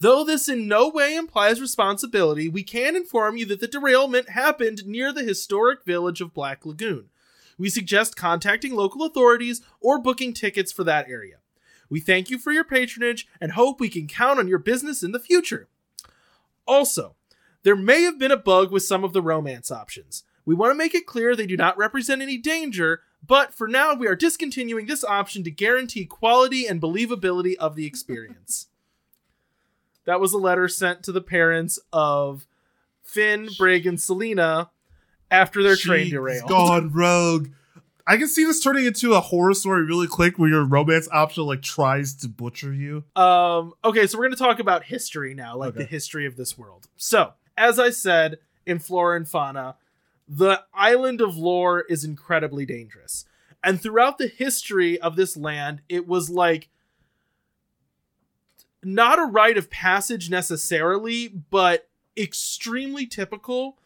Though 0.00 0.22
this 0.22 0.50
in 0.50 0.68
no 0.68 0.90
way 0.90 1.16
implies 1.16 1.62
responsibility, 1.62 2.46
we 2.46 2.62
can 2.62 2.94
inform 2.94 3.38
you 3.38 3.46
that 3.46 3.60
the 3.60 3.66
derailment 3.66 4.28
happened 4.28 4.84
near 4.84 5.10
the 5.10 5.24
historic 5.24 5.82
village 5.86 6.20
of 6.20 6.34
Black 6.34 6.66
Lagoon. 6.66 7.08
We 7.56 7.70
suggest 7.70 8.16
contacting 8.16 8.74
local 8.74 9.02
authorities 9.02 9.62
or 9.80 9.98
booking 9.98 10.34
tickets 10.34 10.72
for 10.72 10.84
that 10.84 11.08
area. 11.08 11.36
We 11.88 12.00
thank 12.00 12.28
you 12.28 12.38
for 12.38 12.52
your 12.52 12.64
patronage 12.64 13.26
and 13.40 13.52
hope 13.52 13.80
we 13.80 13.88
can 13.88 14.08
count 14.08 14.38
on 14.38 14.46
your 14.46 14.58
business 14.58 15.02
in 15.02 15.12
the 15.12 15.18
future. 15.18 15.68
Also, 16.66 17.16
there 17.62 17.76
may 17.76 18.02
have 18.02 18.18
been 18.18 18.30
a 18.32 18.36
bug 18.36 18.70
with 18.70 18.82
some 18.82 19.04
of 19.04 19.12
the 19.12 19.22
romance 19.22 19.70
options. 19.70 20.24
We 20.44 20.54
want 20.54 20.70
to 20.70 20.76
make 20.78 20.94
it 20.94 21.06
clear 21.06 21.36
they 21.36 21.46
do 21.46 21.56
not 21.56 21.76
represent 21.76 22.22
any 22.22 22.38
danger, 22.38 23.02
but 23.26 23.52
for 23.54 23.68
now 23.68 23.94
we 23.94 24.06
are 24.06 24.16
discontinuing 24.16 24.86
this 24.86 25.04
option 25.04 25.44
to 25.44 25.50
guarantee 25.50 26.06
quality 26.06 26.66
and 26.66 26.80
believability 26.80 27.54
of 27.56 27.76
the 27.76 27.86
experience. 27.86 28.68
that 30.04 30.20
was 30.20 30.32
a 30.32 30.38
letter 30.38 30.68
sent 30.68 31.02
to 31.04 31.12
the 31.12 31.20
parents 31.20 31.78
of 31.92 32.46
Finn, 33.02 33.48
Brig, 33.58 33.86
and 33.86 34.00
Selena 34.00 34.70
after 35.30 35.62
their 35.62 35.76
train 35.76 36.04
She's 36.04 36.12
derailed. 36.12 36.48
gone 36.48 36.90
rogue. 36.94 37.48
I 38.06 38.16
can 38.16 38.26
see 38.26 38.44
this 38.44 38.60
turning 38.60 38.86
into 38.86 39.14
a 39.14 39.20
horror 39.20 39.54
story 39.54 39.84
really 39.84 40.08
quick 40.08 40.36
where 40.38 40.48
your 40.48 40.64
romance 40.64 41.08
option 41.12 41.44
like 41.44 41.62
tries 41.62 42.14
to 42.16 42.28
butcher 42.28 42.72
you. 42.72 43.04
Um, 43.14 43.74
okay, 43.84 44.06
so 44.06 44.18
we're 44.18 44.24
going 44.24 44.36
to 44.36 44.42
talk 44.42 44.58
about 44.58 44.84
history 44.84 45.34
now, 45.34 45.56
like 45.56 45.74
the 45.74 45.84
history 45.84 46.26
of 46.26 46.36
this 46.36 46.58
world. 46.58 46.88
So, 46.96 47.34
as 47.60 47.78
I 47.78 47.90
said 47.90 48.38
in 48.64 48.78
Flora 48.78 49.16
and 49.16 49.28
Fauna, 49.28 49.76
the 50.26 50.62
island 50.72 51.20
of 51.20 51.36
Lore 51.36 51.82
is 51.82 52.04
incredibly 52.04 52.64
dangerous. 52.64 53.26
And 53.62 53.80
throughout 53.80 54.16
the 54.16 54.28
history 54.28 54.98
of 54.98 55.14
this 55.14 55.36
land, 55.36 55.82
it 55.86 56.08
was 56.08 56.30
like 56.30 56.70
not 58.82 59.18
a 59.18 59.24
rite 59.24 59.58
of 59.58 59.70
passage 59.70 60.30
necessarily, 60.30 61.28
but 61.28 61.88
extremely 62.16 63.06
typical 63.06 63.76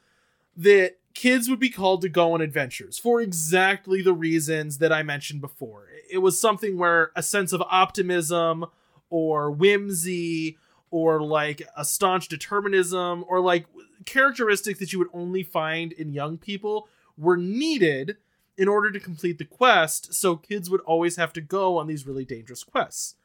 that 0.56 0.98
kids 1.12 1.50
would 1.50 1.58
be 1.58 1.70
called 1.70 2.00
to 2.02 2.08
go 2.08 2.32
on 2.32 2.40
adventures 2.40 2.96
for 2.96 3.20
exactly 3.20 4.02
the 4.02 4.14
reasons 4.14 4.78
that 4.78 4.92
I 4.92 5.02
mentioned 5.02 5.40
before. 5.40 5.88
It 6.08 6.18
was 6.18 6.40
something 6.40 6.78
where 6.78 7.10
a 7.16 7.24
sense 7.24 7.52
of 7.52 7.60
optimism 7.62 8.66
or 9.10 9.50
whimsy 9.50 10.58
or 10.94 11.20
like 11.20 11.60
a 11.76 11.84
staunch 11.84 12.28
determinism 12.28 13.24
or 13.26 13.40
like 13.40 13.66
characteristics 14.04 14.78
that 14.78 14.92
you 14.92 14.98
would 15.00 15.08
only 15.12 15.42
find 15.42 15.90
in 15.90 16.12
young 16.12 16.38
people 16.38 16.86
were 17.18 17.36
needed 17.36 18.16
in 18.56 18.68
order 18.68 18.92
to 18.92 19.00
complete 19.00 19.38
the 19.38 19.44
quest 19.44 20.14
so 20.14 20.36
kids 20.36 20.70
would 20.70 20.80
always 20.82 21.16
have 21.16 21.32
to 21.32 21.40
go 21.40 21.78
on 21.78 21.88
these 21.88 22.06
really 22.06 22.24
dangerous 22.24 22.62
quests. 22.62 23.16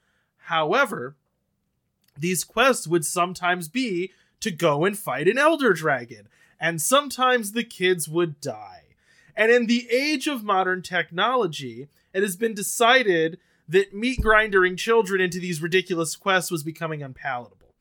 However 0.45 1.15
these 2.17 2.43
quests 2.43 2.87
would 2.87 3.05
sometimes 3.05 3.67
be 3.67 4.13
to 4.39 4.49
go 4.49 4.83
and 4.83 4.97
fight 4.97 5.27
an 5.27 5.37
elder 5.37 5.71
dragon 5.71 6.27
and 6.59 6.81
sometimes 6.81 7.51
the 7.51 7.63
kids 7.63 8.09
would 8.09 8.41
die. 8.41 8.95
And 9.35 9.51
in 9.51 9.67
the 9.67 9.87
age 9.91 10.25
of 10.25 10.43
modern 10.43 10.81
technology 10.81 11.87
it 12.15 12.23
has 12.23 12.35
been 12.35 12.55
decided 12.55 13.37
that 13.69 13.93
meat 13.93 14.19
grinding 14.19 14.75
children 14.75 15.21
into 15.21 15.39
these 15.39 15.61
ridiculous 15.61 16.15
quests 16.15 16.51
was 16.51 16.63
becoming 16.63 17.01
unpalatable. 17.01 17.75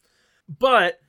But 0.49 1.01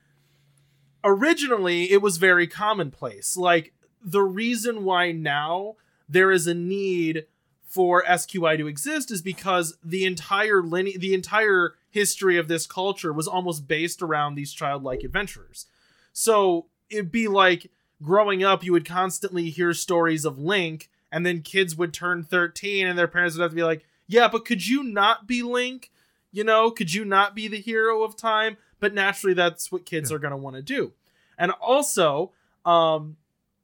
originally, 1.03 1.91
it 1.91 2.01
was 2.01 2.17
very 2.17 2.47
commonplace. 2.47 3.37
Like, 3.37 3.73
the 4.01 4.21
reason 4.21 4.85
why 4.85 5.11
now 5.11 5.75
there 6.07 6.31
is 6.31 6.47
a 6.47 6.53
need 6.53 7.25
for 7.67 8.03
SQI 8.05 8.57
to 8.57 8.67
exist 8.67 9.11
is 9.11 9.21
because 9.21 9.77
the 9.83 10.05
entire 10.05 10.63
line- 10.63 10.97
the 10.97 11.13
entire 11.13 11.75
history 11.91 12.37
of 12.37 12.47
this 12.47 12.65
culture 12.65 13.13
was 13.13 13.27
almost 13.27 13.67
based 13.67 14.01
around 14.01 14.33
these 14.35 14.53
childlike 14.53 15.03
adventurers. 15.03 15.67
So 16.13 16.67
it'd 16.89 17.11
be 17.11 17.27
like 17.27 17.69
growing 18.01 18.43
up, 18.43 18.63
you 18.63 18.71
would 18.71 18.85
constantly 18.85 19.49
hear 19.49 19.73
stories 19.73 20.25
of 20.25 20.39
Link, 20.39 20.89
and 21.11 21.25
then 21.25 21.41
kids 21.41 21.75
would 21.75 21.93
turn 21.93 22.23
13 22.23 22.87
and 22.87 22.97
their 22.97 23.07
parents 23.07 23.35
would 23.35 23.43
have 23.43 23.51
to 23.51 23.55
be 23.55 23.63
like, 23.63 23.85
yeah, 24.09 24.27
but 24.27 24.43
could 24.43 24.67
you 24.67 24.83
not 24.83 25.25
be 25.27 25.41
Link? 25.43 25.91
You 26.33 26.43
know, 26.43 26.69
could 26.71 26.93
you 26.93 27.05
not 27.05 27.33
be 27.35 27.47
the 27.47 27.59
hero 27.61 28.03
of 28.03 28.17
time? 28.17 28.57
But 28.81 28.93
naturally, 28.93 29.33
that's 29.33 29.71
what 29.71 29.85
kids 29.85 30.09
Yeah. 30.09 30.15
are 30.15 30.19
going 30.19 30.31
to 30.31 30.37
want 30.37 30.55
to 30.57 30.61
do. 30.61 30.91
And 31.37 31.51
also, 31.61 32.31
um, 32.65 33.15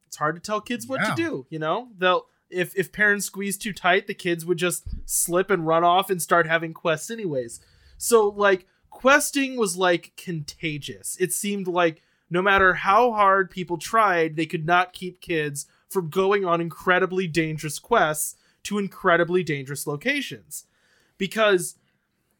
it's 0.07 0.15
hard 0.17 0.35
to 0.35 0.41
tell 0.41 0.61
kids 0.61 0.87
what 0.87 1.01
Yeah. 1.01 1.09
to 1.09 1.15
do. 1.15 1.45
You 1.49 1.59
know, 1.59 1.89
they'll 1.97 2.27
if 2.49 2.75
if 2.77 2.91
parents 2.91 3.25
squeeze 3.25 3.57
too 3.57 3.73
tight, 3.73 4.05
the 4.07 4.13
kids 4.13 4.45
would 4.45 4.57
just 4.59 4.85
slip 5.05 5.49
and 5.49 5.65
run 5.67 5.83
off 5.83 6.09
and 6.11 6.21
start 6.21 6.45
having 6.47 6.73
quests 6.73 7.09
anyways. 7.09 7.59
So 7.97 8.27
like 8.29 8.65
questing 8.91 9.57
was 9.57 9.75
like 9.77 10.13
contagious. 10.15 11.17
It 11.19 11.33
seemed 11.33 11.67
like 11.67 12.01
no 12.29 12.41
matter 12.41 12.75
how 12.75 13.11
hard 13.13 13.49
people 13.49 13.77
tried, 13.77 14.35
they 14.35 14.45
could 14.45 14.65
not 14.65 14.93
keep 14.93 15.21
kids 15.21 15.65
from 15.89 16.09
going 16.09 16.45
on 16.45 16.61
incredibly 16.61 17.27
dangerous 17.27 17.79
quests 17.79 18.35
to 18.65 18.77
incredibly 18.77 19.43
dangerous 19.43 19.87
locations. 19.87 20.65
Because 21.17 21.75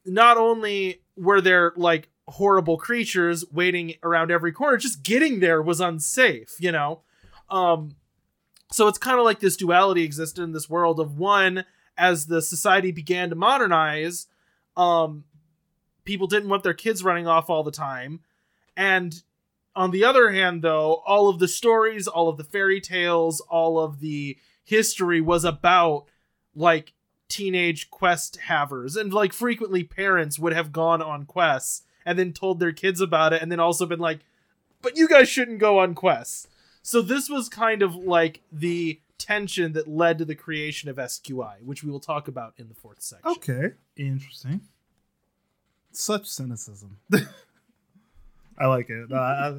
not 0.06 0.38
only 0.38 1.02
were 1.16 1.42
there 1.42 1.74
like 1.76 2.10
horrible 2.28 2.78
creatures 2.78 3.46
waiting 3.52 3.96
around 4.04 4.32
every 4.32 4.52
corner, 4.52 4.78
just 4.78 5.04
getting 5.04 5.40
there 5.40 5.62
was 5.62 5.80
unsafe, 5.80 6.56
you 6.60 6.72
know? 6.72 7.02
Um 7.50 7.96
so 8.72 8.88
it's 8.88 8.98
kind 8.98 9.20
of 9.20 9.26
like 9.26 9.40
this 9.40 9.56
duality 9.56 10.04
existed 10.04 10.42
in 10.44 10.52
this 10.52 10.70
world 10.70 11.00
of 11.00 11.18
one 11.18 11.66
as 11.98 12.26
the 12.26 12.42
society 12.42 12.92
began 12.92 13.30
to 13.30 13.36
modernize, 13.36 14.28
um 14.76 15.24
people 16.04 16.28
didn't 16.28 16.50
want 16.50 16.64
their 16.64 16.74
kids 16.74 17.04
running 17.04 17.28
off 17.28 17.50
all 17.50 17.64
the 17.64 17.72
time. 17.72 18.20
And 18.76 19.22
on 19.76 19.92
the 19.92 20.04
other 20.04 20.32
hand, 20.32 20.62
though, 20.62 21.02
all 21.06 21.28
of 21.28 21.40
the 21.40 21.48
stories, 21.48 22.08
all 22.08 22.30
of 22.30 22.38
the 22.38 22.44
fairy 22.44 22.80
tales, 22.80 23.42
all 23.42 23.80
of 23.80 24.00
the 24.00 24.38
history 24.64 25.22
was 25.22 25.44
about 25.44 26.06
like 26.56 26.94
teenage 27.28 27.90
quest 27.90 28.38
havers. 28.38 28.96
And 28.96 29.14
like 29.14 29.34
frequently 29.34 29.84
parents 29.84 30.40
would 30.40 30.54
have 30.54 30.72
gone 30.72 31.02
on 31.02 31.26
quests 31.26 31.84
and 32.06 32.18
then 32.18 32.34
told 32.34 32.60
their 32.60 32.72
kids 32.72 33.02
about 33.02 33.34
it 33.34 33.42
and 33.42 33.52
then 33.52 33.60
also 33.60 33.86
been 33.86 34.00
like, 34.00 34.20
but 34.82 34.96
you 34.96 35.08
guys 35.08 35.28
shouldn't 35.28 35.60
go 35.60 35.80
on 35.80 35.96
quests. 35.96 36.48
So 36.82 37.02
this 37.02 37.30
was 37.30 37.50
kind 37.50 37.82
of 37.82 37.96
like 37.96 38.42
the 38.52 39.00
tension 39.18 39.74
that 39.74 39.88
led 39.88 40.20
to 40.20 40.26
the 40.26 40.36
creation 40.36 40.90
of 40.90 40.98
SQI, 40.98 41.64
which 41.64 41.84
we 41.84 41.90
will 41.90 42.00
talk 42.00 42.28
about 42.28 42.54
in 42.58 42.68
the 42.68 42.76
fourth 42.76 43.02
section. 43.02 43.28
Okay, 43.28 43.72
interesting. 43.98 44.62
Such 45.92 46.28
cynicism. 46.28 46.98
I 48.60 48.68
like 48.68 48.90
it. 48.90 49.12
Uh, 49.12 49.16
I, 49.16 49.56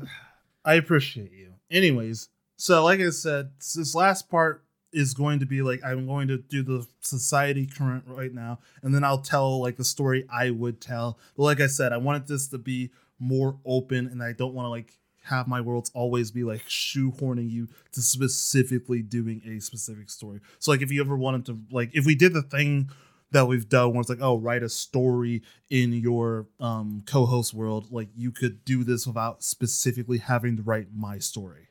I 0.64 0.74
appreciate 0.74 1.32
you. 1.32 1.54
Anyways, 1.70 2.28
so 2.56 2.84
like 2.84 3.00
I 3.00 3.10
said, 3.10 3.50
this 3.58 3.94
last 3.94 4.30
part 4.30 4.62
is 4.96 5.12
going 5.12 5.38
to 5.40 5.46
be 5.46 5.60
like 5.60 5.84
I'm 5.84 6.06
going 6.06 6.26
to 6.28 6.38
do 6.38 6.62
the 6.62 6.86
society 7.00 7.66
current 7.66 8.04
right 8.06 8.32
now, 8.32 8.58
and 8.82 8.94
then 8.94 9.04
I'll 9.04 9.18
tell 9.20 9.60
like 9.60 9.76
the 9.76 9.84
story 9.84 10.26
I 10.32 10.50
would 10.50 10.80
tell. 10.80 11.18
But 11.36 11.42
like 11.44 11.60
I 11.60 11.66
said, 11.66 11.92
I 11.92 11.98
wanted 11.98 12.26
this 12.26 12.48
to 12.48 12.58
be 12.58 12.90
more 13.18 13.58
open, 13.64 14.06
and 14.06 14.22
I 14.22 14.32
don't 14.32 14.54
want 14.54 14.66
to 14.66 14.70
like 14.70 14.98
have 15.24 15.48
my 15.48 15.60
worlds 15.60 15.90
always 15.92 16.30
be 16.30 16.44
like 16.44 16.66
shoehorning 16.66 17.50
you 17.50 17.68
to 17.92 18.00
specifically 18.00 19.02
doing 19.02 19.42
a 19.44 19.60
specific 19.60 20.08
story. 20.08 20.40
So 20.60 20.70
like 20.70 20.82
if 20.82 20.90
you 20.90 21.00
ever 21.02 21.16
wanted 21.16 21.46
to 21.46 21.58
like 21.70 21.90
if 21.94 22.06
we 22.06 22.14
did 22.14 22.32
the 22.32 22.42
thing 22.42 22.90
that 23.32 23.46
we've 23.46 23.68
done 23.68 23.90
where 23.90 24.00
it's 24.00 24.08
like 24.08 24.22
oh 24.22 24.38
write 24.38 24.62
a 24.62 24.68
story 24.68 25.42
in 25.68 25.92
your 25.92 26.46
um 26.60 27.02
co-host 27.06 27.52
world 27.52 27.88
like 27.90 28.08
you 28.16 28.30
could 28.30 28.64
do 28.64 28.84
this 28.84 29.04
without 29.04 29.42
specifically 29.42 30.18
having 30.18 30.56
to 30.56 30.62
write 30.62 30.88
my 30.94 31.18
story. 31.18 31.68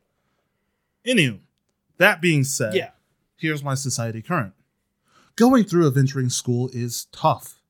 Anywho, 1.07 1.39
that 1.97 2.21
being 2.21 2.43
said, 2.43 2.75
Yeah. 2.75 2.89
Here's 3.37 3.63
my 3.63 3.75
society 3.75 4.21
current. 4.21 4.53
Going 5.35 5.65
through 5.65 5.87
a 5.87 5.91
venturing 5.91 6.29
school 6.29 6.69
is 6.73 7.05
tough. 7.11 7.61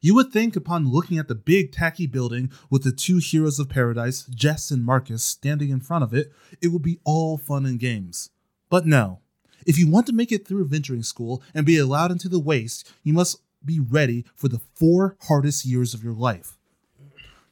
You 0.00 0.14
would 0.14 0.30
think, 0.30 0.54
upon 0.54 0.88
looking 0.88 1.18
at 1.18 1.26
the 1.26 1.34
big 1.34 1.72
tacky 1.72 2.06
building 2.06 2.52
with 2.70 2.84
the 2.84 2.92
two 2.92 3.18
heroes 3.18 3.58
of 3.58 3.68
paradise, 3.68 4.24
Jess 4.26 4.70
and 4.70 4.84
Marcus, 4.84 5.24
standing 5.24 5.70
in 5.70 5.80
front 5.80 6.04
of 6.04 6.14
it, 6.14 6.32
it 6.62 6.68
would 6.68 6.82
be 6.82 7.00
all 7.04 7.36
fun 7.36 7.66
and 7.66 7.80
games. 7.80 8.30
But 8.68 8.86
no. 8.86 9.20
If 9.66 9.78
you 9.78 9.90
want 9.90 10.06
to 10.06 10.12
make 10.12 10.30
it 10.30 10.46
through 10.46 10.68
venturing 10.68 11.02
school 11.02 11.42
and 11.52 11.66
be 11.66 11.78
allowed 11.78 12.12
into 12.12 12.28
the 12.28 12.38
waste, 12.38 12.90
you 13.02 13.12
must 13.12 13.40
be 13.64 13.80
ready 13.80 14.24
for 14.36 14.48
the 14.48 14.60
four 14.74 15.16
hardest 15.22 15.64
years 15.64 15.94
of 15.94 16.04
your 16.04 16.14
life. 16.14 16.56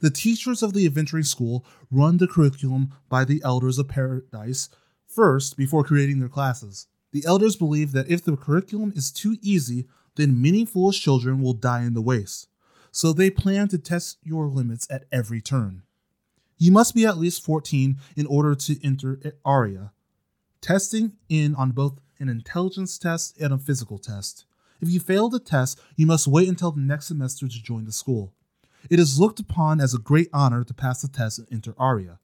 The 0.00 0.10
teachers 0.10 0.62
of 0.62 0.72
the 0.72 0.86
adventuring 0.86 1.24
school 1.24 1.64
run 1.90 2.18
the 2.18 2.28
curriculum 2.28 2.92
by 3.08 3.24
the 3.24 3.40
elders 3.42 3.78
of 3.78 3.88
paradise 3.88 4.68
first 5.06 5.56
before 5.56 5.82
creating 5.82 6.20
their 6.20 6.28
classes. 6.28 6.86
The 7.16 7.24
elders 7.24 7.56
believe 7.56 7.92
that 7.92 8.10
if 8.10 8.22
the 8.22 8.36
curriculum 8.36 8.92
is 8.94 9.10
too 9.10 9.38
easy, 9.40 9.86
then 10.16 10.42
many 10.42 10.66
foolish 10.66 11.00
children 11.00 11.40
will 11.40 11.54
die 11.54 11.82
in 11.82 11.94
the 11.94 12.02
waste. 12.02 12.46
So 12.92 13.14
they 13.14 13.30
plan 13.30 13.68
to 13.68 13.78
test 13.78 14.18
your 14.22 14.48
limits 14.48 14.86
at 14.90 15.06
every 15.10 15.40
turn. 15.40 15.80
You 16.58 16.72
must 16.72 16.94
be 16.94 17.06
at 17.06 17.16
least 17.16 17.42
14 17.42 17.96
in 18.18 18.26
order 18.26 18.54
to 18.54 18.84
enter 18.84 19.18
ARIA, 19.46 19.92
testing 20.60 21.12
in 21.30 21.54
on 21.54 21.70
both 21.70 22.00
an 22.18 22.28
intelligence 22.28 22.98
test 22.98 23.40
and 23.40 23.50
a 23.50 23.56
physical 23.56 23.96
test. 23.96 24.44
If 24.82 24.90
you 24.90 25.00
fail 25.00 25.30
the 25.30 25.40
test, 25.40 25.80
you 25.96 26.04
must 26.04 26.26
wait 26.26 26.50
until 26.50 26.72
the 26.72 26.82
next 26.82 27.06
semester 27.06 27.48
to 27.48 27.62
join 27.62 27.86
the 27.86 27.92
school. 27.92 28.34
It 28.90 29.00
is 29.00 29.18
looked 29.18 29.40
upon 29.40 29.80
as 29.80 29.94
a 29.94 29.98
great 29.98 30.28
honor 30.34 30.64
to 30.64 30.74
pass 30.74 31.00
the 31.00 31.08
test 31.08 31.38
and 31.38 31.48
enter 31.50 31.74
ARIA. 31.78 32.18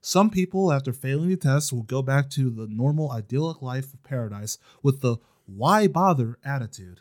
Some 0.00 0.30
people, 0.30 0.72
after 0.72 0.92
failing 0.92 1.28
the 1.28 1.36
test, 1.36 1.72
will 1.72 1.82
go 1.82 2.02
back 2.02 2.30
to 2.30 2.50
the 2.50 2.68
normal 2.68 3.10
idyllic 3.10 3.60
life 3.60 3.92
of 3.92 4.02
paradise 4.02 4.58
with 4.82 5.00
the 5.00 5.16
why 5.46 5.88
bother 5.88 6.38
attitude. 6.44 7.00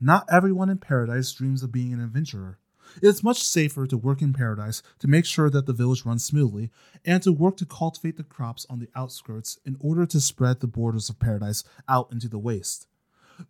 Not 0.00 0.26
everyone 0.30 0.70
in 0.70 0.78
paradise 0.78 1.32
dreams 1.32 1.62
of 1.62 1.70
being 1.70 1.92
an 1.92 2.02
adventurer. 2.02 2.58
It 2.96 3.06
is 3.06 3.22
much 3.22 3.42
safer 3.42 3.86
to 3.86 3.96
work 3.96 4.22
in 4.22 4.32
paradise 4.32 4.82
to 5.00 5.06
make 5.06 5.24
sure 5.24 5.50
that 5.50 5.66
the 5.66 5.72
village 5.72 6.04
runs 6.04 6.24
smoothly 6.24 6.70
and 7.04 7.22
to 7.22 7.32
work 7.32 7.56
to 7.58 7.66
cultivate 7.66 8.16
the 8.16 8.24
crops 8.24 8.66
on 8.68 8.80
the 8.80 8.88
outskirts 8.96 9.58
in 9.64 9.76
order 9.78 10.06
to 10.06 10.20
spread 10.20 10.60
the 10.60 10.66
borders 10.66 11.08
of 11.08 11.20
paradise 11.20 11.62
out 11.88 12.10
into 12.10 12.28
the 12.28 12.38
waste. 12.38 12.86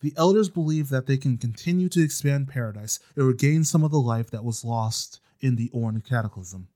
The 0.01 0.12
elders 0.17 0.49
believe 0.49 0.89
that 0.91 1.07
they 1.07 1.17
can 1.17 1.39
continue 1.39 1.89
to 1.91 2.03
expand 2.03 2.49
paradise 2.49 2.99
and 3.17 3.27
regain 3.27 3.65
some 3.65 3.83
of 3.83 3.91
the 3.91 4.01
life 4.01 4.31
that 4.31 4.45
was 4.45 4.65
lost 4.65 5.21
in 5.41 5.57
the 5.57 5.71
Orn 5.73 6.01
Cataclysm. 6.01 6.69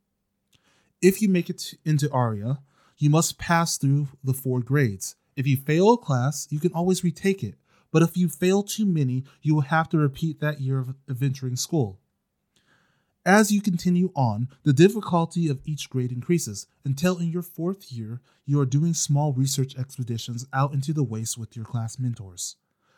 If 1.05 1.21
you 1.21 1.29
make 1.29 1.51
it 1.51 1.75
into 1.85 2.11
Aria, 2.11 2.61
you 2.97 3.11
must 3.11 3.37
pass 3.37 3.77
through 3.77 4.09
the 4.25 4.33
four 4.33 4.61
grades. 4.61 5.17
If 5.37 5.47
you 5.47 5.59
fail 5.59 5.93
a 5.93 5.99
class, 5.99 6.49
you 6.49 6.59
can 6.59 6.73
always 6.73 7.05
retake 7.05 7.45
it, 7.45 7.57
but 7.93 8.03
if 8.03 8.17
you 8.17 8.31
fail 8.31 8.63
too 8.63 8.87
many, 8.87 9.25
you 9.43 9.55
will 9.55 9.69
have 9.69 9.91
to 9.91 9.99
repeat 9.99 10.41
that 10.41 10.63
year 10.63 10.79
of 10.79 10.95
adventuring 11.07 11.57
school. 11.57 12.01
As 13.27 13.53
you 13.53 13.61
continue 13.61 14.13
on, 14.17 14.49
the 14.63 14.73
difficulty 14.73 15.47
of 15.47 15.61
each 15.67 15.91
grade 15.91 16.11
increases 16.11 16.67
until 16.87 17.19
in 17.19 17.31
your 17.31 17.43
fourth 17.43 17.93
year, 17.93 18.23
you 18.47 18.59
are 18.59 18.65
doing 18.65 18.95
small 18.95 19.35
research 19.35 19.77
expeditions 19.77 20.47
out 20.55 20.73
into 20.73 20.95
the 20.95 21.05
waste 21.05 21.37
with 21.37 21.55
your 21.55 21.67
class 21.67 21.99
mentors. 21.99 22.57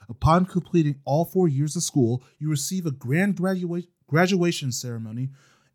Upon 0.09 0.47
completing 0.47 1.01
all 1.05 1.25
four 1.25 1.49
years 1.49 1.75
of 1.75 1.83
school, 1.83 2.23
you 2.39 2.49
receive 2.49 2.87
a 2.87 2.93
grand 2.93 3.35
gradua- 3.37 3.89
graduation 4.07 4.71
ceremony 4.71 5.31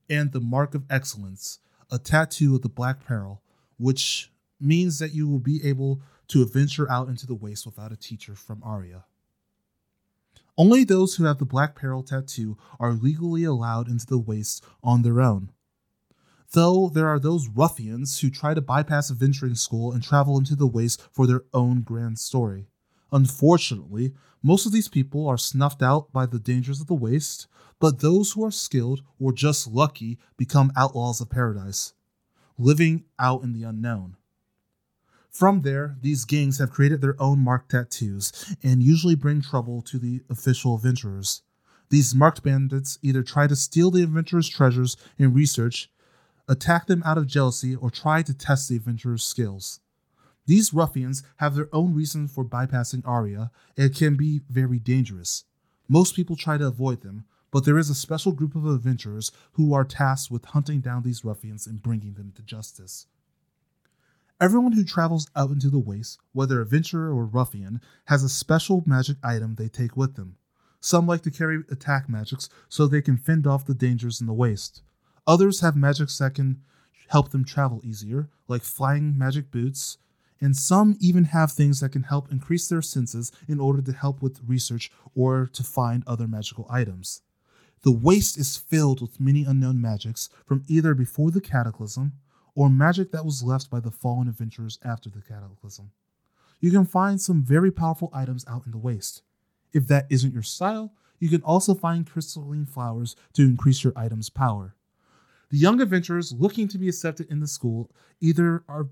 and 0.09 0.31
the 0.31 0.39
Mark 0.39 0.73
of 0.73 0.85
Excellence, 0.89 1.59
a 1.91 1.99
tattoo 1.99 2.55
of 2.55 2.61
the 2.61 2.69
Black 2.69 3.05
Peril, 3.05 3.41
which 3.77 4.31
means 4.59 4.99
that 4.99 5.13
you 5.13 5.27
will 5.27 5.39
be 5.39 5.63
able 5.65 6.01
to 6.29 6.45
venture 6.45 6.89
out 6.89 7.09
into 7.09 7.27
the 7.27 7.35
waste 7.35 7.65
without 7.65 7.91
a 7.91 7.97
teacher 7.97 8.35
from 8.35 8.61
Aria. 8.63 9.05
Only 10.57 10.83
those 10.83 11.15
who 11.15 11.25
have 11.25 11.39
the 11.39 11.45
Black 11.45 11.75
Peril 11.75 12.03
tattoo 12.03 12.57
are 12.79 12.93
legally 12.93 13.43
allowed 13.43 13.87
into 13.87 14.05
the 14.05 14.19
waste 14.19 14.63
on 14.83 15.01
their 15.01 15.19
own. 15.19 15.51
Though 16.53 16.89
there 16.89 17.07
are 17.07 17.19
those 17.19 17.47
ruffians 17.47 18.19
who 18.19 18.29
try 18.29 18.53
to 18.53 18.61
bypass 18.61 19.09
adventuring 19.09 19.55
school 19.55 19.91
and 19.91 20.03
travel 20.03 20.37
into 20.37 20.55
the 20.55 20.67
waste 20.67 21.01
for 21.11 21.25
their 21.25 21.43
own 21.53 21.81
grand 21.81 22.19
story. 22.19 22.67
Unfortunately, 23.11 24.13
most 24.41 24.65
of 24.65 24.71
these 24.71 24.87
people 24.87 25.27
are 25.27 25.37
snuffed 25.37 25.83
out 25.83 26.11
by 26.11 26.25
the 26.25 26.39
dangers 26.39 26.81
of 26.81 26.87
the 26.87 26.93
waste, 26.93 27.47
but 27.79 27.99
those 27.99 28.31
who 28.31 28.43
are 28.45 28.51
skilled 28.51 29.03
or 29.19 29.33
just 29.33 29.67
lucky 29.67 30.17
become 30.37 30.71
outlaws 30.75 31.19
of 31.21 31.29
paradise, 31.29 31.93
living 32.57 33.03
out 33.19 33.43
in 33.43 33.53
the 33.53 33.63
unknown. 33.63 34.15
From 35.29 35.61
there, 35.61 35.97
these 36.01 36.25
gangs 36.25 36.57
have 36.59 36.71
created 36.71 37.01
their 37.01 37.19
own 37.21 37.39
marked 37.39 37.71
tattoos 37.71 38.55
and 38.61 38.83
usually 38.83 39.15
bring 39.15 39.41
trouble 39.41 39.81
to 39.83 39.97
the 39.97 40.21
official 40.29 40.75
adventurers. 40.75 41.41
These 41.89 42.15
marked 42.15 42.43
bandits 42.43 42.97
either 43.01 43.23
try 43.23 43.47
to 43.47 43.55
steal 43.55 43.91
the 43.91 44.03
adventurers' 44.03 44.49
treasures 44.49 44.97
and 45.17 45.33
research, 45.35 45.89
attack 46.47 46.87
them 46.87 47.01
out 47.05 47.17
of 47.17 47.27
jealousy, 47.27 47.75
or 47.75 47.89
try 47.89 48.23
to 48.23 48.33
test 48.33 48.69
the 48.69 48.75
adventurers' 48.75 49.23
skills. 49.23 49.79
These 50.45 50.73
ruffians 50.73 51.23
have 51.37 51.55
their 51.55 51.69
own 51.73 51.93
reasons 51.93 52.33
for 52.33 52.43
bypassing 52.43 53.07
Aria 53.07 53.51
and 53.77 53.95
can 53.95 54.15
be 54.15 54.41
very 54.49 54.79
dangerous. 54.79 55.45
Most 55.87 56.15
people 56.15 56.35
try 56.35 56.57
to 56.57 56.67
avoid 56.67 57.01
them, 57.01 57.25
but 57.51 57.65
there 57.65 57.77
is 57.77 57.89
a 57.89 57.95
special 57.95 58.31
group 58.31 58.55
of 58.55 58.65
adventurers 58.65 59.31
who 59.53 59.73
are 59.73 59.83
tasked 59.83 60.31
with 60.31 60.45
hunting 60.45 60.79
down 60.79 61.03
these 61.03 61.25
ruffians 61.25 61.67
and 61.67 61.81
bringing 61.81 62.13
them 62.13 62.31
to 62.35 62.41
justice. 62.41 63.07
Everyone 64.39 64.71
who 64.71 64.83
travels 64.83 65.27
out 65.35 65.51
into 65.51 65.69
the 65.69 65.77
waste, 65.77 66.19
whether 66.31 66.61
adventurer 66.61 67.13
or 67.13 67.25
ruffian, 67.25 67.79
has 68.05 68.23
a 68.23 68.29
special 68.29 68.83
magic 68.87 69.17
item 69.23 69.55
they 69.55 69.67
take 69.67 69.95
with 69.95 70.15
them. 70.15 70.37
Some 70.79 71.05
like 71.05 71.21
to 71.23 71.31
carry 71.31 71.63
attack 71.69 72.09
magics 72.09 72.49
so 72.67 72.87
they 72.87 73.03
can 73.03 73.17
fend 73.17 73.45
off 73.45 73.67
the 73.67 73.75
dangers 73.75 74.19
in 74.19 74.25
the 74.25 74.33
waste. 74.33 74.81
Others 75.27 75.59
have 75.59 75.75
magics 75.75 76.17
that 76.17 76.33
can 76.33 76.61
help 77.09 77.29
them 77.29 77.45
travel 77.45 77.81
easier, 77.83 78.29
like 78.47 78.63
flying 78.63 79.15
magic 79.15 79.51
boots, 79.51 79.99
and 80.41 80.57
some 80.57 80.97
even 80.99 81.25
have 81.25 81.51
things 81.51 81.79
that 81.79 81.91
can 81.91 82.03
help 82.03 82.31
increase 82.31 82.67
their 82.67 82.81
senses 82.81 83.31
in 83.47 83.59
order 83.59 83.81
to 83.81 83.93
help 83.93 84.21
with 84.21 84.41
research 84.45 84.91
or 85.15 85.47
to 85.53 85.63
find 85.63 86.03
other 86.07 86.27
magical 86.27 86.67
items. 86.69 87.21
The 87.83 87.91
waste 87.91 88.37
is 88.37 88.57
filled 88.57 89.01
with 89.01 89.19
many 89.19 89.43
unknown 89.43 89.79
magics 89.79 90.29
from 90.45 90.63
either 90.67 90.93
before 90.93 91.31
the 91.31 91.41
cataclysm 91.41 92.13
or 92.55 92.69
magic 92.69 93.11
that 93.11 93.25
was 93.25 93.43
left 93.43 93.69
by 93.69 93.79
the 93.79 93.91
fallen 93.91 94.27
adventurers 94.27 94.77
after 94.83 95.09
the 95.09 95.21
cataclysm. 95.21 95.91
You 96.59 96.71
can 96.71 96.85
find 96.85 97.19
some 97.19 97.43
very 97.43 97.71
powerful 97.71 98.11
items 98.13 98.45
out 98.47 98.65
in 98.65 98.71
the 98.71 98.77
waste. 98.77 99.23
If 99.73 99.87
that 99.87 100.05
isn't 100.09 100.33
your 100.33 100.43
style, 100.43 100.93
you 101.19 101.29
can 101.29 101.41
also 101.43 101.73
find 101.73 102.09
crystalline 102.09 102.65
flowers 102.65 103.15
to 103.33 103.43
increase 103.43 103.83
your 103.83 103.93
item's 103.95 104.29
power. 104.29 104.75
The 105.49 105.57
young 105.57 105.81
adventurers 105.81 106.33
looking 106.33 106.67
to 106.69 106.77
be 106.77 106.87
accepted 106.87 107.29
in 107.29 107.39
the 107.39 107.47
school 107.47 107.91
either 108.19 108.63
are 108.67 108.89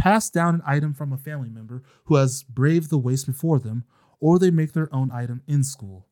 passed 0.00 0.32
down 0.32 0.54
an 0.54 0.62
item 0.66 0.94
from 0.94 1.12
a 1.12 1.18
family 1.18 1.50
member 1.50 1.82
who 2.04 2.14
has 2.16 2.42
braved 2.42 2.88
the 2.88 2.98
waste 2.98 3.26
before 3.26 3.58
them, 3.58 3.84
or 4.18 4.38
they 4.38 4.50
make 4.50 4.72
their 4.72 4.92
own 4.94 5.12
item 5.12 5.42
in 5.46 5.62
school. 5.62 6.06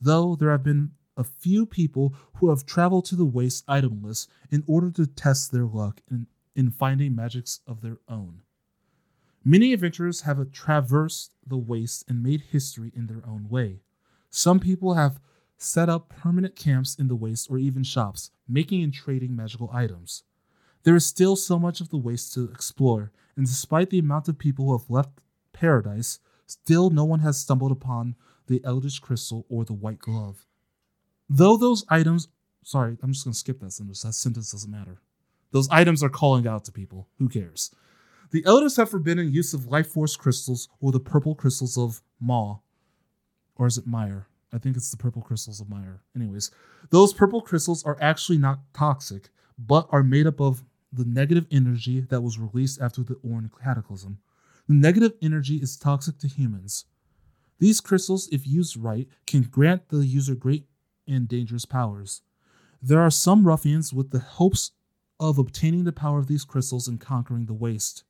Though 0.00 0.36
there 0.36 0.52
have 0.52 0.62
been 0.62 0.92
a 1.16 1.24
few 1.24 1.66
people 1.66 2.14
who 2.34 2.50
have 2.50 2.64
traveled 2.64 3.04
to 3.06 3.16
the 3.16 3.24
waste 3.24 3.64
itemless 3.66 4.28
in 4.52 4.62
order 4.68 4.92
to 4.92 5.06
test 5.06 5.50
their 5.50 5.64
luck 5.66 6.00
in, 6.08 6.28
in 6.54 6.70
finding 6.70 7.16
magics 7.16 7.58
of 7.66 7.80
their 7.80 7.98
own. 8.08 8.42
Many 9.44 9.72
adventurers 9.72 10.20
have 10.20 10.52
traversed 10.52 11.32
the 11.44 11.58
waste 11.58 12.04
and 12.08 12.22
made 12.22 12.42
history 12.52 12.92
in 12.94 13.08
their 13.08 13.24
own 13.26 13.48
way. 13.48 13.80
Some 14.30 14.60
people 14.60 14.94
have 14.94 15.18
set 15.58 15.88
up 15.88 16.08
permanent 16.08 16.54
camps 16.54 16.94
in 16.94 17.08
the 17.08 17.16
waste 17.16 17.50
or 17.50 17.58
even 17.58 17.82
shops, 17.82 18.30
making 18.48 18.84
and 18.84 18.94
trading 18.94 19.34
magical 19.34 19.68
items. 19.72 20.22
There 20.84 20.96
is 20.96 21.06
still 21.06 21.36
so 21.36 21.58
much 21.58 21.80
of 21.80 21.90
the 21.90 21.96
waste 21.96 22.34
to 22.34 22.44
explore, 22.44 23.12
and 23.36 23.46
despite 23.46 23.90
the 23.90 23.98
amount 23.98 24.28
of 24.28 24.38
people 24.38 24.66
who 24.66 24.76
have 24.76 24.90
left 24.90 25.20
paradise, 25.52 26.18
still 26.46 26.90
no 26.90 27.04
one 27.04 27.20
has 27.20 27.38
stumbled 27.38 27.72
upon 27.72 28.16
the 28.48 28.60
Eldritch 28.64 29.00
Crystal 29.00 29.46
or 29.48 29.64
the 29.64 29.72
White 29.72 30.00
Glove. 30.00 30.44
Though 31.28 31.56
those 31.56 31.84
items, 31.88 32.28
sorry, 32.64 32.98
I'm 33.02 33.12
just 33.12 33.24
going 33.24 33.32
to 33.32 33.38
skip 33.38 33.60
that 33.60 33.72
sentence. 33.72 34.02
That 34.02 34.12
sentence 34.14 34.52
doesn't 34.52 34.70
matter. 34.70 35.00
Those 35.52 35.68
items 35.70 36.02
are 36.02 36.08
calling 36.08 36.46
out 36.46 36.64
to 36.64 36.72
people. 36.72 37.08
Who 37.18 37.28
cares? 37.28 37.70
The 38.32 38.44
elders 38.46 38.76
have 38.76 38.90
forbidden 38.90 39.32
use 39.32 39.54
of 39.54 39.66
life 39.66 39.88
force 39.88 40.16
crystals 40.16 40.68
or 40.80 40.90
the 40.90 41.00
purple 41.00 41.34
crystals 41.34 41.78
of 41.78 42.02
Maw. 42.18 42.58
Or 43.56 43.66
is 43.66 43.78
it 43.78 43.86
Meyer? 43.86 44.26
I 44.52 44.58
think 44.58 44.76
it's 44.76 44.90
the 44.90 44.96
purple 44.96 45.22
crystals 45.22 45.60
of 45.60 45.68
Meyer. 45.68 46.02
Anyways, 46.16 46.50
those 46.90 47.12
purple 47.12 47.40
crystals 47.40 47.84
are 47.84 47.98
actually 48.00 48.38
not 48.38 48.60
toxic, 48.74 49.28
but 49.58 49.86
are 49.90 50.02
made 50.02 50.26
up 50.26 50.40
of 50.40 50.64
the 50.92 51.04
negative 51.04 51.46
energy 51.50 52.00
that 52.00 52.22
was 52.22 52.38
released 52.38 52.80
after 52.80 53.02
the 53.02 53.16
Orn 53.22 53.50
Cataclysm. 53.62 54.18
The 54.68 54.74
negative 54.74 55.12
energy 55.22 55.56
is 55.56 55.76
toxic 55.76 56.18
to 56.18 56.28
humans. 56.28 56.84
These 57.58 57.80
crystals, 57.80 58.28
if 58.30 58.46
used 58.46 58.76
right, 58.76 59.08
can 59.26 59.42
grant 59.42 59.88
the 59.88 60.04
user 60.04 60.34
great 60.34 60.66
and 61.06 61.28
dangerous 61.28 61.64
powers. 61.64 62.22
There 62.80 63.00
are 63.00 63.10
some 63.10 63.46
ruffians 63.46 63.92
with 63.92 64.10
the 64.10 64.18
hopes 64.18 64.72
of 65.20 65.38
obtaining 65.38 65.84
the 65.84 65.92
power 65.92 66.18
of 66.18 66.26
these 66.26 66.44
crystals 66.44 66.88
and 66.88 67.00
conquering 67.00 67.46
the 67.46 67.54
waste. 67.54 68.04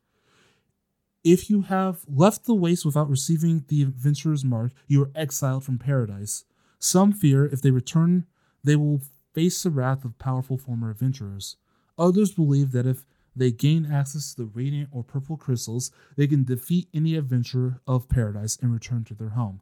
If 1.23 1.51
you 1.51 1.63
have 1.63 2.05
left 2.09 2.47
the 2.47 2.55
waste 2.55 2.85
without 2.85 3.09
receiving 3.09 3.65
the 3.69 3.83
adventurer's 3.83 4.45
mark, 4.45 4.73
you 4.89 5.03
are 5.03 5.11
exiled 5.15 5.65
from 5.65 5.79
paradise. 5.79 6.45
Some 6.79 7.13
fear 7.13 7.45
if 7.45 7.63
they 7.63 7.71
return, 7.71 8.27
they 8.65 8.75
will 8.75 9.03
face 9.33 9.63
the 9.63 9.71
wrath 9.71 10.05
of 10.05 10.19
powerful 10.19 10.59
former 10.59 10.91
adventurers. 10.91 11.57
Others 12.03 12.33
believe 12.33 12.73
that 12.73 12.85
if 12.85 13.05
they 13.37 13.53
gain 13.53 13.87
access 13.87 14.35
to 14.35 14.43
the 14.43 14.51
radiant 14.53 14.89
or 14.91 15.05
purple 15.05 15.37
crystals, 15.37 15.93
they 16.17 16.27
can 16.27 16.43
defeat 16.43 16.89
any 16.93 17.15
adventurer 17.15 17.81
of 17.87 18.09
paradise 18.09 18.59
and 18.61 18.73
return 18.73 19.05
to 19.05 19.15
their 19.15 19.31
home. 19.31 19.61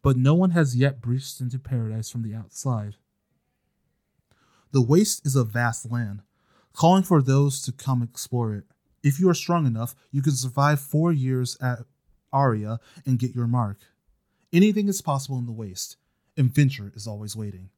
But 0.00 0.16
no 0.16 0.32
one 0.32 0.52
has 0.52 0.74
yet 0.74 1.02
breached 1.02 1.38
into 1.42 1.58
paradise 1.58 2.08
from 2.08 2.22
the 2.22 2.34
outside. 2.34 2.96
The 4.70 4.80
waste 4.80 5.26
is 5.26 5.36
a 5.36 5.44
vast 5.44 5.90
land, 5.90 6.22
calling 6.72 7.02
for 7.02 7.20
those 7.20 7.60
to 7.62 7.72
come 7.72 8.02
explore 8.02 8.54
it. 8.54 8.64
If 9.02 9.20
you 9.20 9.28
are 9.28 9.34
strong 9.34 9.66
enough, 9.66 9.94
you 10.10 10.22
can 10.22 10.32
survive 10.32 10.80
four 10.80 11.12
years 11.12 11.58
at 11.60 11.80
Aria 12.32 12.80
and 13.04 13.18
get 13.18 13.34
your 13.34 13.46
mark. 13.46 13.80
Anything 14.50 14.88
is 14.88 15.02
possible 15.02 15.36
in 15.36 15.44
the 15.44 15.52
waste. 15.52 15.98
Adventure 16.38 16.90
is 16.96 17.06
always 17.06 17.36
waiting. 17.36 17.68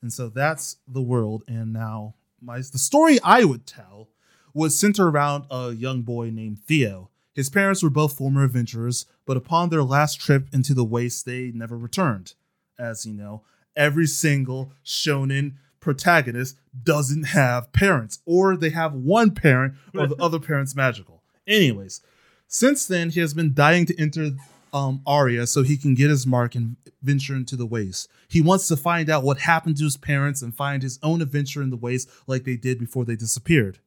And 0.00 0.12
so 0.12 0.28
that's 0.28 0.76
the 0.86 1.02
world. 1.02 1.42
And 1.48 1.72
now 1.72 2.14
my 2.40 2.58
the 2.58 2.78
story 2.78 3.18
I 3.22 3.44
would 3.44 3.66
tell 3.66 4.08
was 4.54 4.78
centered 4.78 5.08
around 5.08 5.44
a 5.50 5.72
young 5.72 6.02
boy 6.02 6.30
named 6.30 6.60
Theo. 6.60 7.10
His 7.34 7.50
parents 7.50 7.82
were 7.82 7.90
both 7.90 8.16
former 8.16 8.44
adventurers, 8.44 9.04
but 9.26 9.36
upon 9.36 9.68
their 9.68 9.82
last 9.82 10.18
trip 10.18 10.48
into 10.52 10.72
the 10.72 10.84
waste, 10.84 11.26
they 11.26 11.52
never 11.54 11.76
returned. 11.76 12.32
As 12.78 13.04
you 13.04 13.12
know, 13.12 13.42
every 13.76 14.06
single 14.06 14.72
shonen 14.84 15.56
protagonist 15.80 16.56
doesn't 16.82 17.24
have 17.24 17.72
parents, 17.72 18.20
or 18.24 18.56
they 18.56 18.70
have 18.70 18.94
one 18.94 19.32
parent, 19.32 19.74
or 19.94 20.06
the 20.06 20.16
other 20.20 20.40
parent's 20.40 20.74
magical. 20.74 21.22
Anyways, 21.46 22.00
since 22.48 22.86
then, 22.86 23.10
he 23.10 23.20
has 23.20 23.34
been 23.34 23.52
dying 23.52 23.84
to 23.86 24.00
enter 24.00 24.30
um, 24.76 25.00
Aria 25.06 25.46
so 25.46 25.62
he 25.62 25.78
can 25.78 25.94
get 25.94 26.10
his 26.10 26.26
mark 26.26 26.54
and 26.54 26.76
venture 27.02 27.34
into 27.34 27.56
the 27.56 27.64
waste. 27.66 28.08
He 28.28 28.42
wants 28.42 28.68
to 28.68 28.76
find 28.76 29.08
out 29.08 29.22
what 29.24 29.38
happened 29.38 29.78
to 29.78 29.84
his 29.84 29.96
parents 29.96 30.42
and 30.42 30.54
find 30.54 30.82
his 30.82 30.98
own 31.02 31.22
adventure 31.22 31.62
in 31.62 31.70
the 31.70 31.76
waste 31.78 32.10
like 32.26 32.44
they 32.44 32.56
did 32.56 32.78
before 32.78 33.06
they 33.06 33.16
disappeared. 33.16 33.78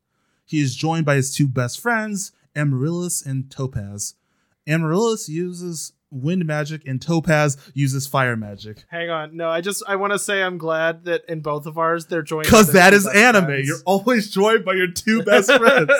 He 0.45 0.61
is 0.61 0.75
joined 0.75 1.05
by 1.05 1.15
his 1.15 1.31
two 1.31 1.47
best 1.47 1.79
friends, 1.79 2.31
Amaryllis 2.55 3.23
and 3.23 3.51
Topaz. 3.51 4.15
Amaryllis 4.67 5.29
uses 5.29 5.93
wind 6.09 6.43
magic 6.47 6.81
and 6.87 6.99
Topaz 6.99 7.55
uses 7.75 8.07
fire 8.07 8.35
magic. 8.35 8.83
Hang 8.89 9.11
on. 9.11 9.37
No, 9.37 9.47
I 9.47 9.61
just 9.61 9.83
I 9.87 9.95
want 9.95 10.13
to 10.13 10.17
say 10.17 10.41
I'm 10.41 10.57
glad 10.57 11.05
that 11.05 11.21
in 11.29 11.41
both 11.41 11.67
of 11.67 11.77
ours 11.77 12.07
they're 12.07 12.23
joined 12.23 12.45
Because 12.45 12.71
their 12.71 12.81
that 12.81 12.93
is 12.95 13.05
anime. 13.05 13.45
friends. 13.45 13.67
You're 13.67 13.77
always 13.85 14.31
joined 14.31 14.65
by 14.65 14.73
your 14.73 14.89
two 14.91 15.21
best 15.21 15.51
friends. 15.55 15.91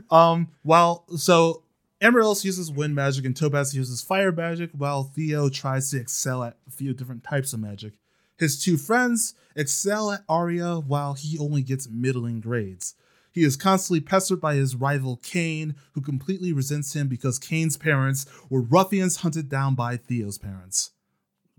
um, 0.10 0.48
while 0.62 1.04
so 1.16 1.64
Amaryllis 2.02 2.44
uses 2.44 2.68
wind 2.68 2.96
magic 2.96 3.24
and 3.24 3.36
Topaz 3.36 3.76
uses 3.76 4.02
fire 4.02 4.32
magic, 4.32 4.70
while 4.72 5.04
Theo 5.04 5.48
tries 5.48 5.88
to 5.92 6.00
excel 6.00 6.42
at 6.42 6.56
a 6.66 6.70
few 6.72 6.92
different 6.92 7.22
types 7.22 7.52
of 7.52 7.60
magic. 7.60 7.92
His 8.36 8.60
two 8.60 8.76
friends 8.76 9.34
excel 9.54 10.10
at 10.10 10.24
Aria 10.28 10.80
while 10.80 11.14
he 11.14 11.38
only 11.38 11.62
gets 11.62 11.88
middling 11.88 12.40
grades. 12.40 12.96
He 13.30 13.44
is 13.44 13.56
constantly 13.56 14.00
pestered 14.00 14.40
by 14.40 14.56
his 14.56 14.74
rival 14.74 15.20
Kane, 15.22 15.76
who 15.92 16.00
completely 16.00 16.52
resents 16.52 16.92
him 16.92 17.06
because 17.06 17.38
Kane's 17.38 17.76
parents 17.76 18.26
were 18.50 18.62
ruffians 18.62 19.18
hunted 19.18 19.48
down 19.48 19.76
by 19.76 19.96
Theo's 19.96 20.38
parents. 20.38 20.90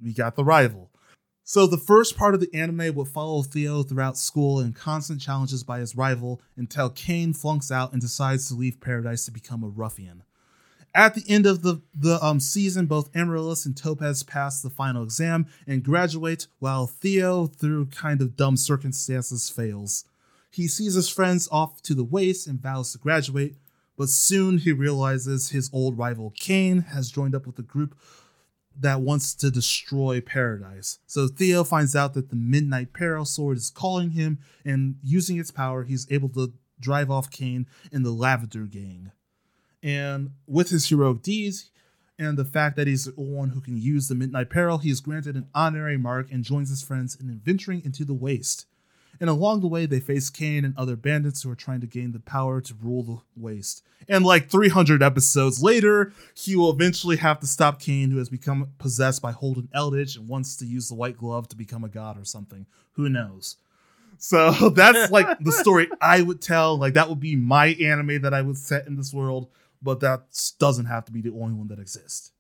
We 0.04 0.12
got 0.12 0.36
the 0.36 0.44
rival. 0.44 0.92
So 1.46 1.68
the 1.68 1.78
first 1.78 2.18
part 2.18 2.34
of 2.34 2.42
the 2.42 2.54
anime 2.54 2.94
will 2.94 3.06
follow 3.06 3.44
Theo 3.44 3.82
throughout 3.82 4.18
school 4.18 4.60
and 4.60 4.76
constant 4.76 5.22
challenges 5.22 5.64
by 5.64 5.80
his 5.80 5.96
rival 5.96 6.42
until 6.58 6.90
Kane 6.90 7.32
flunks 7.32 7.72
out 7.72 7.94
and 7.94 8.02
decides 8.02 8.50
to 8.50 8.56
leave 8.56 8.82
paradise 8.82 9.24
to 9.26 9.32
become 9.32 9.64
a 9.64 9.70
ruffian. 9.70 10.24
At 10.96 11.16
the 11.16 11.24
end 11.28 11.48
of 11.48 11.64
the, 11.64 11.82
the 11.96 12.24
um, 12.24 12.40
season, 12.40 12.86
both 12.86 13.16
Amaryllis 13.16 13.66
and 13.66 13.76
Topaz 13.76 14.22
pass 14.22 14.62
the 14.62 14.70
final 14.70 15.04
exam 15.04 15.48
and 15.66 15.84
graduate, 15.84 16.48
while 16.60 16.86
Theo, 16.86 17.48
through 17.48 17.88
kind 17.88 18.22
of 18.22 18.36
dumb 18.36 18.58
circumstances, 18.58 19.50
fails. 19.50 20.06
He 20.52 20.68
sees 20.68 20.94
his 20.94 21.10
friends 21.10 21.50
off 21.52 21.82
to 21.82 21.96
the 21.96 22.04
waste 22.04 22.46
and 22.46 22.62
vows 22.62 22.92
to 22.92 23.00
graduate, 23.00 23.56
but 23.98 24.10
soon 24.10 24.60
he 24.60 24.72
realizes 24.72 25.50
his 25.50 25.70
old 25.74 25.98
rival 25.98 26.32
Kane 26.38 26.82
has 26.82 27.10
joined 27.12 27.34
up 27.34 27.48
with 27.48 27.58
a 27.58 27.64
group 27.64 27.96
that 28.80 29.02
wants 29.02 29.34
to 29.36 29.50
destroy 29.50 30.22
paradise. 30.22 31.00
So 31.08 31.28
Theo 31.28 31.64
finds 31.64 31.96
out 31.96 32.14
that 32.14 32.30
the 32.30 32.36
Midnight 32.36 32.94
Peril 32.94 33.26
sword 33.26 33.58
is 33.58 33.72
calling 33.72 34.12
him, 34.12 34.38
and 34.64 34.98
using 35.04 35.40
its 35.40 35.52
power, 35.52 35.84
he's 35.86 36.06
able 36.12 36.30
to 36.30 36.54
drive 36.80 37.10
off 37.10 37.32
Kane 37.32 37.66
and 37.92 38.06
the 38.06 38.12
Lavender 38.12 38.66
gang. 38.66 39.12
And 39.84 40.32
with 40.48 40.70
his 40.70 40.88
heroic 40.88 41.22
deeds 41.22 41.70
and 42.18 42.38
the 42.38 42.46
fact 42.46 42.78
that 42.78 42.88
he's 42.88 43.06
the 43.06 43.14
only 43.18 43.34
one 43.34 43.50
who 43.50 43.60
can 43.60 43.78
use 43.78 44.08
the 44.08 44.16
Midnight 44.16 44.50
Peril, 44.50 44.78
he 44.78 44.90
is 44.90 45.02
granted 45.02 45.36
an 45.36 45.50
honorary 45.54 45.98
mark 45.98 46.32
and 46.32 46.44
joins 46.44 46.70
his 46.70 46.82
friends 46.82 47.16
in 47.20 47.30
adventuring 47.30 47.84
into 47.84 48.06
the 48.06 48.14
waste. 48.14 48.66
And 49.20 49.30
along 49.30 49.62
the 49.62 49.68
way, 49.68 49.86
they 49.86 50.00
face 50.00 50.30
Kane 50.30 50.66
and 50.66 50.76
other 50.78 50.96
bandits 50.96 51.44
who 51.44 51.52
are 51.52 51.56
trying 51.56 51.82
to 51.82 51.88
gain 51.88 52.14
the 52.14 52.20
power 52.20 52.62
to 52.62 52.74
rule 52.82 53.04
the 53.04 53.18
waste. 53.36 53.84
And 54.08 54.26
like 54.26 54.50
300 54.50 55.04
episodes 55.04 55.62
later, 55.62 56.14
he 56.34 56.56
will 56.56 56.72
eventually 56.72 57.18
have 57.18 57.40
to 57.42 57.48
stop 57.48 57.80
Kane, 57.80 58.12
who 58.12 58.18
has 58.18 58.30
become 58.30 58.70
possessed 58.80 59.22
by 59.22 59.32
Holden 59.32 59.70
Eldritch 59.74 60.16
and 60.16 60.28
wants 60.28 60.56
to 60.58 60.66
use 60.66 60.90
the 60.90 60.96
white 60.96 61.18
glove 61.18 61.48
to 61.50 61.56
become 61.56 61.84
a 61.84 61.90
god 61.90 62.20
or 62.20 62.26
something. 62.26 62.66
Who 62.94 63.08
knows? 63.08 63.58
So 64.18 64.52
that's 64.76 65.12
like 65.12 65.40
the 65.40 65.52
story 65.52 65.90
I 66.02 66.22
would 66.22 66.42
tell. 66.42 66.78
Like 66.78 66.94
that 66.94 67.10
would 67.10 67.20
be 67.20 67.36
my 67.36 67.68
anime 67.68 68.22
that 68.22 68.34
I 68.34 68.42
would 68.42 68.58
set 68.58 68.88
in 68.88 68.96
this 68.96 69.14
world, 69.14 69.48
but 69.84 70.00
that 70.00 70.24
doesn't 70.60 70.86
have 70.86 71.06
to 71.06 71.12
be 71.12 71.22
the 71.22 71.32
only 71.32 71.54
one 71.54 71.68
that 71.68 71.80
exists. 71.80 72.32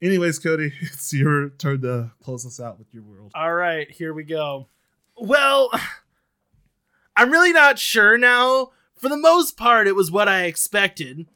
Anyways, 0.00 0.38
Cody, 0.38 0.72
it's 0.80 1.12
your 1.12 1.50
turn 1.50 1.82
to 1.82 2.10
close 2.22 2.44
us 2.44 2.58
out 2.58 2.78
with 2.78 2.92
your 2.92 3.04
world. 3.04 3.30
All 3.34 3.54
right, 3.54 3.90
here 3.90 4.12
we 4.12 4.24
go. 4.24 4.68
Well, 5.16 5.70
I'm 7.16 7.30
really 7.30 7.52
not 7.52 7.78
sure 7.78 8.16
now. 8.18 8.70
For 8.96 9.08
the 9.08 9.16
most 9.16 9.56
part, 9.56 9.86
it 9.86 9.96
was 9.96 10.10
what 10.10 10.28
I 10.28 10.44
expected. 10.44 11.26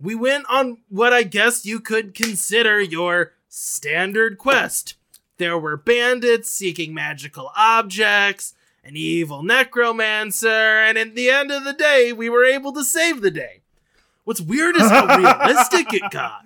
We 0.00 0.14
went 0.14 0.46
on 0.48 0.78
what 0.88 1.12
I 1.12 1.24
guess 1.24 1.66
you 1.66 1.80
could 1.80 2.14
consider 2.14 2.80
your 2.80 3.32
standard 3.48 4.38
quest. 4.38 4.94
There 5.38 5.58
were 5.58 5.76
bandits 5.76 6.48
seeking 6.50 6.94
magical 6.94 7.50
objects, 7.56 8.54
an 8.84 8.96
evil 8.96 9.42
necromancer, 9.42 10.48
and 10.48 10.96
at 10.96 11.14
the 11.14 11.28
end 11.28 11.50
of 11.50 11.64
the 11.64 11.72
day, 11.72 12.12
we 12.12 12.30
were 12.30 12.44
able 12.44 12.72
to 12.72 12.84
save 12.84 13.20
the 13.20 13.30
day. 13.30 13.62
What's 14.26 14.40
weird 14.40 14.74
is 14.74 14.90
how 14.90 15.16
realistic 15.16 15.94
it 15.94 16.10
got. 16.10 16.44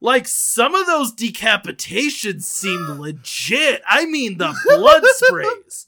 Like 0.00 0.26
some 0.26 0.74
of 0.74 0.86
those 0.86 1.12
decapitations 1.12 2.44
seemed 2.44 2.98
legit. 2.98 3.82
I 3.86 4.06
mean, 4.06 4.38
the 4.38 4.56
blood 4.64 5.02
sprays. 5.04 5.86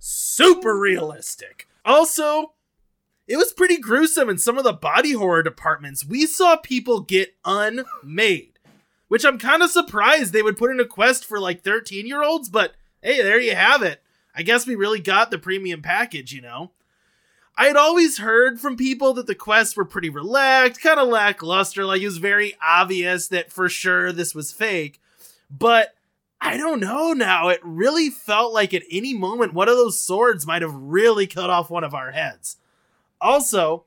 Super 0.00 0.76
realistic. 0.76 1.68
Also, 1.84 2.54
it 3.28 3.36
was 3.36 3.52
pretty 3.52 3.76
gruesome 3.76 4.28
in 4.28 4.36
some 4.36 4.58
of 4.58 4.64
the 4.64 4.72
body 4.72 5.12
horror 5.12 5.44
departments. 5.44 6.04
We 6.04 6.26
saw 6.26 6.56
people 6.56 7.02
get 7.02 7.36
unmade, 7.44 8.58
which 9.06 9.24
I'm 9.24 9.38
kind 9.38 9.62
of 9.62 9.70
surprised 9.70 10.32
they 10.32 10.42
would 10.42 10.56
put 10.56 10.72
in 10.72 10.80
a 10.80 10.84
quest 10.84 11.24
for 11.24 11.38
like 11.38 11.62
13 11.62 12.04
year 12.04 12.24
olds, 12.24 12.48
but 12.48 12.74
hey, 13.00 13.22
there 13.22 13.40
you 13.40 13.54
have 13.54 13.82
it. 13.82 14.02
I 14.34 14.42
guess 14.42 14.66
we 14.66 14.74
really 14.74 15.00
got 15.00 15.30
the 15.30 15.38
premium 15.38 15.82
package, 15.82 16.32
you 16.32 16.40
know? 16.40 16.72
I 17.58 17.66
had 17.66 17.76
always 17.76 18.18
heard 18.18 18.60
from 18.60 18.76
people 18.76 19.14
that 19.14 19.26
the 19.26 19.34
quests 19.34 19.76
were 19.76 19.84
pretty 19.84 20.10
relaxed, 20.10 20.80
kind 20.80 21.00
of 21.00 21.08
lackluster, 21.08 21.84
like 21.84 22.00
it 22.00 22.06
was 22.06 22.18
very 22.18 22.54
obvious 22.62 23.26
that 23.28 23.50
for 23.50 23.68
sure 23.68 24.12
this 24.12 24.32
was 24.32 24.52
fake. 24.52 25.00
But 25.50 25.96
I 26.40 26.56
don't 26.56 26.78
know 26.78 27.12
now. 27.14 27.48
It 27.48 27.58
really 27.64 28.10
felt 28.10 28.54
like 28.54 28.72
at 28.72 28.84
any 28.88 29.12
moment 29.12 29.54
one 29.54 29.68
of 29.68 29.76
those 29.76 30.00
swords 30.00 30.46
might 30.46 30.62
have 30.62 30.72
really 30.72 31.26
cut 31.26 31.50
off 31.50 31.68
one 31.68 31.82
of 31.82 31.94
our 31.94 32.12
heads. 32.12 32.58
Also, 33.20 33.86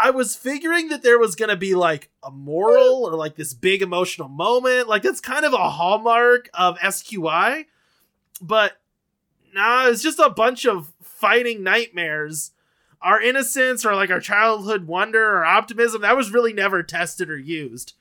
I 0.00 0.10
was 0.10 0.34
figuring 0.34 0.88
that 0.88 1.02
there 1.02 1.18
was 1.18 1.34
going 1.34 1.50
to 1.50 1.56
be 1.56 1.74
like 1.74 2.08
a 2.22 2.30
moral 2.30 3.04
or 3.04 3.16
like 3.16 3.36
this 3.36 3.52
big 3.52 3.82
emotional 3.82 4.28
moment. 4.28 4.88
Like 4.88 5.02
that's 5.02 5.20
kind 5.20 5.44
of 5.44 5.52
a 5.52 5.70
hallmark 5.70 6.48
of 6.54 6.78
SQI. 6.78 7.66
But 8.40 8.78
nah, 9.52 9.88
it's 9.88 10.02
just 10.02 10.18
a 10.18 10.30
bunch 10.30 10.64
of 10.64 10.94
fighting 11.02 11.62
nightmares 11.62 12.52
our 13.00 13.20
innocence 13.20 13.84
or 13.84 13.94
like 13.94 14.10
our 14.10 14.20
childhood 14.20 14.86
wonder 14.86 15.36
or 15.36 15.44
optimism 15.44 16.02
that 16.02 16.16
was 16.16 16.32
really 16.32 16.52
never 16.52 16.82
tested 16.82 17.30
or 17.30 17.38
used. 17.38 17.94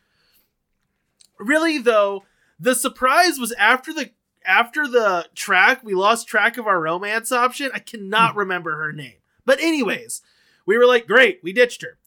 Really 1.39 1.77
though, 1.77 2.23
the 2.59 2.75
surprise 2.75 3.39
was 3.39 3.51
after 3.53 3.93
the 3.93 4.11
after 4.45 4.87
the 4.87 5.27
track 5.35 5.83
we 5.83 5.93
lost 5.93 6.27
track 6.27 6.57
of 6.57 6.67
our 6.67 6.79
romance 6.79 7.31
option. 7.31 7.69
I 7.73 7.79
cannot 7.79 8.33
hmm. 8.33 8.39
remember 8.39 8.77
her 8.77 8.91
name. 8.91 9.15
But 9.45 9.61
anyways, 9.61 10.21
we 10.65 10.77
were 10.77 10.85
like, 10.85 11.07
great, 11.07 11.39
we 11.41 11.53
ditched 11.53 11.81
her. 11.81 11.97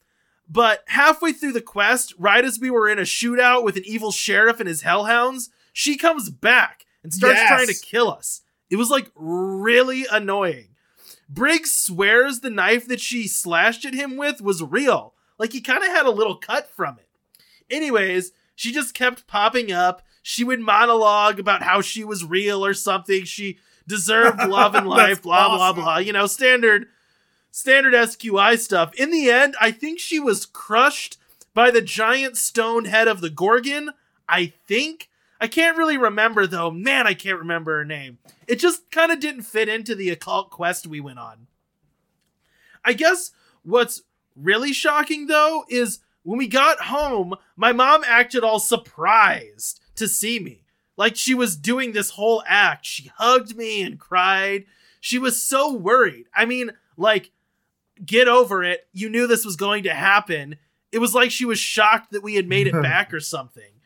But 0.49 0.83
halfway 0.89 1.33
through 1.33 1.53
the 1.53 1.61
quest, 1.61 2.13
right 2.19 2.45
as 2.45 2.59
we 2.59 2.71
were 2.71 2.89
in 2.89 2.99
a 2.99 3.03
shootout 3.03 3.63
with 3.63 3.77
an 3.77 3.85
evil 3.87 4.11
sheriff 4.11 4.59
and 4.59 4.69
his 4.69 4.83
hellhounds, 4.83 5.49
she 5.73 5.97
comes 5.97 6.29
back 6.29 6.87
and 7.03 7.15
starts 7.15 7.37
Yes. 7.37 7.49
trying 7.49 7.67
to 7.69 7.75
kill 7.75 8.11
us. 8.11 8.43
It 8.69 8.77
was 8.77 8.91
like 8.91 9.11
really 9.15 10.07
annoying. 10.11 10.70
Briggs 11.33 11.73
swears 11.73 12.41
the 12.41 12.51
knife 12.51 12.89
that 12.89 13.01
she 13.01 13.29
slashed 13.29 13.85
at 13.85 13.95
him 13.95 14.17
with 14.17 14.41
was 14.41 14.63
real. 14.63 15.15
Like 15.39 15.53
he 15.53 15.61
kind 15.61 15.83
of 15.85 15.89
had 15.91 16.05
a 16.05 16.11
little 16.11 16.37
cut 16.37 16.69
from 16.69 16.99
it. 16.99 17.07
Anyways, 17.71 18.33
she 18.57 18.73
just 18.73 18.95
kept 18.95 19.29
popping 19.29 19.71
up. 19.71 20.03
She 20.23 20.43
would 20.43 20.61
monologue 20.61 21.39
about 21.39 21.63
how 21.63 21.81
she 21.81 22.03
was 22.05 22.25
real 22.25 22.65
or 22.67 22.75
something. 22.75 23.25
She 23.25 23.59
deserved 23.87 24.43
love 24.43 24.75
and 24.75 24.87
life, 24.89 25.23
blah, 25.23 25.47
awesome. 25.47 25.77
blah, 25.77 25.85
blah. 25.85 25.99
You 25.99 26.13
know, 26.13 26.27
standard 26.27 26.89
standard 27.53 27.95
SQI 27.95 28.59
stuff. 28.59 28.93
In 28.95 29.11
the 29.13 29.31
end, 29.31 29.55
I 29.61 29.71
think 29.71 30.01
she 30.01 30.19
was 30.19 30.47
crushed 30.47 31.17
by 31.55 31.71
the 31.71 31.81
giant 31.81 32.37
stone 32.37 32.87
head 32.87 33.07
of 33.07 33.21
the 33.21 33.31
Gorgon. 33.31 33.91
I 34.29 34.53
think. 34.67 35.10
I 35.41 35.47
can't 35.47 35.79
really 35.79 35.97
remember 35.97 36.47
though. 36.47 36.71
Man, 36.71 37.07
I 37.07 37.15
can't 37.15 37.39
remember 37.39 37.79
her 37.79 37.85
name. 37.85 38.19
It 38.47 38.57
just 38.57 38.91
kind 38.91 39.11
of 39.11 39.21
didn't 39.21 39.43
fit 39.43 39.69
into 39.69 39.95
the 39.95 40.11
occult 40.11 40.51
quest 40.51 40.87
we 40.87 41.01
went 41.01 41.19
on. 41.19 41.47
I 42.85 42.93
guess 42.93 43.33
what's 43.63 44.03
really 44.37 44.73
shocking 44.73 45.27
though 45.27 45.65
is 45.69 46.01
when 46.23 46.39
we 46.39 46.47
got 46.47 46.83
home, 46.83 47.35
my 47.57 47.73
mom 47.73 48.03
acted 48.07 48.45
all 48.45 48.59
surprised 48.59 49.81
to 49.97 50.07
see 50.07 50.39
me. 50.39 50.65
Like 50.97 51.17
she 51.17 51.33
was 51.33 51.57
doing 51.57 51.93
this 51.93 52.11
whole 52.11 52.43
act. 52.47 52.85
She 52.85 53.11
hugged 53.17 53.57
me 53.57 53.83
and 53.83 53.99
cried. 53.99 54.67
She 55.01 55.19
was 55.19 55.41
so 55.41 55.73
worried. 55.73 56.27
I 56.35 56.45
mean, 56.45 56.73
like, 56.99 57.31
get 58.05 58.29
over 58.29 58.63
it. 58.63 58.87
You 58.93 59.09
knew 59.09 59.27
this 59.27 59.45
was 59.45 59.57
going 59.57 59.85
to 59.85 59.95
happen. 59.95 60.57
It 60.93 60.99
was 60.99 61.15
like 61.15 61.31
she 61.31 61.47
was 61.47 61.59
shocked 61.59 62.13
that 62.13 62.23
we 62.23 62.35
had 62.35 62.47
made 62.49 62.67
it 62.67 62.73
back 62.83 63.15
or 63.15 63.21
something. 63.21 63.80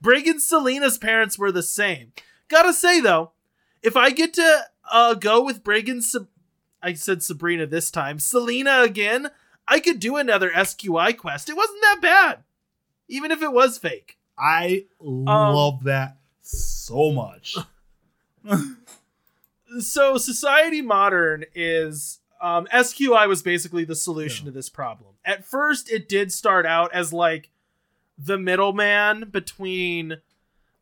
Brig 0.00 0.26
and 0.26 0.40
Selena's 0.40 0.98
parents 0.98 1.38
were 1.38 1.52
the 1.52 1.62
same. 1.62 2.12
Gotta 2.48 2.72
say 2.72 3.00
though, 3.00 3.32
if 3.82 3.96
I 3.96 4.10
get 4.10 4.34
to 4.34 4.60
uh, 4.90 5.14
go 5.14 5.44
with 5.44 5.64
Brig 5.64 5.88
and 5.88 6.02
Sab- 6.02 6.28
I 6.82 6.92
said 6.94 7.22
Sabrina 7.22 7.66
this 7.66 7.90
time, 7.90 8.18
Selena 8.18 8.82
again, 8.82 9.30
I 9.66 9.80
could 9.80 10.00
do 10.00 10.16
another 10.16 10.50
SQI 10.50 11.16
quest. 11.16 11.48
It 11.50 11.56
wasn't 11.56 11.80
that 11.82 11.98
bad, 12.00 12.44
even 13.08 13.30
if 13.30 13.42
it 13.42 13.52
was 13.52 13.78
fake. 13.78 14.18
I 14.38 14.86
love 15.00 15.82
that 15.84 16.18
so 16.40 17.10
much. 17.12 17.56
so 19.80 20.16
society 20.16 20.80
modern 20.80 21.44
is 21.54 22.20
um, 22.40 22.66
sqi 22.72 23.28
was 23.28 23.42
basically 23.42 23.84
the 23.84 23.96
solution 23.96 24.46
Yeah. 24.46 24.52
to 24.52 24.54
this 24.54 24.68
problem 24.68 25.14
at 25.24 25.44
first 25.44 25.90
it 25.90 26.08
did 26.08 26.32
start 26.32 26.64
out 26.64 26.92
as 26.94 27.12
like 27.12 27.50
the 28.18 28.36
middleman 28.38 29.28
between 29.30 30.18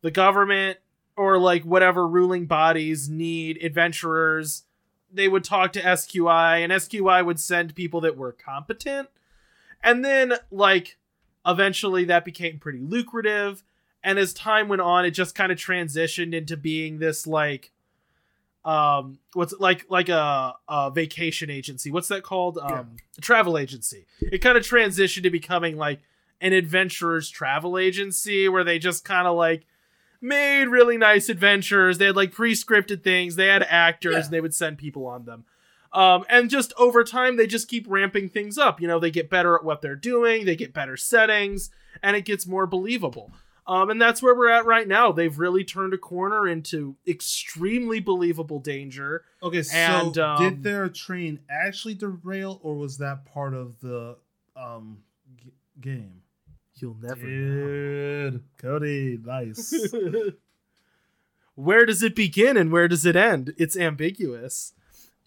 the 0.01 0.11
government 0.11 0.79
or 1.15 1.37
like 1.37 1.63
whatever 1.63 2.07
ruling 2.07 2.45
bodies 2.45 3.07
need 3.09 3.57
adventurers 3.63 4.63
they 5.11 5.27
would 5.27 5.43
talk 5.43 5.71
to 5.73 5.81
sqi 5.81 6.59
and 6.63 6.71
sqi 6.73 7.25
would 7.25 7.39
send 7.39 7.73
people 7.75 8.01
that 8.01 8.17
were 8.17 8.31
competent. 8.33 9.07
And 9.83 10.03
then 10.03 10.33
like 10.51 10.97
eventually 11.45 12.03
that 12.05 12.25
became 12.25 12.59
pretty 12.59 12.79
lucrative. 12.79 13.63
And 14.03 14.19
as 14.19 14.33
time 14.33 14.67
went 14.67 14.81
on 14.81 15.05
it 15.05 15.11
just 15.11 15.33
kind 15.35 15.51
of 15.51 15.57
transitioned 15.57 16.33
into 16.33 16.57
being 16.57 16.99
this 16.99 17.25
like 17.25 17.71
um 18.65 19.19
what's 19.33 19.53
it 19.53 19.61
like 19.61 19.85
like 19.89 20.09
a, 20.09 20.55
a 20.67 20.91
vacation 20.91 21.49
agency. 21.49 21.89
What's 21.89 22.09
that 22.09 22.23
called? 22.23 22.57
Um 22.57 22.69
Yeah. 22.69 22.83
a 23.17 23.21
travel 23.21 23.57
agency. 23.57 24.05
It 24.19 24.39
kind 24.39 24.57
of 24.57 24.63
transitioned 24.63 25.23
to 25.23 25.29
becoming 25.29 25.77
like 25.77 25.99
an 26.41 26.53
adventurer's 26.53 27.29
travel 27.29 27.77
agency 27.77 28.47
where 28.49 28.63
they 28.63 28.77
just 28.79 29.03
kind 29.03 29.27
of 29.27 29.35
like 29.35 29.65
made 30.21 30.65
really 30.65 30.97
nice 30.97 31.29
adventures 31.29 31.97
they 31.97 32.05
had 32.05 32.15
like 32.15 32.31
pre-scripted 32.31 33.03
things 33.03 33.35
they 33.35 33.47
had 33.47 33.63
actors 33.63 34.13
Yeah. 34.13 34.23
and 34.23 34.29
they 34.31 34.41
would 34.41 34.53
send 34.55 34.77
people 34.77 35.05
on 35.05 35.25
them 35.25 35.45
um, 35.93 36.25
and 36.29 36.49
just 36.49 36.73
over 36.77 37.03
time 37.03 37.37
they 37.37 37.47
just 37.47 37.67
keep 37.67 37.85
ramping 37.87 38.27
things 38.29 38.57
up 38.57 38.81
you 38.81 38.87
know 38.87 38.99
they 38.99 39.11
get 39.11 39.29
better 39.29 39.55
at 39.55 39.63
what 39.63 39.81
they're 39.81 39.95
doing 39.95 40.45
they 40.45 40.55
get 40.55 40.73
better 40.73 40.97
settings 40.97 41.69
and 42.01 42.15
it 42.15 42.25
gets 42.25 42.47
more 42.47 42.65
believable 42.65 43.31
um, 43.69 43.89
and 43.89 44.01
that's 44.01 44.21
where 44.23 44.33
we're 44.33 44.47
at 44.49 44.65
right 44.65 44.87
now. 44.87 45.11
They've 45.11 45.37
really 45.37 45.65
turned 45.65 45.93
a 45.93 45.97
corner 45.97 46.47
into 46.47 46.95
extremely 47.05 47.99
believable 47.99 48.59
danger. 48.61 49.25
Okay, 49.43 49.61
so 49.61 49.75
And, 49.75 50.17
um, 50.17 50.41
did 50.41 50.63
their 50.63 50.87
train 50.87 51.41
actually 51.49 51.93
derail, 51.95 52.61
or 52.63 52.75
was 52.77 52.97
that 52.99 53.25
part 53.25 53.53
of 53.53 53.81
the 53.81 54.15
um 54.55 54.99
g- 55.35 55.51
game? 55.81 56.21
You'll 56.79 56.97
never 57.01 57.21
Dude, 57.21 58.43
Cody, 58.57 59.19
nice. 59.23 59.93
where 61.55 61.85
does 61.85 62.03
it 62.03 62.15
begin 62.15 62.57
and 62.57 62.71
where 62.71 62.87
does 62.87 63.05
it 63.05 63.15
end? 63.15 63.53
It's 63.57 63.75
ambiguous. 63.75 64.73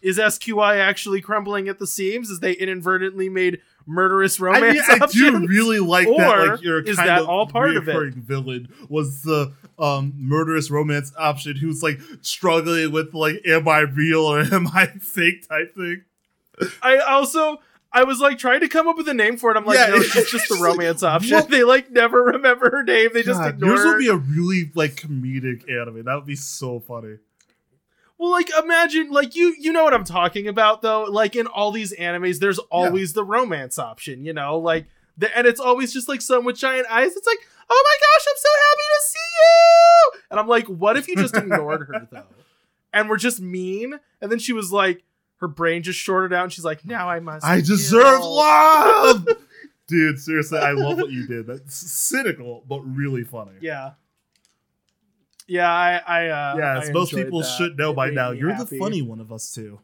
Is 0.01 0.17
SQI 0.17 0.79
actually 0.79 1.21
crumbling 1.21 1.67
at 1.69 1.77
the 1.77 1.85
seams 1.85 2.31
as 2.31 2.39
they 2.39 2.53
inadvertently 2.53 3.29
made 3.29 3.59
murderous 3.85 4.39
I 4.41 4.45
romance 4.45 4.87
mean, 4.89 5.01
I 5.01 5.05
do 5.05 5.45
really 5.47 5.79
like 5.79 6.07
that. 6.07 6.39
Or 6.39 6.51
Like 6.53 6.63
your 6.63 6.79
is 6.81 6.95
kind 6.95 7.09
that 7.09 7.21
of 7.21 7.29
all 7.29 7.45
part 7.45 7.75
of 7.75 7.87
it? 7.87 8.15
villain 8.15 8.69
was 8.89 9.21
the 9.21 9.53
um 9.77 10.13
murderous 10.17 10.71
romance 10.71 11.13
option 11.19 11.55
who's 11.57 11.83
like 11.83 11.99
struggling 12.21 12.91
with 12.91 13.13
like, 13.13 13.41
am 13.45 13.67
I 13.67 13.81
real 13.81 14.21
or 14.21 14.39
am 14.51 14.67
I 14.69 14.87
fake 14.87 15.47
type 15.47 15.75
thing. 15.75 16.03
I 16.81 16.97
also 16.97 17.59
I 17.93 18.03
was 18.05 18.19
like 18.19 18.37
trying 18.37 18.61
to 18.61 18.69
come 18.69 18.87
up 18.87 18.95
with 18.97 19.07
a 19.09 19.13
name 19.13 19.37
for 19.37 19.51
it. 19.51 19.57
I'm 19.57 19.65
like, 19.65 19.77
Yeah, 19.77 19.87
no, 19.87 20.01
she's 20.01 20.31
just 20.31 20.47
the 20.47 20.53
it's 20.55 20.61
like, 20.61 20.61
romance 20.61 21.03
option. 21.03 21.35
what? 21.35 21.49
They 21.51 21.63
like 21.63 21.91
never 21.91 22.23
remember 22.23 22.69
her 22.69 22.83
name. 22.83 23.09
They 23.13 23.21
just 23.23 23.39
God, 23.39 23.55
ignore 23.55 23.75
yours 23.75 23.85
would 23.85 23.99
be 23.99 24.07
a 24.07 24.15
really 24.15 24.71
like 24.75 24.95
comedic 24.95 25.69
anime. 25.69 26.03
That 26.05 26.15
would 26.15 26.25
be 26.25 26.35
so 26.35 26.79
funny. 26.79 27.17
Well, 28.17 28.29
like 28.31 28.49
imagine, 28.63 29.09
like 29.09 29.35
you, 29.35 29.55
you 29.59 29.73
know 29.73 29.83
what 29.83 29.93
I'm 29.95 30.03
talking 30.03 30.47
about, 30.47 30.81
though. 30.83 31.03
Like 31.05 31.35
in 31.35 31.47
all 31.47 31.71
these 31.71 31.91
animes, 31.97 32.39
there's 32.39 32.59
always 32.59 33.13
the 33.13 33.23
romance 33.23 33.79
option, 33.79 34.23
you 34.23 34.31
know, 34.31 34.59
like 34.59 34.85
the, 35.17 35.35
and 35.35 35.47
it's 35.47 35.59
always 35.59 35.91
just 35.91 36.07
like 36.07 36.21
someone 36.21 36.45
with 36.45 36.57
giant 36.57 36.85
eyes. 36.87 37.15
It's 37.15 37.25
like, 37.27 37.39
oh 37.69 37.83
my 37.83 37.95
gosh, 37.99 38.25
I'm 38.29 38.37
so 38.37 38.49
happy 38.69 38.83
to 38.93 39.01
see 39.07 39.19
you, 39.39 40.21
and 40.31 40.39
I'm 40.39 40.47
like, 40.47 40.67
what 40.67 40.97
if 40.97 41.07
you 41.07 41.15
just 41.15 41.35
ignored 41.43 41.87
her 41.87 42.07
though, 42.11 42.23
and 42.93 43.09
were 43.09 43.17
just 43.17 43.39
mean, 43.41 43.99
and 44.21 44.31
then 44.31 44.37
she 44.39 44.53
was 44.53 44.71
like, 44.71 45.03
her 45.41 45.47
brain 45.49 45.83
just 45.83 45.99
shorted 45.99 46.33
out, 46.33 46.43
and 46.45 46.53
she's 46.53 46.63
like, 46.63 46.85
now 46.85 47.09
I 47.09 47.19
must. 47.19 47.45
I 47.45 47.59
deserve 47.61 48.19
kill." 48.21 48.35
love. 48.35 49.27
Dude, 49.87 50.19
seriously, 50.19 50.59
I 50.59 50.71
love 50.71 50.97
what 50.99 51.11
you 51.11 51.27
did. 51.27 51.47
That's 51.47 51.75
cynical, 51.75 52.63
but 52.69 52.79
really 52.79 53.25
funny. 53.25 53.51
Yeah. 53.59 53.91
Yeah, 55.47 55.69
I, 55.69 55.97
I, 56.07 56.27
uh, 56.29 56.55
Yes, 56.57 56.89
I 56.89 56.91
most 56.93 57.13
people 57.13 57.41
that. 57.41 57.47
should 57.57 57.77
know 57.77 57.91
It 57.91 57.95
by 57.97 58.09
now. 58.09 58.31
You're 58.31 58.53
happy. 58.53 58.77
the 58.77 58.79
funny 58.79 59.01
one 59.01 59.19
of 59.19 59.33
us 59.33 59.53
two. 59.53 59.79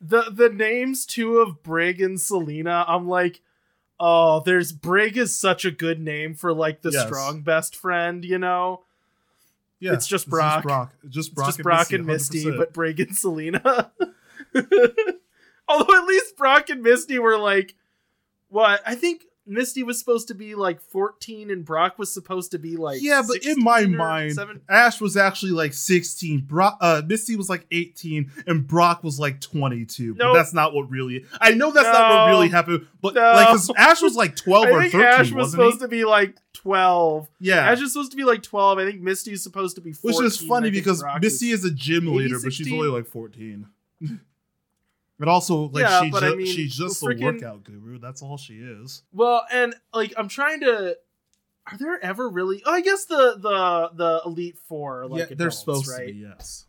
the 0.00 0.22
the 0.32 0.48
names 0.48 1.06
too 1.06 1.38
of 1.38 1.62
Brig 1.62 2.00
and 2.00 2.20
Selena, 2.20 2.84
I'm 2.88 3.06
like, 3.08 3.40
oh, 4.00 4.40
there's 4.44 4.72
Brig 4.72 5.16
is 5.16 5.36
such 5.36 5.64
a 5.64 5.70
good 5.70 6.00
name 6.00 6.34
for 6.34 6.52
like 6.52 6.82
the 6.82 6.90
Yes. 6.90 7.06
strong 7.06 7.42
best 7.42 7.76
friend, 7.76 8.24
you 8.24 8.38
know? 8.38 8.82
Yeah, 9.82 9.94
It's 9.94 10.06
just 10.06 10.30
Brock. 10.30 10.62
Brock. 10.62 10.94
Just 11.08 11.34
Brock, 11.34 11.48
just 11.48 11.58
Brock 11.60 11.92
and 11.92 12.06
Misty, 12.06 12.44
Misty, 12.44 12.56
but 12.56 12.72
Brig 12.72 13.00
and 13.00 13.16
Selena. 13.16 13.90
Although 15.68 15.98
at 15.98 16.06
least 16.06 16.36
Brock 16.36 16.70
and 16.70 16.82
Misty 16.84 17.18
were 17.18 17.36
like, 17.36 17.74
what? 18.48 18.80
I 18.86 18.94
think 18.94 19.24
Misty 19.44 19.82
was 19.82 19.98
supposed 19.98 20.28
to 20.28 20.34
be 20.34 20.54
like 20.54 20.80
14 20.80 21.50
and 21.50 21.64
Brock 21.64 21.98
was 21.98 22.12
supposed 22.14 22.52
to 22.52 22.58
be 22.58 22.76
like 22.76 23.02
yeah, 23.02 23.22
but 23.26 23.44
in 23.44 23.56
my 23.62 23.86
mind, 23.86 24.34
7 24.34 24.60
Ash 24.68 25.00
was 25.00 25.16
actually 25.16 25.50
like 25.52 25.74
16. 25.74 26.42
Brock, 26.42 26.78
uh, 26.80 27.02
Misty 27.06 27.34
was 27.34 27.48
like 27.48 27.66
18, 27.72 28.30
and 28.46 28.66
Brock 28.66 29.02
was 29.02 29.18
like 29.18 29.40
22. 29.40 30.14
But 30.14 30.32
that's 30.34 30.52
not 30.54 30.72
what 30.74 30.88
really. 30.90 31.24
I 31.40 31.52
know 31.54 31.72
that's 31.72 31.88
not 31.88 32.10
what 32.10 32.28
really 32.28 32.48
happened, 32.50 32.86
but 33.00 33.14
No. 33.14 33.20
like, 33.20 33.48
cause 33.48 33.70
Ash 33.76 34.00
was 34.00 34.14
like 34.14 34.36
12 34.36 34.66
I 34.66 34.70
or 34.70 34.80
think 34.82 34.92
13, 34.92 35.06
Ash 35.06 35.32
was 35.32 35.50
supposed 35.50 35.76
he? 35.78 35.82
to 35.82 35.88
be 35.88 36.04
like 36.04 36.36
12. 36.54 37.28
yeah, 37.40 37.70
Ash 37.70 37.80
is 37.80 37.92
supposed 37.92 38.12
to 38.12 38.16
be 38.16 38.24
like 38.24 38.42
12. 38.44 38.78
I 38.78 38.84
think 38.84 39.00
Misty's 39.00 39.42
supposed 39.42 39.74
to 39.74 39.82
be 39.82 39.92
14. 39.92 40.18
which 40.18 40.26
is 40.26 40.36
funny 40.40 40.70
because 40.70 41.00
Brock 41.00 41.20
Misty 41.20 41.50
is 41.50 41.64
a 41.64 41.70
gym 41.70 42.14
leader, 42.14 42.36
but 42.42 42.52
she's 42.52 42.72
only 42.72 42.88
like 42.88 43.06
14. 43.06 43.66
But 45.22 45.28
also, 45.28 45.68
like 45.68 45.82
Yeah, 45.82 46.02
she 46.02 46.10
ju- 46.10 46.16
I 46.16 46.34
mean, 46.34 46.46
she's 46.46 46.74
just 46.74 47.00
a 47.00 47.16
workout 47.16 47.62
guru. 47.62 48.00
That's 48.00 48.22
all 48.22 48.36
she 48.36 48.54
is. 48.54 49.04
Well, 49.12 49.46
and 49.52 49.72
like 49.94 50.12
I'm 50.16 50.26
trying 50.26 50.58
to. 50.62 50.96
Are 51.70 51.78
there 51.78 52.04
ever 52.04 52.28
really? 52.28 52.60
Oh, 52.66 52.72
I 52.72 52.80
guess 52.80 53.04
the 53.04 53.36
the 53.38 53.90
the 53.94 54.22
elite 54.26 54.58
four 54.66 55.06
like 55.06 55.30
yeah, 55.30 55.36
they're 55.36 55.52
supposed 55.52 55.86
right? 55.86 56.08
to 56.08 56.12
be. 56.12 56.18
Yes. 56.18 56.66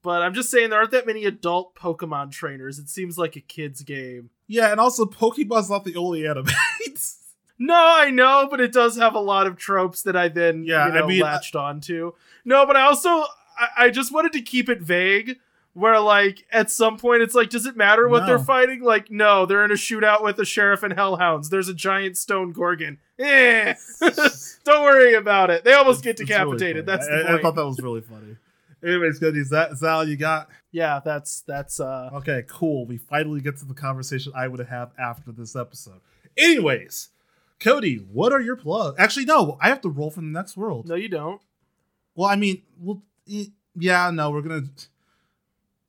But 0.00 0.22
I'm 0.22 0.32
just 0.32 0.50
saying 0.50 0.70
there 0.70 0.78
aren't 0.78 0.92
that 0.92 1.06
many 1.06 1.26
adult 1.26 1.74
Pokemon 1.74 2.30
trainers. 2.30 2.78
It 2.78 2.88
seems 2.88 3.18
like 3.18 3.36
a 3.36 3.42
kid's 3.42 3.82
game. 3.82 4.30
Yeah, 4.46 4.70
and 4.70 4.80
also 4.80 5.04
Pokemon's 5.04 5.68
not 5.68 5.84
the 5.84 5.96
only 5.96 6.26
anime. 6.26 6.46
No, 7.58 7.76
I 7.76 8.10
know, 8.10 8.48
but 8.50 8.60
it 8.60 8.72
does 8.72 8.96
have 8.96 9.14
a 9.14 9.20
lot 9.20 9.46
of 9.46 9.56
tropes 9.56 10.02
that 10.02 10.16
I 10.16 10.28
then 10.28 10.64
Yeah, 10.64 10.86
you 10.86 10.94
know, 10.94 11.04
I 11.04 11.06
mean, 11.06 11.20
latched 11.20 11.54
onto. 11.54 12.12
No, 12.44 12.64
but 12.66 12.74
I 12.74 12.80
also 12.86 13.08
I, 13.08 13.68
I 13.76 13.90
just 13.90 14.12
wanted 14.12 14.32
to 14.32 14.40
keep 14.40 14.68
it 14.68 14.80
vague. 14.80 15.36
Where 15.74 15.98
like 16.00 16.44
at 16.52 16.70
some 16.70 16.98
point 16.98 17.22
it's 17.22 17.34
like, 17.34 17.48
does 17.48 17.64
it 17.64 17.76
matter 17.76 18.06
what 18.08 18.20
No. 18.20 18.26
they're 18.26 18.38
fighting? 18.38 18.82
Like, 18.82 19.10
no, 19.10 19.46
they're 19.46 19.64
in 19.64 19.70
a 19.70 19.74
shootout 19.74 20.22
with 20.22 20.36
the 20.36 20.44
sheriff 20.44 20.82
and 20.82 20.92
hellhounds. 20.92 21.48
There's 21.48 21.68
a 21.68 21.74
giant 21.74 22.18
stone 22.18 22.52
gorgon. 22.52 22.98
Eh. 23.18 23.72
Don't 24.64 24.82
worry 24.84 25.14
about 25.14 25.48
it. 25.50 25.64
They 25.64 25.72
almost 25.72 26.04
get 26.04 26.20
It's 26.20 26.28
really 26.28 26.28
decapitated. 26.28 26.84
funny. 26.86 26.96
That's 26.98 27.08
I, 27.08 27.16
the 27.18 27.24
I 27.24 27.30
point. 27.30 27.42
thought 27.42 27.54
that 27.54 27.64
was 27.66 27.80
really 27.80 28.02
funny. 28.02 28.36
Anyways, 28.84 29.18
good. 29.18 29.36
Is 29.36 29.48
that 29.50 29.78
all 29.82 30.06
you 30.06 30.16
got? 30.16 30.48
yeah, 30.72 31.00
that's 31.04 31.40
that's 31.42 31.80
uh 31.80 32.10
Okay, 32.14 32.44
cool. 32.48 32.84
We 32.84 32.98
finally 32.98 33.40
get 33.40 33.56
to 33.58 33.64
the 33.64 33.74
conversation 33.74 34.32
I 34.36 34.48
would 34.48 34.60
have 34.66 34.90
after 34.98 35.32
this 35.32 35.54
episode. 35.56 36.00
Anyways, 36.36 37.08
Cody, 37.60 37.96
what 37.96 38.32
are 38.32 38.40
your 38.40 38.56
plugs? 38.56 38.96
Actually, 38.98 39.26
no, 39.26 39.56
I 39.60 39.68
have 39.68 39.80
to 39.82 39.88
roll 39.88 40.10
from 40.10 40.32
the 40.32 40.38
next 40.38 40.56
world. 40.56 40.86
no, 40.88 40.96
you 40.96 41.08
don't. 41.08 41.40
Well, 42.14 42.28
I 42.28 42.36
mean, 42.36 42.62
we'll, 42.78 43.02
yeah, 43.74 44.10
no, 44.10 44.30
we're 44.30 44.42
gonna 44.42 44.64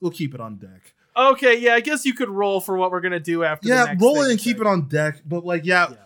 we'll 0.03 0.11
keep 0.11 0.35
it 0.35 0.41
on 0.41 0.57
deck. 0.57 0.93
Okay, 1.15 1.57
yeah, 1.59 1.73
I 1.75 1.79
guess 1.79 2.05
you 2.05 2.13
could 2.13 2.29
roll 2.29 2.59
for 2.59 2.77
what 2.77 2.91
we're 2.91 3.01
gonna 3.01 3.19
do 3.19 3.43
after. 3.43 3.67
the 3.67 3.73
Yeah, 3.73 3.83
next 3.85 4.01
roll 4.03 4.21
it 4.21 4.31
and 4.31 4.39
keep 4.39 4.59
it 4.59 4.67
on 4.67 4.87
deck. 4.87 5.21
But 5.25 5.45
like, 5.45 5.65
yeah, 5.65 5.89
Yeah. 5.91 5.97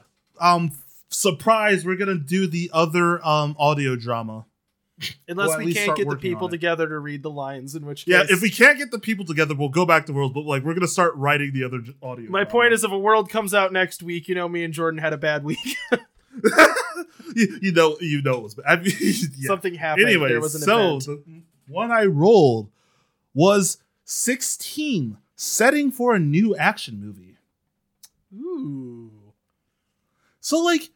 um, 0.53 0.72
surprise, 1.10 1.86
we're 1.86 1.95
gonna 1.98 2.15
do 2.15 2.48
the 2.48 2.69
other 2.74 3.26
um 3.28 3.56
audio 3.60 3.95
drama. 3.95 4.45
Unless 5.28 5.49
Well, 5.49 5.60
we 5.60 5.74
can't 5.76 5.95
get 5.95 6.10
the 6.10 6.15
people 6.15 6.49
together 6.49 6.88
to 6.90 6.98
read 6.98 7.22
the 7.22 7.30
lines, 7.30 7.76
in 7.76 7.86
which 7.86 8.06
case, 8.06 8.14
Yeah, 8.14 8.24
if 8.30 8.41
we 8.41 8.49
can't 8.49 8.80
get 8.80 8.90
the 8.90 8.98
people 8.98 9.26
together, 9.26 9.53
we'll 9.53 9.69
go 9.69 9.86
back 9.86 10.07
to 10.07 10.14
worlds. 10.14 10.34
But 10.34 10.45
like, 10.45 10.64
we're 10.64 10.74
gonna 10.74 10.88
start 10.88 11.15
writing 11.15 11.53
the 11.53 11.64
other 11.64 11.82
audio. 12.02 12.30
My 12.32 12.44
point 12.44 12.74
is, 12.74 12.84
if 12.84 12.91
a 12.91 12.98
world 12.98 13.30
comes 13.30 13.53
out 13.53 13.72
next 13.72 14.02
week, 14.02 14.28
you 14.28 14.36
know, 14.36 14.49
me 14.49 14.64
and 14.64 14.74
Jordan 14.74 14.99
had 14.99 15.14
a 15.14 15.18
bad 15.18 15.44
week. 15.44 15.60
you, 17.36 17.60
you 17.61 17.72
know, 17.72 17.98
you 18.02 18.22
know, 18.22 18.38
it 18.38 18.44
was. 18.44 18.60
I 18.68 18.76
mean, 18.78 18.94
yeah. 18.99 19.48
Something 19.48 19.76
happened. 19.76 20.07
Anyway, 20.07 20.30
there 20.30 20.41
was 20.41 20.56
an 20.56 20.61
so 20.61 20.98
event. 20.98 21.06
the 21.06 21.44
one 21.68 21.91
I 21.91 22.06
rolled 22.06 22.69
was 23.34 23.78
sixteen, 24.07 25.17
setting 25.35 25.91
for 25.91 26.15
a 26.15 26.19
new 26.19 26.55
action 26.55 26.99
movie. 26.99 27.38
Ooh. 28.35 29.11
So 30.39 30.59
like 30.59 30.89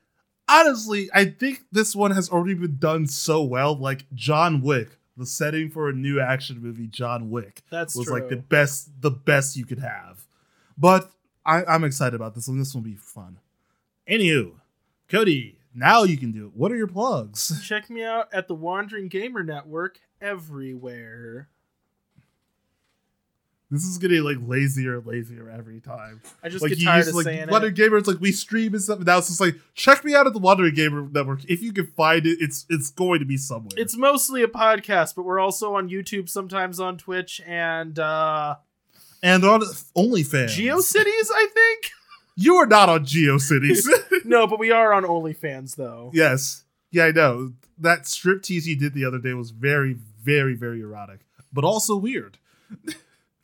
honestly, 0.47 1.09
I 1.13 1.25
think 1.25 1.65
this 1.71 1.95
one 1.95 2.11
has 2.11 2.29
already 2.29 2.55
been 2.55 2.77
done 2.77 3.07
so 3.07 3.43
well. 3.43 3.75
Like 3.75 4.05
John 4.13 4.61
Wick, 4.61 4.97
the 5.17 5.25
setting 5.25 5.69
for 5.69 5.89
a 5.89 5.93
new 5.93 6.19
action 6.19 6.61
movie, 6.61 6.88
John 6.88 7.29
Wick, 7.29 7.61
That's 7.69 7.95
was 7.95 8.07
true. 8.07 8.15
like 8.15 8.29
the 8.29 8.38
best, 8.38 8.89
the 9.01 9.11
best 9.11 9.55
you 9.55 9.65
could 9.65 9.79
have. 9.79 10.25
But 10.77 11.11
I, 11.45 11.63
I'm 11.65 11.83
excited 11.83 12.15
about 12.15 12.33
this 12.35 12.47
one. 12.47 12.59
This 12.59 12.73
will 12.73 12.81
be 12.81 12.95
fun. 12.95 13.39
Anywho, 14.09 14.53
Cody, 15.09 15.57
now 15.73 16.03
you 16.03 16.17
can 16.17 16.31
do 16.31 16.47
it. 16.47 16.55
What 16.55 16.71
are 16.71 16.77
your 16.77 16.88
plugs? 16.88 17.61
Check 17.63 17.89
me 17.89 18.03
out 18.03 18.33
at 18.33 18.47
the 18.47 18.55
Wandering 18.55 19.07
Gamer 19.07 19.43
Network 19.43 19.99
everywhere. 20.19 21.49
This 23.72 23.85
is 23.85 23.98
getting 23.98 24.22
like 24.23 24.35
lazier 24.41 24.98
and 24.98 25.06
lazier 25.06 25.49
every 25.49 25.80
time. 25.80 26.22
I 26.43 26.49
just 26.49 26.61
like 26.61 26.73
get 26.73 26.84
tired 26.84 26.98
used 26.98 27.10
of 27.10 27.15
like 27.15 27.23
saying 27.23 27.48
Wandering 27.49 27.72
it. 27.72 27.77
Gamer, 27.77 27.98
it's 27.98 28.07
like 28.07 28.19
we 28.19 28.34
stream 28.34 28.73
and 28.73 28.84
stuff. 28.84 28.99
Now 28.99 29.18
it's 29.19 29.30
just 29.30 29.39
like 29.39 29.56
check 29.76 30.03
me 30.03 30.14
out 30.14 30.27
at 30.27 30.34
the 30.34 30.39
Wandering 30.39 30.76
Gamer 30.76 31.07
Network. 31.10 31.45
If 31.45 31.61
you 31.61 31.72
can 31.72 31.88
find 31.88 32.27
it, 32.27 32.38
it's 32.41 32.65
it's 32.69 32.91
going 32.91 33.19
to 33.19 33.26
be 33.26 33.38
somewhere. 33.38 33.72
It's 33.77 33.95
mostly 33.95 34.43
a 34.43 34.48
podcast, 34.49 35.15
but 35.15 35.23
we're 35.23 35.39
also 35.39 35.76
on 35.76 35.88
YouTube, 35.88 36.27
sometimes 36.27 36.81
on 36.81 36.98
Twitch, 36.98 37.39
and 37.48 37.98
uh 37.98 38.56
and 39.23 39.45
on 39.45 39.61
OnlyFans. 39.61 40.49
GeoCities, 40.49 41.30
I 41.34 41.48
think. 41.53 41.91
You 42.38 42.56
are 42.56 42.65
not 42.65 42.88
on 42.88 43.06
GeoCities. 43.06 43.85
no, 44.26 44.48
but 44.48 44.57
we 44.57 44.72
are 44.72 44.93
on 44.93 45.03
OnlyFans 45.03 45.76
though. 45.76 46.11
yes. 46.14 46.64
Yeah, 46.89 47.06
I 47.06 47.11
know. 47.11 47.53
That 47.77 48.07
strip 48.07 48.41
tease 48.41 48.68
you 48.68 48.76
did 48.77 48.93
the 48.93 49.06
other 49.06 49.19
day 49.19 49.34
was 49.34 49.52
very, 49.52 49.93
very, 50.23 50.56
very 50.56 50.81
erotic, 50.81 51.19
but 51.53 51.64
also 51.64 51.95
weird. 51.95 52.38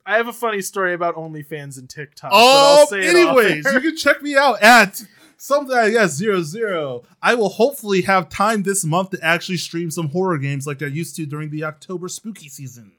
I 0.08 0.16
have 0.18 0.28
a 0.28 0.34
funny 0.34 0.62
story 0.62 0.94
about 0.94 1.16
OnlyFans 1.16 1.78
and 1.78 1.90
TikTok. 1.90 2.32
but 2.32 2.38
I'll 2.38 2.88
Oh, 2.92 2.96
anyways, 2.96 3.66
you 3.74 3.82
can 3.82 3.98
check 3.98 4.22
me 4.24 4.36
out 4.38 4.62
at 4.64 5.04
something 5.36 5.76
I 5.76 5.92
guess 5.92 6.14
zero 6.14 6.42
zero. 6.42 7.04
I 7.22 7.36
will 7.36 7.50
hopefully 7.50 8.04
have 8.04 8.30
time 8.30 8.64
this 8.64 8.86
month 8.86 9.12
to 9.12 9.24
actually 9.24 9.58
stream 9.58 9.92
some 9.92 10.10
horror 10.10 10.38
games 10.38 10.66
like 10.66 10.82
I 10.82 10.86
used 10.88 11.16
to 11.18 11.26
during 11.26 11.50
the 11.50 11.66
October 11.66 12.08
spooky 12.08 12.48
season. 12.48 12.94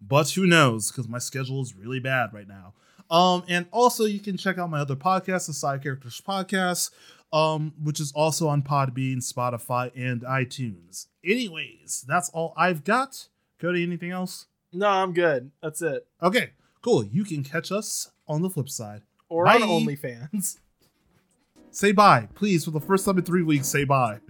But 0.00 0.30
who 0.30 0.46
knows? 0.46 0.90
Because 0.90 1.08
my 1.08 1.18
schedule 1.18 1.60
is 1.62 1.74
really 1.76 2.00
bad 2.00 2.32
right 2.32 2.48
now. 2.48 2.72
Um, 3.10 3.44
and 3.48 3.66
also 3.70 4.04
you 4.04 4.18
can 4.18 4.36
check 4.36 4.58
out 4.58 4.70
my 4.70 4.80
other 4.80 4.96
podcast, 4.96 5.46
the 5.46 5.52
Side 5.52 5.82
Characters 5.82 6.20
Podcast, 6.26 6.90
um, 7.32 7.74
which 7.82 8.00
is 8.00 8.12
also 8.12 8.48
on 8.48 8.62
Podbean, 8.62 9.18
Spotify, 9.18 9.90
and 9.94 10.22
iTunes. 10.22 11.06
Anyways, 11.24 12.04
that's 12.08 12.28
all 12.30 12.54
I've 12.56 12.82
got. 12.82 13.28
Cody, 13.60 13.82
anything 13.82 14.10
else? 14.10 14.46
No, 14.72 14.88
I'm 14.88 15.12
good. 15.12 15.50
That's 15.62 15.82
it. 15.82 16.06
Okay, 16.22 16.50
cool. 16.82 17.04
You 17.04 17.24
can 17.24 17.42
catch 17.42 17.72
us 17.72 18.10
on 18.28 18.42
the 18.42 18.50
flip 18.50 18.68
side. 18.68 19.02
Or 19.28 19.48
on 19.48 19.60
OnlyFans. 19.60 20.58
Say 21.70 21.92
bye, 21.92 22.28
please. 22.34 22.64
For 22.64 22.70
the 22.70 22.80
first 22.80 23.04
time 23.04 23.18
in 23.18 23.24
three 23.24 23.42
weeks, 23.42 23.68
say 23.68 23.84
bye. 23.84 24.20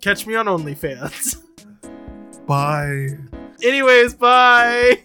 Catch 0.00 0.28
me 0.28 0.36
on 0.36 0.46
OnlyFans. 0.46 1.42
Bye. 2.46 3.08
Anyways, 3.62 4.14
bye. 4.14 5.00